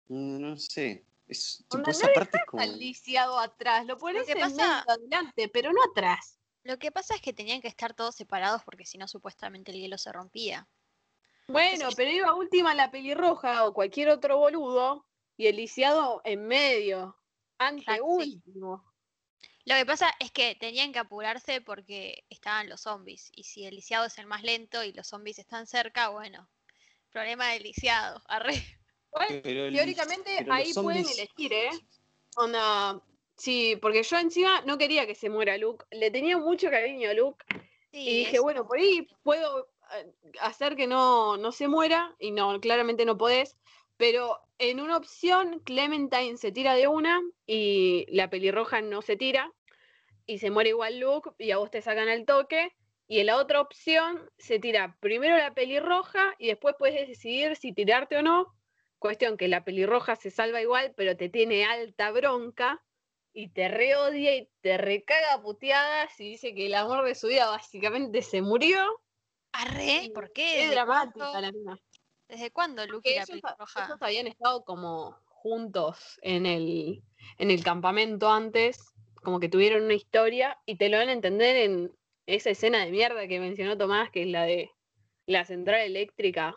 No, 0.08 0.38
no 0.38 0.56
sé. 0.56 1.04
Es, 1.28 1.64
tipo, 1.68 1.88
esa 1.90 2.08
no 2.08 2.12
parte 2.14 2.38
es 2.38 2.44
como. 2.46 2.62
Al 2.62 2.78
lisiado 2.78 3.38
atrás, 3.38 3.86
lo 3.86 3.96
pones 3.96 4.26
que 4.26 4.32
en 4.32 4.40
pasa- 4.40 4.56
medio 4.56 4.84
adelante, 4.88 5.48
pero 5.48 5.72
no 5.72 5.80
atrás. 5.90 6.38
Lo 6.64 6.78
que 6.78 6.90
pasa 6.90 7.14
es 7.14 7.22
que 7.22 7.32
tenían 7.32 7.60
que 7.62 7.68
estar 7.68 7.94
todos 7.94 8.14
separados 8.16 8.62
porque 8.64 8.84
si 8.84 8.98
no 8.98 9.06
supuestamente 9.08 9.70
el 9.72 9.78
hielo 9.78 9.96
se 9.98 10.12
rompía. 10.12 10.68
Bueno, 11.48 11.88
pero 11.96 12.10
iba 12.10 12.34
última 12.34 12.74
la 12.74 12.90
pelirroja 12.90 13.66
o 13.66 13.72
cualquier 13.72 14.08
otro 14.10 14.36
boludo 14.38 15.06
y 15.36 15.46
el 15.46 15.56
lisiado 15.56 16.20
en 16.24 16.46
medio, 16.46 17.16
ante 17.58 18.00
último. 18.02 18.84
Lo 19.70 19.76
que 19.76 19.86
pasa 19.86 20.12
es 20.18 20.32
que 20.32 20.56
tenían 20.56 20.92
que 20.92 20.98
apurarse 20.98 21.60
porque 21.60 22.24
estaban 22.28 22.68
los 22.68 22.80
zombies. 22.80 23.30
Y 23.36 23.44
si 23.44 23.66
el 23.66 23.76
lisiado 23.76 24.04
es 24.06 24.18
el 24.18 24.26
más 24.26 24.42
lento 24.42 24.82
y 24.82 24.92
los 24.92 25.06
zombies 25.06 25.38
están 25.38 25.68
cerca, 25.68 26.08
bueno, 26.08 26.48
problema 27.12 27.52
del 27.52 27.62
lisiado. 27.62 28.20
Arre. 28.28 28.54
Igual, 29.12 29.40
Pero 29.44 29.66
el- 29.66 29.74
teóricamente 29.76 30.44
ahí 30.50 30.74
pueden 30.74 31.06
elegir, 31.08 31.52
¿eh? 31.52 31.70
Onda, 32.34 33.00
sí, 33.36 33.76
porque 33.80 34.02
yo 34.02 34.18
encima 34.18 34.60
no 34.62 34.76
quería 34.76 35.06
que 35.06 35.14
se 35.14 35.30
muera 35.30 35.56
Luke, 35.56 35.84
le 35.92 36.10
tenía 36.10 36.36
mucho 36.36 36.68
cariño 36.68 37.08
a 37.10 37.14
Luke 37.14 37.44
Sí, 37.92 38.08
y 38.08 38.18
dije, 38.18 38.36
es- 38.38 38.42
bueno, 38.42 38.66
por 38.66 38.76
ahí 38.76 39.06
puedo 39.22 39.68
eh, 39.94 40.12
hacer 40.40 40.74
que 40.74 40.88
no, 40.88 41.36
no 41.36 41.52
se 41.52 41.68
muera 41.68 42.16
y 42.18 42.32
no, 42.32 42.60
claramente 42.60 43.04
no 43.04 43.16
podés, 43.16 43.56
pero 43.96 44.40
en 44.58 44.80
una 44.80 44.96
opción 44.96 45.60
Clementine 45.60 46.36
se 46.38 46.50
tira 46.50 46.74
de 46.74 46.88
una 46.88 47.20
y 47.46 48.04
la 48.08 48.28
pelirroja 48.30 48.80
no 48.80 49.00
se 49.00 49.16
tira 49.16 49.52
y 50.30 50.38
se 50.38 50.50
muere 50.50 50.70
igual 50.70 51.00
Luke 51.00 51.30
y 51.38 51.50
a 51.50 51.58
vos 51.58 51.70
te 51.70 51.82
sacan 51.82 52.08
al 52.08 52.24
toque. 52.24 52.72
Y 53.08 53.18
en 53.18 53.26
la 53.26 53.36
otra 53.36 53.60
opción 53.60 54.30
se 54.38 54.60
tira 54.60 54.96
primero 55.00 55.36
la 55.36 55.52
pelirroja 55.52 56.34
y 56.38 56.46
después 56.46 56.76
puedes 56.78 57.08
decidir 57.08 57.56
si 57.56 57.72
tirarte 57.72 58.16
o 58.16 58.22
no. 58.22 58.54
Cuestión 59.00 59.36
que 59.36 59.48
la 59.48 59.64
pelirroja 59.64 60.14
se 60.14 60.30
salva 60.30 60.62
igual, 60.62 60.94
pero 60.96 61.16
te 61.16 61.28
tiene 61.28 61.64
alta 61.64 62.12
bronca 62.12 62.80
y 63.32 63.48
te 63.48 63.66
reodia 63.68 64.36
y 64.36 64.48
te 64.60 64.78
recaga 64.78 65.42
puteadas 65.42 66.20
y 66.20 66.30
dice 66.30 66.54
que 66.54 66.66
el 66.66 66.74
amor 66.74 67.04
de 67.04 67.16
su 67.16 67.26
vida 67.26 67.50
básicamente 67.50 68.22
se 68.22 68.42
murió. 68.42 69.00
Arre, 69.50 70.12
¿por 70.14 70.32
qué? 70.32 70.54
Es 70.54 70.60
¿Desde 70.62 70.74
dramática 70.74 71.40
la 71.40 71.50
mina. 71.50 71.76
¿Desde 72.28 72.52
cuándo 72.52 72.86
Luke 72.86 73.10
y 73.10 73.16
la 73.16 73.26
pelirroja? 73.26 73.86
ellos 73.86 73.98
habían 74.00 74.28
estado 74.28 74.64
como 74.64 75.18
juntos 75.26 76.20
en 76.22 76.46
el, 76.46 77.02
en 77.38 77.50
el 77.50 77.64
campamento 77.64 78.30
antes, 78.30 78.89
como 79.22 79.40
que 79.40 79.48
tuvieron 79.48 79.82
una 79.84 79.94
historia 79.94 80.58
y 80.66 80.76
te 80.76 80.88
lo 80.88 80.98
van 80.98 81.08
a 81.08 81.12
entender 81.12 81.56
en 81.56 81.92
esa 82.26 82.50
escena 82.50 82.84
de 82.84 82.90
mierda 82.90 83.26
que 83.26 83.40
mencionó 83.40 83.76
Tomás, 83.76 84.10
que 84.10 84.22
es 84.22 84.28
la 84.28 84.44
de 84.44 84.70
la 85.26 85.44
central 85.44 85.80
eléctrica, 85.82 86.54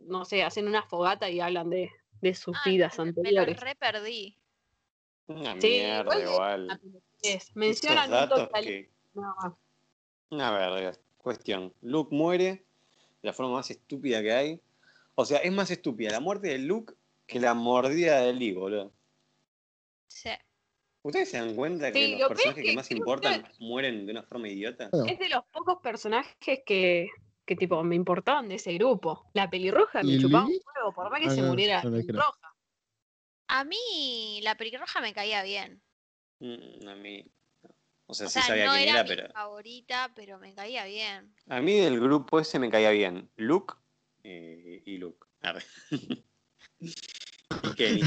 no 0.00 0.24
sé, 0.24 0.42
hacen 0.42 0.68
una 0.68 0.82
fogata 0.82 1.30
y 1.30 1.40
hablan 1.40 1.70
de, 1.70 1.90
de 2.20 2.34
sus 2.34 2.56
Ay, 2.64 2.72
vidas 2.72 2.98
anteriores. 2.98 3.48
Me 3.48 3.54
lo 3.54 3.60
re 3.60 3.74
perdí. 3.76 4.36
Una 5.26 5.52
Sí, 5.60 5.68
mierda, 5.68 6.20
igual 6.20 6.80
es 7.22 7.56
Mencionan 7.56 8.04
un 8.06 8.10
datos 8.10 8.40
toque 8.40 8.58
al- 8.58 8.64
que. 8.64 8.90
nada 9.14 9.34
más. 9.42 9.52
Una 10.30 10.50
verga. 10.52 10.92
Cuestión. 11.16 11.72
Luke 11.80 12.14
muere 12.14 12.44
de 12.52 12.64
la 13.22 13.32
forma 13.32 13.52
más 13.54 13.70
estúpida 13.70 14.20
que 14.20 14.32
hay. 14.32 14.60
O 15.14 15.24
sea, 15.24 15.38
es 15.38 15.50
más 15.52 15.70
estúpida 15.70 16.10
la 16.10 16.20
muerte 16.20 16.48
de 16.48 16.58
Luke 16.58 16.92
que 17.26 17.40
la 17.40 17.54
mordida 17.54 18.20
de 18.20 18.32
Lee, 18.34 18.52
boludo. 18.52 18.92
Sí. 20.08 20.30
¿Ustedes 21.04 21.28
se 21.30 21.36
dan 21.36 21.54
cuenta 21.54 21.92
que 21.92 21.98
Sí, 21.98 22.10
los 22.12 22.20
lo 22.20 22.28
personajes 22.28 22.62
que 22.62 22.70
que 22.70 22.76
más 22.76 22.90
importan 22.90 23.46
mueren 23.58 24.06
de 24.06 24.12
una 24.12 24.22
forma 24.22 24.48
idiota? 24.48 24.88
Es 25.06 25.18
de 25.18 25.28
los 25.28 25.44
pocos 25.52 25.78
personajes 25.82 26.60
que, 26.64 27.08
que 27.44 27.56
tipo 27.56 27.82
me 27.84 27.94
importaban 27.94 28.48
de 28.48 28.54
ese 28.54 28.72
grupo. 28.72 29.30
La 29.34 29.50
pelirroja 29.50 30.02
me 30.02 30.12
¿Y 30.12 30.18
chupaba 30.18 30.46
un 30.46 30.52
huevo, 30.52 30.94
por 30.94 31.10
más 31.10 31.20
que 31.20 31.26
Ah, 31.26 31.30
se 31.30 31.42
no, 31.42 31.48
muriera 31.50 31.76
no 31.76 31.90
creo. 31.90 32.00
pelirroja. 32.00 32.56
A 33.48 33.64
mí 33.64 34.40
la 34.42 34.56
pelirroja 34.56 35.02
me 35.02 35.12
caía 35.12 35.42
bien. 35.42 35.82
Mm, 36.40 36.88
a 36.88 36.94
mí. 36.94 37.22
O 38.06 38.14
sea, 38.14 38.26
O 38.26 38.30
sí 38.30 38.34
sea, 38.40 38.42
sabía 38.48 38.64
no 38.64 38.72
quién 38.72 38.88
era, 38.88 39.00
era, 39.00 39.02
mi 39.02 39.08
pero. 39.10 39.32
favorita, 39.34 40.10
pero 40.16 40.38
me 40.38 40.54
caía 40.54 40.86
bien. 40.86 41.34
A 41.48 41.60
mí 41.60 41.74
del 41.80 42.00
grupo 42.00 42.40
ese 42.40 42.58
me 42.58 42.70
caía 42.70 42.90
bien. 42.92 43.30
Luke 43.36 43.74
eh, 44.22 44.82
y 44.86 44.96
Luke. 44.96 45.26
Arre. 45.42 45.62
y 46.80 47.74
Kenny. 47.76 48.00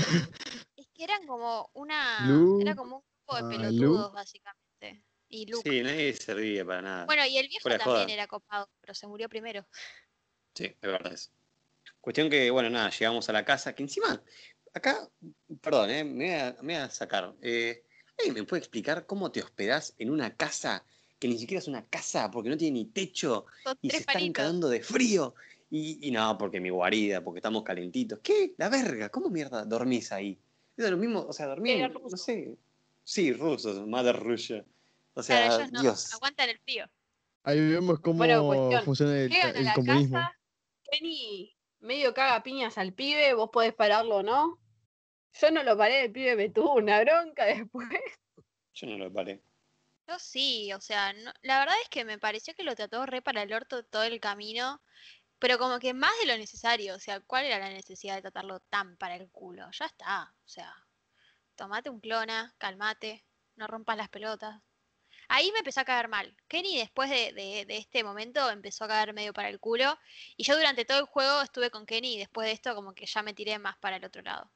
Que 0.98 1.04
eran 1.04 1.28
como 1.28 1.70
una. 1.74 2.26
Luke, 2.28 2.64
era 2.64 2.76
como 2.76 2.98
un 2.98 3.04
grupo 3.04 3.36
de 3.36 3.42
ah, 3.44 3.50
pelotudos, 3.50 4.14
básicamente. 4.14 5.04
Y 5.30 5.46
Luke. 5.46 5.70
Sí, 5.70 5.84
nadie 5.84 6.14
servía 6.14 6.66
para 6.66 6.82
nada. 6.82 7.06
Bueno, 7.06 7.24
y 7.26 7.38
el 7.38 7.48
viejo 7.48 7.62
Fuera 7.62 7.78
también 7.78 8.06
joda. 8.06 8.14
era 8.14 8.28
copado, 8.28 8.70
pero 8.82 8.96
se 8.96 9.06
murió 9.06 9.30
primero. 9.30 9.66
Sí, 10.56 10.66
es 10.66 10.82
verdad 10.82 11.14
eso. 11.14 11.30
Cuestión 12.02 12.30
que, 12.30 12.50
bueno, 12.50 12.70
nada, 12.70 12.90
llegamos 12.90 13.30
a 13.30 13.34
la 13.34 13.46
casa, 13.46 13.76
que 13.76 13.84
encima, 13.84 14.24
acá, 14.74 15.08
perdón, 15.62 15.90
eh, 15.92 16.04
me, 16.04 16.26
voy 16.26 16.34
a, 16.34 16.58
me 16.62 16.74
voy 16.74 16.84
a 16.84 16.90
sacar. 16.90 17.36
Eh, 17.42 17.84
¿Alguien 18.18 18.34
me 18.34 18.44
puede 18.44 18.62
explicar 18.62 19.06
cómo 19.06 19.32
te 19.32 19.44
hospedás 19.44 19.94
en 20.00 20.10
una 20.10 20.36
casa 20.36 20.84
que 21.20 21.28
ni 21.28 21.38
siquiera 21.38 21.60
es 21.60 21.68
una 21.68 21.86
casa 21.86 22.32
porque 22.32 22.50
no 22.50 22.58
tiene 22.58 22.80
ni 22.80 22.86
techo 22.86 23.46
Son 23.64 23.78
y 23.82 23.90
se 23.92 23.98
están 23.98 24.14
palitos. 24.14 24.34
cagando 24.34 24.70
de 24.70 24.82
frío? 24.82 25.36
Y, 25.70 26.08
y 26.08 26.12
no, 26.12 26.38
porque 26.38 26.60
mi 26.60 26.70
guarida, 26.70 27.24
porque 27.24 27.40
estamos 27.40 27.64
calentitos. 27.64 28.20
¿Qué? 28.24 28.54
La 28.58 28.70
verga, 28.70 29.10
¿cómo 29.10 29.30
mierda 29.30 29.66
dormís 29.66 30.12
ahí? 30.12 30.40
Es 30.78 30.90
lo 30.92 30.98
mismo, 30.98 31.26
o 31.28 31.34
sea, 31.34 31.48
dormí, 31.48 31.72
Era 31.72 31.88
en- 31.88 31.94
no 31.94 32.10
sé. 32.18 32.58
Sí, 33.04 33.34
rusos, 33.34 33.88
madre 33.88 34.14
Rusia. 34.14 34.66
O 35.14 35.24
sea, 35.24 35.48
Claro, 35.48 35.56
ellos 35.64 35.72
no 35.72 35.82
Dios. 35.82 36.14
aguantan 36.14 36.50
el 36.50 36.60
frío. 36.60 36.86
Ahí 37.44 37.60
vemos 37.72 38.00
cómo 38.02 38.18
Bueno, 38.18 38.82
funciona 38.84 39.18
el, 39.18 39.30
Llegan 39.30 39.56
a 39.56 39.60
el 39.60 39.66
la 39.66 39.74
comunismo. 39.74 40.18
casa, 40.18 40.38
Kenny 40.92 41.56
medio 41.80 42.14
caga 42.14 42.44
piñas 42.44 42.78
al 42.78 42.94
pibe, 42.94 43.34
vos 43.34 43.50
podés 43.52 43.74
pararlo 43.74 44.18
o 44.18 44.24
no. 44.24 44.60
Yo 45.40 45.52
no 45.52 45.64
lo 45.64 45.78
paré, 45.78 46.06
el 46.06 46.12
pibe 46.12 46.36
me 46.36 46.50
tuvo 46.50 46.74
una 46.76 47.00
bronca 47.02 47.46
después. 47.70 47.88
Yo 48.74 48.88
no 48.88 48.98
lo 48.98 49.12
paré. 49.12 49.42
Yo 50.08 50.20
sí, 50.20 50.72
o 50.74 50.80
sea, 50.82 51.14
no- 51.14 51.34
la 51.42 51.60
verdad 51.60 51.76
es 51.84 51.90
que 51.90 52.06
me 52.06 52.18
pareció 52.20 52.54
que 52.56 52.64
lo 52.64 52.76
trató 52.76 53.06
re 53.06 53.22
para 53.22 53.42
el 53.44 53.54
orto 53.54 53.84
todo 53.84 54.04
el 54.04 54.20
camino, 54.20 54.82
pero 55.40 55.58
como 55.58 55.80
que 55.80 55.94
más 55.94 56.12
de 56.22 56.28
lo 56.28 56.38
necesario, 56.38 56.96
o 56.96 57.00
sea, 57.00 57.20
¿cuál 57.22 57.46
era 57.46 57.60
la 57.60 57.70
necesidad 57.70 58.16
de 58.16 58.22
tratarlo 58.22 58.60
tan 58.62 58.98
para 58.98 59.16
el 59.16 59.30
culo? 59.30 59.70
Ya 59.72 59.86
está, 59.86 60.34
o 60.46 60.48
sea, 60.48 60.74
tomate 61.56 61.90
un 61.90 62.00
clona, 62.00 62.54
calmate, 62.58 63.24
no 63.56 63.68
rompas 63.68 63.98
las 63.98 64.10
pelotas. 64.10 64.62
Ahí 65.30 65.52
me 65.52 65.60
empezó 65.60 65.82
a 65.82 65.86
caer 65.86 66.08
mal. 66.08 66.34
Kenny 66.48 66.78
después 66.78 67.10
de, 67.10 67.34
de- 67.34 67.66
de 67.66 67.78
este 67.78 68.04
momento 68.04 68.50
empezó 68.50 68.86
a 68.86 68.88
caer 68.88 69.14
medio 69.14 69.34
para 69.34 69.50
el 69.50 69.60
culo, 69.60 69.98
y 70.38 70.44
yo 70.44 70.56
durante 70.56 70.86
todo 70.86 71.00
el 71.00 71.06
juego 71.06 71.42
estuve 71.42 71.70
con 71.70 71.86
Kenny 71.86 72.16
y 72.16 72.20
después 72.20 72.46
de 72.48 72.54
esto 72.54 72.74
como 72.76 72.94
que 72.94 73.06
ya 73.06 73.22
me 73.24 73.34
tiré 73.34 73.60
más 73.60 73.78
para 73.78 73.98
el 73.98 74.06
otro 74.06 74.22
lado. 74.22 74.50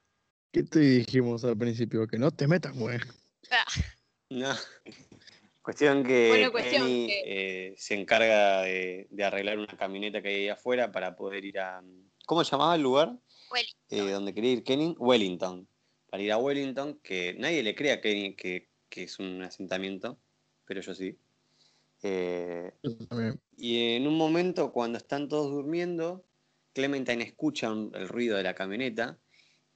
¿Qué 0.50 0.62
te 0.62 0.80
dijimos 0.80 1.44
al 1.44 1.56
principio? 1.56 2.06
Que 2.06 2.18
no 2.18 2.30
te 2.30 2.46
metas, 2.46 2.72
güey. 2.74 2.98
No. 4.30 4.54
Cuestión 5.62 6.02
que 6.02 6.28
Bueno, 6.28 6.50
cuestión 6.52 6.82
Kenny 6.86 7.06
que- 7.06 7.22
eh, 7.68 7.74
se 7.76 7.94
encarga 7.94 8.62
de, 8.62 9.06
de 9.10 9.24
arreglar 9.24 9.58
una 9.58 9.68
camioneta 9.76 10.20
que 10.20 10.28
hay 10.28 10.34
ahí 10.34 10.48
afuera 10.48 10.90
para 10.90 11.14
poder 11.14 11.44
ir 11.44 11.60
a. 11.60 11.82
¿Cómo 12.26 12.42
se 12.44 12.50
llamaba 12.50 12.74
el 12.74 12.82
lugar? 12.82 13.16
Wellington. 13.50 14.08
Eh, 14.08 14.10
donde 14.12 14.34
quería 14.34 14.52
ir 14.52 14.64
Kenny. 14.64 14.96
Wellington. 14.98 15.68
Para 16.10 16.22
ir 16.22 16.32
a 16.32 16.38
Wellington, 16.38 16.98
que 17.02 17.34
nadie 17.38 17.62
le 17.62 17.74
crea 17.74 17.94
a 17.94 18.00
Kenny 18.00 18.34
que, 18.34 18.68
que 18.88 19.04
es 19.04 19.18
un 19.18 19.42
asentamiento, 19.42 20.18
pero 20.66 20.80
yo 20.80 20.94
sí. 20.94 21.16
Eh, 22.02 22.72
Yo 22.82 22.96
también. 23.06 23.40
y 23.56 23.94
en 23.94 24.06
un 24.08 24.16
momento, 24.16 24.72
cuando 24.72 24.98
están 24.98 25.28
todos 25.28 25.50
durmiendo, 25.50 26.24
Clementine 26.72 27.22
escucha 27.22 27.70
un- 27.70 27.92
el 27.94 28.08
ruido 28.08 28.36
de 28.36 28.42
la 28.42 28.54
camioneta 28.54 29.18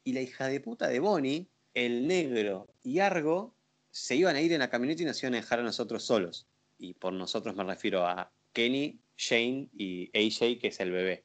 y 0.03 0.13
la 0.13 0.21
hija 0.23 0.49
de 0.49 0.61
puta 0.61 0.89
de 0.89 0.99
Bonnie, 0.99 1.47
el 1.75 2.07
negro 2.09 2.69
y 2.83 2.99
Argo 2.99 3.55
se 3.97 4.15
iban 4.15 4.37
a 4.37 4.43
ir 4.43 4.53
en 4.53 4.59
la 4.59 4.69
camioneta 4.69 5.03
y 5.03 5.07
nos 5.07 5.23
iban 5.23 5.33
a 5.33 5.39
dejar 5.39 5.61
a 5.61 5.63
nosotros 5.63 6.05
solos. 6.05 6.47
Y 6.77 6.93
por 6.93 7.15
nosotros 7.15 7.57
me 7.57 7.65
refiero 7.65 8.07
a 8.07 8.31
Kenny, 8.53 9.01
Shane 9.17 9.71
y 9.73 10.11
AJ, 10.15 10.61
que 10.61 10.69
es 10.69 10.81
el 10.81 10.91
bebé. 10.91 11.25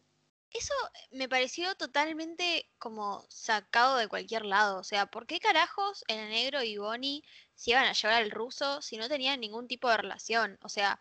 Eso 0.53 0.74
me 1.11 1.28
pareció 1.28 1.76
totalmente 1.76 2.69
como 2.78 3.26
sacado 3.28 3.97
de 3.97 4.07
cualquier 4.07 4.45
lado. 4.45 4.80
O 4.80 4.86
sea, 4.86 5.07
¿por 5.07 5.28
qué 5.28 5.41
carajos 5.41 6.05
el 6.07 6.30
negro 6.30 6.63
y 6.63 6.78
Bonnie 6.78 7.24
se 7.55 7.72
iban 7.72 7.88
a 7.88 7.93
llevar 7.93 8.24
al 8.24 8.32
ruso 8.32 8.82
si 8.82 8.95
no 8.95 9.09
tenían 9.09 9.41
ningún 9.41 9.67
tipo 9.67 9.89
de 9.89 9.97
relación? 9.97 10.57
O 10.61 10.69
sea, 10.69 10.97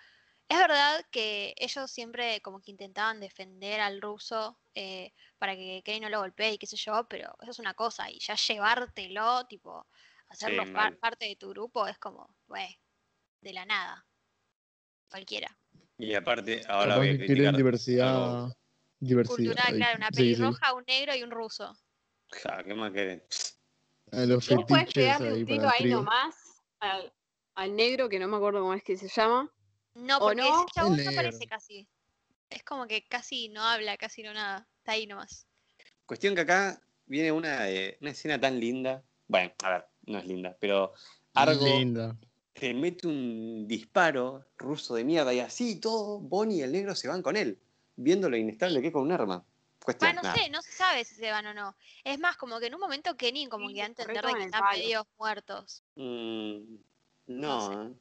es 0.49 0.59
verdad 0.59 1.05
que 1.13 1.55
ellos 1.57 1.89
siempre 1.89 2.41
como 2.41 2.61
que 2.61 2.73
intentaban 2.73 3.21
defender 3.21 3.81
al 3.81 4.03
ruso 4.03 4.59
eh, 4.75 5.13
para 5.39 5.55
que 5.55 5.83
Kenny 5.85 6.01
no 6.01 6.09
lo 6.09 6.19
golpee 6.19 6.55
y 6.55 6.59
qué 6.59 6.67
sé 6.67 6.77
yo, 6.77 7.07
pero 7.09 7.37
eso 7.43 7.53
es 7.53 7.61
una 7.61 7.75
cosa. 7.75 8.11
Y 8.11 8.19
ya 8.19 8.35
llevártelo, 8.35 9.47
tipo, 9.47 9.87
hacerlo 10.31 10.65
Sí, 10.65 10.71
par- 10.73 10.91
mal. 10.93 10.97
parte 10.99 11.27
de 11.27 11.37
tu 11.37 11.51
grupo 11.51 11.87
es 11.87 11.99
como, 11.99 12.35
güey, 12.47 12.79
de 13.43 13.53
la 13.53 13.65
nada. 13.67 14.07
Cualquiera. 15.11 15.57
Y 15.99 16.15
aparte, 16.15 16.63
ahora 16.69 16.97
voy 16.97 17.09
a 17.09 17.11
criticar. 17.11 17.27
quieren 17.27 17.47
algo. 17.49 17.59
diversidad. 17.59 18.57
Diversidad. 19.01 19.37
Cultural, 19.37 19.77
claro, 19.77 19.97
una 19.99 20.07
Sí, 20.09 20.13
sí. 20.13 20.21
pelirroja, 20.23 20.73
un 20.75 20.85
negro 20.87 21.15
y 21.17 21.23
un 21.23 21.31
ruso. 21.31 21.77
Ja, 22.43 22.63
¿Qué 22.63 22.75
más 22.75 22.93
querés? 22.93 23.59
A 24.13 24.21
los 24.21 24.49
Vos 24.49 24.65
puedes 24.67 24.93
pegarle 24.93 25.29
ahí 25.29 25.41
un 25.41 25.47
tiro 25.47 25.69
ahí 25.69 25.79
trío. 25.79 25.97
nomás 25.97 26.35
al, 26.81 27.13
al 27.55 27.77
negro, 27.77 28.09
que 28.09 28.19
no 28.19 28.29
me 28.29 28.37
acuerdo 28.37 28.61
cómo 28.61 28.75
es 28.75 28.83
que 28.83 28.97
se 28.97 29.09
llama. 29.09 29.51
No, 29.95 30.17
¿O 30.19 30.21
porque 30.21 30.37
no? 30.37 30.47
ese 30.65 30.73
chabón 30.75 30.93
no 30.93 30.97
negro. 30.99 31.15
parece 31.17 31.47
casi. 31.47 31.89
Es 32.49 32.63
como 32.65 32.87
que 32.87 33.07
casi 33.07 33.49
no 33.49 33.63
habla, 33.63 33.97
casi 33.97 34.23
no 34.23 34.33
nada. 34.33 34.69
Está 34.79 34.93
ahí 34.93 35.07
nomás. 35.07 35.47
Cuestión 36.07 36.35
que 36.35 36.41
acá 36.43 36.81
viene 37.07 37.31
una, 37.33 37.63
de- 37.65 37.97
una 38.01 38.11
escena 38.11 38.41
tan 38.41 38.59
linda. 38.61 39.03
Bueno, 39.29 39.53
a 39.63 39.71
ver, 39.71 39.87
no 40.11 40.19
es 40.19 40.27
linda, 40.27 40.57
pero 40.61 40.93
Argo 41.35 41.65
Linda. 41.65 42.17
te 42.53 42.75
mete 42.75 43.07
un 43.07 43.67
disparo 43.69 44.45
ruso 44.59 44.95
de 44.95 45.05
mierda 45.05 45.33
y 45.33 45.41
así 45.41 45.81
todo, 45.81 46.19
Bonnie 46.21 46.59
y 46.59 46.63
el 46.63 46.73
negro 46.73 46.95
se 46.95 47.09
van 47.09 47.23
con 47.23 47.37
él, 47.37 47.59
viendo 47.97 48.29
lo 48.29 48.37
inestable 48.37 48.81
que 48.81 48.89
es 48.89 48.93
con 48.93 49.03
un 49.03 49.13
arma. 49.13 49.45
Cuestión, 49.83 50.09
Bueno, 50.11 50.23
no 50.23 50.29
nada. 50.29 50.43
sé, 50.45 50.51
no 50.51 50.61
se 50.61 50.73
sabe 50.73 51.05
si 51.05 51.15
se 51.15 51.31
van 51.31 51.47
o 51.47 51.55
no. 51.55 51.75
Es 52.05 52.19
más, 52.19 52.37
como 52.37 52.61
que 52.61 52.67
en 52.67 52.75
un 52.75 52.81
momento 52.81 53.17
Kenny 53.17 53.47
como 53.49 53.69
Sí, 53.69 53.75
que 53.75 53.81
da 53.81 53.85
a 53.85 53.87
se 53.87 53.93
entender 54.03 54.25
de 54.27 54.35
que 54.35 54.45
están 54.45 54.65
medios 54.73 55.07
muertos. 55.19 55.83
Mm, 55.95 56.75
No 57.29 57.71
no, 57.71 57.83
¿eh? 57.89 57.93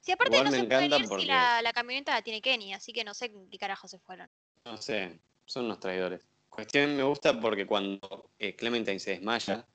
Si 0.00 0.12
aparte 0.12 0.36
Igual 0.36 0.44
no 0.52 0.56
se 0.58 0.64
pueden 0.64 0.92
ir 1.02 1.08
porque- 1.08 1.22
si 1.22 1.28
la, 1.28 1.60
la 1.60 1.72
camioneta 1.74 2.14
la 2.14 2.22
tiene 2.22 2.40
Kenny, 2.40 2.72
así 2.72 2.92
que 2.94 3.04
no 3.04 3.12
sé 3.12 3.30
qué 3.50 3.58
carajo 3.58 3.88
se 3.88 3.98
fueron. 3.98 4.28
no 4.64 4.76
sé, 4.78 5.20
son 5.44 5.66
unos 5.66 5.80
traidores. 5.80 6.26
Cuestión 6.48 6.96
me 6.96 7.02
gusta 7.02 7.38
porque 7.40 7.66
cuando 7.66 8.30
eh, 8.38 8.56
Clementine 8.56 8.98
se 8.98 9.10
desmaya, 9.10 9.66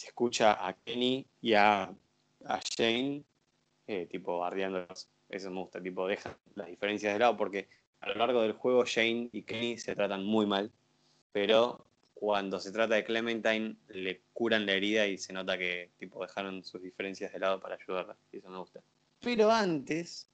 se 0.00 0.06
escucha 0.06 0.66
a 0.66 0.72
Kenny 0.72 1.26
y 1.42 1.52
a, 1.52 1.82
a 1.82 2.60
Shane, 2.64 3.22
eh, 3.86 4.06
tipo, 4.06 4.38
bardeándolos. 4.38 5.10
Eso 5.28 5.50
me 5.50 5.60
gusta, 5.60 5.78
tipo, 5.82 6.06
dejan 6.08 6.34
las 6.54 6.68
diferencias 6.68 7.12
de 7.12 7.18
lado 7.18 7.36
porque 7.36 7.68
a 8.00 8.08
lo 8.08 8.14
largo 8.14 8.40
del 8.40 8.52
juego 8.54 8.86
Shane 8.86 9.28
y 9.30 9.42
Kenny 9.42 9.76
se 9.76 9.94
tratan 9.94 10.24
muy 10.24 10.46
mal, 10.46 10.72
pero 11.32 11.84
cuando 12.14 12.58
se 12.60 12.72
trata 12.72 12.94
de 12.94 13.04
Clementine 13.04 13.76
le 13.88 14.22
curan 14.32 14.64
la 14.64 14.72
herida 14.72 15.06
y 15.06 15.18
se 15.18 15.34
nota 15.34 15.58
que, 15.58 15.90
tipo, 15.98 16.22
dejaron 16.22 16.64
sus 16.64 16.80
diferencias 16.80 17.30
de 17.34 17.38
lado 17.38 17.60
para 17.60 17.74
ayudarla. 17.74 18.16
Y 18.32 18.38
eso 18.38 18.48
me 18.48 18.56
gusta. 18.56 18.80
Pero 19.20 19.50
antes, 19.50 20.30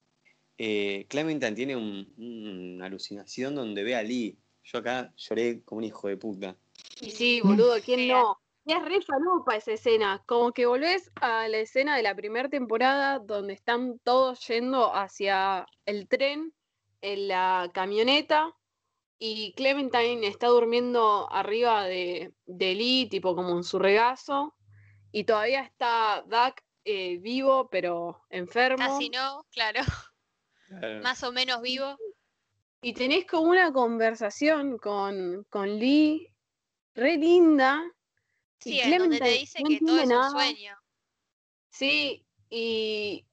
eh, 0.59 1.07
Clementine 1.09 1.57
tiene 1.57 1.75
un- 1.75 2.14
una 2.17 2.87
alucinación 2.87 3.57
donde 3.57 3.83
ve 3.83 3.97
a 3.97 4.03
Lee. 4.05 4.39
Yo 4.62 4.79
acá 4.79 5.12
lloré 5.17 5.61
como 5.64 5.79
un 5.79 5.85
hijo 5.85 6.07
de 6.07 6.17
puta. 6.17 6.57
Y 7.01 7.11
sí, 7.11 7.41
boludo, 7.41 7.75
¿quién 7.85 8.07
no? 8.07 8.39
Y 8.67 8.73
es 8.73 8.83
re 8.83 9.01
falopa 9.01 9.55
esa 9.57 9.73
escena. 9.73 10.23
Como 10.27 10.53
que 10.53 10.67
volvés 10.67 11.11
a 11.21 11.47
la 11.47 11.59
escena 11.59 11.97
de 11.97 12.03
la 12.03 12.17
primera 12.17 12.49
temporada 12.49 13.21
donde 13.21 13.55
están 13.55 14.01
todos 14.01 14.45
yendo 14.49 14.93
hacia 14.93 15.64
el 15.85 16.09
tren 16.09 16.53
en 17.01 17.29
la 17.29 17.71
camioneta 17.73 18.53
y 19.19 19.55
Clementine 19.55 20.27
está 20.27 20.49
durmiendo 20.49 21.33
arriba 21.33 21.85
de, 21.85 22.35
de 22.45 22.75
Lee, 22.75 23.09
tipo 23.09 23.35
como 23.35 23.57
en 23.57 23.62
su 23.62 23.79
regazo. 23.79 24.55
Y 25.12 25.25
todavía 25.25 25.62
está 25.62 26.25
Duck 26.27 26.61
eh, 26.85 27.19
vivo, 27.19 27.69
pero 27.71 28.25
enfermo. 28.29 28.79
Casi 28.79 29.09
no, 29.09 29.47
claro. 29.53 29.81
Más 31.03 31.23
o 31.23 31.33
menos 31.33 31.62
vivo. 31.62 31.97
Y 32.83 32.93
tenés 32.93 33.27
como 33.27 33.51
una 33.51 33.73
conversación 33.73 34.77
con, 34.79 35.47
con 35.49 35.79
Lee, 35.79 36.29
re 36.95 37.17
linda. 37.17 37.83
Sí, 38.61 38.81
en 38.81 38.99
donde 38.99 39.19
te 39.19 39.25
Clementine 39.25 39.41
dice 39.41 39.63
no 39.63 39.69
que 39.69 39.79
todo 39.79 40.01
es 40.01 40.11
un 40.11 40.31
sueño. 40.31 40.77
Sí, 41.71 42.27
y, 42.49 43.27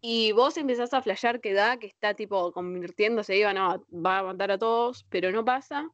y 0.00 0.32
vos 0.32 0.56
empezás 0.56 0.94
a 0.94 1.02
flashear 1.02 1.40
que 1.40 1.52
da, 1.52 1.78
que 1.78 1.86
está 1.86 2.14
tipo 2.14 2.52
convirtiéndose, 2.52 3.36
iba, 3.36 3.52
no, 3.52 3.84
va 3.92 4.18
a 4.18 4.22
matar 4.22 4.52
a 4.52 4.58
todos, 4.58 5.04
pero 5.10 5.30
no 5.32 5.44
pasa. 5.44 5.88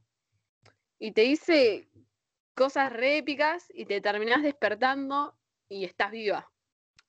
Y 0.98 1.12
te 1.12 1.22
dice 1.22 1.88
cosas 2.54 2.92
re 2.92 3.18
épicas 3.18 3.66
y 3.74 3.86
te 3.86 4.00
terminás 4.00 4.42
despertando 4.42 5.36
y 5.68 5.84
estás 5.84 6.10
viva 6.12 6.50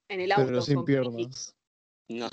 en 0.08 0.22
el 0.22 0.32
auto. 0.32 0.48
Pero 0.48 0.62
sin 0.62 0.86
piernas. 0.86 1.52
No, 2.08 2.30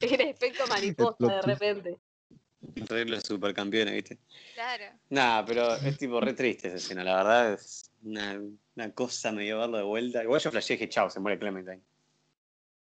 Era 0.00 0.24
efecto 0.24 0.66
mariposa 0.68 1.26
de 1.26 1.42
repente. 1.42 2.00
Re 2.60 3.04
los 3.06 3.22
supercampeones, 3.22 3.94
¿viste? 3.94 4.18
Claro. 4.54 4.84
Nah, 5.08 5.44
pero 5.44 5.74
es 5.76 5.98
tipo 5.98 6.20
re 6.20 6.34
triste 6.34 6.68
esa 6.68 6.76
escena, 6.76 7.04
la 7.04 7.16
verdad 7.16 7.52
es 7.54 7.90
una, 8.02 8.40
una 8.76 8.92
cosa 8.92 9.32
medio 9.32 9.58
verlo 9.58 9.78
de 9.78 9.84
vuelta. 9.84 10.22
Igual 10.22 10.40
yo 10.40 10.50
flashé 10.50 10.74
y 10.74 10.76
dije, 10.76 10.88
chao, 10.88 11.10
se 11.10 11.20
muere 11.20 11.38
Clementine. 11.38 11.80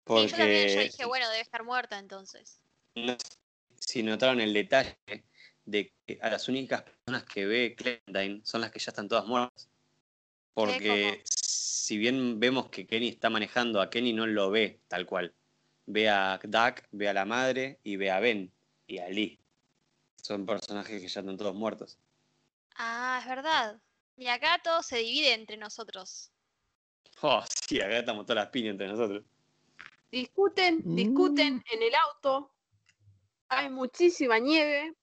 Sí, 0.07 0.27
yo 0.27 0.37
también 0.37 0.69
yo 0.69 0.75
Porque 0.75 0.91
dije, 0.91 1.05
bueno, 1.05 1.29
debe 1.29 1.43
estar 1.43 1.65
muerta 1.65 1.99
entonces. 1.99 2.61
no 2.95 3.13
sé 3.13 3.39
si 3.79 4.03
notaron 4.03 4.41
el 4.41 4.53
detalle 4.53 4.97
de 5.65 5.93
que 6.07 6.19
a 6.21 6.31
las 6.31 6.49
únicas 6.49 6.83
personas 6.83 7.25
que 7.25 7.47
ve 7.47 7.75
Clementine 7.77 8.45
son 8.45 8.61
las 8.61 8.71
que 8.71 8.79
ya 8.79 8.91
están 8.91 9.09
todas 9.09 9.27
muertas. 9.27 9.69
Porque 10.55 11.23
si 11.25 11.97
bien 11.97 12.39
vemos 12.39 12.69
que 12.69 12.87
Kenny 12.87 13.09
está 13.09 13.31
manejando, 13.31 13.81
a 13.81 13.91
Kenny 13.91 14.13
no 14.13 14.27
lo 14.27 14.51
ve 14.51 14.81
tal 14.89 15.07
cual. 15.07 15.35
Ve 15.87 16.09
a 16.09 16.39
Duck, 16.43 16.83
ve 16.91 17.09
a 17.09 17.13
la 17.13 17.25
madre 17.25 17.79
y 17.83 17.97
ve 17.97 18.11
a 18.11 18.21
Ben 18.21 18.53
y 18.87 18.99
a 18.99 19.09
Lee. 19.09 19.42
Son 20.23 20.47
personajes 20.47 21.01
que 21.03 21.09
ya 21.09 21.21
están 21.21 21.37
todos 21.37 21.55
muertos. 21.55 21.99
Ah, 22.77 23.19
es 23.21 23.29
verdad. 23.29 23.81
Y 24.17 24.29
acá 24.29 24.61
todo 24.63 24.83
se 24.83 24.99
divide 24.99 25.35
entre 25.35 25.57
nosotros. 25.57 26.31
Oh, 27.21 27.43
sí, 27.67 27.81
acá 27.81 27.99
estamos 27.99 28.25
todas 28.25 28.45
las 28.45 28.51
piñas 28.51 28.73
entre 28.73 28.89
nosotros. 28.89 29.25
Discuten, 30.11 30.81
discuten 30.95 31.57
Mm. 31.57 31.63
en 31.73 31.83
el 31.83 31.95
auto. 31.95 32.55
Hay 33.49 33.69
muchísima 33.69 34.39
nieve. 34.39 34.95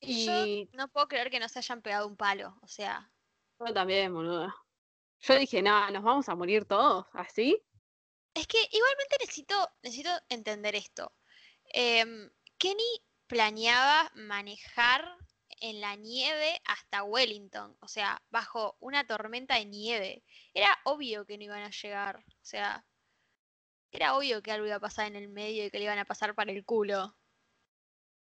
Yo 0.00 0.46
Y 0.46 0.68
no 0.72 0.88
puedo 0.88 1.06
creer 1.08 1.30
que 1.30 1.38
no 1.40 1.48
se 1.48 1.58
hayan 1.60 1.80
pegado 1.82 2.06
un 2.08 2.16
palo. 2.16 2.58
O 2.62 2.68
sea, 2.68 3.10
yo 3.58 3.72
también, 3.72 4.12
boluda. 4.12 4.54
Yo 5.20 5.38
dije, 5.38 5.60
nada, 5.62 5.90
nos 5.90 6.02
vamos 6.02 6.28
a 6.28 6.34
morir 6.34 6.64
todos, 6.64 7.06
¿así? 7.12 7.62
es 8.32 8.46
que 8.46 8.58
igualmente 8.70 9.16
necesito, 9.20 9.54
necesito 9.82 10.10
entender 10.28 10.74
esto. 10.76 11.12
Em, 11.64 12.30
Kenny 12.58 13.02
planeaba 13.30 14.10
manejar 14.16 15.04
en 15.60 15.80
la 15.80 15.94
nieve 15.94 16.60
hasta 16.64 17.04
Wellington, 17.04 17.76
o 17.80 17.86
sea, 17.86 18.20
bajo 18.28 18.76
una 18.80 19.06
tormenta 19.06 19.54
de 19.54 19.66
nieve. 19.66 20.24
Era 20.52 20.76
obvio 20.84 21.24
que 21.24 21.38
no 21.38 21.44
iban 21.44 21.62
a 21.62 21.70
llegar, 21.70 22.16
o 22.18 22.44
sea, 22.44 22.84
era 23.92 24.16
obvio 24.16 24.42
que 24.42 24.50
algo 24.50 24.66
iba 24.66 24.76
a 24.76 24.80
pasar 24.80 25.06
en 25.06 25.14
el 25.14 25.28
medio 25.28 25.64
y 25.64 25.70
que 25.70 25.78
le 25.78 25.84
iban 25.84 25.98
a 26.00 26.04
pasar 26.04 26.34
para 26.34 26.50
el 26.50 26.64
culo. 26.64 27.16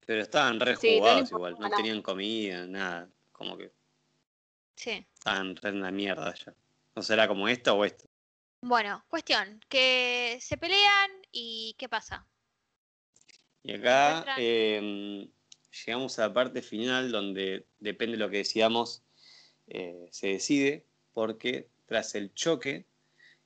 Pero 0.07 0.21
estaban 0.21 0.61
re 0.61 0.77
Sí, 0.77 0.99
jugados 0.99 1.31
igual, 1.31 1.55
no 1.55 1.61
nada. 1.61 1.77
tenían 1.77 2.03
comida, 2.03 2.67
nada. 2.67 3.09
Como 3.33 3.57
que 3.57 3.73
Sí. 4.77 5.07
estaban 5.15 5.57
re 5.57 5.71
en 5.71 5.81
la 5.81 5.91
mierda 5.91 6.35
ya. 6.35 6.55
¿No 6.95 7.03
será 7.03 7.27
como 7.27 7.49
esto 7.49 7.75
o 7.75 7.85
esto? 7.85 8.09
Bueno, 8.61 9.05
cuestión, 9.09 9.61
que 9.69 10.39
se 10.41 10.59
pelean 10.59 11.11
y 11.33 11.75
¿qué 11.79 11.89
pasa? 11.89 12.27
Y 13.63 13.75
acá 13.75 14.25
eh, 14.39 15.29
llegamos 15.85 16.19
a 16.19 16.29
la 16.29 16.33
parte 16.33 16.63
final 16.63 17.11
donde 17.11 17.67
depende 17.81 18.17
de 18.17 18.25
lo 18.25 18.31
que 18.31 18.39
decíamos, 18.39 19.03
eh, 19.67 20.09
se 20.11 20.29
decide, 20.29 20.85
porque 21.13 21.69
tras 21.87 22.15
el 22.15 22.33
choque, 22.35 22.87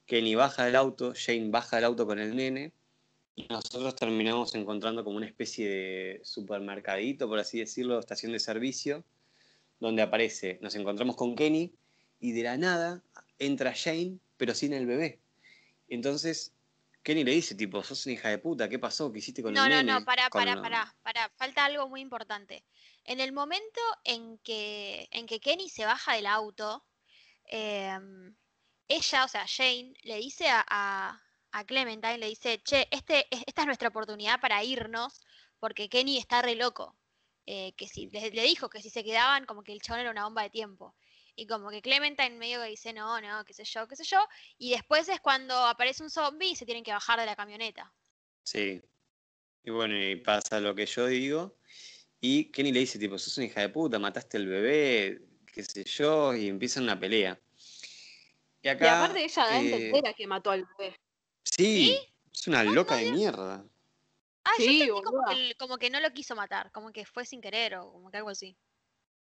Kenny 0.06 0.34
baja 0.34 0.64
del 0.64 0.76
auto, 0.76 1.12
Jane 1.16 1.50
baja 1.50 1.76
del 1.76 1.86
auto 1.86 2.06
con 2.06 2.18
el 2.18 2.36
nene, 2.36 2.72
y 3.34 3.46
nosotros 3.48 3.96
terminamos 3.96 4.54
encontrando 4.54 5.04
como 5.04 5.16
una 5.16 5.26
especie 5.26 5.68
de 5.68 6.20
supermercadito, 6.22 7.28
por 7.28 7.38
así 7.38 7.58
decirlo, 7.58 7.98
estación 7.98 8.32
de 8.32 8.40
servicio, 8.40 9.04
donde 9.80 10.02
aparece, 10.02 10.58
nos 10.60 10.74
encontramos 10.74 11.16
con 11.16 11.34
Kenny, 11.34 11.72
y 12.20 12.32
de 12.32 12.42
la 12.42 12.56
nada 12.56 13.02
entra 13.38 13.74
Jane, 13.74 14.18
pero 14.36 14.54
sin 14.54 14.72
el 14.74 14.86
bebé. 14.86 15.18
Entonces, 15.88 16.52
Kenny 17.02 17.24
le 17.24 17.32
dice, 17.32 17.54
tipo, 17.54 17.82
sos 17.82 18.06
una 18.06 18.14
hija 18.14 18.28
de 18.30 18.38
puta, 18.38 18.68
¿qué 18.68 18.78
pasó? 18.78 19.12
¿Qué 19.12 19.18
hiciste 19.18 19.42
con 19.42 19.54
No, 19.56 19.62
el 19.62 19.68
no, 19.68 19.82
nene? 19.82 19.82
no, 19.82 20.04
pará, 20.04 20.26
Con 20.28 20.44
pará, 20.44 20.56
pará, 20.60 20.82
pará. 21.02 21.30
Falta 21.36 21.64
algo 21.64 21.88
muy 21.88 22.00
importante. 22.00 22.64
En 23.04 23.20
el 23.20 23.32
momento 23.32 23.80
en 24.04 24.38
que, 24.38 25.08
en 25.10 25.26
que 25.26 25.40
Kenny 25.40 25.68
se 25.68 25.84
baja 25.84 26.14
del 26.14 26.26
auto, 26.26 26.86
em, 27.44 28.36
ella, 28.88 29.24
o 29.24 29.28
sea, 29.28 29.46
Jane, 29.48 29.94
le 30.04 30.16
dice 30.18 30.48
a, 30.50 30.64
a, 30.68 31.22
a 31.52 31.64
Clementine, 31.66 32.18
le 32.18 32.28
dice, 32.28 32.62
che, 32.62 32.88
este, 32.90 33.26
es- 33.34 33.44
esta 33.46 33.62
es 33.62 33.66
nuestra 33.66 33.88
oportunidad 33.90 34.40
para 34.40 34.64
irnos, 34.64 35.22
porque 35.60 35.88
Kenny 35.88 36.18
está 36.18 36.42
re 36.42 36.54
loco. 36.56 36.98
eh, 37.46 37.74
que 37.76 37.88
si 37.88 38.08
le, 38.10 38.30
le 38.30 38.42
dijo 38.44 38.70
que 38.70 38.82
si 38.82 38.90
se 38.90 39.04
quedaban, 39.04 39.46
como 39.46 39.64
que 39.64 39.72
el 39.72 39.82
chabón 39.82 40.00
era 40.02 40.10
una 40.12 40.24
bomba 40.24 40.42
de 40.44 40.50
tiempo. 40.50 40.96
Y 41.34 41.46
como 41.46 41.70
que 41.70 41.80
Clementine 41.80 42.36
medio 42.36 42.60
que 42.60 42.68
dice, 42.68 42.92
no, 42.92 43.20
no, 43.20 43.44
qué 43.44 43.54
sé 43.54 43.64
yo, 43.64 43.88
qué 43.88 43.96
sé 43.96 44.04
yo. 44.04 44.18
Y 44.58 44.70
después 44.70 45.08
es 45.08 45.20
cuando 45.20 45.54
aparece 45.54 46.02
un 46.02 46.10
zombie 46.10 46.50
y 46.50 46.56
se 46.56 46.66
tienen 46.66 46.84
que 46.84 46.92
bajar 46.92 47.18
de 47.18 47.26
la 47.26 47.36
camioneta. 47.36 47.92
Sí. 48.44 48.82
Y 49.64 49.70
bueno, 49.70 49.96
y 49.96 50.16
pasa 50.16 50.60
lo 50.60 50.74
que 50.74 50.86
yo 50.86 51.06
digo. 51.06 51.56
Y 52.20 52.50
Kenny 52.52 52.72
le 52.72 52.80
dice, 52.80 52.98
tipo, 52.98 53.18
sos 53.18 53.36
una 53.38 53.46
hija 53.46 53.60
de 53.60 53.68
puta, 53.68 53.98
mataste 53.98 54.36
al 54.36 54.46
bebé, 54.46 55.22
qué 55.46 55.64
sé 55.64 55.84
yo, 55.84 56.34
y 56.34 56.48
empiezan 56.48 56.84
una 56.84 56.98
pelea. 56.98 57.40
Y 58.62 58.68
acá. 58.68 58.84
y 58.84 58.88
aparte 58.88 59.24
ella 59.24 59.44
da 59.44 59.52
a 59.52 59.60
eh, 59.60 59.64
entender 59.64 60.08
a 60.08 60.14
que 60.14 60.26
mató 60.26 60.50
al 60.50 60.66
bebé. 60.78 60.96
Sí, 61.44 61.98
es 62.32 62.46
una 62.46 62.62
loca 62.62 62.96
de 62.96 63.10
mierda. 63.10 63.64
Ah, 64.44 64.50
yo 64.58 64.64
Sí, 64.64 64.82
entendí 64.82 65.02
como 65.02 65.24
que, 65.24 65.54
como 65.56 65.78
que 65.78 65.90
no 65.90 66.00
lo 66.00 66.12
quiso 66.12 66.36
matar, 66.36 66.70
como 66.72 66.92
que 66.92 67.04
fue 67.04 67.24
sin 67.24 67.40
querer 67.40 67.76
o 67.76 67.92
como 67.92 68.10
que 68.10 68.18
algo 68.18 68.30
así. 68.30 68.56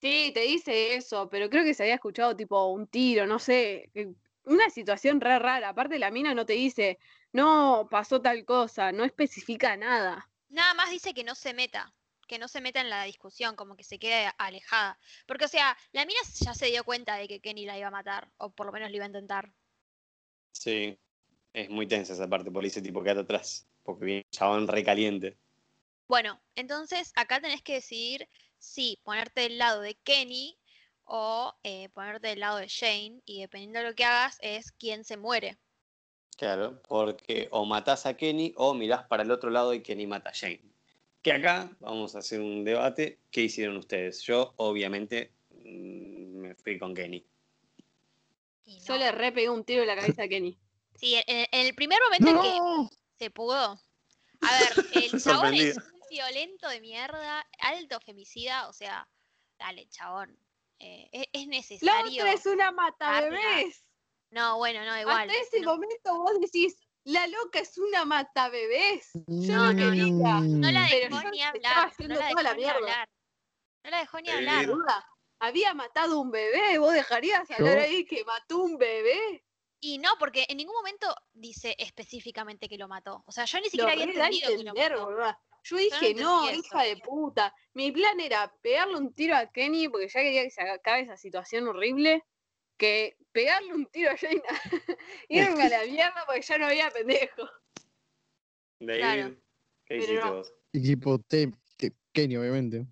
Sí, 0.03 0.31
te 0.33 0.41
dice 0.41 0.95
eso, 0.95 1.29
pero 1.29 1.49
creo 1.49 1.63
que 1.63 1.73
se 1.73 1.83
había 1.83 1.95
escuchado 1.95 2.35
tipo 2.35 2.65
un 2.65 2.87
tiro, 2.87 3.25
no 3.25 3.39
sé, 3.39 3.89
que- 3.93 4.13
una 4.43 4.69
situación 4.69 5.21
re 5.21 5.39
rara. 5.39 5.69
Aparte 5.69 5.97
la 5.97 6.11
mina 6.11 6.33
no 6.33 6.45
te 6.45 6.51
dice, 6.51 6.99
no, 7.31 7.87
pasó 7.89 8.21
tal 8.21 8.43
cosa, 8.43 8.91
no 8.91 9.05
especifica 9.05 9.77
nada. 9.77 10.29
Nada 10.49 10.73
más 10.73 10.91
dice 10.91 11.13
que 11.13 11.23
no 11.23 11.35
se 11.35 11.53
meta, 11.53 11.93
que 12.27 12.37
no 12.37 12.49
se 12.49 12.59
meta 12.59 12.81
en 12.81 12.89
la 12.89 13.05
discusión, 13.05 13.55
como 13.55 13.77
que 13.77 13.85
se 13.85 13.97
quede 13.97 14.29
alejada. 14.37 14.99
Porque, 15.25 15.45
o 15.45 15.47
sea, 15.47 15.77
la 15.93 16.05
mina 16.05 16.19
ya 16.41 16.53
se 16.53 16.65
dio 16.65 16.83
cuenta 16.83 17.15
de 17.15 17.29
que 17.29 17.39
Kenny 17.39 17.65
la 17.65 17.77
iba 17.77 17.87
a 17.87 17.91
matar, 17.91 18.29
o 18.35 18.49
por 18.49 18.65
lo 18.65 18.73
menos 18.73 18.89
lo 18.89 18.97
iba 18.97 19.05
a 19.05 19.07
intentar. 19.07 19.53
Sí. 20.51 20.99
Es 21.53 21.69
muy 21.69 21.87
tensa 21.87 22.11
esa 22.11 22.27
parte, 22.27 22.51
por 22.51 22.65
ese 22.65 22.81
tipo 22.81 23.01
quédate 23.01 23.21
atrás. 23.21 23.69
Porque 23.83 24.03
viene 24.03 24.25
un 24.25 24.37
chabón 24.37 24.67
recaliente. 24.67 25.37
Bueno, 26.09 26.41
entonces 26.55 27.13
acá 27.15 27.39
tenés 27.39 27.61
que 27.61 27.75
decidir 27.75 28.27
si 28.63 28.97
ponerte 29.03 29.41
del 29.41 29.57
lado 29.57 29.81
de 29.81 29.95
Kenny 29.95 30.57
o 31.03 31.53
eh, 31.63 31.89
ponerte 31.89 32.29
del 32.29 32.39
lado 32.39 32.57
de 32.57 32.67
Shane, 32.67 33.21
y 33.25 33.41
dependiendo 33.41 33.79
de 33.79 33.85
lo 33.85 33.93
que 33.93 34.05
hagas, 34.05 34.37
es 34.41 34.71
quién 34.71 35.03
se 35.03 35.17
muere. 35.17 35.57
Claro, 36.37 36.81
porque 36.87 37.49
o 37.51 37.65
matás 37.65 38.05
a 38.05 38.15
Kenny 38.15 38.53
o 38.55 38.73
mirás 38.73 39.03
para 39.05 39.23
el 39.23 39.31
otro 39.31 39.49
lado 39.49 39.73
y 39.73 39.83
Kenny 39.83 40.07
mata 40.07 40.29
a 40.29 40.33
Jane. 40.33 40.63
Que 41.21 41.33
acá 41.33 41.69
vamos 41.79 42.15
a 42.15 42.19
hacer 42.19 42.39
un 42.41 42.63
debate. 42.63 43.19
¿Qué 43.31 43.41
hicieron 43.41 43.77
ustedes? 43.77 44.21
Yo, 44.23 44.53
obviamente, 44.57 45.31
mm, 45.51 46.37
me 46.37 46.55
fui 46.55 46.79
con 46.79 46.95
Kenny. 46.95 47.23
No. 48.65 48.73
Yo 48.87 48.97
le 48.97 49.11
re 49.11 49.31
pegué 49.33 49.49
un 49.49 49.63
tiro 49.65 49.81
en 49.81 49.87
la 49.87 49.95
cabeza 49.95 50.23
a 50.23 50.27
Kenny. 50.27 50.57
Sí, 50.95 51.15
en, 51.27 51.47
el 51.51 51.75
primer 51.75 51.99
momento 52.01 52.29
en 52.29 52.41
que 52.41 52.57
¡No! 52.57 52.89
se 53.19 53.29
pudo. 53.29 53.79
A 54.41 54.59
ver, 54.59 54.85
el 55.03 55.21
chabón 55.21 55.53
es 55.53 55.77
violento 56.13 56.69
de 56.69 56.79
mierda, 56.79 57.45
alto 57.59 57.99
femicida, 57.99 58.67
o 58.69 58.73
sea, 58.73 59.07
dale, 59.57 59.87
chabón. 59.89 60.37
eh, 60.79 61.09
es, 61.11 61.27
es 61.33 61.45
La 61.47 61.49
necesario. 61.51 62.23
otra 62.23 62.33
es 62.33 62.45
una 62.45 62.71
mata 62.71 63.21
bebés. 63.21 63.83
No, 64.31 64.57
bueno, 64.57 64.83
no, 64.85 64.99
igual. 64.99 65.29
Hasta 65.29 65.41
ese 65.41 65.59
no, 65.61 65.73
momento 65.73 66.17
vos 66.17 66.39
decís, 66.39 66.75
la 67.03 67.25
loca 67.27 67.59
es 67.59 67.77
una 67.77 68.03
mata 68.05 68.49
bebés. 68.49 69.09
Yo 69.27 69.55
No, 69.55 69.73
no, 69.73 69.73
no, 69.73 69.91
quería. 69.91 70.39
no 70.41 70.71
la 70.71 70.87
dejó 70.87 71.29
ni 71.29 71.41
hablar. 71.41 71.93
No 71.99 72.15
la 72.15 72.27
dejó 72.27 72.53
ni 72.55 72.65
hablar. 72.65 73.09
No 73.83 73.89
la 73.91 73.99
dejó 73.99 74.21
ni 74.21 74.29
hablar. 74.29 74.65
Había 75.39 75.73
matado 75.73 76.19
un 76.19 76.31
bebé, 76.31 76.77
vos 76.79 76.93
dejarías 76.93 77.49
hablar 77.51 77.77
Yo- 77.77 77.83
ahí 77.83 78.05
que 78.05 78.23
mató 78.23 78.59
un 78.59 78.77
bebé. 78.77 79.43
Y 79.85 79.97
no, 79.97 80.11
porque 80.17 80.45
en 80.47 80.55
ningún 80.55 80.75
momento 80.75 81.13
dice 81.33 81.75
específicamente 81.77 82.69
que 82.69 82.77
lo 82.77 82.87
mató. 82.87 83.21
O 83.27 83.31
sea, 83.33 83.43
yo 83.43 83.57
ni 83.57 83.65
Lo 83.65 83.69
siquiera 83.69 83.91
había 83.91 84.05
re 84.05 84.13
da 84.13 84.23
a 84.23 84.27
entendido 84.27 84.47
que 84.47 84.63
lo 84.63 84.69
entender, 84.69 84.97
boluda. 84.97 85.39
Yo 85.65 85.75
no 85.75 85.81
dije, 85.81 86.13
no, 86.13 86.51
hija 86.51 86.85
eso. 86.85 86.95
de 86.95 87.01
puta. 87.01 87.53
Mi 87.73 87.91
plan 87.91 88.17
era 88.21 88.49
pegarle 88.61 88.95
un 88.95 89.13
tiro 89.13 89.35
a 89.35 89.51
Kenny 89.51 89.89
porque 89.89 90.07
ya 90.07 90.21
quería 90.21 90.43
que 90.43 90.51
se 90.51 90.61
acabe 90.61 91.01
esa 91.01 91.17
situación 91.17 91.67
horrible. 91.67 92.23
Que 92.77 93.17
pegarle 93.33 93.73
un 93.73 93.85
tiro 93.87 94.11
a 94.11 94.17
Jaina. 94.17 94.41
Irme 95.27 95.63
a 95.63 95.69
la 95.69 95.83
mierda 95.83 96.23
porque 96.25 96.41
ya 96.43 96.57
no 96.57 96.67
había 96.67 96.89
pendejo. 96.89 97.43
David, 98.79 98.99
Claro. 99.01 99.35
¿qué 99.85 99.97
hiciste 99.97 100.15
no. 100.15 100.33
vos? 100.35 100.53
Equipo 100.71 101.19
Kenny, 102.13 102.37
obviamente. 102.37 102.85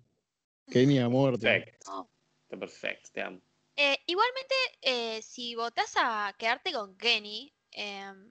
Kenny 0.70 0.98
a 0.98 1.08
muerte. 1.08 1.46
Perfecto. 1.46 2.10
Está 2.42 2.56
perfecto, 2.58 3.10
te 3.14 3.22
amo. 3.22 3.40
Eh, 3.76 3.98
igualmente, 4.06 4.54
eh, 4.82 5.22
si 5.22 5.54
votás 5.54 5.92
a 5.96 6.34
quedarte 6.38 6.72
con 6.72 6.96
Kenny, 6.96 7.54
em, 7.70 8.30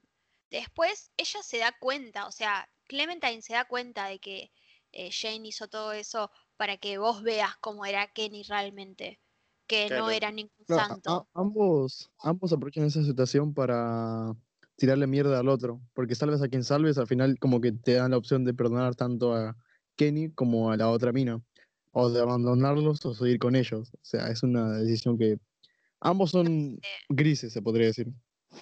después 0.50 1.12
ella 1.16 1.42
se 1.42 1.58
da 1.58 1.72
cuenta, 1.78 2.26
o 2.26 2.32
sea, 2.32 2.68
Clementine 2.86 3.42
se 3.42 3.54
da 3.54 3.64
cuenta 3.66 4.06
de 4.06 4.18
que 4.20 4.52
eh, 4.92 5.10
Jane 5.12 5.48
hizo 5.48 5.68
todo 5.68 5.92
eso 5.92 6.30
para 6.56 6.76
que 6.76 6.98
vos 6.98 7.22
veas 7.22 7.56
cómo 7.60 7.84
era 7.86 8.12
Kenny 8.12 8.42
realmente, 8.44 9.20
que 9.66 9.90
no 9.90 10.10
era 10.10 10.30
ningún 10.30 10.66
a- 10.68 10.76
santo. 10.76 11.10
a- 11.12 11.24
ambos, 11.34 12.10
ambos 12.18 12.52
aprovechan 12.52 12.84
esa 12.84 13.02
situación 13.04 13.54
para 13.54 14.32
tirarle 14.76 15.06
mierda 15.06 15.38
al 15.40 15.48
otro. 15.48 15.82
Porque 15.94 16.14
salves 16.14 16.42
a 16.42 16.48
quien 16.48 16.64
salves, 16.64 16.98
al 16.98 17.06
final 17.06 17.38
como 17.38 17.60
que 17.60 17.72
te 17.72 17.94
dan 17.94 18.10
la 18.12 18.16
opción 18.18 18.44
de 18.44 18.54
perdonar 18.54 18.94
tanto 18.94 19.34
a 19.34 19.56
Kenny 19.96 20.30
como 20.32 20.70
a 20.70 20.76
la 20.76 20.88
otra 20.90 21.12
mina. 21.12 21.42
O 21.92 22.08
de 22.10 22.20
abandonarlos 22.20 23.04
o 23.04 23.14
seguir 23.14 23.38
con 23.38 23.54
ellos. 23.54 23.90
O 23.94 23.98
sea, 24.04 24.28
es 24.28 24.42
una 24.42 24.78
decisión 24.78 25.18
que 25.18 25.38
ambos 26.00 26.30
son 26.30 26.78
sé. 26.82 26.88
grises, 27.08 27.52
se 27.52 27.62
podría 27.62 27.86
decir. 27.86 28.08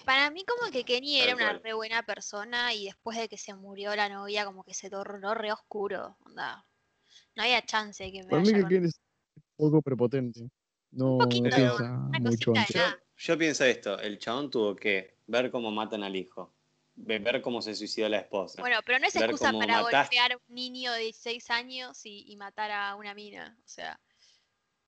Para 0.05 0.31
mí 0.31 0.45
como 0.45 0.71
que 0.71 0.85
Kenny 0.85 1.21
era 1.21 1.35
una 1.35 1.53
re 1.59 1.73
buena 1.75 2.03
persona 2.05 2.75
y 2.75 2.87
después 2.87 3.19
de 3.19 3.29
que 3.29 3.37
se 3.39 3.55
murió 3.55 3.95
la 3.97 4.09
novia 4.09 4.45
como 4.45 4.63
que 4.65 4.75
se 4.75 4.91
tornó 4.91 5.35
re 5.35 5.53
oscuro. 5.53 6.17
onda. 6.27 6.65
No 7.35 7.43
había 7.43 7.65
chance 7.65 8.05
de 8.05 8.13
que 8.13 8.23
me 8.23 8.29
Para 8.29 8.43
mí 8.43 8.53
que 8.53 8.61
con- 8.61 8.69
Kenny 8.69 8.87
es 8.89 9.01
un 9.37 9.43
poco 9.57 9.83
prepotente. 9.83 10.49
No, 10.93 11.19
piensa 11.19 11.89
mucho 12.13 12.53
nada. 12.53 13.01
Yo 13.17 13.37
pienso 13.39 13.65
esto, 13.65 13.99
el 14.01 14.19
chabón 14.19 14.51
tuvo 14.51 14.75
que 14.75 15.19
ver 15.27 15.51
cómo 15.51 15.71
matan 15.71 16.03
al 16.03 16.17
hijo, 16.17 16.55
ver 16.97 17.41
cómo 17.43 17.63
se 17.63 17.75
suicidó 17.75 18.09
la 18.09 18.19
esposa. 18.19 18.61
Bueno, 18.63 18.79
pero 18.85 18.99
no 18.99 19.07
es 19.07 19.15
ver 19.15 19.25
excusa 19.31 19.53
para 19.53 19.83
mataste. 19.83 20.17
golpear 20.17 20.33
a 20.33 20.37
un 20.37 20.55
niño 20.55 20.93
de 20.93 21.01
16 21.01 21.51
años 21.51 22.05
y, 22.05 22.31
y 22.31 22.37
matar 22.37 22.71
a 22.71 22.95
una 22.97 23.15
mina. 23.15 23.57
O 23.65 23.69
sea, 23.69 23.99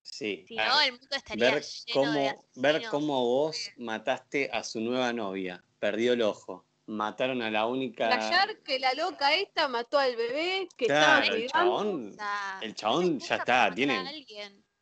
sí, 0.03 0.45
si 0.47 0.57
no, 0.57 0.81
el 0.81 0.93
mundo 0.93 1.17
estaría 1.17 1.51
ver 1.55 1.63
lleno 1.63 2.13
de 2.13 2.35
cómo, 2.35 2.45
ver 2.57 2.71
asesinos. 2.77 2.91
cómo 2.91 3.25
vos 3.27 3.71
mataste 3.77 4.51
a 4.53 4.63
su 4.65 4.81
nueva 4.81 5.13
novia, 5.13 5.65
perdió 5.79 6.13
el 6.13 6.23
ojo, 6.23 6.67
mataron 6.87 7.41
a 7.43 7.51
la 7.51 7.67
única... 7.67 8.07
Flashear 8.09 8.59
que 8.63 8.79
la 8.79 8.93
loca 8.95 9.35
esta 9.35 9.69
mató 9.69 9.99
al 9.99 10.17
bebé 10.17 10.69
que 10.77 10.87
Claro, 10.87 11.23
estaba 11.23 11.37
el 11.39 11.49
chabón, 11.51 12.11
O 12.11 12.15
sea, 12.15 12.59
el 12.63 12.75
chabón 12.75 13.19
ya 13.21 13.37
está, 13.37 13.75
tiene- 13.75 14.25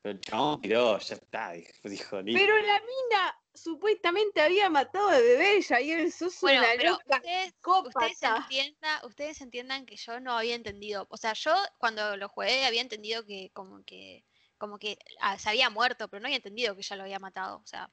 pero 0.02 0.14
el 0.14 0.20
chabón 0.22 0.60
tiró, 0.62 0.98
ya 0.98 1.14
está, 1.14 1.52
dijo, 1.52 2.22
dijo. 2.22 2.22
Pero 2.24 2.56
la 2.62 2.80
mina 2.80 3.39
supuestamente 3.62 4.40
había 4.40 4.68
matado 4.70 5.08
al 5.08 5.22
bebé 5.22 5.60
y 5.68 5.72
ahí 5.74 5.90
él 5.92 6.12
sos 6.12 6.40
Bueno, 6.40 6.60
una 6.60 6.68
pero 6.76 6.90
loca. 6.92 7.16
ustedes, 7.16 7.54
ustedes, 7.84 8.22
entienda- 8.22 9.06
ustedes 9.06 9.40
entiendan 9.40 9.86
que 9.86 9.96
yo 9.96 10.20
no 10.20 10.36
había 10.36 10.54
entendido. 10.54 11.06
O 11.10 11.16
sea, 11.16 11.32
yo 11.34 11.54
cuando 11.78 12.16
lo 12.16 12.28
jugué 12.28 12.64
había 12.64 12.80
entendido 12.80 13.24
que 13.24 13.50
como 13.52 13.82
que 13.84 14.24
como 14.58 14.78
que 14.78 14.98
ah, 15.20 15.38
se 15.38 15.48
había 15.48 15.70
muerto, 15.70 16.08
pero 16.08 16.20
no 16.20 16.26
había 16.26 16.36
entendido 16.36 16.76
que 16.76 16.82
ya 16.82 16.94
lo 16.96 17.02
había 17.04 17.18
matado. 17.18 17.58
O 17.58 17.66
sea, 17.66 17.90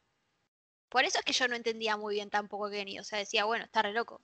por 0.90 1.06
eso 1.06 1.20
es 1.20 1.26
que 1.26 1.32
yo 1.34 1.48
no 1.48 1.56
entendía 1.56 1.96
muy 1.96 2.16
bien 2.16 2.30
tampoco 2.30 2.66
a 2.66 2.72
Kenny. 2.72 3.00
O 3.00 3.04
sea, 3.04 3.20
decía, 3.20 3.46
bueno, 3.46 3.64
está 3.66 3.82
re 3.84 3.94
loco. 3.94 4.22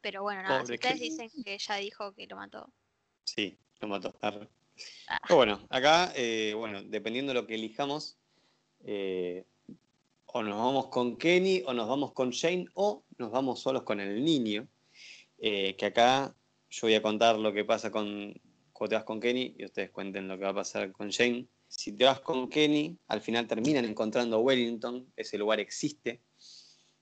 Pero 0.00 0.22
bueno, 0.22 0.42
nada, 0.42 0.64
si 0.66 0.74
ustedes 0.74 0.94
Kenny. 0.94 1.10
dicen 1.10 1.30
que 1.44 1.54
ella 1.54 1.74
dijo 1.76 2.12
que 2.14 2.26
lo 2.26 2.36
mató. 2.36 2.72
Sí, 3.24 3.56
lo 3.80 3.88
mató. 3.88 4.14
Ah. 4.22 4.32
Pero 5.22 5.36
bueno, 5.36 5.66
acá, 5.70 6.12
eh, 6.16 6.54
bueno, 6.56 6.82
dependiendo 6.82 7.32
de 7.32 7.40
lo 7.40 7.46
que 7.46 7.54
elijamos, 7.54 8.16
eh, 8.84 9.44
o 10.30 10.42
nos 10.42 10.56
vamos 10.56 10.88
con 10.88 11.16
Kenny, 11.16 11.62
o 11.66 11.72
nos 11.72 11.88
vamos 11.88 12.12
con 12.12 12.30
Shane, 12.30 12.66
o 12.74 13.04
nos 13.16 13.30
vamos 13.30 13.60
solos 13.60 13.82
con 13.82 14.00
el 14.00 14.24
niño. 14.24 14.68
Eh, 15.38 15.74
que 15.76 15.86
acá 15.86 16.34
yo 16.70 16.80
voy 16.82 16.94
a 16.94 17.02
contar 17.02 17.38
lo 17.38 17.52
que 17.52 17.64
pasa 17.64 17.90
con 17.90 18.34
cuando 18.72 18.90
te 18.90 18.94
vas 18.94 19.04
con 19.04 19.20
Kenny 19.20 19.56
y 19.58 19.64
ustedes 19.64 19.90
cuenten 19.90 20.28
lo 20.28 20.38
que 20.38 20.44
va 20.44 20.50
a 20.50 20.54
pasar 20.54 20.92
con 20.92 21.08
Shane. 21.08 21.48
Si 21.66 21.92
te 21.92 22.04
vas 22.04 22.20
con 22.20 22.48
Kenny, 22.48 22.96
al 23.08 23.20
final 23.20 23.46
terminan 23.46 23.84
encontrando 23.84 24.38
Wellington, 24.40 25.10
ese 25.16 25.36
lugar 25.36 25.60
existe. 25.60 26.20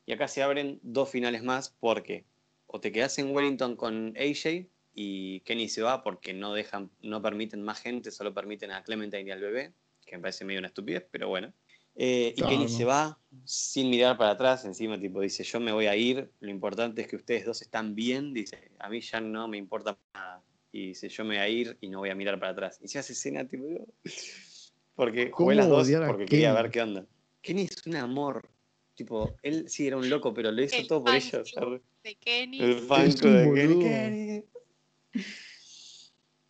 Y 0.06 0.12
acá 0.12 0.26
se 0.26 0.42
abren 0.42 0.80
dos 0.82 1.10
finales 1.10 1.42
más 1.42 1.76
porque 1.80 2.24
o 2.66 2.80
te 2.80 2.92
quedas 2.92 3.18
en 3.18 3.34
Wellington 3.34 3.76
con 3.76 4.14
AJ 4.16 4.68
y 4.94 5.40
Kenny 5.40 5.68
se 5.68 5.82
va 5.82 6.02
porque 6.02 6.32
no 6.32 6.54
dejan, 6.54 6.90
no 7.02 7.20
permiten 7.20 7.62
más 7.62 7.80
gente, 7.80 8.10
solo 8.10 8.32
permiten 8.32 8.70
a 8.70 8.82
Clementine 8.82 9.28
y 9.28 9.30
al 9.30 9.40
bebé, 9.40 9.74
que 10.06 10.16
me 10.16 10.22
parece 10.22 10.44
medio 10.44 10.60
una 10.60 10.68
estupidez, 10.68 11.06
pero 11.10 11.28
bueno. 11.28 11.52
Eh, 11.98 12.34
y 12.36 12.42
Kenny 12.42 12.64
no. 12.64 12.68
se 12.68 12.84
va 12.84 13.18
sin 13.44 13.88
mirar 13.88 14.18
para 14.18 14.32
atrás, 14.32 14.64
encima 14.66 15.00
tipo 15.00 15.20
dice, 15.20 15.42
yo 15.44 15.60
me 15.60 15.72
voy 15.72 15.86
a 15.86 15.96
ir, 15.96 16.30
lo 16.40 16.50
importante 16.50 17.00
es 17.02 17.08
que 17.08 17.16
ustedes 17.16 17.46
dos 17.46 17.62
están 17.62 17.94
bien, 17.94 18.34
dice, 18.34 18.70
a 18.78 18.88
mí 18.90 19.00
ya 19.00 19.20
no 19.20 19.48
me 19.48 19.56
importa 19.56 19.98
nada. 20.12 20.42
Y 20.72 20.88
dice, 20.88 21.08
yo 21.08 21.24
me 21.24 21.36
voy 21.36 21.38
a 21.38 21.48
ir 21.48 21.78
y 21.80 21.88
no 21.88 22.00
voy 22.00 22.10
a 22.10 22.14
mirar 22.14 22.38
para 22.38 22.52
atrás. 22.52 22.78
Y 22.82 22.88
se 22.88 22.98
hace 22.98 23.14
escena 23.14 23.48
tipo, 23.48 23.64
digo, 23.66 23.86
porque 24.94 25.30
¿Cómo 25.30 25.46
jugué 25.46 25.56
las 25.56 25.68
dos 25.68 25.88
porque 26.06 26.26
quería 26.26 26.52
ver 26.52 26.70
qué 26.70 26.82
onda. 26.82 27.06
Kenny 27.40 27.62
es 27.62 27.86
un 27.86 27.96
amor. 27.96 28.50
Tipo, 28.94 29.36
él 29.42 29.68
sí 29.68 29.86
era 29.86 29.96
un 29.96 30.08
loco, 30.10 30.34
pero 30.34 30.50
lo 30.52 30.62
hizo 30.62 30.76
El 30.76 30.86
todo 30.86 31.04
por 31.04 31.18
club. 31.18 31.82
De 32.02 32.14
Kenny. 32.16 32.60
El 32.60 32.74
fan 32.80 33.06
Es 33.06 33.16
club 33.16 33.30
un 33.30 33.36
de 33.36 33.54
Kenny, 33.54 33.74
boludo. 33.74 33.80
Kenny. 33.80 34.44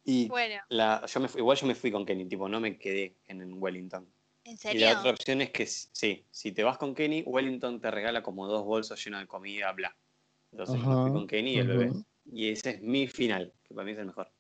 Y 0.05 0.29
Bueno, 0.29 0.63
la, 0.69 1.05
yo 1.07 1.21
me 1.21 1.29
fui- 1.29 1.41
igual 1.41 1.57
yo 1.57 1.67
me 1.67 1.75
fui 1.75 1.91
con 1.91 2.07
Kenny, 2.07 2.27
tipo, 2.27 2.49
no 2.49 2.61
me 2.61 2.79
quedé 2.79 3.17
en 3.27 3.61
Wellington. 3.61 4.09
¿En 4.47 4.77
Y 4.77 4.79
la 4.79 4.99
otra 4.99 5.11
opción 5.11 5.41
es 5.41 5.51
que 5.51 5.67
sí, 5.67 6.25
si 6.31 6.53
te 6.53 6.63
vas 6.63 6.79
con 6.79 6.95
Kenny, 6.95 7.23
Wellington 7.27 7.81
te 7.81 7.91
regala 7.91 8.23
como 8.23 8.47
dos 8.47 8.65
bolsos 8.65 9.03
llenos 9.05 9.21
de 9.21 9.27
comida, 9.27 9.73
bla. 9.73 9.95
Entonces 10.53 10.77
me 10.77 10.83
Ajá, 10.83 11.03
fui 11.03 11.13
con 11.13 11.27
Kenny 11.27 11.55
y 11.55 11.59
el 11.59 11.69
bebé. 11.69 11.93
Y 12.25 12.51
ese 12.51 12.71
es 12.71 12.81
mi 12.81 13.07
final, 13.07 13.53
que 13.65 13.75
para 13.75 13.85
mí 13.85 13.93
es 13.93 13.99
el 13.99 14.07
mejor. 14.07 14.31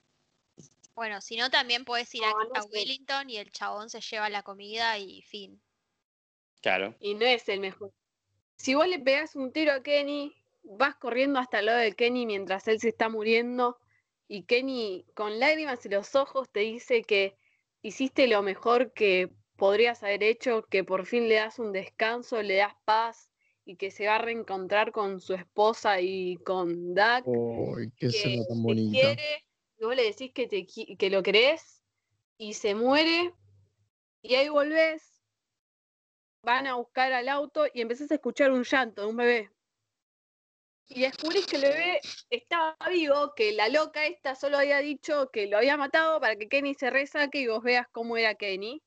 Bueno, 0.95 1.21
si 1.21 1.37
no, 1.37 1.51
también 1.51 1.85
puedes 1.85 2.15
ir 2.15 2.25
a, 2.25 2.31
No, 2.31 2.39
a. 2.55 2.65
Wellington 2.65 3.29
y 3.29 3.37
el 3.37 3.51
chabón 3.51 3.91
se 3.91 4.01
lleva 4.01 4.31
la 4.31 4.43
comida 4.43 4.99
y 4.99 5.23
fin. 5.23 5.61
Claro. 6.63 6.95
Y 7.01 7.15
no 7.15 7.27
es 7.27 7.49
el 7.49 7.61
mejor. 7.61 7.93
Si 8.57 8.75
vos 8.75 8.89
le 8.89 8.99
pegás 8.99 9.37
un 9.37 9.53
tiro 9.53 9.73
a 9.73 9.83
Kenny, 9.83 10.35
vas 10.63 10.97
corriendo 10.97 11.39
hasta 11.39 11.59
el 11.59 11.67
lado 11.67 11.79
de 11.79 11.93
Kenny 11.95 12.27
mientras 12.27 12.67
él 12.69 12.81
se 12.81 12.89
está 12.89 13.09
muriendo. 13.09 13.79
Y 14.27 14.45
Kenny, 14.45 15.05
con 15.15 15.39
lágrimas 15.39 15.85
en 15.85 15.93
los 15.93 16.15
ojos, 16.15 16.49
te 16.51 16.61
dice 16.61 17.03
que 17.03 17.37
hiciste 17.83 18.27
lo 18.27 18.43
mejor 18.43 18.93
que 18.93 19.31
podrías 19.57 20.03
haber 20.03 20.23
hecho, 20.23 20.65
que 20.71 20.85
por 20.85 21.07
fin 21.07 21.29
le 21.29 21.37
das 21.37 21.59
un 21.59 21.73
descanso, 21.73 22.43
le 22.43 22.57
das 22.57 22.75
paz 22.85 23.31
y 23.65 23.77
que 23.77 23.91
se 23.91 24.07
va 24.07 24.17
a 24.17 24.19
reencontrar 24.19 24.93
con 24.93 25.21
su 25.21 25.35
esposa 25.35 26.01
y 26.01 26.37
con 26.37 26.95
Dak. 26.95 27.27
Uy, 27.27 27.93
qué 27.97 28.09
que 28.09 28.45
tan 28.49 28.65
te 28.65 28.75
quiere, 28.91 29.45
y 29.79 29.85
vos 29.85 29.97
le 29.97 30.05
decís 30.05 30.33
que, 30.33 30.47
te, 30.47 30.67
que 30.67 31.11
lo 31.11 31.23
querés 31.23 31.83
y 32.39 32.55
se 32.55 32.75
muere 32.75 33.35
y 34.23 34.35
ahí 34.35 34.49
volvés, 34.49 35.23
van 36.43 36.67
a 36.67 36.75
buscar 36.75 37.13
al 37.13 37.29
auto 37.29 37.67
y 37.73 37.81
empezás 37.81 38.11
a 38.11 38.15
escuchar 38.15 38.53
un 38.53 38.65
llanto 38.65 39.03
de 39.03 39.09
un 39.09 39.17
bebé. 39.17 39.51
Y 40.89 41.03
descubrís 41.03 41.47
que 41.47 41.57
el 41.57 41.63
bebé 41.63 42.01
estaba 42.31 42.77
vivo, 42.91 43.35
que 43.35 43.53
la 43.53 43.69
loca 43.69 44.07
esta 44.07 44.37
solo 44.37 44.59
había 44.59 44.79
dicho 44.79 45.31
que 45.33 45.49
lo 45.49 45.59
había 45.59 45.77
matado 45.77 46.21
para 46.21 46.37
que 46.37 46.49
Kenny 46.49 46.75
se 46.75 46.91
resaque 46.91 47.41
y 47.41 47.49
vos 47.49 47.63
veas 47.63 47.89
cómo 47.91 48.17
era 48.17 48.37
Kenny. 48.37 48.83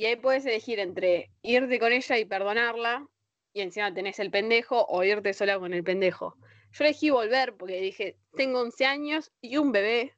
Y 0.00 0.06
ahí 0.06 0.16
puedes 0.16 0.46
elegir 0.46 0.78
entre 0.78 1.30
irte 1.42 1.78
con 1.78 1.92
ella 1.92 2.16
y 2.16 2.24
perdonarla, 2.24 3.06
y 3.52 3.60
encima 3.60 3.92
tenés 3.92 4.18
el 4.18 4.30
pendejo, 4.30 4.86
o 4.88 5.04
irte 5.04 5.34
sola 5.34 5.58
con 5.58 5.74
el 5.74 5.84
pendejo. 5.84 6.38
Yo 6.72 6.84
elegí 6.84 7.10
volver 7.10 7.54
porque 7.54 7.82
dije, 7.82 8.16
tengo 8.34 8.62
11 8.62 8.86
años 8.86 9.30
y 9.42 9.58
un 9.58 9.72
bebé. 9.72 10.16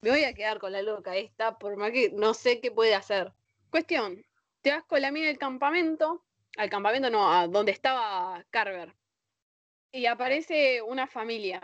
Me 0.00 0.10
voy 0.10 0.22
a 0.22 0.32
quedar 0.32 0.60
con 0.60 0.70
la 0.70 0.80
loca 0.80 1.16
esta, 1.16 1.58
por 1.58 1.76
más 1.76 1.90
que 1.90 2.12
no 2.12 2.34
sé 2.34 2.60
qué 2.60 2.70
puede 2.70 2.94
hacer. 2.94 3.32
Cuestión, 3.68 4.24
te 4.60 4.70
vas 4.70 4.84
con 4.84 5.02
la 5.02 5.10
mina 5.10 5.28
al 5.28 5.38
campamento, 5.38 6.24
al 6.56 6.70
campamento 6.70 7.10
no, 7.10 7.32
a 7.32 7.48
donde 7.48 7.72
estaba 7.72 8.46
Carver. 8.50 8.94
Y 9.90 10.06
aparece 10.06 10.82
una 10.82 11.08
familia. 11.08 11.60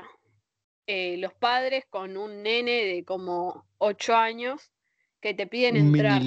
eh, 0.88 1.16
los 1.18 1.32
padres 1.34 1.84
con 1.88 2.16
un 2.16 2.42
nene 2.42 2.84
de 2.86 3.04
como 3.04 3.68
8 3.78 4.16
años 4.16 4.72
que 5.20 5.32
te 5.32 5.46
piden 5.46 5.76
entrar. 5.76 6.22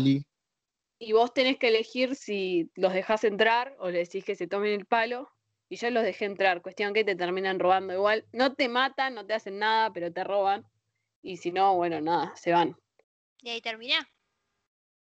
Y 1.06 1.14
vos 1.14 1.36
tenés 1.36 1.60
que 1.60 1.68
elegir 1.68 2.16
si 2.16 2.72
los 2.74 2.92
dejás 2.92 3.24
entrar 3.26 3.76
o 3.78 3.92
le 3.92 4.00
decís 4.00 4.26
que 4.26 4.36
se 4.36 4.48
tomen 4.48 4.74
el 4.74 4.88
palo. 4.88 5.30
Y 5.70 5.76
yo 5.76 5.92
los 5.92 6.04
dejé 6.04 6.26
entrar. 6.26 6.64
Cuestión 6.64 6.96
que 6.96 7.04
te 7.04 7.16
terminan 7.16 7.60
robando 7.60 7.94
igual. 7.94 8.26
No 8.32 8.56
te 8.56 8.70
matan, 8.70 9.14
no 9.14 9.24
te 9.24 9.36
hacen 9.36 9.60
nada, 9.60 9.94
pero 9.94 10.12
te 10.12 10.24
roban. 10.24 10.66
Y 11.22 11.38
si 11.38 11.52
no, 11.52 11.76
bueno, 11.76 12.02
nada, 12.02 12.36
se 12.36 12.52
van. 12.52 12.76
Y 13.44 13.50
ahí 13.50 13.62
termina. 13.62 14.10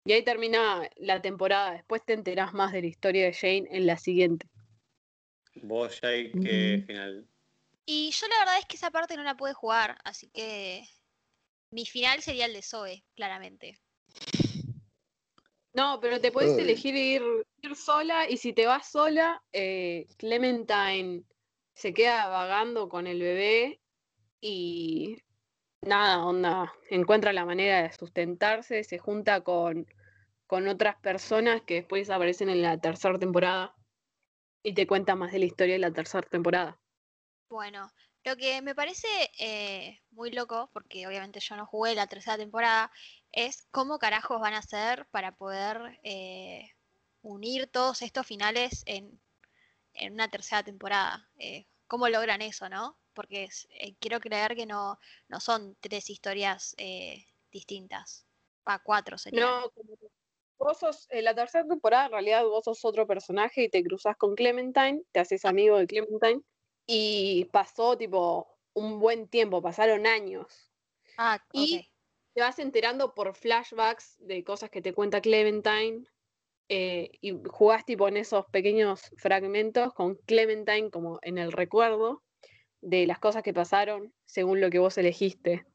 Y 0.06 0.14
ahí 0.14 0.24
termina 0.24 0.90
la 0.96 1.22
temporada. 1.22 1.74
Después 1.74 2.02
te 2.06 2.14
enterás 2.14 2.54
más 2.54 2.72
de 2.72 2.80
la 2.80 2.88
historia 2.88 3.26
de 3.26 3.34
Jane 3.34 3.68
en 3.70 3.86
la 3.86 3.98
siguiente. 3.98 4.48
Vos, 5.56 6.00
Jay, 6.00 6.32
¿qué 6.32 6.78
Ujú. 6.78 6.88
final? 6.88 7.28
Y 7.86 8.12
yo 8.12 8.26
la 8.30 8.40
verdad 8.40 8.60
es 8.60 8.66
que 8.68 8.78
esa 8.78 8.90
parte 8.90 9.18
no 9.18 9.24
la 9.24 9.36
pude 9.36 9.54
jugar, 9.54 9.98
así 10.06 10.30
que 10.30 10.88
mi 11.72 11.86
final 11.86 12.22
sería 12.22 12.46
el 12.46 12.54
de 12.54 12.62
Zoe, 12.62 13.04
claramente. 13.16 13.78
No, 15.74 16.00
pero 16.02 16.20
te 16.20 16.32
puedes 16.32 16.58
elegir 16.58 16.96
ir, 16.96 17.22
ir 17.62 17.76
sola. 17.76 18.28
Y 18.30 18.38
si 18.38 18.54
te 18.54 18.66
vas 18.66 18.90
sola, 18.90 19.42
eh, 19.52 20.08
Clementine 20.18 21.24
se 21.74 21.94
queda 21.94 22.28
vagando 22.28 22.90
con 22.90 23.08
el 23.08 23.22
bebé. 23.22 23.80
Y 24.42 25.22
nada, 25.82 26.26
onda, 26.26 26.74
encuentra 26.90 27.34
la 27.34 27.46
manera 27.46 27.84
de 27.84 27.94
sustentarse, 27.94 28.84
se 28.84 28.98
junta 28.98 29.42
con, 29.42 29.86
con 30.48 30.68
otras 30.68 30.96
personas 30.98 31.62
que 31.62 31.76
después 31.76 32.10
aparecen 32.10 32.50
en 32.50 32.62
la 32.62 32.80
tercera 32.80 33.20
temporada 33.20 33.76
y 34.64 34.74
te 34.74 34.88
cuenta 34.88 35.16
más 35.16 35.32
de 35.32 35.40
la 35.40 35.46
historia 35.46 35.76
de 35.76 35.80
la 35.80 35.92
tercera 35.92 36.28
temporada. 36.28 36.80
Bueno, 37.50 37.90
lo 38.24 38.36
que 38.36 38.62
me 38.62 38.76
parece 38.76 39.08
eh, 39.40 40.02
muy 40.12 40.32
loco, 40.32 40.70
porque 40.74 41.08
obviamente 41.08 41.40
yo 41.40 41.56
no 41.56 41.66
jugué 41.66 41.96
la 41.96 42.08
tercera 42.08 42.38
temporada, 42.38 42.92
es 43.32 43.68
cómo 43.72 44.00
carajos 44.00 44.40
van 44.42 44.54
a 44.54 44.60
hacer 44.60 45.08
para 45.12 45.36
poder 45.36 46.00
eh, 46.04 46.72
unir 47.22 47.68
todos 47.72 48.02
estos 48.02 48.26
finales 48.28 48.84
en, 48.86 49.22
en 49.94 50.14
una 50.14 50.30
tercera 50.30 50.64
temporada. 50.64 51.30
Eh, 51.38 51.68
¿Cómo 51.88 52.10
logran 52.10 52.42
eso, 52.42 52.70
no? 52.70 53.00
Porque 53.14 53.46
es- 53.46 53.68
eh, 53.72 53.96
quiero 54.00 54.20
creer 54.20 54.56
que 54.56 54.66
no, 54.66 55.00
no 55.28 55.40
son 55.40 55.78
tres 55.82 56.10
historias 56.10 56.76
eh, 56.78 57.26
distintas. 57.52 58.28
Ah, 58.66 58.82
cuatro 58.84 59.18
serían. 59.18 59.46
No, 59.46 59.72
vos 60.58 60.78
sos, 60.80 61.08
en 61.10 61.24
la 61.26 61.36
tercera 61.36 61.66
temporada 61.68 62.06
en 62.08 62.12
realidad 62.12 62.44
vos 62.46 62.66
sos 62.66 62.84
otro 62.86 63.08
personaje 63.08 63.64
y 63.64 63.70
te 63.70 63.84
cruzas 63.84 64.16
con 64.18 64.36
Clementine, 64.36 65.04
te 65.12 65.20
haces 65.20 65.46
amigo 65.46 65.78
de 65.78 65.88
Clementine 65.88 66.42
y 66.92 67.46
pasó 67.46 67.96
tipo 67.96 68.58
un 68.74 69.00
buen 69.00 69.28
tiempo, 69.28 69.62
pasaron 69.62 70.08
años. 70.08 70.72
Ah, 71.20 71.40
y-. 71.54 71.88
Te 72.34 72.42
vas 72.42 72.58
enterando 72.58 73.14
por 73.14 73.36
flashbacks 73.36 74.16
de 74.20 74.44
cosas 74.44 74.72
que 74.72 74.82
te 74.82 74.94
cuenta 74.94 75.22
Clementine 75.22 76.06
eh, 76.68 77.12
y 77.22 77.36
jugás 77.48 77.86
tipo 77.86 78.08
en 78.08 78.18
esos 78.18 78.46
pequeños 78.48 79.02
fragmentos 79.18 79.94
con 79.94 80.16
Clementine 80.26 80.90
como 80.90 81.20
en 81.22 81.38
el 81.38 81.52
recuerdo 81.52 82.24
de 82.82 83.06
las 83.06 83.20
cosas 83.20 83.44
que 83.44 83.54
pasaron 83.54 84.14
según 84.26 84.60
lo 84.60 84.72
que 84.72 84.80
vos 84.80 84.98
elegiste. 84.98 85.66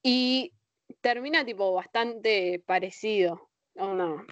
Y 0.00 0.52
termina 1.00 1.44
tipo 1.44 1.72
bastante 1.72 2.62
parecido. 2.64 3.48
No, 3.74 3.94
no, 3.94 4.24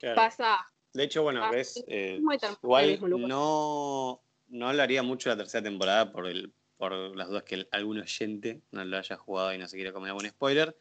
Claro. 0.00 0.16
pasa 0.16 0.66
De 0.92 1.04
hecho, 1.04 1.22
bueno, 1.22 1.48
ves, 1.50 1.84
eh, 1.86 2.20
igual 2.62 2.98
no, 3.28 4.22
no 4.50 4.68
hablaría 4.68 5.02
mucho 5.02 5.30
de 5.30 5.36
la 5.36 5.42
tercera 5.42 5.62
temporada 5.64 6.12
por, 6.12 6.26
el, 6.26 6.52
por 6.76 6.92
las 7.16 7.28
dudas 7.28 7.44
que 7.44 7.54
el- 7.56 7.68
algún 7.72 7.98
oyente 8.00 8.60
no 8.70 8.84
lo 8.84 8.98
haya 8.98 9.16
jugado 9.16 9.52
y 9.54 9.58
no 9.58 9.66
se 9.66 9.76
quiera 9.76 9.92
comer 9.92 10.10
algún 10.10 10.28
spoiler, 10.28 10.76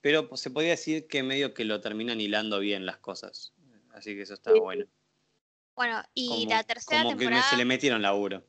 pero 0.00 0.28
pues, 0.28 0.40
se 0.40 0.50
podría 0.50 0.72
decir 0.72 1.06
que 1.06 1.22
medio 1.22 1.54
que 1.54 1.64
lo 1.64 1.80
terminan 1.80 2.20
hilando 2.20 2.58
bien 2.58 2.84
las 2.86 2.98
cosas. 2.98 3.52
Así 3.94 4.14
que 4.14 4.22
eso 4.22 4.34
está 4.34 4.52
Sí. 4.52 4.58
bueno. 4.60 4.86
Bueno, 5.74 6.02
y 6.14 6.28
Como, 6.28 6.50
la 6.50 6.62
tercera 6.64 7.02
como 7.02 7.16
que 7.16 7.24
temporada. 7.24 7.48
se 7.50 7.56
le 7.56 7.64
metieron 7.64 8.02
laburo. 8.02 8.44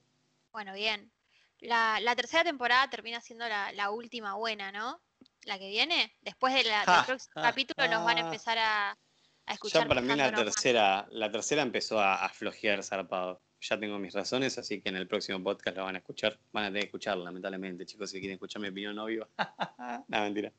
Bueno, 0.51 0.73
bien. 0.73 1.11
La, 1.59 1.99
la 2.01 2.15
tercera 2.15 2.43
temporada 2.43 2.89
termina 2.89 3.21
siendo 3.21 3.47
la, 3.47 3.71
la 3.71 3.91
última 3.91 4.33
buena, 4.35 4.71
¿no? 4.71 5.01
La 5.45 5.57
que 5.57 5.69
viene. 5.69 6.13
Después 6.21 6.53
de 6.53 6.63
la, 6.65 6.79
del 6.85 7.05
próximo 7.05 7.31
ja, 7.35 7.41
capítulo 7.41 7.87
nos 7.87 8.03
van 8.03 8.17
a 8.17 8.21
empezar 8.21 8.57
a, 8.57 8.97
a 9.45 9.53
escuchar. 9.53 9.83
Ya 9.83 9.87
para 9.87 10.01
mí 10.01 10.07
la 10.15 10.31
más. 10.31 10.43
tercera, 10.43 11.07
la 11.11 11.31
tercera 11.31 11.61
empezó 11.61 11.99
a, 11.99 12.25
a 12.25 12.29
flojear 12.29 12.83
zarpado. 12.83 13.41
Ya 13.69 13.79
tengo 13.79 13.97
mis 13.97 14.13
razones, 14.13 14.57
así 14.57 14.81
que 14.81 14.89
en 14.89 14.97
el 14.97 15.07
próximo 15.07 15.41
podcast 15.41 15.77
la 15.77 15.83
van 15.83 15.95
a 15.95 15.99
escuchar. 15.99 16.37
Van 16.51 16.65
a 16.65 16.67
tener 16.67 16.81
que 16.81 16.87
escucharla, 16.87 17.23
lamentablemente, 17.23 17.85
chicos, 17.85 18.09
si 18.09 18.19
quieren 18.19 18.33
escuchar 18.35 18.61
mi 18.61 18.67
opinión 18.67 18.93
no 18.95 19.05
viva. 19.05 19.27
no, 20.07 20.21
mentira. 20.21 20.51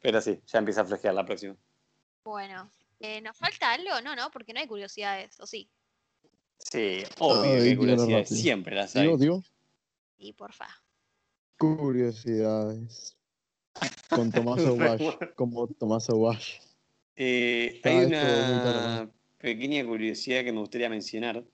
Pero 0.00 0.20
sí, 0.20 0.38
ya 0.46 0.58
empieza 0.58 0.82
a 0.82 0.84
flojear 0.84 1.14
la 1.14 1.24
próxima. 1.24 1.56
Bueno, 2.24 2.70
eh, 3.00 3.20
¿nos 3.22 3.36
falta 3.36 3.72
algo? 3.72 4.00
No, 4.02 4.14
no, 4.14 4.30
porque 4.30 4.52
no 4.52 4.60
hay 4.60 4.66
curiosidades, 4.66 5.40
¿o 5.40 5.46
sí? 5.46 5.68
Sí, 6.58 7.02
obvio 7.18 7.52
Ay, 7.52 7.58
que 7.62 7.68
hay 7.70 7.76
curiosidades, 7.76 8.28
siempre 8.28 8.74
las 8.76 8.94
hay. 8.96 9.02
Digo, 9.04 9.18
digo, 9.18 9.42
Y 10.18 10.32
porfa. 10.34 10.68
curiosidades. 11.58 13.16
Con 14.10 14.30
Tomaso 14.30 14.74
Wash, 14.74 15.16
como 15.36 15.66
Tomaso 15.68 16.16
Wash. 16.16 16.58
Eh, 17.16 17.80
Ah, 17.84 17.88
hay 17.88 18.04
una 18.06 19.10
pequeña 19.38 19.84
curiosidad 19.84 20.44
que 20.44 20.52
me 20.52 20.60
gustaría 20.60 20.88
mencionar, 20.88 21.44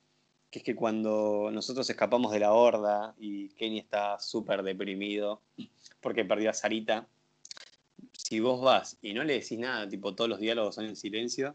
que 0.51 0.59
es 0.59 0.64
que 0.64 0.74
cuando 0.74 1.51
nosotros 1.52 1.89
escapamos 1.89 2.32
de 2.32 2.40
la 2.40 2.52
horda 2.52 3.14
y 3.18 3.48
Kenny 3.51 3.78
está 3.78 4.18
súper 4.18 4.62
deprimido 4.62 5.43
porque 6.01 6.24
perdió 6.24 6.51
a 6.51 6.55
Sarita, 6.55 7.06
si 8.12 8.40
vos 8.40 8.60
vas 8.60 8.98
y 9.01 9.12
no 9.12 9.22
le 9.22 9.35
decís 9.35 9.59
nada, 9.59 9.89
tipo 9.89 10.14
todos 10.14 10.28
los 10.28 10.40
diálogos 10.40 10.74
son 10.74 10.86
en 10.86 10.97
silencio, 10.97 11.55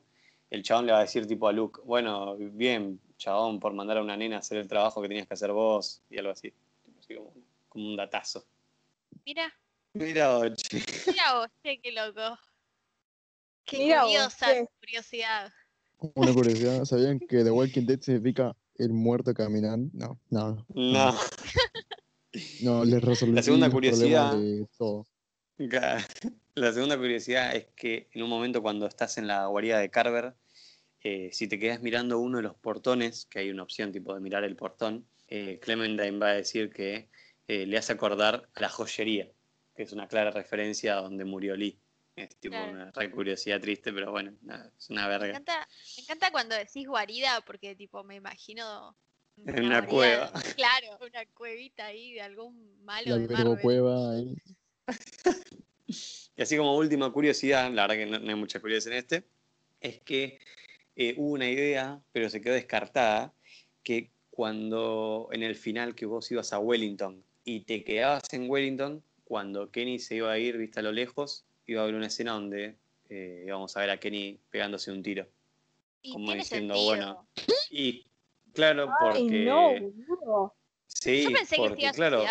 el 0.50 0.64
chabón 0.64 0.86
le 0.86 0.94
va 0.94 1.00
a 1.00 1.02
decir 1.02 1.28
tipo 1.28 1.48
a 1.48 1.52
Luke, 1.52 1.82
bueno, 1.84 2.36
bien, 2.38 3.00
chabón, 3.18 3.60
por 3.60 3.74
mandar 3.74 3.98
a 3.98 4.02
una 4.02 4.16
nena 4.16 4.38
a 4.38 4.40
hacer 4.40 4.58
el 4.60 4.68
trabajo 4.68 5.02
que 5.02 5.08
tenías 5.08 5.28
que 5.28 5.34
hacer 5.34 5.52
vos 5.52 6.02
y 6.10 6.18
algo 6.18 6.32
así. 6.32 6.54
Así 7.00 7.16
como, 7.16 7.34
como 7.68 7.88
un 7.88 7.96
datazo. 7.96 8.46
Mira, 9.26 9.54
Mira, 9.94 10.40
oche. 10.40 10.84
mira 11.08 11.36
vos, 11.36 11.48
che, 11.64 11.80
qué 11.80 11.92
loco. 11.94 12.38
Qué 13.64 13.78
Mira 13.78 14.04
vos, 14.04 14.12
curiosa 14.12 14.46
che. 14.48 14.60
tu 14.62 14.70
curiosidad. 14.80 15.54
Una 16.16 16.34
curiosidad, 16.34 16.84
¿sabían 16.86 17.20
que 17.20 17.44
The 17.44 17.52
Walking 17.52 17.86
Dead 17.86 18.02
significa 18.02 18.56
el 18.78 18.94
muerto 18.94 19.34
caminando? 19.34 19.90
No, 19.94 20.20
no. 20.30 20.66
No. 20.70 21.16
No, 22.62 22.84
les 22.84 23.02
resolví 23.02 23.34
La 23.34 23.42
segunda 23.42 23.70
curiosidad- 23.70 24.36
de 24.38 24.68
todo. 24.78 25.06
La 26.56 26.74
segunda 26.74 26.98
curiosidad 26.98 27.56
es 27.56 27.68
que 27.76 28.10
en 28.12 28.24
un 28.24 28.30
momento 28.30 28.62
cuando 28.62 28.88
estás 28.88 29.18
en 29.18 29.28
la 29.28 29.46
guarida 29.48 29.80
de 29.80 29.90
Carver, 29.90 30.34
eh, 31.02 31.30
si 31.32 31.48
te 31.48 31.60
quedas 31.60 31.82
mirando 31.82 32.20
uno 32.20 32.38
de 32.38 32.44
los 32.44 32.56
portones, 32.56 33.26
que 33.28 33.40
hay 33.40 33.50
una 33.52 33.64
opción 33.64 33.92
tipo 33.92 34.14
de 34.14 34.20
mirar 34.20 34.44
el 34.44 34.56
portón, 34.56 35.06
eh, 35.28 35.60
Clementine 35.62 36.18
va 36.20 36.30
a 36.30 36.34
decir 36.34 36.70
que 36.72 37.10
eh, 37.48 37.66
le 37.66 37.78
hace 37.78 37.94
acordar 37.94 38.50
a 38.54 38.62
la 38.62 38.70
joyería, 38.70 39.32
que 39.76 39.84
es 39.84 39.94
una 39.94 40.08
clara 40.08 40.32
referencia 40.32 40.98
a 40.98 41.02
donde 41.02 41.24
murió 41.26 41.56
Lee. 41.56 41.80
Es 42.16 42.36
tipo 42.38 42.54
Claro. 42.56 42.72
una 42.72 42.92
re 42.92 43.12
curiosidad 43.12 43.60
triste, 43.60 43.92
pero 43.92 44.12
bueno, 44.12 44.34
nada, 44.42 44.72
es 44.78 44.90
una 44.90 45.04
Me 45.04 45.10
verga. 45.10 45.28
encanta, 45.28 45.68
me 45.98 46.04
encanta 46.04 46.32
cuando 46.32 46.56
decís 46.56 46.88
guarida 46.88 47.42
porque 47.46 47.76
tipo 47.76 48.04
me 48.06 48.16
imagino 48.16 48.96
En 49.46 49.66
una 49.66 49.82
guarida- 49.82 49.88
cueva. 50.32 50.32
Claro, 50.56 50.98
una 51.02 51.26
cuevita 51.34 51.86
ahí 51.88 52.14
de 52.14 52.22
algún 52.22 52.84
malo 52.86 53.10
La 53.10 53.18
de 53.18 53.28
Marvel. 53.34 53.60
cueva 53.62 54.12
ahí. 54.14 54.36
Y 56.38 56.42
así 56.42 56.58
como 56.58 56.76
última 56.76 57.12
curiosidad, 57.14 57.72
la 57.72 57.84
verdad 57.88 57.96
que 57.96 58.06
no, 58.12 58.20
no 58.20 58.30
hay 58.30 58.36
mucha 58.36 58.60
curiosidad 58.60 58.94
en 58.98 59.00
este, 59.00 59.24
es 59.80 60.02
que 60.02 60.40
eh, 60.98 61.14
hubo 61.18 61.32
una 61.34 61.50
idea, 61.50 62.02
pero 62.12 62.30
se 62.30 62.42
quedó 62.42 62.54
descartada, 62.54 63.34
que 63.84 64.12
cuando 64.32 65.30
en 65.32 65.44
el 65.44 65.56
final 65.56 65.96
que 65.96 66.06
vos 66.06 66.30
ibas 66.32 66.52
a 66.52 66.60
Wellington 66.60 67.24
y 67.46 67.62
te 67.62 67.84
quedabas 67.86 68.24
en 68.34 68.50
Wellington, 68.50 69.02
cuando 69.24 69.72
Kenny 69.72 69.98
se 70.00 70.16
iba 70.16 70.30
a 70.32 70.38
ir, 70.38 70.58
viste 70.58 70.80
a 70.82 70.84
lo 70.84 70.92
lejos, 70.92 71.46
iba 71.68 71.82
a 71.82 71.84
haber 71.84 71.96
una 71.96 72.08
escena 72.08 72.34
donde 72.34 72.76
eh, 73.10 73.44
íbamos 73.46 73.76
a 73.76 73.80
ver 73.82 73.90
a 73.92 74.00
Kenny 74.00 74.40
pegándose 74.50 74.92
un 74.92 75.04
tiro. 75.04 75.28
Y 76.02 76.14
Como 76.14 76.34
diciendo, 76.34 76.76
sentido. 76.76 76.96
bueno, 76.96 77.28
Y 77.70 78.06
claro, 78.54 78.90
Ay, 79.00 79.22
porque... 79.24 79.46
no, 79.46 79.70
boludo. 79.72 80.54
Sí, 80.88 81.24
Yo 81.24 81.30
pensé 81.32 81.56
que 81.56 81.62
se 81.64 81.68
porque 81.68 81.82
iba 81.82 81.90
a 81.90 81.94
claro, 81.94 82.24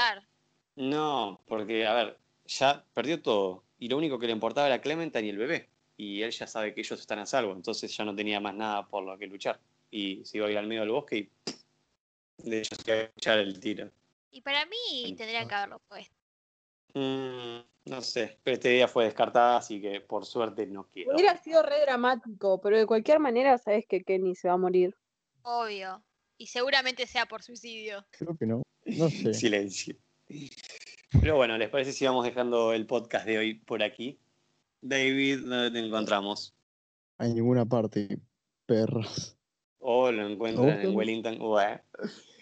no, 0.77 1.41
porque, 1.47 1.87
a 1.87 1.95
ver, 1.95 2.19
ya 2.47 2.85
perdió 2.95 3.23
todo. 3.23 3.65
Y 3.79 3.89
lo 3.89 3.97
único 3.97 4.19
que 4.19 4.27
le 4.27 4.33
importaba 4.33 4.67
era 4.67 4.81
Clementine 4.81 5.27
y 5.27 5.31
el 5.31 5.39
bebé. 5.39 5.69
Y 5.97 6.23
él 6.23 6.31
ya 6.33 6.47
sabe 6.47 6.75
que 6.75 6.81
ellos 6.81 6.99
están 6.99 7.21
a 7.21 7.27
salvo. 7.27 7.53
Entonces 7.53 7.97
ya 7.97 8.05
no 8.05 8.15
tenía 8.15 8.41
más 8.41 8.55
nada 8.55 8.87
por 8.87 9.05
lo 9.05 9.17
que 9.19 9.27
luchar. 9.27 9.61
Y 9.91 10.25
se 10.25 10.39
iba 10.39 10.47
a 10.47 10.51
ir 10.51 10.59
al 10.59 10.67
medio 10.67 10.81
del 10.81 10.91
bosque 10.91 11.17
y 11.19 11.31
de 12.39 12.59
ellos 12.59 12.69
se 12.85 12.91
iba 12.91 13.01
a 13.03 13.11
echar 13.17 13.39
el 13.39 13.61
tiro. 13.61 13.91
Y 14.33 14.41
para 14.41 14.67
mí 14.67 15.15
tendrían 15.17 15.47
que 15.47 15.55
haberlo 15.55 15.81
puesto. 15.89 16.14
Mm, 16.95 17.91
no 17.91 18.01
sé, 18.01 18.39
pero 18.43 18.55
esta 18.55 18.69
idea 18.69 18.89
fue 18.89 19.05
descartada, 19.05 19.59
así 19.59 19.81
que 19.81 20.01
por 20.01 20.25
suerte 20.25 20.67
no 20.67 20.89
quiero. 20.91 21.15
Hubiera 21.15 21.37
sido 21.43 21.63
re 21.63 21.81
dramático, 21.83 22.61
pero 22.61 22.79
de 22.79 22.87
cualquier 22.87 23.19
manera 23.21 23.59
sabes 23.59 23.87
que 23.87 24.03
Kenny 24.03 24.35
se 24.35 24.49
va 24.49 24.55
a 24.55 24.59
morir. 24.59 24.97
Obvio. 25.43 26.03
Y 26.39 26.47
seguramente 26.47 27.07
sea 27.07 27.27
por 27.27 27.43
suicidio. 27.43 28.05
Creo 28.11 28.37
que 28.37 28.47
no. 28.47 28.63
No 28.87 29.11
sé. 29.11 29.35
Silencio. 29.35 29.97
Pero 31.21 31.37
bueno, 31.37 31.59
¿les 31.59 31.69
parece 31.69 31.93
si 31.93 32.07
vamos 32.07 32.25
dejando 32.25 32.73
el 32.73 32.87
podcast 32.87 33.27
de 33.27 33.39
hoy 33.39 33.55
por 33.55 33.83
aquí? 33.83 34.19
David, 34.81 35.41
¿dónde 35.47 35.71
te 35.71 35.87
encontramos? 35.87 36.55
Hay 37.19 37.35
ninguna 37.35 37.65
parte. 37.65 38.19
Perros. 38.67 39.37
O 39.79 40.11
lo 40.11 40.27
encuentran 40.27 40.81
en. 40.81 40.95
Wellington. 40.97 41.41
Ué. 41.41 41.81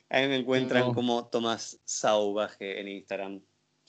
A 0.08 0.20
mí 0.20 0.28
me 0.28 0.36
encuentran 0.36 0.88
No. 0.88 0.94
como 0.94 1.26
Tomás 1.28 1.80
Sauvaje 1.84 2.80
en 2.80 2.88
Instagram. 2.88 3.42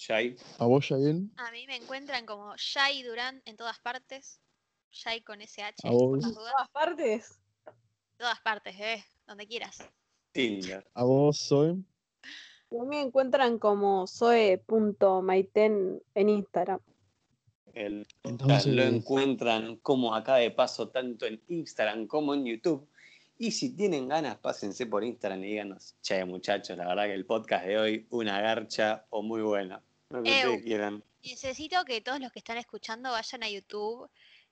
Shai. 0.05 0.35
¿A 0.59 0.65
vos, 0.65 0.89
Yael? 0.89 1.29
A 1.37 1.49
mí 1.51 1.65
me 1.65 1.77
encuentran 1.77 2.25
como 2.25 2.53
Shai 2.57 3.03
Durán 3.03 3.41
en 3.45 3.55
todas 3.55 3.79
partes. 3.79 4.41
Shai 4.91 5.21
con 5.21 5.39
SH, 5.41 5.75
A 5.87 5.91
por 5.91 6.17
vos. 6.17 6.25
En 6.25 6.33
todas 6.33 6.69
partes. 6.73 7.39
todas 8.17 8.41
partes, 8.41 8.75
eh, 8.79 9.01
donde 9.25 9.47
quieras. 9.47 9.77
Tinder. 10.33 10.85
¿A 10.93 11.05
vos, 11.05 11.37
soy? 11.37 11.85
Y 12.69 12.77
a 12.77 12.83
mí 12.83 12.87
me 12.97 13.01
encuentran 13.01 13.59
como 13.59 14.05
zoe.maiten 14.07 16.01
en 16.15 16.29
Instagram. 16.29 16.79
El 17.73 18.05
Entonces- 18.23 18.73
lo 18.73 18.83
encuentran 18.83 19.77
como 19.77 20.13
acá 20.15 20.35
de 20.35 20.51
paso, 20.51 20.89
tanto 20.89 21.25
en 21.25 21.41
Instagram 21.47 22.07
como 22.07 22.33
en 22.33 22.45
YouTube. 22.45 22.89
Y 23.37 23.51
si 23.51 23.73
tienen 23.75 24.09
ganas, 24.09 24.37
pásense 24.37 24.85
por 24.85 25.03
Instagram 25.05 25.43
y 25.43 25.47
díganos, 25.47 25.95
che, 26.01 26.23
muchachos, 26.25 26.77
la 26.77 26.87
verdad 26.87 27.05
que 27.05 27.13
el 27.13 27.25
podcast 27.25 27.65
de 27.65 27.77
hoy, 27.77 28.07
una 28.09 28.41
garcha 28.41 29.05
o 29.09 29.21
muy 29.23 29.41
buena. 29.41 29.81
Lo 30.13 30.21
que 30.21 30.29
ustedes 30.29 30.63
quieran. 30.63 31.03
Necesito 31.23 31.83
que 31.85 32.01
todos 32.01 32.19
los 32.19 32.31
que 32.31 32.39
están 32.39 32.57
escuchando 32.57 33.09
vayan 33.09 33.41
a 33.41 33.49
YouTube 33.49 34.09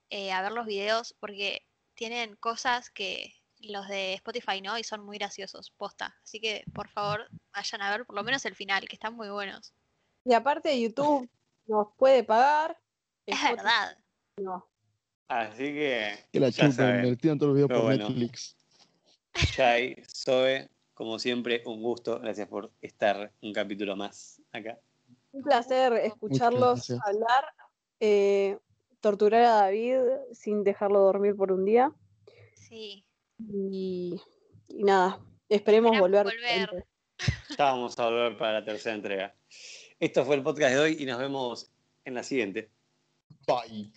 eh, 0.09 0.31
a 0.31 0.41
ver 0.41 0.53
los 0.53 0.65
videos 0.65 1.15
porque 1.19 1.67
tienen 1.93 2.35
cosas 2.37 2.89
que 2.89 3.35
los 3.59 3.87
de 3.87 4.15
Spotify 4.15 4.59
no 4.59 4.79
y 4.79 4.83
son 4.83 5.05
muy 5.05 5.19
graciosos, 5.19 5.69
posta. 5.69 6.15
Así 6.23 6.39
que 6.39 6.63
por 6.73 6.89
favor 6.89 7.29
vayan 7.53 7.81
a 7.83 7.91
ver 7.91 8.05
por 8.07 8.15
lo 8.15 8.23
menos 8.23 8.43
el 8.45 8.55
final, 8.55 8.87
que 8.87 8.95
están 8.95 9.15
muy 9.15 9.29
buenos. 9.29 9.71
Y 10.25 10.33
aparte 10.33 10.81
YouTube 10.81 11.29
nos 11.67 11.89
puede 11.95 12.23
pagar. 12.23 12.77
Es 13.27 13.35
Spotify 13.35 13.55
verdad. 13.55 13.97
no. 14.37 14.67
Así 15.27 15.63
que, 15.63 16.25
Que 16.33 16.39
la. 16.39 16.47
Me 17.03 17.15
tiran 17.15 17.37
todos 17.37 17.49
los 17.49 17.55
videos 17.55 17.67
Pero 17.67 17.81
por 17.81 17.89
bueno. 17.89 18.09
Netflix. 18.09 18.57
Shai, 19.35 20.03
Zoe, 20.09 20.69
como 20.95 21.19
siempre, 21.19 21.61
un 21.65 21.83
gusto. 21.83 22.19
Gracias 22.19 22.47
por 22.47 22.73
estar 22.81 23.31
un 23.41 23.53
capítulo 23.53 23.95
más 23.95 24.41
acá. 24.51 24.79
Un 25.31 25.43
placer 25.43 25.93
escucharlos 25.93 26.89
hablar, 26.89 27.45
eh, 27.99 28.57
torturar 28.99 29.43
a 29.43 29.53
David 29.55 29.99
sin 30.33 30.63
dejarlo 30.63 30.99
dormir 30.99 31.35
por 31.35 31.51
un 31.51 31.65
día. 31.65 31.91
Sí. 32.55 33.05
Y, 33.39 34.21
y 34.67 34.83
nada, 34.83 35.19
esperemos 35.49 35.93
Esperamos 35.93 35.99
volver. 35.99 36.25
volver. 36.25 36.87
vamos 37.57 37.97
a 37.97 38.05
volver 38.05 38.37
para 38.37 38.53
la 38.59 38.65
tercera 38.65 38.95
entrega. 38.95 39.35
Esto 39.99 40.25
fue 40.25 40.35
el 40.35 40.43
podcast 40.43 40.73
de 40.73 40.79
hoy 40.79 40.97
y 40.99 41.05
nos 41.05 41.19
vemos 41.19 41.71
en 42.05 42.15
la 42.15 42.23
siguiente. 42.23 42.71
Bye. 43.47 43.91